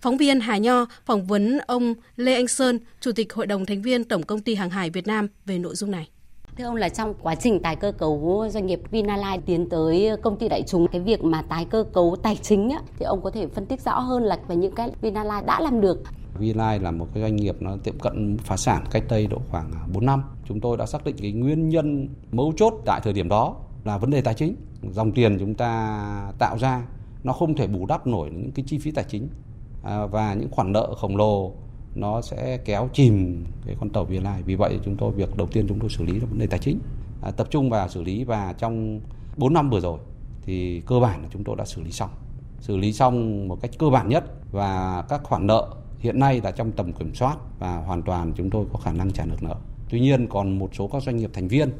Phóng 0.02 0.16
viên 0.16 0.40
Hà 0.40 0.58
Nho 0.58 0.86
phỏng 1.06 1.26
vấn 1.26 1.58
ông 1.66 1.94
Lê 2.16 2.34
Anh 2.34 2.48
Sơn, 2.48 2.78
Chủ 3.00 3.12
tịch 3.12 3.32
Hội 3.32 3.46
đồng 3.46 3.66
thành 3.66 3.82
viên 3.82 4.04
Tổng 4.04 4.22
công 4.22 4.40
ty 4.40 4.54
Hàng 4.54 4.70
hải 4.70 4.90
Việt 4.90 5.06
Nam 5.06 5.28
về 5.46 5.58
nội 5.58 5.74
dung 5.74 5.90
này. 5.90 6.08
Thưa 6.58 6.64
ông 6.64 6.76
là 6.76 6.88
trong 6.88 7.14
quá 7.22 7.34
trình 7.34 7.62
tái 7.62 7.76
cơ 7.76 7.92
cấu 7.92 8.46
doanh 8.50 8.66
nghiệp 8.66 8.80
Vinalines 8.90 9.40
tiến 9.46 9.68
tới 9.68 10.10
công 10.22 10.38
ty 10.38 10.48
đại 10.48 10.62
chúng, 10.66 10.86
cái 10.88 11.00
việc 11.00 11.24
mà 11.24 11.42
tái 11.42 11.66
cơ 11.70 11.84
cấu 11.92 12.16
tài 12.22 12.36
chính 12.36 12.70
á, 12.70 12.78
thì 12.98 13.04
ông 13.04 13.22
có 13.22 13.30
thể 13.30 13.46
phân 13.46 13.66
tích 13.66 13.80
rõ 13.80 13.98
hơn 13.98 14.22
là 14.22 14.38
về 14.48 14.56
những 14.56 14.74
cái 14.74 14.90
Vinalines 15.00 15.46
đã 15.46 15.60
làm 15.60 15.80
được. 15.80 16.02
Vinalines 16.38 16.82
là 16.82 16.90
một 16.90 17.08
cái 17.14 17.22
doanh 17.22 17.36
nghiệp 17.36 17.56
nó 17.60 17.76
tiệm 17.84 17.98
cận 17.98 18.36
phá 18.38 18.56
sản 18.56 18.84
cách 18.90 19.04
đây 19.08 19.26
độ 19.26 19.38
khoảng 19.50 19.70
4 19.92 20.06
năm. 20.06 20.22
Chúng 20.48 20.60
tôi 20.60 20.76
đã 20.76 20.86
xác 20.86 21.04
định 21.04 21.16
cái 21.22 21.32
nguyên 21.32 21.68
nhân 21.68 22.08
mấu 22.32 22.52
chốt 22.56 22.74
tại 22.86 23.00
thời 23.04 23.12
điểm 23.12 23.28
đó 23.28 23.56
là 23.84 23.98
vấn 23.98 24.10
đề 24.10 24.20
tài 24.20 24.34
chính. 24.34 24.56
Dòng 24.90 25.12
tiền 25.12 25.36
chúng 25.40 25.54
ta 25.54 26.32
tạo 26.38 26.58
ra 26.58 26.82
nó 27.24 27.32
không 27.32 27.54
thể 27.56 27.66
bù 27.66 27.86
đắp 27.86 28.06
nổi 28.06 28.30
những 28.30 28.52
cái 28.52 28.64
chi 28.68 28.78
phí 28.78 28.90
tài 28.90 29.04
chính 29.08 29.28
à, 29.28 29.51
À, 29.82 30.06
và 30.06 30.34
những 30.34 30.50
khoản 30.50 30.72
nợ 30.72 30.94
khổng 30.96 31.16
lồ 31.16 31.52
nó 31.94 32.22
sẽ 32.22 32.58
kéo 32.64 32.88
chìm 32.92 33.44
cái 33.66 33.76
con 33.80 33.90
tàu 33.90 34.04
Vinalines. 34.04 34.46
Vì 34.46 34.54
vậy 34.54 34.78
chúng 34.84 34.96
tôi 34.96 35.12
việc 35.12 35.36
đầu 35.36 35.46
tiên 35.46 35.66
chúng 35.68 35.78
tôi 35.80 35.90
xử 35.90 36.04
lý 36.04 36.12
là 36.20 36.26
vấn 36.26 36.38
đề 36.38 36.46
tài 36.46 36.58
chính, 36.58 36.78
à, 37.22 37.30
tập 37.30 37.46
trung 37.50 37.70
vào 37.70 37.88
xử 37.88 38.02
lý 38.02 38.24
và 38.24 38.54
trong 38.58 39.00
4 39.36 39.54
năm 39.54 39.70
vừa 39.70 39.80
rồi 39.80 39.98
thì 40.42 40.82
cơ 40.86 41.00
bản 41.00 41.22
là 41.22 41.28
chúng 41.32 41.44
tôi 41.44 41.56
đã 41.56 41.64
xử 41.64 41.82
lý 41.82 41.90
xong. 41.90 42.10
Xử 42.60 42.76
lý 42.76 42.92
xong 42.92 43.48
một 43.48 43.58
cách 43.60 43.70
cơ 43.78 43.90
bản 43.90 44.08
nhất 44.08 44.24
và 44.52 45.02
các 45.08 45.22
khoản 45.24 45.46
nợ 45.46 45.68
hiện 45.98 46.18
nay 46.18 46.40
là 46.44 46.50
trong 46.50 46.72
tầm 46.72 46.92
kiểm 46.92 47.14
soát 47.14 47.36
và 47.58 47.76
hoàn 47.76 48.02
toàn 48.02 48.32
chúng 48.36 48.50
tôi 48.50 48.66
có 48.72 48.78
khả 48.78 48.92
năng 48.92 49.12
trả 49.12 49.24
được 49.24 49.42
nợ. 49.42 49.56
Tuy 49.90 50.00
nhiên 50.00 50.26
còn 50.26 50.58
một 50.58 50.74
số 50.74 50.88
các 50.88 51.02
doanh 51.02 51.16
nghiệp 51.16 51.30
thành 51.32 51.48
viên 51.48 51.72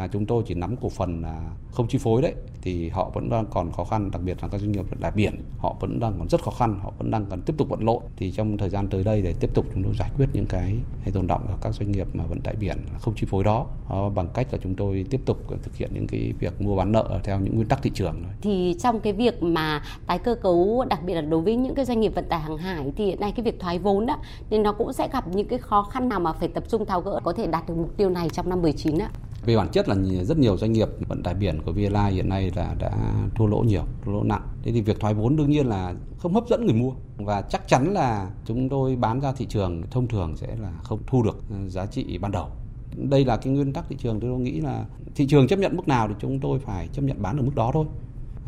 là 0.00 0.06
chúng 0.06 0.26
tôi 0.26 0.42
chỉ 0.46 0.54
nắm 0.54 0.76
cổ 0.76 0.88
phần 0.88 1.22
là 1.22 1.50
không 1.72 1.88
chi 1.88 1.98
phối 1.98 2.22
đấy, 2.22 2.34
thì 2.62 2.88
họ 2.88 3.10
vẫn 3.14 3.30
đang 3.30 3.46
còn 3.50 3.72
khó 3.72 3.84
khăn, 3.84 4.10
đặc 4.10 4.22
biệt 4.22 4.42
là 4.42 4.48
các 4.48 4.60
doanh 4.60 4.72
nghiệp 4.72 4.84
vận 4.90 5.00
tải 5.00 5.10
biển, 5.10 5.34
họ 5.58 5.76
vẫn 5.80 6.00
đang 6.00 6.14
còn 6.18 6.28
rất 6.28 6.42
khó 6.42 6.50
khăn, 6.50 6.80
họ 6.82 6.92
vẫn 6.98 7.10
đang 7.10 7.26
cần 7.26 7.42
tiếp 7.42 7.54
tục 7.58 7.68
vận 7.68 7.84
lộn 7.84 8.02
thì 8.16 8.32
trong 8.32 8.58
thời 8.58 8.68
gian 8.68 8.88
tới 8.88 9.04
đây 9.04 9.22
để 9.22 9.34
tiếp 9.40 9.50
tục 9.54 9.66
chúng 9.74 9.82
tôi 9.82 9.94
giải 9.98 10.10
quyết 10.16 10.26
những 10.32 10.46
cái 10.46 10.76
hay 11.02 11.12
tồn 11.12 11.26
động 11.26 11.42
của 11.46 11.58
các 11.60 11.74
doanh 11.74 11.92
nghiệp 11.92 12.06
mà 12.12 12.24
vận 12.24 12.40
tải 12.40 12.54
biển 12.54 12.78
không 13.00 13.14
chi 13.14 13.26
phối 13.30 13.44
đó 13.44 13.66
ờ, 13.88 14.08
bằng 14.08 14.28
cách 14.34 14.46
là 14.52 14.58
chúng 14.62 14.74
tôi 14.74 15.06
tiếp 15.10 15.20
tục 15.24 15.38
thực 15.62 15.76
hiện 15.76 15.90
những 15.94 16.06
cái 16.06 16.32
việc 16.38 16.60
mua 16.60 16.76
bán 16.76 16.92
nợ 16.92 17.20
theo 17.24 17.40
những 17.40 17.54
nguyên 17.54 17.68
tắc 17.68 17.82
thị 17.82 17.90
trường 17.94 18.22
thì 18.40 18.76
trong 18.80 19.00
cái 19.00 19.12
việc 19.12 19.42
mà 19.42 19.82
tái 20.06 20.18
cơ 20.18 20.34
cấu, 20.34 20.84
đặc 20.88 21.02
biệt 21.04 21.14
là 21.14 21.20
đối 21.20 21.40
với 21.40 21.56
những 21.56 21.74
cái 21.74 21.84
doanh 21.84 22.00
nghiệp 22.00 22.14
vận 22.14 22.28
tải 22.28 22.40
hàng 22.40 22.56
hải, 22.56 22.92
thì 22.96 23.06
hiện 23.06 23.20
nay 23.20 23.32
cái 23.36 23.44
việc 23.44 23.60
thoái 23.60 23.78
vốn 23.78 24.06
đó 24.06 24.18
nên 24.50 24.62
nó 24.62 24.72
cũng 24.72 24.92
sẽ 24.92 25.08
gặp 25.12 25.28
những 25.28 25.48
cái 25.48 25.58
khó 25.58 25.82
khăn 25.82 26.08
nào 26.08 26.20
mà 26.20 26.32
phải 26.32 26.48
tập 26.48 26.64
trung 26.68 26.86
tháo 26.86 27.00
gỡ 27.00 27.20
có 27.24 27.32
thể 27.32 27.46
đạt 27.46 27.68
được 27.68 27.74
mục 27.76 27.96
tiêu 27.96 28.10
này 28.10 28.28
trong 28.28 28.48
năm 28.48 28.62
19 28.62 28.98
ạ 28.98 29.10
về 29.44 29.56
bản 29.56 29.68
chất 29.72 29.88
là 29.88 29.96
rất 30.22 30.38
nhiều 30.38 30.56
doanh 30.56 30.72
nghiệp 30.72 30.88
vận 31.08 31.22
tải 31.22 31.34
biển 31.34 31.62
của 31.62 31.72
VLA 31.72 32.06
hiện 32.06 32.28
nay 32.28 32.50
là 32.54 32.74
đã 32.78 32.90
thua 33.34 33.46
lỗ 33.46 33.58
nhiều, 33.58 33.82
thua 34.04 34.12
lỗ 34.12 34.22
nặng. 34.22 34.42
Thế 34.62 34.72
thì 34.72 34.80
việc 34.80 35.00
thoái 35.00 35.14
vốn 35.14 35.36
đương 35.36 35.50
nhiên 35.50 35.66
là 35.66 35.94
không 36.18 36.34
hấp 36.34 36.48
dẫn 36.48 36.66
người 36.66 36.74
mua 36.74 36.92
và 37.16 37.42
chắc 37.42 37.68
chắn 37.68 37.92
là 37.92 38.30
chúng 38.44 38.68
tôi 38.68 38.96
bán 38.96 39.20
ra 39.20 39.32
thị 39.32 39.46
trường 39.46 39.82
thông 39.90 40.08
thường 40.08 40.36
sẽ 40.36 40.56
là 40.56 40.72
không 40.82 41.00
thu 41.06 41.22
được 41.22 41.36
ờ, 41.50 41.68
giá 41.68 41.86
trị 41.86 42.18
ban 42.18 42.32
đầu. 42.32 42.48
Đây 42.96 43.24
là 43.24 43.36
cái 43.36 43.52
nguyên 43.52 43.72
tắc 43.72 43.84
thị 43.88 43.96
trường 43.98 44.20
tôi 44.20 44.30
nghĩ 44.30 44.60
là 44.60 44.84
thị 45.14 45.26
trường 45.26 45.48
chấp 45.48 45.58
nhận 45.58 45.76
mức 45.76 45.88
nào 45.88 46.08
thì 46.08 46.14
chúng 46.18 46.40
tôi 46.40 46.58
phải 46.58 46.88
chấp 46.92 47.02
nhận 47.02 47.22
bán 47.22 47.36
ở 47.36 47.42
mức 47.42 47.54
đó 47.54 47.70
thôi. 47.74 47.86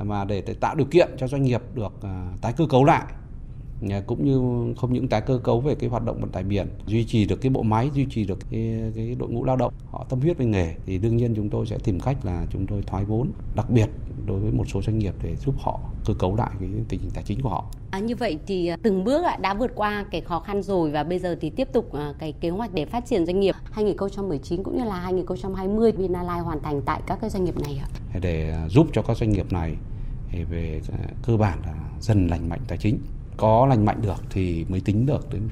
Mà 0.03 0.25
để, 0.25 0.43
để 0.47 0.55
tạo 0.55 0.75
điều 0.75 0.87
kiện 0.87 1.09
cho 1.19 1.27
doanh 1.27 1.43
nghiệp 1.43 1.63
được 1.75 1.93
ờ, 2.01 2.27
tái 2.41 2.53
cơ 2.53 2.67
cấu 2.67 2.85
lại 2.85 3.05
cũng 4.07 4.25
như 4.25 4.39
không 4.77 4.93
những 4.93 5.09
tái 5.09 5.21
cơ 5.21 5.39
cấu 5.39 5.61
về 5.61 5.75
cái 5.75 5.91
hoạt 5.91 6.05
động 6.05 6.21
vận 6.21 6.31
tải 6.31 6.43
biển 6.43 6.67
duy 6.87 7.05
trì 7.05 7.25
được 7.25 7.41
cái 7.41 7.51
bộ 7.51 7.63
máy 7.63 7.91
duy 7.95 8.07
trì 8.11 8.25
được 8.25 8.39
cái, 8.51 8.93
cái 8.97 9.17
đội 9.19 9.29
ngũ 9.29 9.45
lao 9.45 9.57
động 9.57 9.73
họ 9.91 10.07
tâm 10.09 10.21
huyết 10.21 10.39
với 10.39 10.47
nghề 10.47 10.75
thì 10.87 10.99
đương 10.99 11.17
nhiên 11.17 11.35
chúng 11.35 11.51
tôi 11.51 11.67
sẽ 11.67 11.79
tìm 11.85 12.01
cách 12.01 12.17
là 12.25 12.47
chúng 12.51 12.67
tôi 12.67 12.83
thoái 12.83 13.05
vốn 13.05 13.31
đặc 13.55 13.71
biệt 13.71 13.89
đối 14.27 14.41
với 14.41 14.53
một 14.53 14.65
số 14.69 14.83
doanh 14.83 14.99
nghiệp 14.99 15.15
để 15.23 15.37
giúp 15.37 15.55
họ 15.59 15.81
cơ 16.05 16.15
cấu 16.15 16.37
lại 16.37 16.51
cái 16.61 16.69
tình 16.89 17.01
hình 17.01 17.11
tài 17.15 17.25
chính 17.25 17.43
của 17.43 17.49
họ. 17.49 17.65
À, 17.91 17.99
như 17.99 18.17
vậy 18.17 18.39
thì 18.47 18.67
à, 18.67 18.77
từng 18.83 19.05
bước 19.05 19.23
đã 19.41 19.55
vượt 19.55 19.71
qua 19.75 20.05
cái 20.11 20.21
khó 20.21 20.41
khăn 20.41 20.63
rồi 20.63 20.91
và 20.91 21.05
bây 21.05 21.19
giờ 21.19 21.37
thì 21.41 21.51
tiếp 21.51 21.69
tục 21.73 21.93
à, 21.93 22.15
cái 22.19 22.33
kế 22.33 22.51
hoạch 22.51 22.75
để 22.75 22.87
phát 22.87 23.07
triển 23.07 23.27
doanh 23.27 23.41
nghiệp 23.41 23.55
2019 23.73 24.63
cũng 24.63 24.77
như 24.77 24.85
là 24.85 25.01
2020 25.01 25.93
Vinalines 25.93 26.45
hoàn 26.45 26.63
thành 26.63 26.83
tại 26.83 27.01
các 27.07 27.19
cái 27.21 27.31
doanh 27.31 27.45
nghiệp 27.45 27.61
này 27.61 27.81
ạ. 27.83 27.89
Để 28.21 28.51
à, 28.51 28.69
giúp 28.69 28.87
cho 28.93 29.03
các 29.03 29.17
doanh 29.17 29.31
nghiệp 29.31 29.53
này 29.53 29.77
về 30.51 30.81
cơ 31.23 31.37
bản 31.37 31.59
là 31.67 31.75
dần 32.01 32.27
lành 32.27 32.49
mạnh 32.49 32.61
tài 32.69 32.79
chính 32.79 32.99
có 33.37 33.67
lành 33.67 33.85
mạnh 33.85 34.03
được 34.03 34.23
thì 34.31 34.65
mới 34.69 34.81
tính 34.81 35.07
được 35.07 35.33
đến 35.33 35.43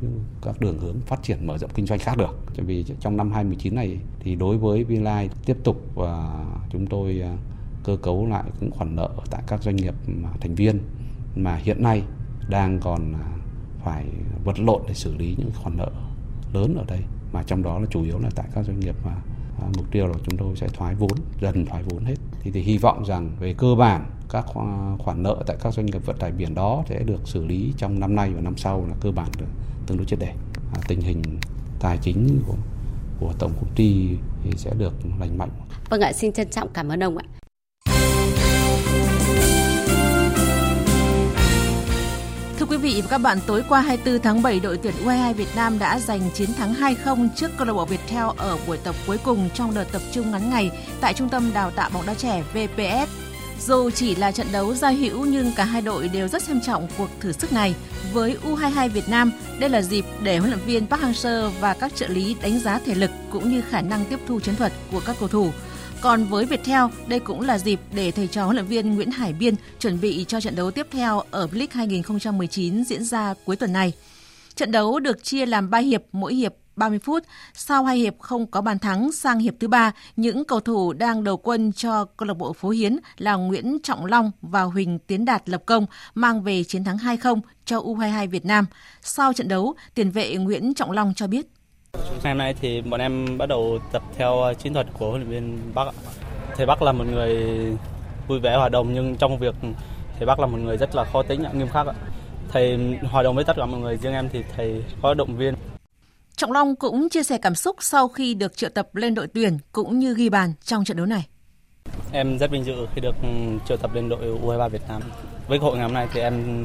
các 0.43 0.61
đường 0.61 0.79
hướng 0.79 1.01
phát 1.01 1.23
triển 1.23 1.47
mở 1.47 1.59
rộng 1.59 1.71
kinh 1.75 1.87
doanh 1.87 1.99
khác 1.99 2.17
được. 2.17 2.39
Bởi 2.57 2.67
vì 2.67 2.85
trong 3.01 3.17
năm 3.17 3.33
2019 3.33 3.75
này 3.75 3.99
thì 4.21 4.35
đối 4.35 4.59
với 4.59 4.85
Vinline 4.85 5.29
tiếp 5.45 5.57
tục 5.65 5.83
và 5.95 6.45
chúng 6.71 6.87
tôi 6.87 7.21
à, 7.21 7.37
cơ 7.85 7.97
cấu 7.97 8.27
lại 8.27 8.45
những 8.61 8.71
khoản 8.71 8.97
nợ 8.97 9.11
tại 9.31 9.43
các 9.47 9.63
doanh 9.63 9.77
nghiệp 9.77 9.95
thành 10.41 10.55
viên 10.55 10.79
mà 11.37 11.57
hiện 11.57 11.83
nay 11.83 12.03
đang 12.49 12.81
còn 12.81 13.13
à, 13.13 13.27
phải 13.85 14.07
vật 14.45 14.59
lộn 14.61 14.83
để 14.89 14.95
xử 14.95 15.17
lý 15.17 15.35
những 15.39 15.51
khoản 15.63 15.77
nợ 15.77 15.91
lớn 16.53 16.75
ở 16.79 16.85
đây 16.89 17.01
mà 17.33 17.43
trong 17.43 17.63
đó 17.63 17.79
là 17.79 17.87
chủ 17.91 18.03
yếu 18.03 18.19
là 18.19 18.29
tại 18.35 18.47
các 18.55 18.67
doanh 18.67 18.81
nghiệp 18.81 18.95
mà 19.05 19.15
à, 19.61 19.67
mục 19.77 19.91
tiêu 19.91 20.07
là 20.07 20.15
chúng 20.25 20.37
tôi 20.37 20.57
sẽ 20.57 20.69
thoái 20.69 20.95
vốn 20.95 21.19
dần 21.41 21.67
thoái 21.67 21.83
vốn 21.83 22.05
hết 22.05 22.17
thì, 22.41 22.51
thì 22.51 22.61
hy 22.61 22.79
vọng 22.79 23.05
rằng 23.05 23.31
về 23.41 23.55
cơ 23.55 23.75
bản 23.75 24.05
các 24.33 24.47
khoản 24.99 25.23
nợ 25.23 25.37
tại 25.47 25.57
các 25.61 25.75
doanh 25.75 25.87
nghiệp 25.87 26.07
vận 26.07 26.19
tải 26.19 26.33
biển 26.33 26.55
đó 26.55 26.85
sẽ 26.89 26.99
được 26.99 27.21
xử 27.25 27.45
lý 27.45 27.73
trong 27.77 28.01
năm 28.01 28.17
nay 28.17 28.31
và 28.35 28.41
năm 28.41 28.57
sau 28.57 28.87
là 28.89 28.95
cơ 29.01 29.11
bản 29.11 29.29
được 29.39 29.47
tương 29.87 29.99
đối 29.99 30.07
triệt 30.07 30.19
để. 30.19 30.33
À, 30.75 30.81
tình 30.89 31.01
hình 31.01 31.23
tài 31.81 31.99
chính 32.03 32.43
của 32.47 32.55
của 33.21 33.33
tổng 33.39 33.53
công 33.61 33.71
ty 33.77 34.09
thì 34.45 34.51
sẽ 34.57 34.71
được 34.79 34.93
lành 35.21 35.39
mạnh. 35.39 35.51
Vâng 35.91 36.01
ạ, 36.01 36.13
xin 36.13 36.33
trân 36.33 36.51
trọng 36.51 36.69
cảm 36.73 36.89
ơn 36.89 37.03
ông 37.03 37.17
ạ. 37.17 37.25
Thưa 42.59 42.67
quý 42.67 42.77
vị 42.77 43.01
và 43.03 43.09
các 43.11 43.19
bạn, 43.19 43.39
tối 43.47 43.65
qua 43.69 43.81
24 43.81 44.23
tháng 44.23 44.43
7, 44.43 44.61
đội 44.61 44.79
tuyển 44.83 44.95
U22 45.05 45.35
Việt 45.35 45.49
Nam 45.57 45.79
đã 45.79 45.99
giành 45.99 46.21
chiến 46.35 46.49
thắng 46.57 46.75
2-0 46.75 47.29
trước 47.37 47.51
câu 47.57 47.67
lạc 47.67 47.73
bộ 47.73 47.85
Viettel 47.85 48.25
ở 48.37 48.59
buổi 48.67 48.79
tập 48.85 48.95
cuối 49.07 49.19
cùng 49.25 49.49
trong 49.55 49.75
đợt 49.75 49.85
tập 49.93 50.03
trung 50.13 50.31
ngắn 50.31 50.51
ngày 50.51 50.71
tại 51.01 51.15
Trung 51.15 51.29
tâm 51.29 51.51
Đào 51.55 51.71
tạo 51.71 51.91
bóng 51.95 52.07
đá 52.07 52.15
trẻ 52.15 52.43
VPS 52.53 53.30
dù 53.67 53.91
chỉ 53.91 54.15
là 54.15 54.33
trận 54.33 54.47
đấu 54.53 54.75
giao 54.75 54.93
hữu 54.93 55.25
nhưng 55.25 55.53
cả 55.57 55.65
hai 55.65 55.83
đội 55.83 56.09
đều 56.09 56.29
rất 56.29 56.43
xem 56.43 56.61
trọng 56.61 56.89
cuộc 56.99 57.09
thử 57.21 57.33
sức 57.33 57.53
này. 57.53 57.75
Với 58.13 58.37
U22 58.45 58.89
Việt 58.89 59.09
Nam, 59.09 59.33
đây 59.59 59.71
là 59.71 59.83
dịp 59.83 60.05
để 60.23 60.39
huấn 60.39 60.51
luyện 60.51 60.67
viên 60.67 60.87
Park 60.87 61.03
Hang-seo 61.03 61.51
và 61.61 61.75
các 61.75 61.97
trợ 61.97 62.09
lý 62.09 62.37
đánh 62.43 62.59
giá 62.61 62.79
thể 62.79 62.95
lực 62.95 63.11
cũng 63.31 63.51
như 63.51 63.63
khả 63.63 63.81
năng 63.81 64.05
tiếp 64.05 64.19
thu 64.27 64.41
chiến 64.41 64.57
thuật 64.57 64.73
của 64.93 65.01
các 65.07 65.17
cầu 65.21 65.29
thủ. 65.29 65.51
Còn 66.01 66.25
với 66.25 66.45
Viettel, 66.45 66.85
đây 67.07 67.21
cũng 67.21 67.41
là 67.41 67.59
dịp 67.59 67.81
để 67.95 68.11
thầy 68.11 68.27
trò 68.27 68.45
huấn 68.45 68.57
luyện 68.57 68.67
viên 68.67 68.95
Nguyễn 68.95 69.11
Hải 69.11 69.33
Biên 69.33 69.55
chuẩn 69.81 70.01
bị 70.01 70.25
cho 70.29 70.41
trận 70.41 70.57
đấu 70.57 70.71
tiếp 70.71 70.87
theo 70.91 71.23
ở 71.31 71.47
V-League 71.47 71.67
2019 71.71 72.85
diễn 72.85 73.05
ra 73.05 73.35
cuối 73.45 73.57
tuần 73.57 73.73
này. 73.73 73.93
Trận 74.55 74.73
đấu 74.73 74.99
được 74.99 75.25
chia 75.25 75.47
làm 75.47 75.71
3 75.71 75.79
hiệp, 75.79 76.03
mỗi 76.13 76.35
hiệp 76.35 76.55
30 76.77 76.99
phút. 76.99 77.23
Sau 77.55 77.85
hai 77.85 77.97
hiệp 77.99 78.15
không 78.19 78.47
có 78.47 78.61
bàn 78.61 78.79
thắng 78.79 79.13
sang 79.13 79.39
hiệp 79.39 79.55
thứ 79.61 79.69
ba, 79.69 79.93
những 80.17 80.45
cầu 80.45 80.61
thủ 80.61 80.93
đang 80.93 81.25
đầu 81.25 81.37
quân 81.37 81.73
cho 81.73 82.05
câu 82.05 82.27
lạc 82.27 82.35
bộ 82.35 82.53
Phố 82.53 82.71
Hiến 82.71 82.97
là 83.19 83.35
Nguyễn 83.35 83.79
Trọng 83.83 84.07
Long 84.07 84.31
và 84.43 84.63
Huỳnh 84.63 84.99
Tiến 84.99 85.25
Đạt 85.25 85.49
lập 85.49 85.63
công 85.67 85.87
mang 86.15 86.43
về 86.43 86.65
chiến 86.65 86.85
thắng 86.85 86.97
2-0 86.97 87.41
cho 87.65 87.81
U22 87.81 88.29
Việt 88.29 88.45
Nam. 88.45 88.67
Sau 89.03 89.33
trận 89.33 89.49
đấu, 89.49 89.75
tiền 89.95 90.11
vệ 90.11 90.37
Nguyễn 90.37 90.75
Trọng 90.75 90.91
Long 90.91 91.13
cho 91.17 91.27
biết. 91.27 91.47
Ngày 91.93 92.33
hôm 92.33 92.39
nay 92.39 92.55
thì 92.61 92.83
bọn 92.83 93.01
em 93.01 93.39
bắt 93.39 93.47
đầu 93.47 93.79
tập 93.93 94.03
theo 94.17 94.41
ờ, 94.41 94.55
chiến 94.55 94.75
thuật 94.75 94.87
của 94.99 95.11
huấn 95.11 95.21
luyện 95.21 95.31
viên 95.31 95.75
Bắc. 95.75 95.89
Thầy 96.57 96.67
Bắc 96.67 96.83
là 96.83 96.93
một 96.93 97.05
người 97.05 97.37
vui 98.29 98.41
vẻ 98.41 98.57
hòa 98.57 98.69
đồng 98.69 98.95
nhưng 98.95 99.17
trong 99.17 99.39
việc 99.39 99.55
thầy 100.19 100.27
Bắc 100.27 100.41
là 100.41 100.47
một 100.47 100.59
người 100.59 100.77
rất 100.77 100.95
là 100.95 101.05
khó 101.05 101.23
tính, 101.23 101.45
nghiêm 101.55 101.69
khắc. 101.69 101.87
Thầy 102.49 102.79
hòa 103.11 103.23
đồng 103.23 103.35
với 103.35 103.45
tất 103.45 103.57
cả 103.57 103.67
mọi 103.67 103.81
người, 103.81 103.97
riêng 103.97 104.13
em 104.13 104.29
thì 104.33 104.43
thầy 104.57 104.85
có 105.03 105.15
động 105.15 105.37
viên. 105.37 105.55
Trọng 106.41 106.53
Long 106.53 106.77
cũng 106.77 107.09
chia 107.09 107.23
sẻ 107.23 107.39
cảm 107.39 107.55
xúc 107.55 107.77
sau 107.81 108.09
khi 108.09 108.35
được 108.35 108.57
triệu 108.57 108.71
tập 108.71 108.95
lên 108.95 109.15
đội 109.15 109.27
tuyển 109.27 109.59
cũng 109.73 109.99
như 109.99 110.15
ghi 110.15 110.29
bàn 110.29 110.53
trong 110.65 110.85
trận 110.85 110.97
đấu 110.97 111.07
này. 111.07 111.27
Em 112.13 112.39
rất 112.39 112.51
vinh 112.51 112.65
dự 112.65 112.73
khi 112.95 113.01
được 113.01 113.15
ừ, 113.23 113.29
triệu 113.69 113.77
tập 113.77 113.95
lên 113.95 114.09
đội 114.09 114.19
U23 114.21 114.69
Việt 114.69 114.83
Nam. 114.89 115.03
Với 115.49 115.59
hội 115.59 115.77
ngày 115.77 115.83
hôm 115.83 115.95
nay 115.95 116.09
thì 116.13 116.21
em 116.21 116.65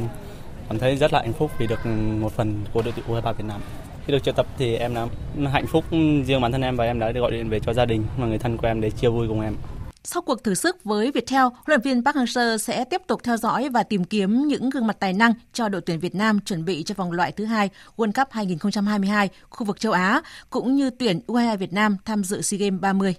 cảm 0.69 0.79
thấy 0.79 0.97
rất 0.97 1.13
là 1.13 1.19
hạnh 1.19 1.33
phúc 1.33 1.51
vì 1.57 1.67
được 1.67 1.79
ừ, 1.83 1.89
một 2.19 2.31
phần 2.31 2.63
của 2.73 2.81
đội 2.81 2.93
tuyển 2.95 3.05
U23 3.07 3.33
Việt 3.33 3.45
Nam. 3.47 3.61
Khi 4.05 4.13
được 4.13 4.23
triệu 4.23 4.33
tập 4.33 4.45
thì 4.57 4.75
em 4.75 4.93
đã 4.93 5.07
hạnh 5.51 5.67
phúc 5.67 5.83
riêng 6.25 6.41
bản 6.41 6.51
thân 6.51 6.61
em 6.61 6.75
và 6.75 6.85
em 6.85 6.99
đã 6.99 7.11
được 7.11 7.21
gọi 7.21 7.31
điện 7.31 7.49
về 7.49 7.59
cho 7.59 7.73
gia 7.73 7.85
đình 7.85 8.03
và 8.17 8.27
người 8.27 8.37
thân 8.37 8.57
của 8.57 8.67
em 8.67 8.81
để 8.81 8.91
chia 8.91 9.09
vui 9.09 9.27
cùng 9.27 9.41
em. 9.41 9.55
Sau 10.07 10.21
cuộc 10.21 10.43
thử 10.43 10.53
sức 10.53 10.83
với 10.83 11.11
Viettel, 11.11 11.41
huấn 11.41 11.63
luyện 11.65 11.81
viên 11.81 12.03
Park 12.03 12.15
Hang-seo 12.15 12.57
sẽ 12.57 12.85
tiếp 12.85 13.01
tục 13.07 13.21
theo 13.23 13.37
dõi 13.37 13.69
và 13.69 13.83
tìm 13.83 14.03
kiếm 14.03 14.47
những 14.47 14.69
gương 14.69 14.87
mặt 14.87 14.97
tài 14.99 15.13
năng 15.13 15.33
cho 15.53 15.69
đội 15.69 15.81
tuyển 15.81 15.99
Việt 15.99 16.15
Nam 16.15 16.39
chuẩn 16.39 16.65
bị 16.65 16.83
cho 16.83 16.95
vòng 16.95 17.11
loại 17.11 17.31
thứ 17.31 17.45
hai 17.45 17.69
World 17.97 18.11
Cup 18.11 18.27
2022 18.31 19.29
khu 19.49 19.65
vực 19.65 19.79
châu 19.79 19.91
Á 19.91 20.21
cũng 20.49 20.75
như 20.75 20.89
tuyển 20.89 21.19
U22 21.27 21.57
Việt 21.57 21.73
Nam 21.73 21.97
tham 22.05 22.23
dự 22.23 22.41
SEA 22.41 22.57
Games 22.57 22.81
30. 22.81 23.15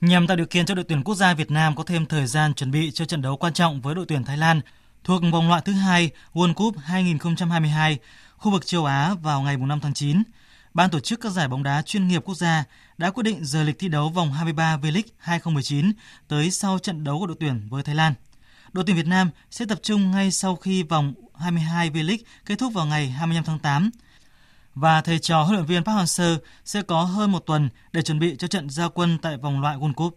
Nhằm 0.00 0.26
tạo 0.26 0.36
điều 0.36 0.46
kiện 0.46 0.66
cho 0.66 0.74
đội 0.74 0.84
tuyển 0.84 1.04
quốc 1.04 1.14
gia 1.14 1.34
Việt 1.34 1.50
Nam 1.50 1.76
có 1.76 1.84
thêm 1.84 2.06
thời 2.06 2.26
gian 2.26 2.54
chuẩn 2.54 2.70
bị 2.70 2.90
cho 2.90 3.04
trận 3.04 3.22
đấu 3.22 3.36
quan 3.36 3.52
trọng 3.52 3.80
với 3.80 3.94
đội 3.94 4.06
tuyển 4.08 4.24
Thái 4.24 4.36
Lan 4.36 4.60
thuộc 5.04 5.22
vòng 5.32 5.48
loại 5.48 5.62
thứ 5.64 5.72
hai 5.72 6.10
World 6.32 6.54
Cup 6.54 6.78
2022 6.78 7.98
khu 8.36 8.52
vực 8.52 8.66
châu 8.66 8.84
Á 8.84 9.14
vào 9.22 9.42
ngày 9.42 9.56
5 9.56 9.80
tháng 9.80 9.94
9, 9.94 10.22
Ban 10.74 10.90
tổ 10.90 11.00
chức 11.00 11.20
các 11.20 11.32
giải 11.32 11.48
bóng 11.48 11.62
đá 11.62 11.82
chuyên 11.82 12.08
nghiệp 12.08 12.22
quốc 12.24 12.34
gia 12.34 12.64
đã 13.00 13.10
quyết 13.10 13.22
định 13.22 13.44
rời 13.44 13.64
lịch 13.64 13.78
thi 13.78 13.88
đấu 13.88 14.08
vòng 14.08 14.32
23 14.32 14.76
V-League 14.76 15.02
2019 15.18 15.92
tới 16.28 16.50
sau 16.50 16.78
trận 16.78 17.04
đấu 17.04 17.18
của 17.18 17.26
đội 17.26 17.36
tuyển 17.40 17.68
với 17.68 17.82
Thái 17.82 17.94
Lan. 17.94 18.14
Đội 18.72 18.84
tuyển 18.86 18.96
Việt 18.96 19.06
Nam 19.06 19.30
sẽ 19.50 19.64
tập 19.64 19.78
trung 19.82 20.10
ngay 20.10 20.30
sau 20.30 20.56
khi 20.56 20.82
vòng 20.82 21.14
22 21.34 21.90
V-League 21.90 22.24
kết 22.46 22.58
thúc 22.58 22.72
vào 22.72 22.86
ngày 22.86 23.10
25 23.10 23.44
tháng 23.44 23.58
8. 23.58 23.90
và 24.74 25.00
thầy 25.00 25.18
trò 25.18 25.42
huấn 25.42 25.54
luyện 25.54 25.66
viên 25.66 25.84
Park 25.84 25.98
Hang-seo 25.98 26.38
sẽ 26.64 26.82
có 26.82 27.02
hơn 27.02 27.32
một 27.32 27.46
tuần 27.46 27.68
để 27.92 28.02
chuẩn 28.02 28.18
bị 28.18 28.36
cho 28.38 28.46
trận 28.46 28.70
gia 28.70 28.88
quân 28.88 29.18
tại 29.22 29.36
vòng 29.36 29.60
loại 29.60 29.76
World 29.76 29.94
Cup. 29.94 30.16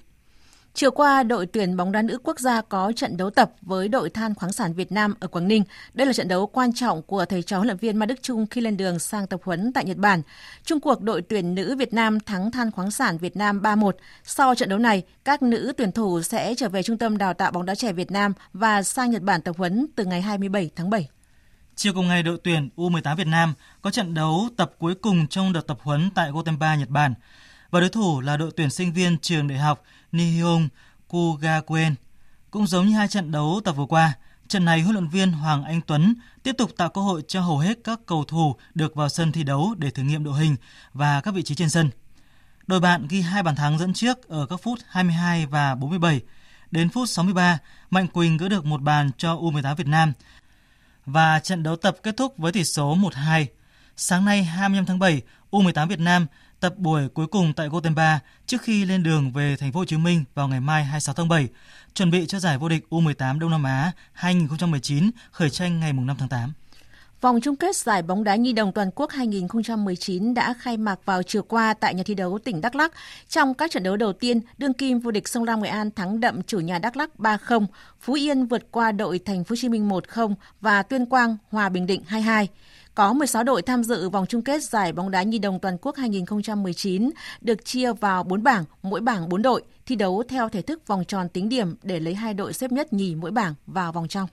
Chiều 0.76 0.92
qua, 0.92 1.24
đội 1.24 1.46
tuyển 1.46 1.78
bóng 1.78 1.92
đá 1.92 2.02
nữ 2.02 2.18
quốc 2.24 2.40
gia 2.40 2.62
có 2.62 2.92
trận 2.96 3.18
đấu 3.18 3.30
tập 3.30 3.52
với 3.62 3.88
đội 3.88 4.10
than 4.10 4.36
khoáng 4.36 4.52
sản 4.52 4.74
Việt 4.74 4.92
Nam 4.92 5.14
ở 5.20 5.28
Quảng 5.28 5.48
Ninh. 5.48 5.64
Đây 5.94 6.08
là 6.08 6.14
trận 6.14 6.28
đấu 6.28 6.48
quan 6.48 6.74
trọng 6.74 7.02
của 7.02 7.26
thầy 7.26 7.42
trò 7.42 7.58
huấn 7.58 7.68
luyện 7.68 7.78
viên 7.78 7.98
Ma 7.98 8.06
Đức 8.06 8.22
Trung 8.22 8.46
khi 8.48 8.62
lên 8.62 8.78
đường 8.78 9.00
sang 9.00 9.28
tập 9.28 9.40
huấn 9.44 9.74
tại 9.74 9.86
Nhật 9.86 9.98
Bản. 9.98 10.22
Trung 10.66 10.80
cuộc 10.80 11.02
đội 11.02 11.22
tuyển 11.22 11.56
nữ 11.56 11.76
Việt 11.76 11.94
Nam 11.94 12.20
thắng 12.20 12.52
than 12.52 12.72
khoáng 12.72 12.92
sản 12.92 13.18
Việt 13.18 13.38
Nam 13.38 13.62
3-1. 13.62 13.92
Sau 14.24 14.56
trận 14.56 14.70
đấu 14.70 14.80
này, 14.80 15.04
các 15.26 15.42
nữ 15.42 15.74
tuyển 15.78 15.92
thủ 15.92 16.22
sẽ 16.22 16.56
trở 16.56 16.70
về 16.70 16.84
Trung 16.84 16.98
tâm 16.98 17.18
Đào 17.18 17.34
tạo 17.34 17.52
bóng 17.52 17.66
đá 17.66 17.76
trẻ 17.76 17.94
Việt 17.94 18.12
Nam 18.12 18.34
và 18.54 18.84
sang 18.84 19.12
Nhật 19.12 19.22
Bản 19.22 19.42
tập 19.42 19.56
huấn 19.58 19.88
từ 19.96 20.06
ngày 20.06 20.22
27 20.22 20.70
tháng 20.76 20.90
7. 20.90 21.10
Chiều 21.76 21.94
cùng 21.94 22.08
ngày, 22.08 22.24
đội 22.24 22.38
tuyển 22.44 22.70
U18 22.76 23.16
Việt 23.16 23.28
Nam 23.28 23.54
có 23.82 23.92
trận 23.92 24.14
đấu 24.14 24.48
tập 24.58 24.72
cuối 24.80 24.96
cùng 24.96 25.28
trong 25.28 25.54
đợt 25.54 25.68
tập 25.68 25.78
huấn 25.82 26.10
tại 26.16 26.32
Gotemba, 26.32 26.76
Nhật 26.76 26.90
Bản. 26.90 27.14
Và 27.72 27.80
đối 27.80 27.90
thủ 27.90 28.22
là 28.22 28.38
đội 28.38 28.52
tuyển 28.56 28.70
sinh 28.70 28.94
viên 28.94 29.18
trường 29.18 29.48
đại 29.48 29.58
học 29.58 29.84
Nihon 30.14 30.68
Kugakuen. 31.08 31.96
Cũng 32.52 32.68
giống 32.68 32.88
như 32.88 32.96
hai 32.96 33.08
trận 33.08 33.32
đấu 33.32 33.62
tập 33.66 33.72
vừa 33.72 33.86
qua, 33.86 34.14
trận 34.48 34.66
này 34.66 34.82
huấn 34.82 34.96
luyện 34.96 35.08
viên 35.08 35.32
Hoàng 35.32 35.64
Anh 35.64 35.82
Tuấn 35.82 36.16
tiếp 36.44 36.56
tục 36.58 36.72
tạo 36.78 36.90
cơ 36.90 37.02
hội 37.02 37.24
cho 37.28 37.42
hầu 37.42 37.60
hết 37.60 37.78
các 37.84 38.00
cầu 38.06 38.24
thủ 38.24 38.56
được 38.74 38.96
vào 38.96 39.10
sân 39.10 39.32
thi 39.32 39.44
đấu 39.44 39.76
để 39.78 39.90
thử 39.90 40.04
nghiệm 40.04 40.24
đội 40.24 40.40
hình 40.40 40.56
và 40.94 41.22
các 41.22 41.34
vị 41.34 41.44
trí 41.44 41.56
trên 41.56 41.70
sân. 41.70 41.90
Đội 42.68 42.80
bạn 42.80 43.08
ghi 43.10 43.22
hai 43.22 43.44
bàn 43.44 43.56
thắng 43.56 43.80
dẫn 43.80 43.94
trước 43.94 44.28
ở 44.28 44.46
các 44.46 44.62
phút 44.64 44.80
22 44.88 45.46
và 45.46 45.76
47. 45.76 46.22
Đến 46.72 46.90
phút 46.90 47.10
63, 47.10 47.58
Mạnh 47.90 48.08
Quỳnh 48.08 48.38
gỡ 48.38 48.50
được 48.50 48.66
một 48.66 48.82
bàn 48.82 49.12
cho 49.18 49.36
U18 49.36 49.76
Việt 49.76 49.88
Nam 49.88 50.14
và 51.06 51.40
trận 51.40 51.64
đấu 51.64 51.76
tập 51.76 51.98
kết 52.04 52.18
thúc 52.18 52.38
với 52.38 52.52
tỷ 52.52 52.64
số 52.64 52.96
1-2. 52.96 53.46
Sáng 53.96 54.26
nay 54.26 54.44
25 54.44 54.86
tháng 54.86 55.00
7, 55.00 55.22
U18 55.52 55.88
Việt 55.88 56.00
Nam 56.00 56.26
tập 56.64 56.78
buổi 56.78 57.08
cuối 57.10 57.28
cùng 57.28 57.54
tại 57.54 57.68
Gotemba 57.70 58.20
trước 58.46 58.62
khi 58.62 58.86
lên 58.86 59.04
đường 59.04 59.32
về 59.32 59.56
thành 59.60 59.72
phố 59.72 59.80
Hồ 59.80 59.86
Chí 59.86 59.98
Minh 59.98 60.24
vào 60.36 60.48
ngày 60.48 60.60
mai 60.60 60.84
26 60.84 61.16
tháng 61.16 61.28
7, 61.28 61.48
chuẩn 61.94 62.12
bị 62.12 62.26
cho 62.26 62.40
giải 62.40 62.58
vô 62.58 62.70
địch 62.70 62.86
U18 62.90 63.40
Đông 63.40 63.52
Nam 63.52 63.64
Á 63.64 63.92
2019 64.14 65.12
khởi 65.32 65.50
tranh 65.50 65.80
ngày 65.80 65.94
5 65.94 66.16
tháng 66.20 66.30
8. 66.30 66.54
Vòng 67.22 67.42
chung 67.42 67.56
kết 67.56 67.76
giải 67.76 68.02
bóng 68.02 68.24
đá 68.24 68.36
nhi 68.36 68.54
đồng 68.54 68.72
toàn 68.72 68.92
quốc 68.96 69.12
2019 69.12 70.34
đã 70.34 70.54
khai 70.60 70.78
mạc 70.78 71.00
vào 71.06 71.24
chiều 71.24 71.44
qua 71.44 71.74
tại 71.74 71.94
nhà 71.94 72.04
thi 72.06 72.16
đấu 72.16 72.40
tỉnh 72.44 72.62
Đắk 72.62 72.76
Lắk. 72.76 72.92
Trong 73.30 73.54
các 73.54 73.72
trận 73.72 73.84
đấu 73.84 73.98
đầu 73.98 74.14
tiên, 74.14 74.42
đương 74.58 74.74
kim 74.74 75.00
vô 75.00 75.12
địch 75.12 75.28
Sông 75.28 75.44
Lam 75.44 75.62
Nghệ 75.62 75.70
An 75.70 75.92
thắng 75.92 76.20
đậm 76.20 76.44
chủ 76.44 76.60
nhà 76.60 76.80
Đắk 76.80 76.98
Lắk 76.98 77.10
3-0, 77.18 77.66
Phú 78.02 78.14
Yên 78.14 78.46
vượt 78.46 78.72
qua 78.72 78.92
đội 78.92 79.20
Thành 79.20 79.44
phố 79.44 79.52
Hồ 79.52 79.56
Chí 79.62 79.70
Minh 79.70 79.90
1-0 79.90 80.36
và 80.62 80.84
Tuyên 80.84 81.06
Quang 81.06 81.38
hòa 81.52 81.70
Bình 81.70 81.88
Định 81.88 82.02
2-2. 82.10 82.48
Có 82.96 83.14
16 83.14 83.44
đội 83.44 83.62
tham 83.62 83.84
dự 83.84 84.10
vòng 84.10 84.26
chung 84.26 84.42
kết 84.42 84.64
giải 84.64 84.94
bóng 84.94 85.12
đá 85.12 85.24
nhi 85.24 85.40
đồng 85.40 85.60
toàn 85.60 85.78
quốc 85.82 85.96
2019 85.98 87.10
được 87.42 87.66
chia 87.66 87.94
vào 87.94 88.24
4 88.24 88.44
bảng, 88.44 88.66
mỗi 88.84 89.02
bảng 89.02 89.30
4 89.30 89.42
đội, 89.42 89.64
thi 89.86 89.96
đấu 89.96 90.24
theo 90.30 90.50
thể 90.50 90.62
thức 90.62 90.88
vòng 90.88 91.06
tròn 91.08 91.30
tính 91.30 91.50
điểm 91.50 91.76
để 91.84 92.00
lấy 92.00 92.16
hai 92.16 92.34
đội 92.34 92.54
xếp 92.54 92.72
nhất 92.72 92.94
nhì 92.94 93.16
mỗi 93.16 93.32
bảng 93.32 93.54
vào 93.68 93.92
vòng 93.92 94.08
trong. 94.08 94.28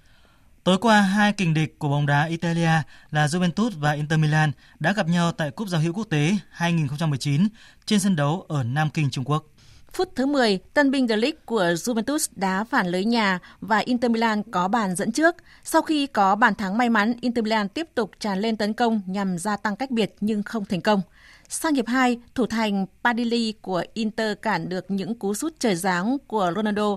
Tối 0.64 0.78
qua, 0.78 1.00
hai 1.00 1.32
kình 1.32 1.54
địch 1.54 1.78
của 1.78 1.88
bóng 1.88 2.06
đá 2.06 2.24
Italia 2.24 2.82
là 3.10 3.26
Juventus 3.26 3.70
và 3.78 3.92
Inter 3.92 4.18
Milan 4.18 4.52
đã 4.80 4.92
gặp 4.92 5.08
nhau 5.08 5.32
tại 5.32 5.50
Cúp 5.50 5.68
Giao 5.68 5.80
hữu 5.80 5.92
Quốc 5.92 6.06
tế 6.10 6.36
2019 6.50 7.48
trên 7.86 8.00
sân 8.00 8.16
đấu 8.16 8.46
ở 8.48 8.62
Nam 8.62 8.90
Kinh, 8.90 9.10
Trung 9.10 9.24
Quốc. 9.24 9.46
Phút 9.92 10.08
thứ 10.16 10.26
10, 10.26 10.58
tân 10.74 10.90
binh 10.90 11.08
The 11.08 11.16
League 11.16 11.38
của 11.44 11.62
Juventus 11.62 12.28
đá 12.36 12.64
phản 12.64 12.86
lưới 12.86 13.04
nhà 13.04 13.38
và 13.60 13.78
Inter 13.78 14.10
Milan 14.10 14.42
có 14.42 14.68
bàn 14.68 14.96
dẫn 14.96 15.12
trước. 15.12 15.36
Sau 15.64 15.82
khi 15.82 16.06
có 16.06 16.34
bàn 16.34 16.54
thắng 16.54 16.78
may 16.78 16.90
mắn, 16.90 17.14
Inter 17.20 17.44
Milan 17.44 17.68
tiếp 17.68 17.88
tục 17.94 18.10
tràn 18.20 18.40
lên 18.40 18.56
tấn 18.56 18.72
công 18.72 19.00
nhằm 19.06 19.38
gia 19.38 19.56
tăng 19.56 19.76
cách 19.76 19.90
biệt 19.90 20.14
nhưng 20.20 20.42
không 20.42 20.64
thành 20.64 20.80
công. 20.80 21.02
Sang 21.48 21.74
hiệp 21.74 21.86
2, 21.86 22.18
thủ 22.34 22.46
thành 22.46 22.86
Padilli 23.04 23.52
của 23.62 23.84
Inter 23.94 24.38
cản 24.42 24.68
được 24.68 24.90
những 24.90 25.14
cú 25.14 25.34
sút 25.34 25.52
trời 25.58 25.74
giáng 25.74 26.18
của 26.26 26.52
Ronaldo 26.56 26.96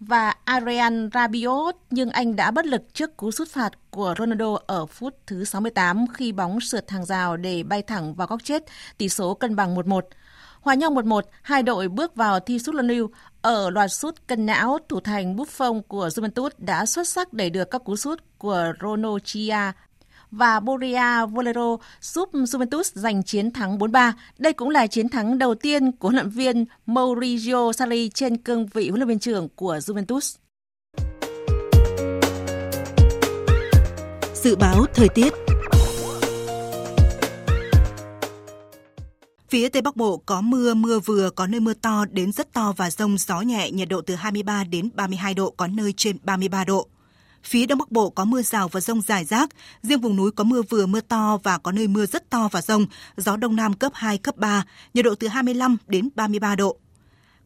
và 0.00 0.34
Adrian 0.44 1.10
Rabiot 1.14 1.76
nhưng 1.90 2.10
anh 2.10 2.36
đã 2.36 2.50
bất 2.50 2.66
lực 2.66 2.82
trước 2.94 3.16
cú 3.16 3.30
sút 3.30 3.48
phạt 3.48 3.72
của 3.90 4.14
Ronaldo 4.18 4.58
ở 4.66 4.86
phút 4.86 5.14
thứ 5.26 5.44
68 5.44 6.06
khi 6.14 6.32
bóng 6.32 6.60
sượt 6.60 6.90
hàng 6.90 7.04
rào 7.04 7.36
để 7.36 7.62
bay 7.62 7.82
thẳng 7.82 8.14
vào 8.14 8.26
góc 8.26 8.44
chết, 8.44 8.62
tỷ 8.98 9.08
số 9.08 9.34
cân 9.34 9.56
bằng 9.56 9.76
1-1. 9.76 10.00
Hòa 10.62 10.74
nhau 10.74 10.90
1-1, 10.90 11.20
hai 11.42 11.62
đội 11.62 11.88
bước 11.88 12.16
vào 12.16 12.40
thi 12.40 12.58
sút 12.58 12.74
luân 12.74 12.86
lưu. 12.86 13.10
Ở 13.40 13.70
loạt 13.70 13.92
sút 13.92 14.14
cân 14.26 14.46
não, 14.46 14.78
thủ 14.88 15.00
thành 15.00 15.36
Buffon 15.36 15.82
của 15.82 16.08
Juventus 16.08 16.50
đã 16.58 16.86
xuất 16.86 17.08
sắc 17.08 17.32
đẩy 17.32 17.50
được 17.50 17.70
các 17.70 17.84
cú 17.84 17.96
sút 17.96 18.22
của 18.38 18.72
Rono 18.82 19.18
Chia 19.24 19.56
và 20.30 20.60
Boria 20.60 21.26
Valero 21.30 21.76
giúp 22.00 22.32
Juventus 22.32 22.82
giành 22.94 23.22
chiến 23.22 23.50
thắng 23.50 23.78
4-3. 23.78 24.12
Đây 24.38 24.52
cũng 24.52 24.70
là 24.70 24.86
chiến 24.86 25.08
thắng 25.08 25.38
đầu 25.38 25.54
tiên 25.54 25.92
của 25.92 26.08
huấn 26.08 26.14
luyện 26.14 26.30
viên 26.30 26.64
Maurizio 26.86 27.72
Sarri 27.72 28.08
trên 28.08 28.36
cương 28.36 28.66
vị 28.66 28.88
huấn 28.88 29.00
luyện 29.00 29.08
viên 29.08 29.18
trưởng 29.18 29.48
của 29.48 29.76
Juventus. 29.76 30.36
Dự 34.34 34.56
báo 34.56 34.84
thời 34.94 35.08
tiết 35.08 35.51
Phía 39.52 39.68
Tây 39.68 39.82
Bắc 39.82 39.96
Bộ 39.96 40.16
có 40.16 40.40
mưa, 40.40 40.74
mưa 40.74 41.00
vừa, 41.00 41.30
có 41.30 41.46
nơi 41.46 41.60
mưa 41.60 41.74
to 41.74 42.04
đến 42.10 42.32
rất 42.32 42.52
to 42.52 42.72
và 42.76 42.90
rông 42.90 43.18
gió 43.18 43.40
nhẹ, 43.40 43.70
nhiệt 43.70 43.88
độ 43.88 44.00
từ 44.00 44.14
23 44.14 44.64
đến 44.64 44.88
32 44.94 45.34
độ, 45.34 45.50
có 45.50 45.66
nơi 45.66 45.92
trên 45.96 46.16
33 46.22 46.64
độ. 46.64 46.88
Phía 47.44 47.66
Đông 47.66 47.78
Bắc 47.78 47.90
Bộ 47.90 48.10
có 48.10 48.24
mưa 48.24 48.42
rào 48.42 48.68
và 48.68 48.80
rông 48.80 49.00
rải 49.00 49.24
rác, 49.24 49.50
riêng 49.82 50.00
vùng 50.00 50.16
núi 50.16 50.30
có 50.30 50.44
mưa 50.44 50.62
vừa 50.62 50.86
mưa 50.86 51.00
to 51.00 51.38
và 51.42 51.58
có 51.58 51.72
nơi 51.72 51.88
mưa 51.88 52.06
rất 52.06 52.30
to 52.30 52.48
và 52.52 52.62
rông, 52.62 52.86
gió 53.16 53.36
Đông 53.36 53.56
Nam 53.56 53.74
cấp 53.74 53.92
2, 53.94 54.18
cấp 54.18 54.36
3, 54.36 54.64
nhiệt 54.94 55.04
độ 55.04 55.14
từ 55.14 55.28
25 55.28 55.76
đến 55.86 56.08
33 56.14 56.56
độ. 56.56 56.76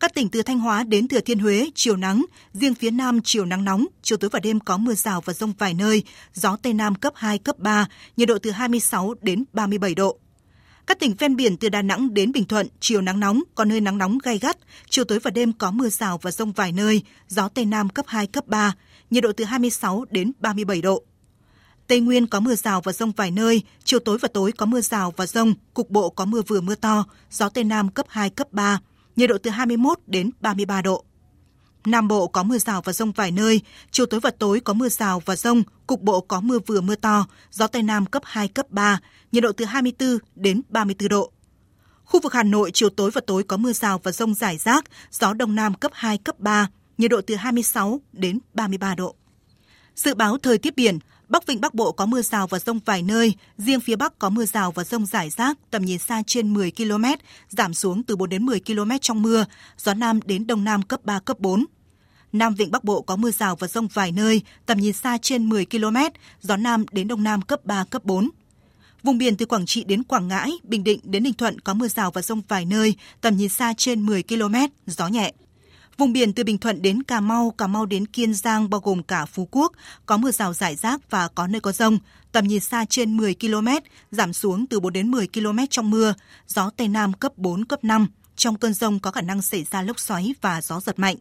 Các 0.00 0.14
tỉnh 0.14 0.28
từ 0.28 0.42
Thanh 0.42 0.58
Hóa 0.58 0.82
đến 0.82 1.08
Thừa 1.08 1.20
Thiên 1.20 1.38
Huế, 1.38 1.70
chiều 1.74 1.96
nắng, 1.96 2.24
riêng 2.52 2.74
phía 2.74 2.90
Nam 2.90 3.20
chiều 3.24 3.44
nắng 3.44 3.64
nóng, 3.64 3.86
chiều 4.02 4.18
tối 4.18 4.30
và 4.32 4.40
đêm 4.40 4.60
có 4.60 4.76
mưa 4.76 4.94
rào 4.94 5.20
và 5.20 5.32
rông 5.32 5.52
vài 5.58 5.74
nơi, 5.74 6.02
gió 6.34 6.56
Tây 6.62 6.72
Nam 6.72 6.94
cấp 6.94 7.12
2, 7.16 7.38
cấp 7.38 7.58
3, 7.58 7.86
nhiệt 8.16 8.28
độ 8.28 8.38
từ 8.38 8.50
26 8.50 9.14
đến 9.22 9.44
37 9.52 9.94
độ. 9.94 10.18
Các 10.86 10.98
tỉnh 10.98 11.14
ven 11.18 11.36
biển 11.36 11.56
từ 11.56 11.68
Đà 11.68 11.82
Nẵng 11.82 12.14
đến 12.14 12.32
Bình 12.32 12.44
Thuận, 12.44 12.66
chiều 12.80 13.00
nắng 13.00 13.20
nóng, 13.20 13.42
có 13.54 13.64
nơi 13.64 13.80
nắng 13.80 13.98
nóng 13.98 14.18
gai 14.22 14.38
gắt, 14.38 14.56
chiều 14.90 15.04
tối 15.04 15.18
và 15.18 15.30
đêm 15.30 15.52
có 15.52 15.70
mưa 15.70 15.88
rào 15.88 16.18
và 16.22 16.30
rông 16.30 16.52
vài 16.52 16.72
nơi, 16.72 17.02
gió 17.28 17.48
Tây 17.48 17.64
Nam 17.64 17.88
cấp 17.88 18.04
2, 18.08 18.26
cấp 18.26 18.46
3, 18.46 18.74
nhiệt 19.10 19.22
độ 19.22 19.32
từ 19.32 19.44
26 19.44 20.04
đến 20.10 20.32
37 20.40 20.82
độ. 20.82 21.02
Tây 21.86 22.00
Nguyên 22.00 22.26
có 22.26 22.40
mưa 22.40 22.54
rào 22.54 22.80
và 22.80 22.92
rông 22.92 23.12
vài 23.12 23.30
nơi, 23.30 23.62
chiều 23.84 24.00
tối 24.00 24.18
và 24.18 24.28
tối 24.28 24.52
có 24.52 24.66
mưa 24.66 24.80
rào 24.80 25.14
và 25.16 25.26
rông, 25.26 25.54
cục 25.74 25.90
bộ 25.90 26.10
có 26.10 26.24
mưa 26.24 26.42
vừa 26.46 26.60
mưa 26.60 26.74
to, 26.74 27.04
gió 27.30 27.48
Tây 27.48 27.64
Nam 27.64 27.88
cấp 27.88 28.06
2, 28.08 28.30
cấp 28.30 28.52
3, 28.52 28.80
nhiệt 29.16 29.30
độ 29.30 29.38
từ 29.42 29.50
21 29.50 29.98
đến 30.06 30.30
33 30.40 30.82
độ. 30.82 31.04
Nam 31.86 32.08
Bộ 32.08 32.26
có 32.26 32.42
mưa 32.42 32.58
rào 32.58 32.82
và 32.82 32.92
rông 32.92 33.12
vài 33.12 33.30
nơi, 33.30 33.60
chiều 33.90 34.06
tối 34.06 34.20
và 34.20 34.30
tối 34.30 34.60
có 34.60 34.72
mưa 34.72 34.88
rào 34.88 35.22
và 35.24 35.36
rông, 35.36 35.62
cục 35.86 36.02
bộ 36.02 36.20
có 36.20 36.40
mưa 36.40 36.58
vừa 36.66 36.80
mưa 36.80 36.94
to, 36.94 37.26
gió 37.50 37.66
Tây 37.66 37.82
Nam 37.82 38.06
cấp 38.06 38.22
2, 38.26 38.48
cấp 38.48 38.70
3, 38.70 39.00
nhiệt 39.32 39.42
độ 39.42 39.52
từ 39.52 39.64
24 39.64 40.18
đến 40.34 40.62
34 40.68 41.08
độ. 41.08 41.32
Khu 42.04 42.20
vực 42.20 42.32
Hà 42.32 42.42
Nội 42.42 42.70
chiều 42.74 42.90
tối 42.90 43.10
và 43.10 43.20
tối 43.26 43.42
có 43.42 43.56
mưa 43.56 43.72
rào 43.72 44.00
và 44.02 44.12
rông 44.12 44.34
rải 44.34 44.58
rác, 44.58 44.84
gió 45.10 45.32
Đông 45.32 45.54
Nam 45.54 45.74
cấp 45.74 45.90
2, 45.94 46.18
cấp 46.18 46.40
3, 46.40 46.68
nhiệt 46.98 47.10
độ 47.10 47.20
từ 47.26 47.34
26 47.34 48.00
đến 48.12 48.38
33 48.54 48.94
độ. 48.94 49.14
Dự 49.94 50.14
báo 50.14 50.38
thời 50.38 50.58
tiết 50.58 50.76
biển, 50.76 50.98
Bắc 51.28 51.46
Vịnh 51.46 51.60
Bắc 51.60 51.74
Bộ 51.74 51.92
có 51.92 52.06
mưa 52.06 52.22
rào 52.22 52.46
và 52.46 52.58
rông 52.58 52.78
vài 52.84 53.02
nơi, 53.02 53.34
riêng 53.58 53.80
phía 53.80 53.96
Bắc 53.96 54.18
có 54.18 54.30
mưa 54.30 54.44
rào 54.44 54.72
và 54.72 54.84
rông 54.84 55.06
rải 55.06 55.30
rác, 55.30 55.58
tầm 55.70 55.84
nhìn 55.84 55.98
xa 55.98 56.22
trên 56.26 56.54
10 56.54 56.70
km, 56.70 57.04
giảm 57.48 57.74
xuống 57.74 58.02
từ 58.02 58.16
4 58.16 58.28
đến 58.28 58.46
10 58.46 58.60
km 58.60 58.90
trong 59.00 59.22
mưa, 59.22 59.44
gió 59.78 59.94
Nam 59.94 60.20
đến 60.24 60.46
Đông 60.46 60.64
Nam 60.64 60.82
cấp 60.82 61.00
3, 61.04 61.20
cấp 61.20 61.40
4. 61.40 61.64
Nam 62.38 62.54
Vịnh 62.54 62.70
Bắc 62.70 62.84
Bộ 62.84 63.02
có 63.02 63.16
mưa 63.16 63.30
rào 63.30 63.56
và 63.56 63.68
rông 63.68 63.88
vài 63.88 64.12
nơi, 64.12 64.42
tầm 64.66 64.78
nhìn 64.78 64.92
xa 64.92 65.18
trên 65.22 65.48
10 65.48 65.66
km, 65.66 65.96
gió 66.42 66.56
Nam 66.56 66.84
đến 66.92 67.08
Đông 67.08 67.22
Nam 67.22 67.42
cấp 67.42 67.64
3, 67.64 67.84
cấp 67.84 68.04
4. 68.04 68.30
Vùng 69.02 69.18
biển 69.18 69.36
từ 69.36 69.46
Quảng 69.46 69.66
Trị 69.66 69.84
đến 69.84 70.02
Quảng 70.02 70.28
Ngãi, 70.28 70.50
Bình 70.62 70.84
Định 70.84 71.00
đến 71.02 71.22
Ninh 71.22 71.34
Thuận 71.34 71.60
có 71.60 71.74
mưa 71.74 71.88
rào 71.88 72.10
và 72.10 72.22
rông 72.22 72.42
vài 72.48 72.64
nơi, 72.64 72.94
tầm 73.20 73.36
nhìn 73.36 73.48
xa 73.48 73.74
trên 73.76 74.06
10 74.06 74.22
km, 74.22 74.54
gió 74.86 75.08
nhẹ. 75.08 75.32
Vùng 75.98 76.12
biển 76.12 76.32
từ 76.32 76.44
Bình 76.44 76.58
Thuận 76.58 76.82
đến 76.82 77.02
Cà 77.02 77.20
Mau, 77.20 77.50
Cà 77.50 77.66
Mau 77.66 77.86
đến 77.86 78.06
Kiên 78.06 78.34
Giang 78.34 78.70
bao 78.70 78.80
gồm 78.80 79.02
cả 79.02 79.26
Phú 79.26 79.48
Quốc, 79.50 79.72
có 80.06 80.16
mưa 80.16 80.30
rào 80.30 80.52
rải 80.52 80.76
rác 80.76 81.10
và 81.10 81.28
có 81.28 81.46
nơi 81.46 81.60
có 81.60 81.72
rông, 81.72 81.98
tầm 82.32 82.46
nhìn 82.46 82.60
xa 82.60 82.84
trên 82.84 83.16
10 83.16 83.34
km, 83.34 83.68
giảm 84.10 84.32
xuống 84.32 84.66
từ 84.66 84.80
4 84.80 84.92
đến 84.92 85.10
10 85.10 85.28
km 85.28 85.58
trong 85.70 85.90
mưa, 85.90 86.14
gió 86.46 86.70
Tây 86.76 86.88
Nam 86.88 87.12
cấp 87.12 87.32
4, 87.36 87.64
cấp 87.64 87.84
5. 87.84 88.06
Trong 88.36 88.56
cơn 88.56 88.74
rông 88.74 89.00
có 89.00 89.10
khả 89.10 89.20
năng 89.20 89.42
xảy 89.42 89.66
ra 89.70 89.82
lốc 89.82 90.00
xoáy 90.00 90.34
và 90.40 90.60
gió 90.60 90.80
giật 90.80 90.98
mạnh. 90.98 91.16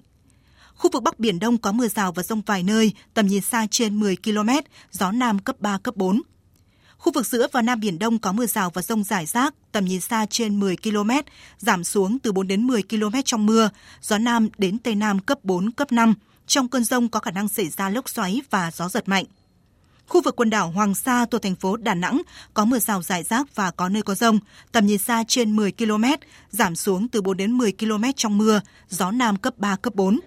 Khu 0.76 0.90
vực 0.94 1.04
Bắc 1.04 1.20
Biển 1.20 1.40
Đông 1.40 1.58
có 1.58 1.72
mưa 1.72 1.88
rào 1.88 2.12
và 2.12 2.24
rông 2.24 2.42
vài 2.46 2.64
nơi, 2.64 2.94
tầm 3.14 3.28
nhìn 3.28 3.42
xa 3.42 3.68
trên 3.72 4.00
10 4.00 4.16
km, 4.24 4.50
gió 4.92 5.12
Nam 5.12 5.40
cấp 5.40 5.56
3, 5.60 5.78
cấp 5.78 5.96
4. 5.96 6.22
Khu 6.98 7.12
vực 7.12 7.26
giữa 7.26 7.48
và 7.52 7.62
Nam 7.62 7.80
Biển 7.80 8.00
Đông 8.00 8.20
có 8.20 8.32
mưa 8.32 8.46
rào 8.46 8.70
và 8.70 8.82
rông 8.82 9.04
rải 9.04 9.26
rác, 9.26 9.54
tầm 9.72 9.86
nhìn 9.86 10.02
xa 10.02 10.26
trên 10.30 10.60
10 10.60 10.78
km, 10.78 11.12
giảm 11.58 11.84
xuống 11.84 12.20
từ 12.20 12.32
4 12.32 12.48
đến 12.48 12.68
10 12.68 12.84
km 12.84 13.22
trong 13.26 13.46
mưa, 13.46 13.70
gió 14.02 14.18
Nam 14.18 14.50
đến 14.58 14.78
Tây 14.78 14.96
Nam 14.96 15.20
cấp 15.20 15.40
4, 15.44 15.72
cấp 15.72 15.92
5. 15.92 16.14
Trong 16.48 16.68
cơn 16.68 16.84
rông 16.84 17.10
có 17.10 17.20
khả 17.20 17.32
năng 17.32 17.48
xảy 17.48 17.70
ra 17.70 17.90
lốc 17.90 18.10
xoáy 18.10 18.42
và 18.50 18.72
gió 18.72 18.90
giật 18.90 19.08
mạnh. 19.08 19.26
Khu 20.08 20.22
vực 20.22 20.36
quần 20.36 20.50
đảo 20.50 20.72
Hoàng 20.72 20.96
Sa 20.96 21.26
thuộc 21.26 21.42
thành 21.42 21.56
phố 21.56 21.78
Đà 21.78 21.94
Nẵng 21.94 22.22
có 22.54 22.66
mưa 22.66 22.80
rào 22.80 23.02
rải 23.02 23.24
rác 23.24 23.56
và 23.56 23.72
có 23.72 23.90
nơi 23.90 24.04
có 24.04 24.16
rông, 24.16 24.40
tầm 24.72 24.86
nhìn 24.86 24.98
xa 24.98 25.24
trên 25.28 25.56
10 25.56 25.72
km, 25.72 26.04
giảm 26.50 26.76
xuống 26.76 27.08
từ 27.08 27.22
4 27.22 27.38
đến 27.38 27.52
10 27.52 27.72
km 27.72 28.04
trong 28.16 28.38
mưa, 28.38 28.62
gió 28.90 29.12
Nam 29.12 29.38
cấp 29.38 29.54
3, 29.58 29.76
cấp 29.76 29.96
4. 29.96 30.20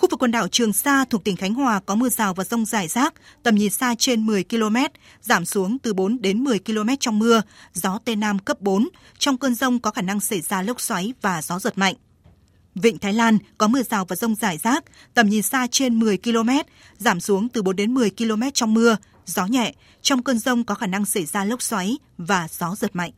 Khu 0.00 0.08
vực 0.10 0.22
quần 0.22 0.30
đảo 0.30 0.48
Trường 0.48 0.72
Sa 0.72 1.04
thuộc 1.04 1.24
tỉnh 1.24 1.36
Khánh 1.36 1.54
Hòa 1.54 1.80
có 1.86 1.94
mưa 1.94 2.08
rào 2.08 2.34
và 2.34 2.44
rông 2.44 2.64
rải 2.64 2.88
rác, 2.88 3.14
tầm 3.42 3.54
nhìn 3.54 3.70
xa 3.70 3.94
trên 3.98 4.26
10 4.26 4.44
km, 4.44 4.76
giảm 5.22 5.44
xuống 5.44 5.78
từ 5.78 5.94
4 5.94 6.22
đến 6.22 6.44
10 6.44 6.58
km 6.58 6.88
trong 7.00 7.18
mưa, 7.18 7.42
gió 7.72 7.98
Tây 8.04 8.16
Nam 8.16 8.38
cấp 8.38 8.60
4. 8.60 8.88
Trong 9.18 9.38
cơn 9.38 9.54
rông 9.54 9.78
có 9.78 9.90
khả 9.90 10.02
năng 10.02 10.20
xảy 10.20 10.40
ra 10.40 10.62
lốc 10.62 10.80
xoáy 10.80 11.14
và 11.22 11.42
gió 11.42 11.58
giật 11.58 11.78
mạnh. 11.78 11.94
Vịnh 12.74 12.98
Thái 12.98 13.12
Lan 13.12 13.38
có 13.58 13.68
mưa 13.68 13.82
rào 13.82 14.04
và 14.04 14.16
rông 14.16 14.34
rải 14.34 14.58
rác, 14.58 14.84
tầm 15.14 15.28
nhìn 15.28 15.42
xa 15.42 15.66
trên 15.70 15.98
10 15.98 16.18
km, 16.18 16.50
giảm 16.98 17.20
xuống 17.20 17.48
từ 17.48 17.62
4 17.62 17.76
đến 17.76 17.94
10 17.94 18.10
km 18.10 18.42
trong 18.54 18.74
mưa, 18.74 18.96
gió 19.26 19.46
nhẹ. 19.46 19.74
Trong 20.02 20.22
cơn 20.22 20.38
rông 20.38 20.64
có 20.64 20.74
khả 20.74 20.86
năng 20.86 21.04
xảy 21.04 21.24
ra 21.24 21.44
lốc 21.44 21.62
xoáy 21.62 21.98
và 22.18 22.48
gió 22.58 22.74
giật 22.74 22.96
mạnh. 22.96 23.10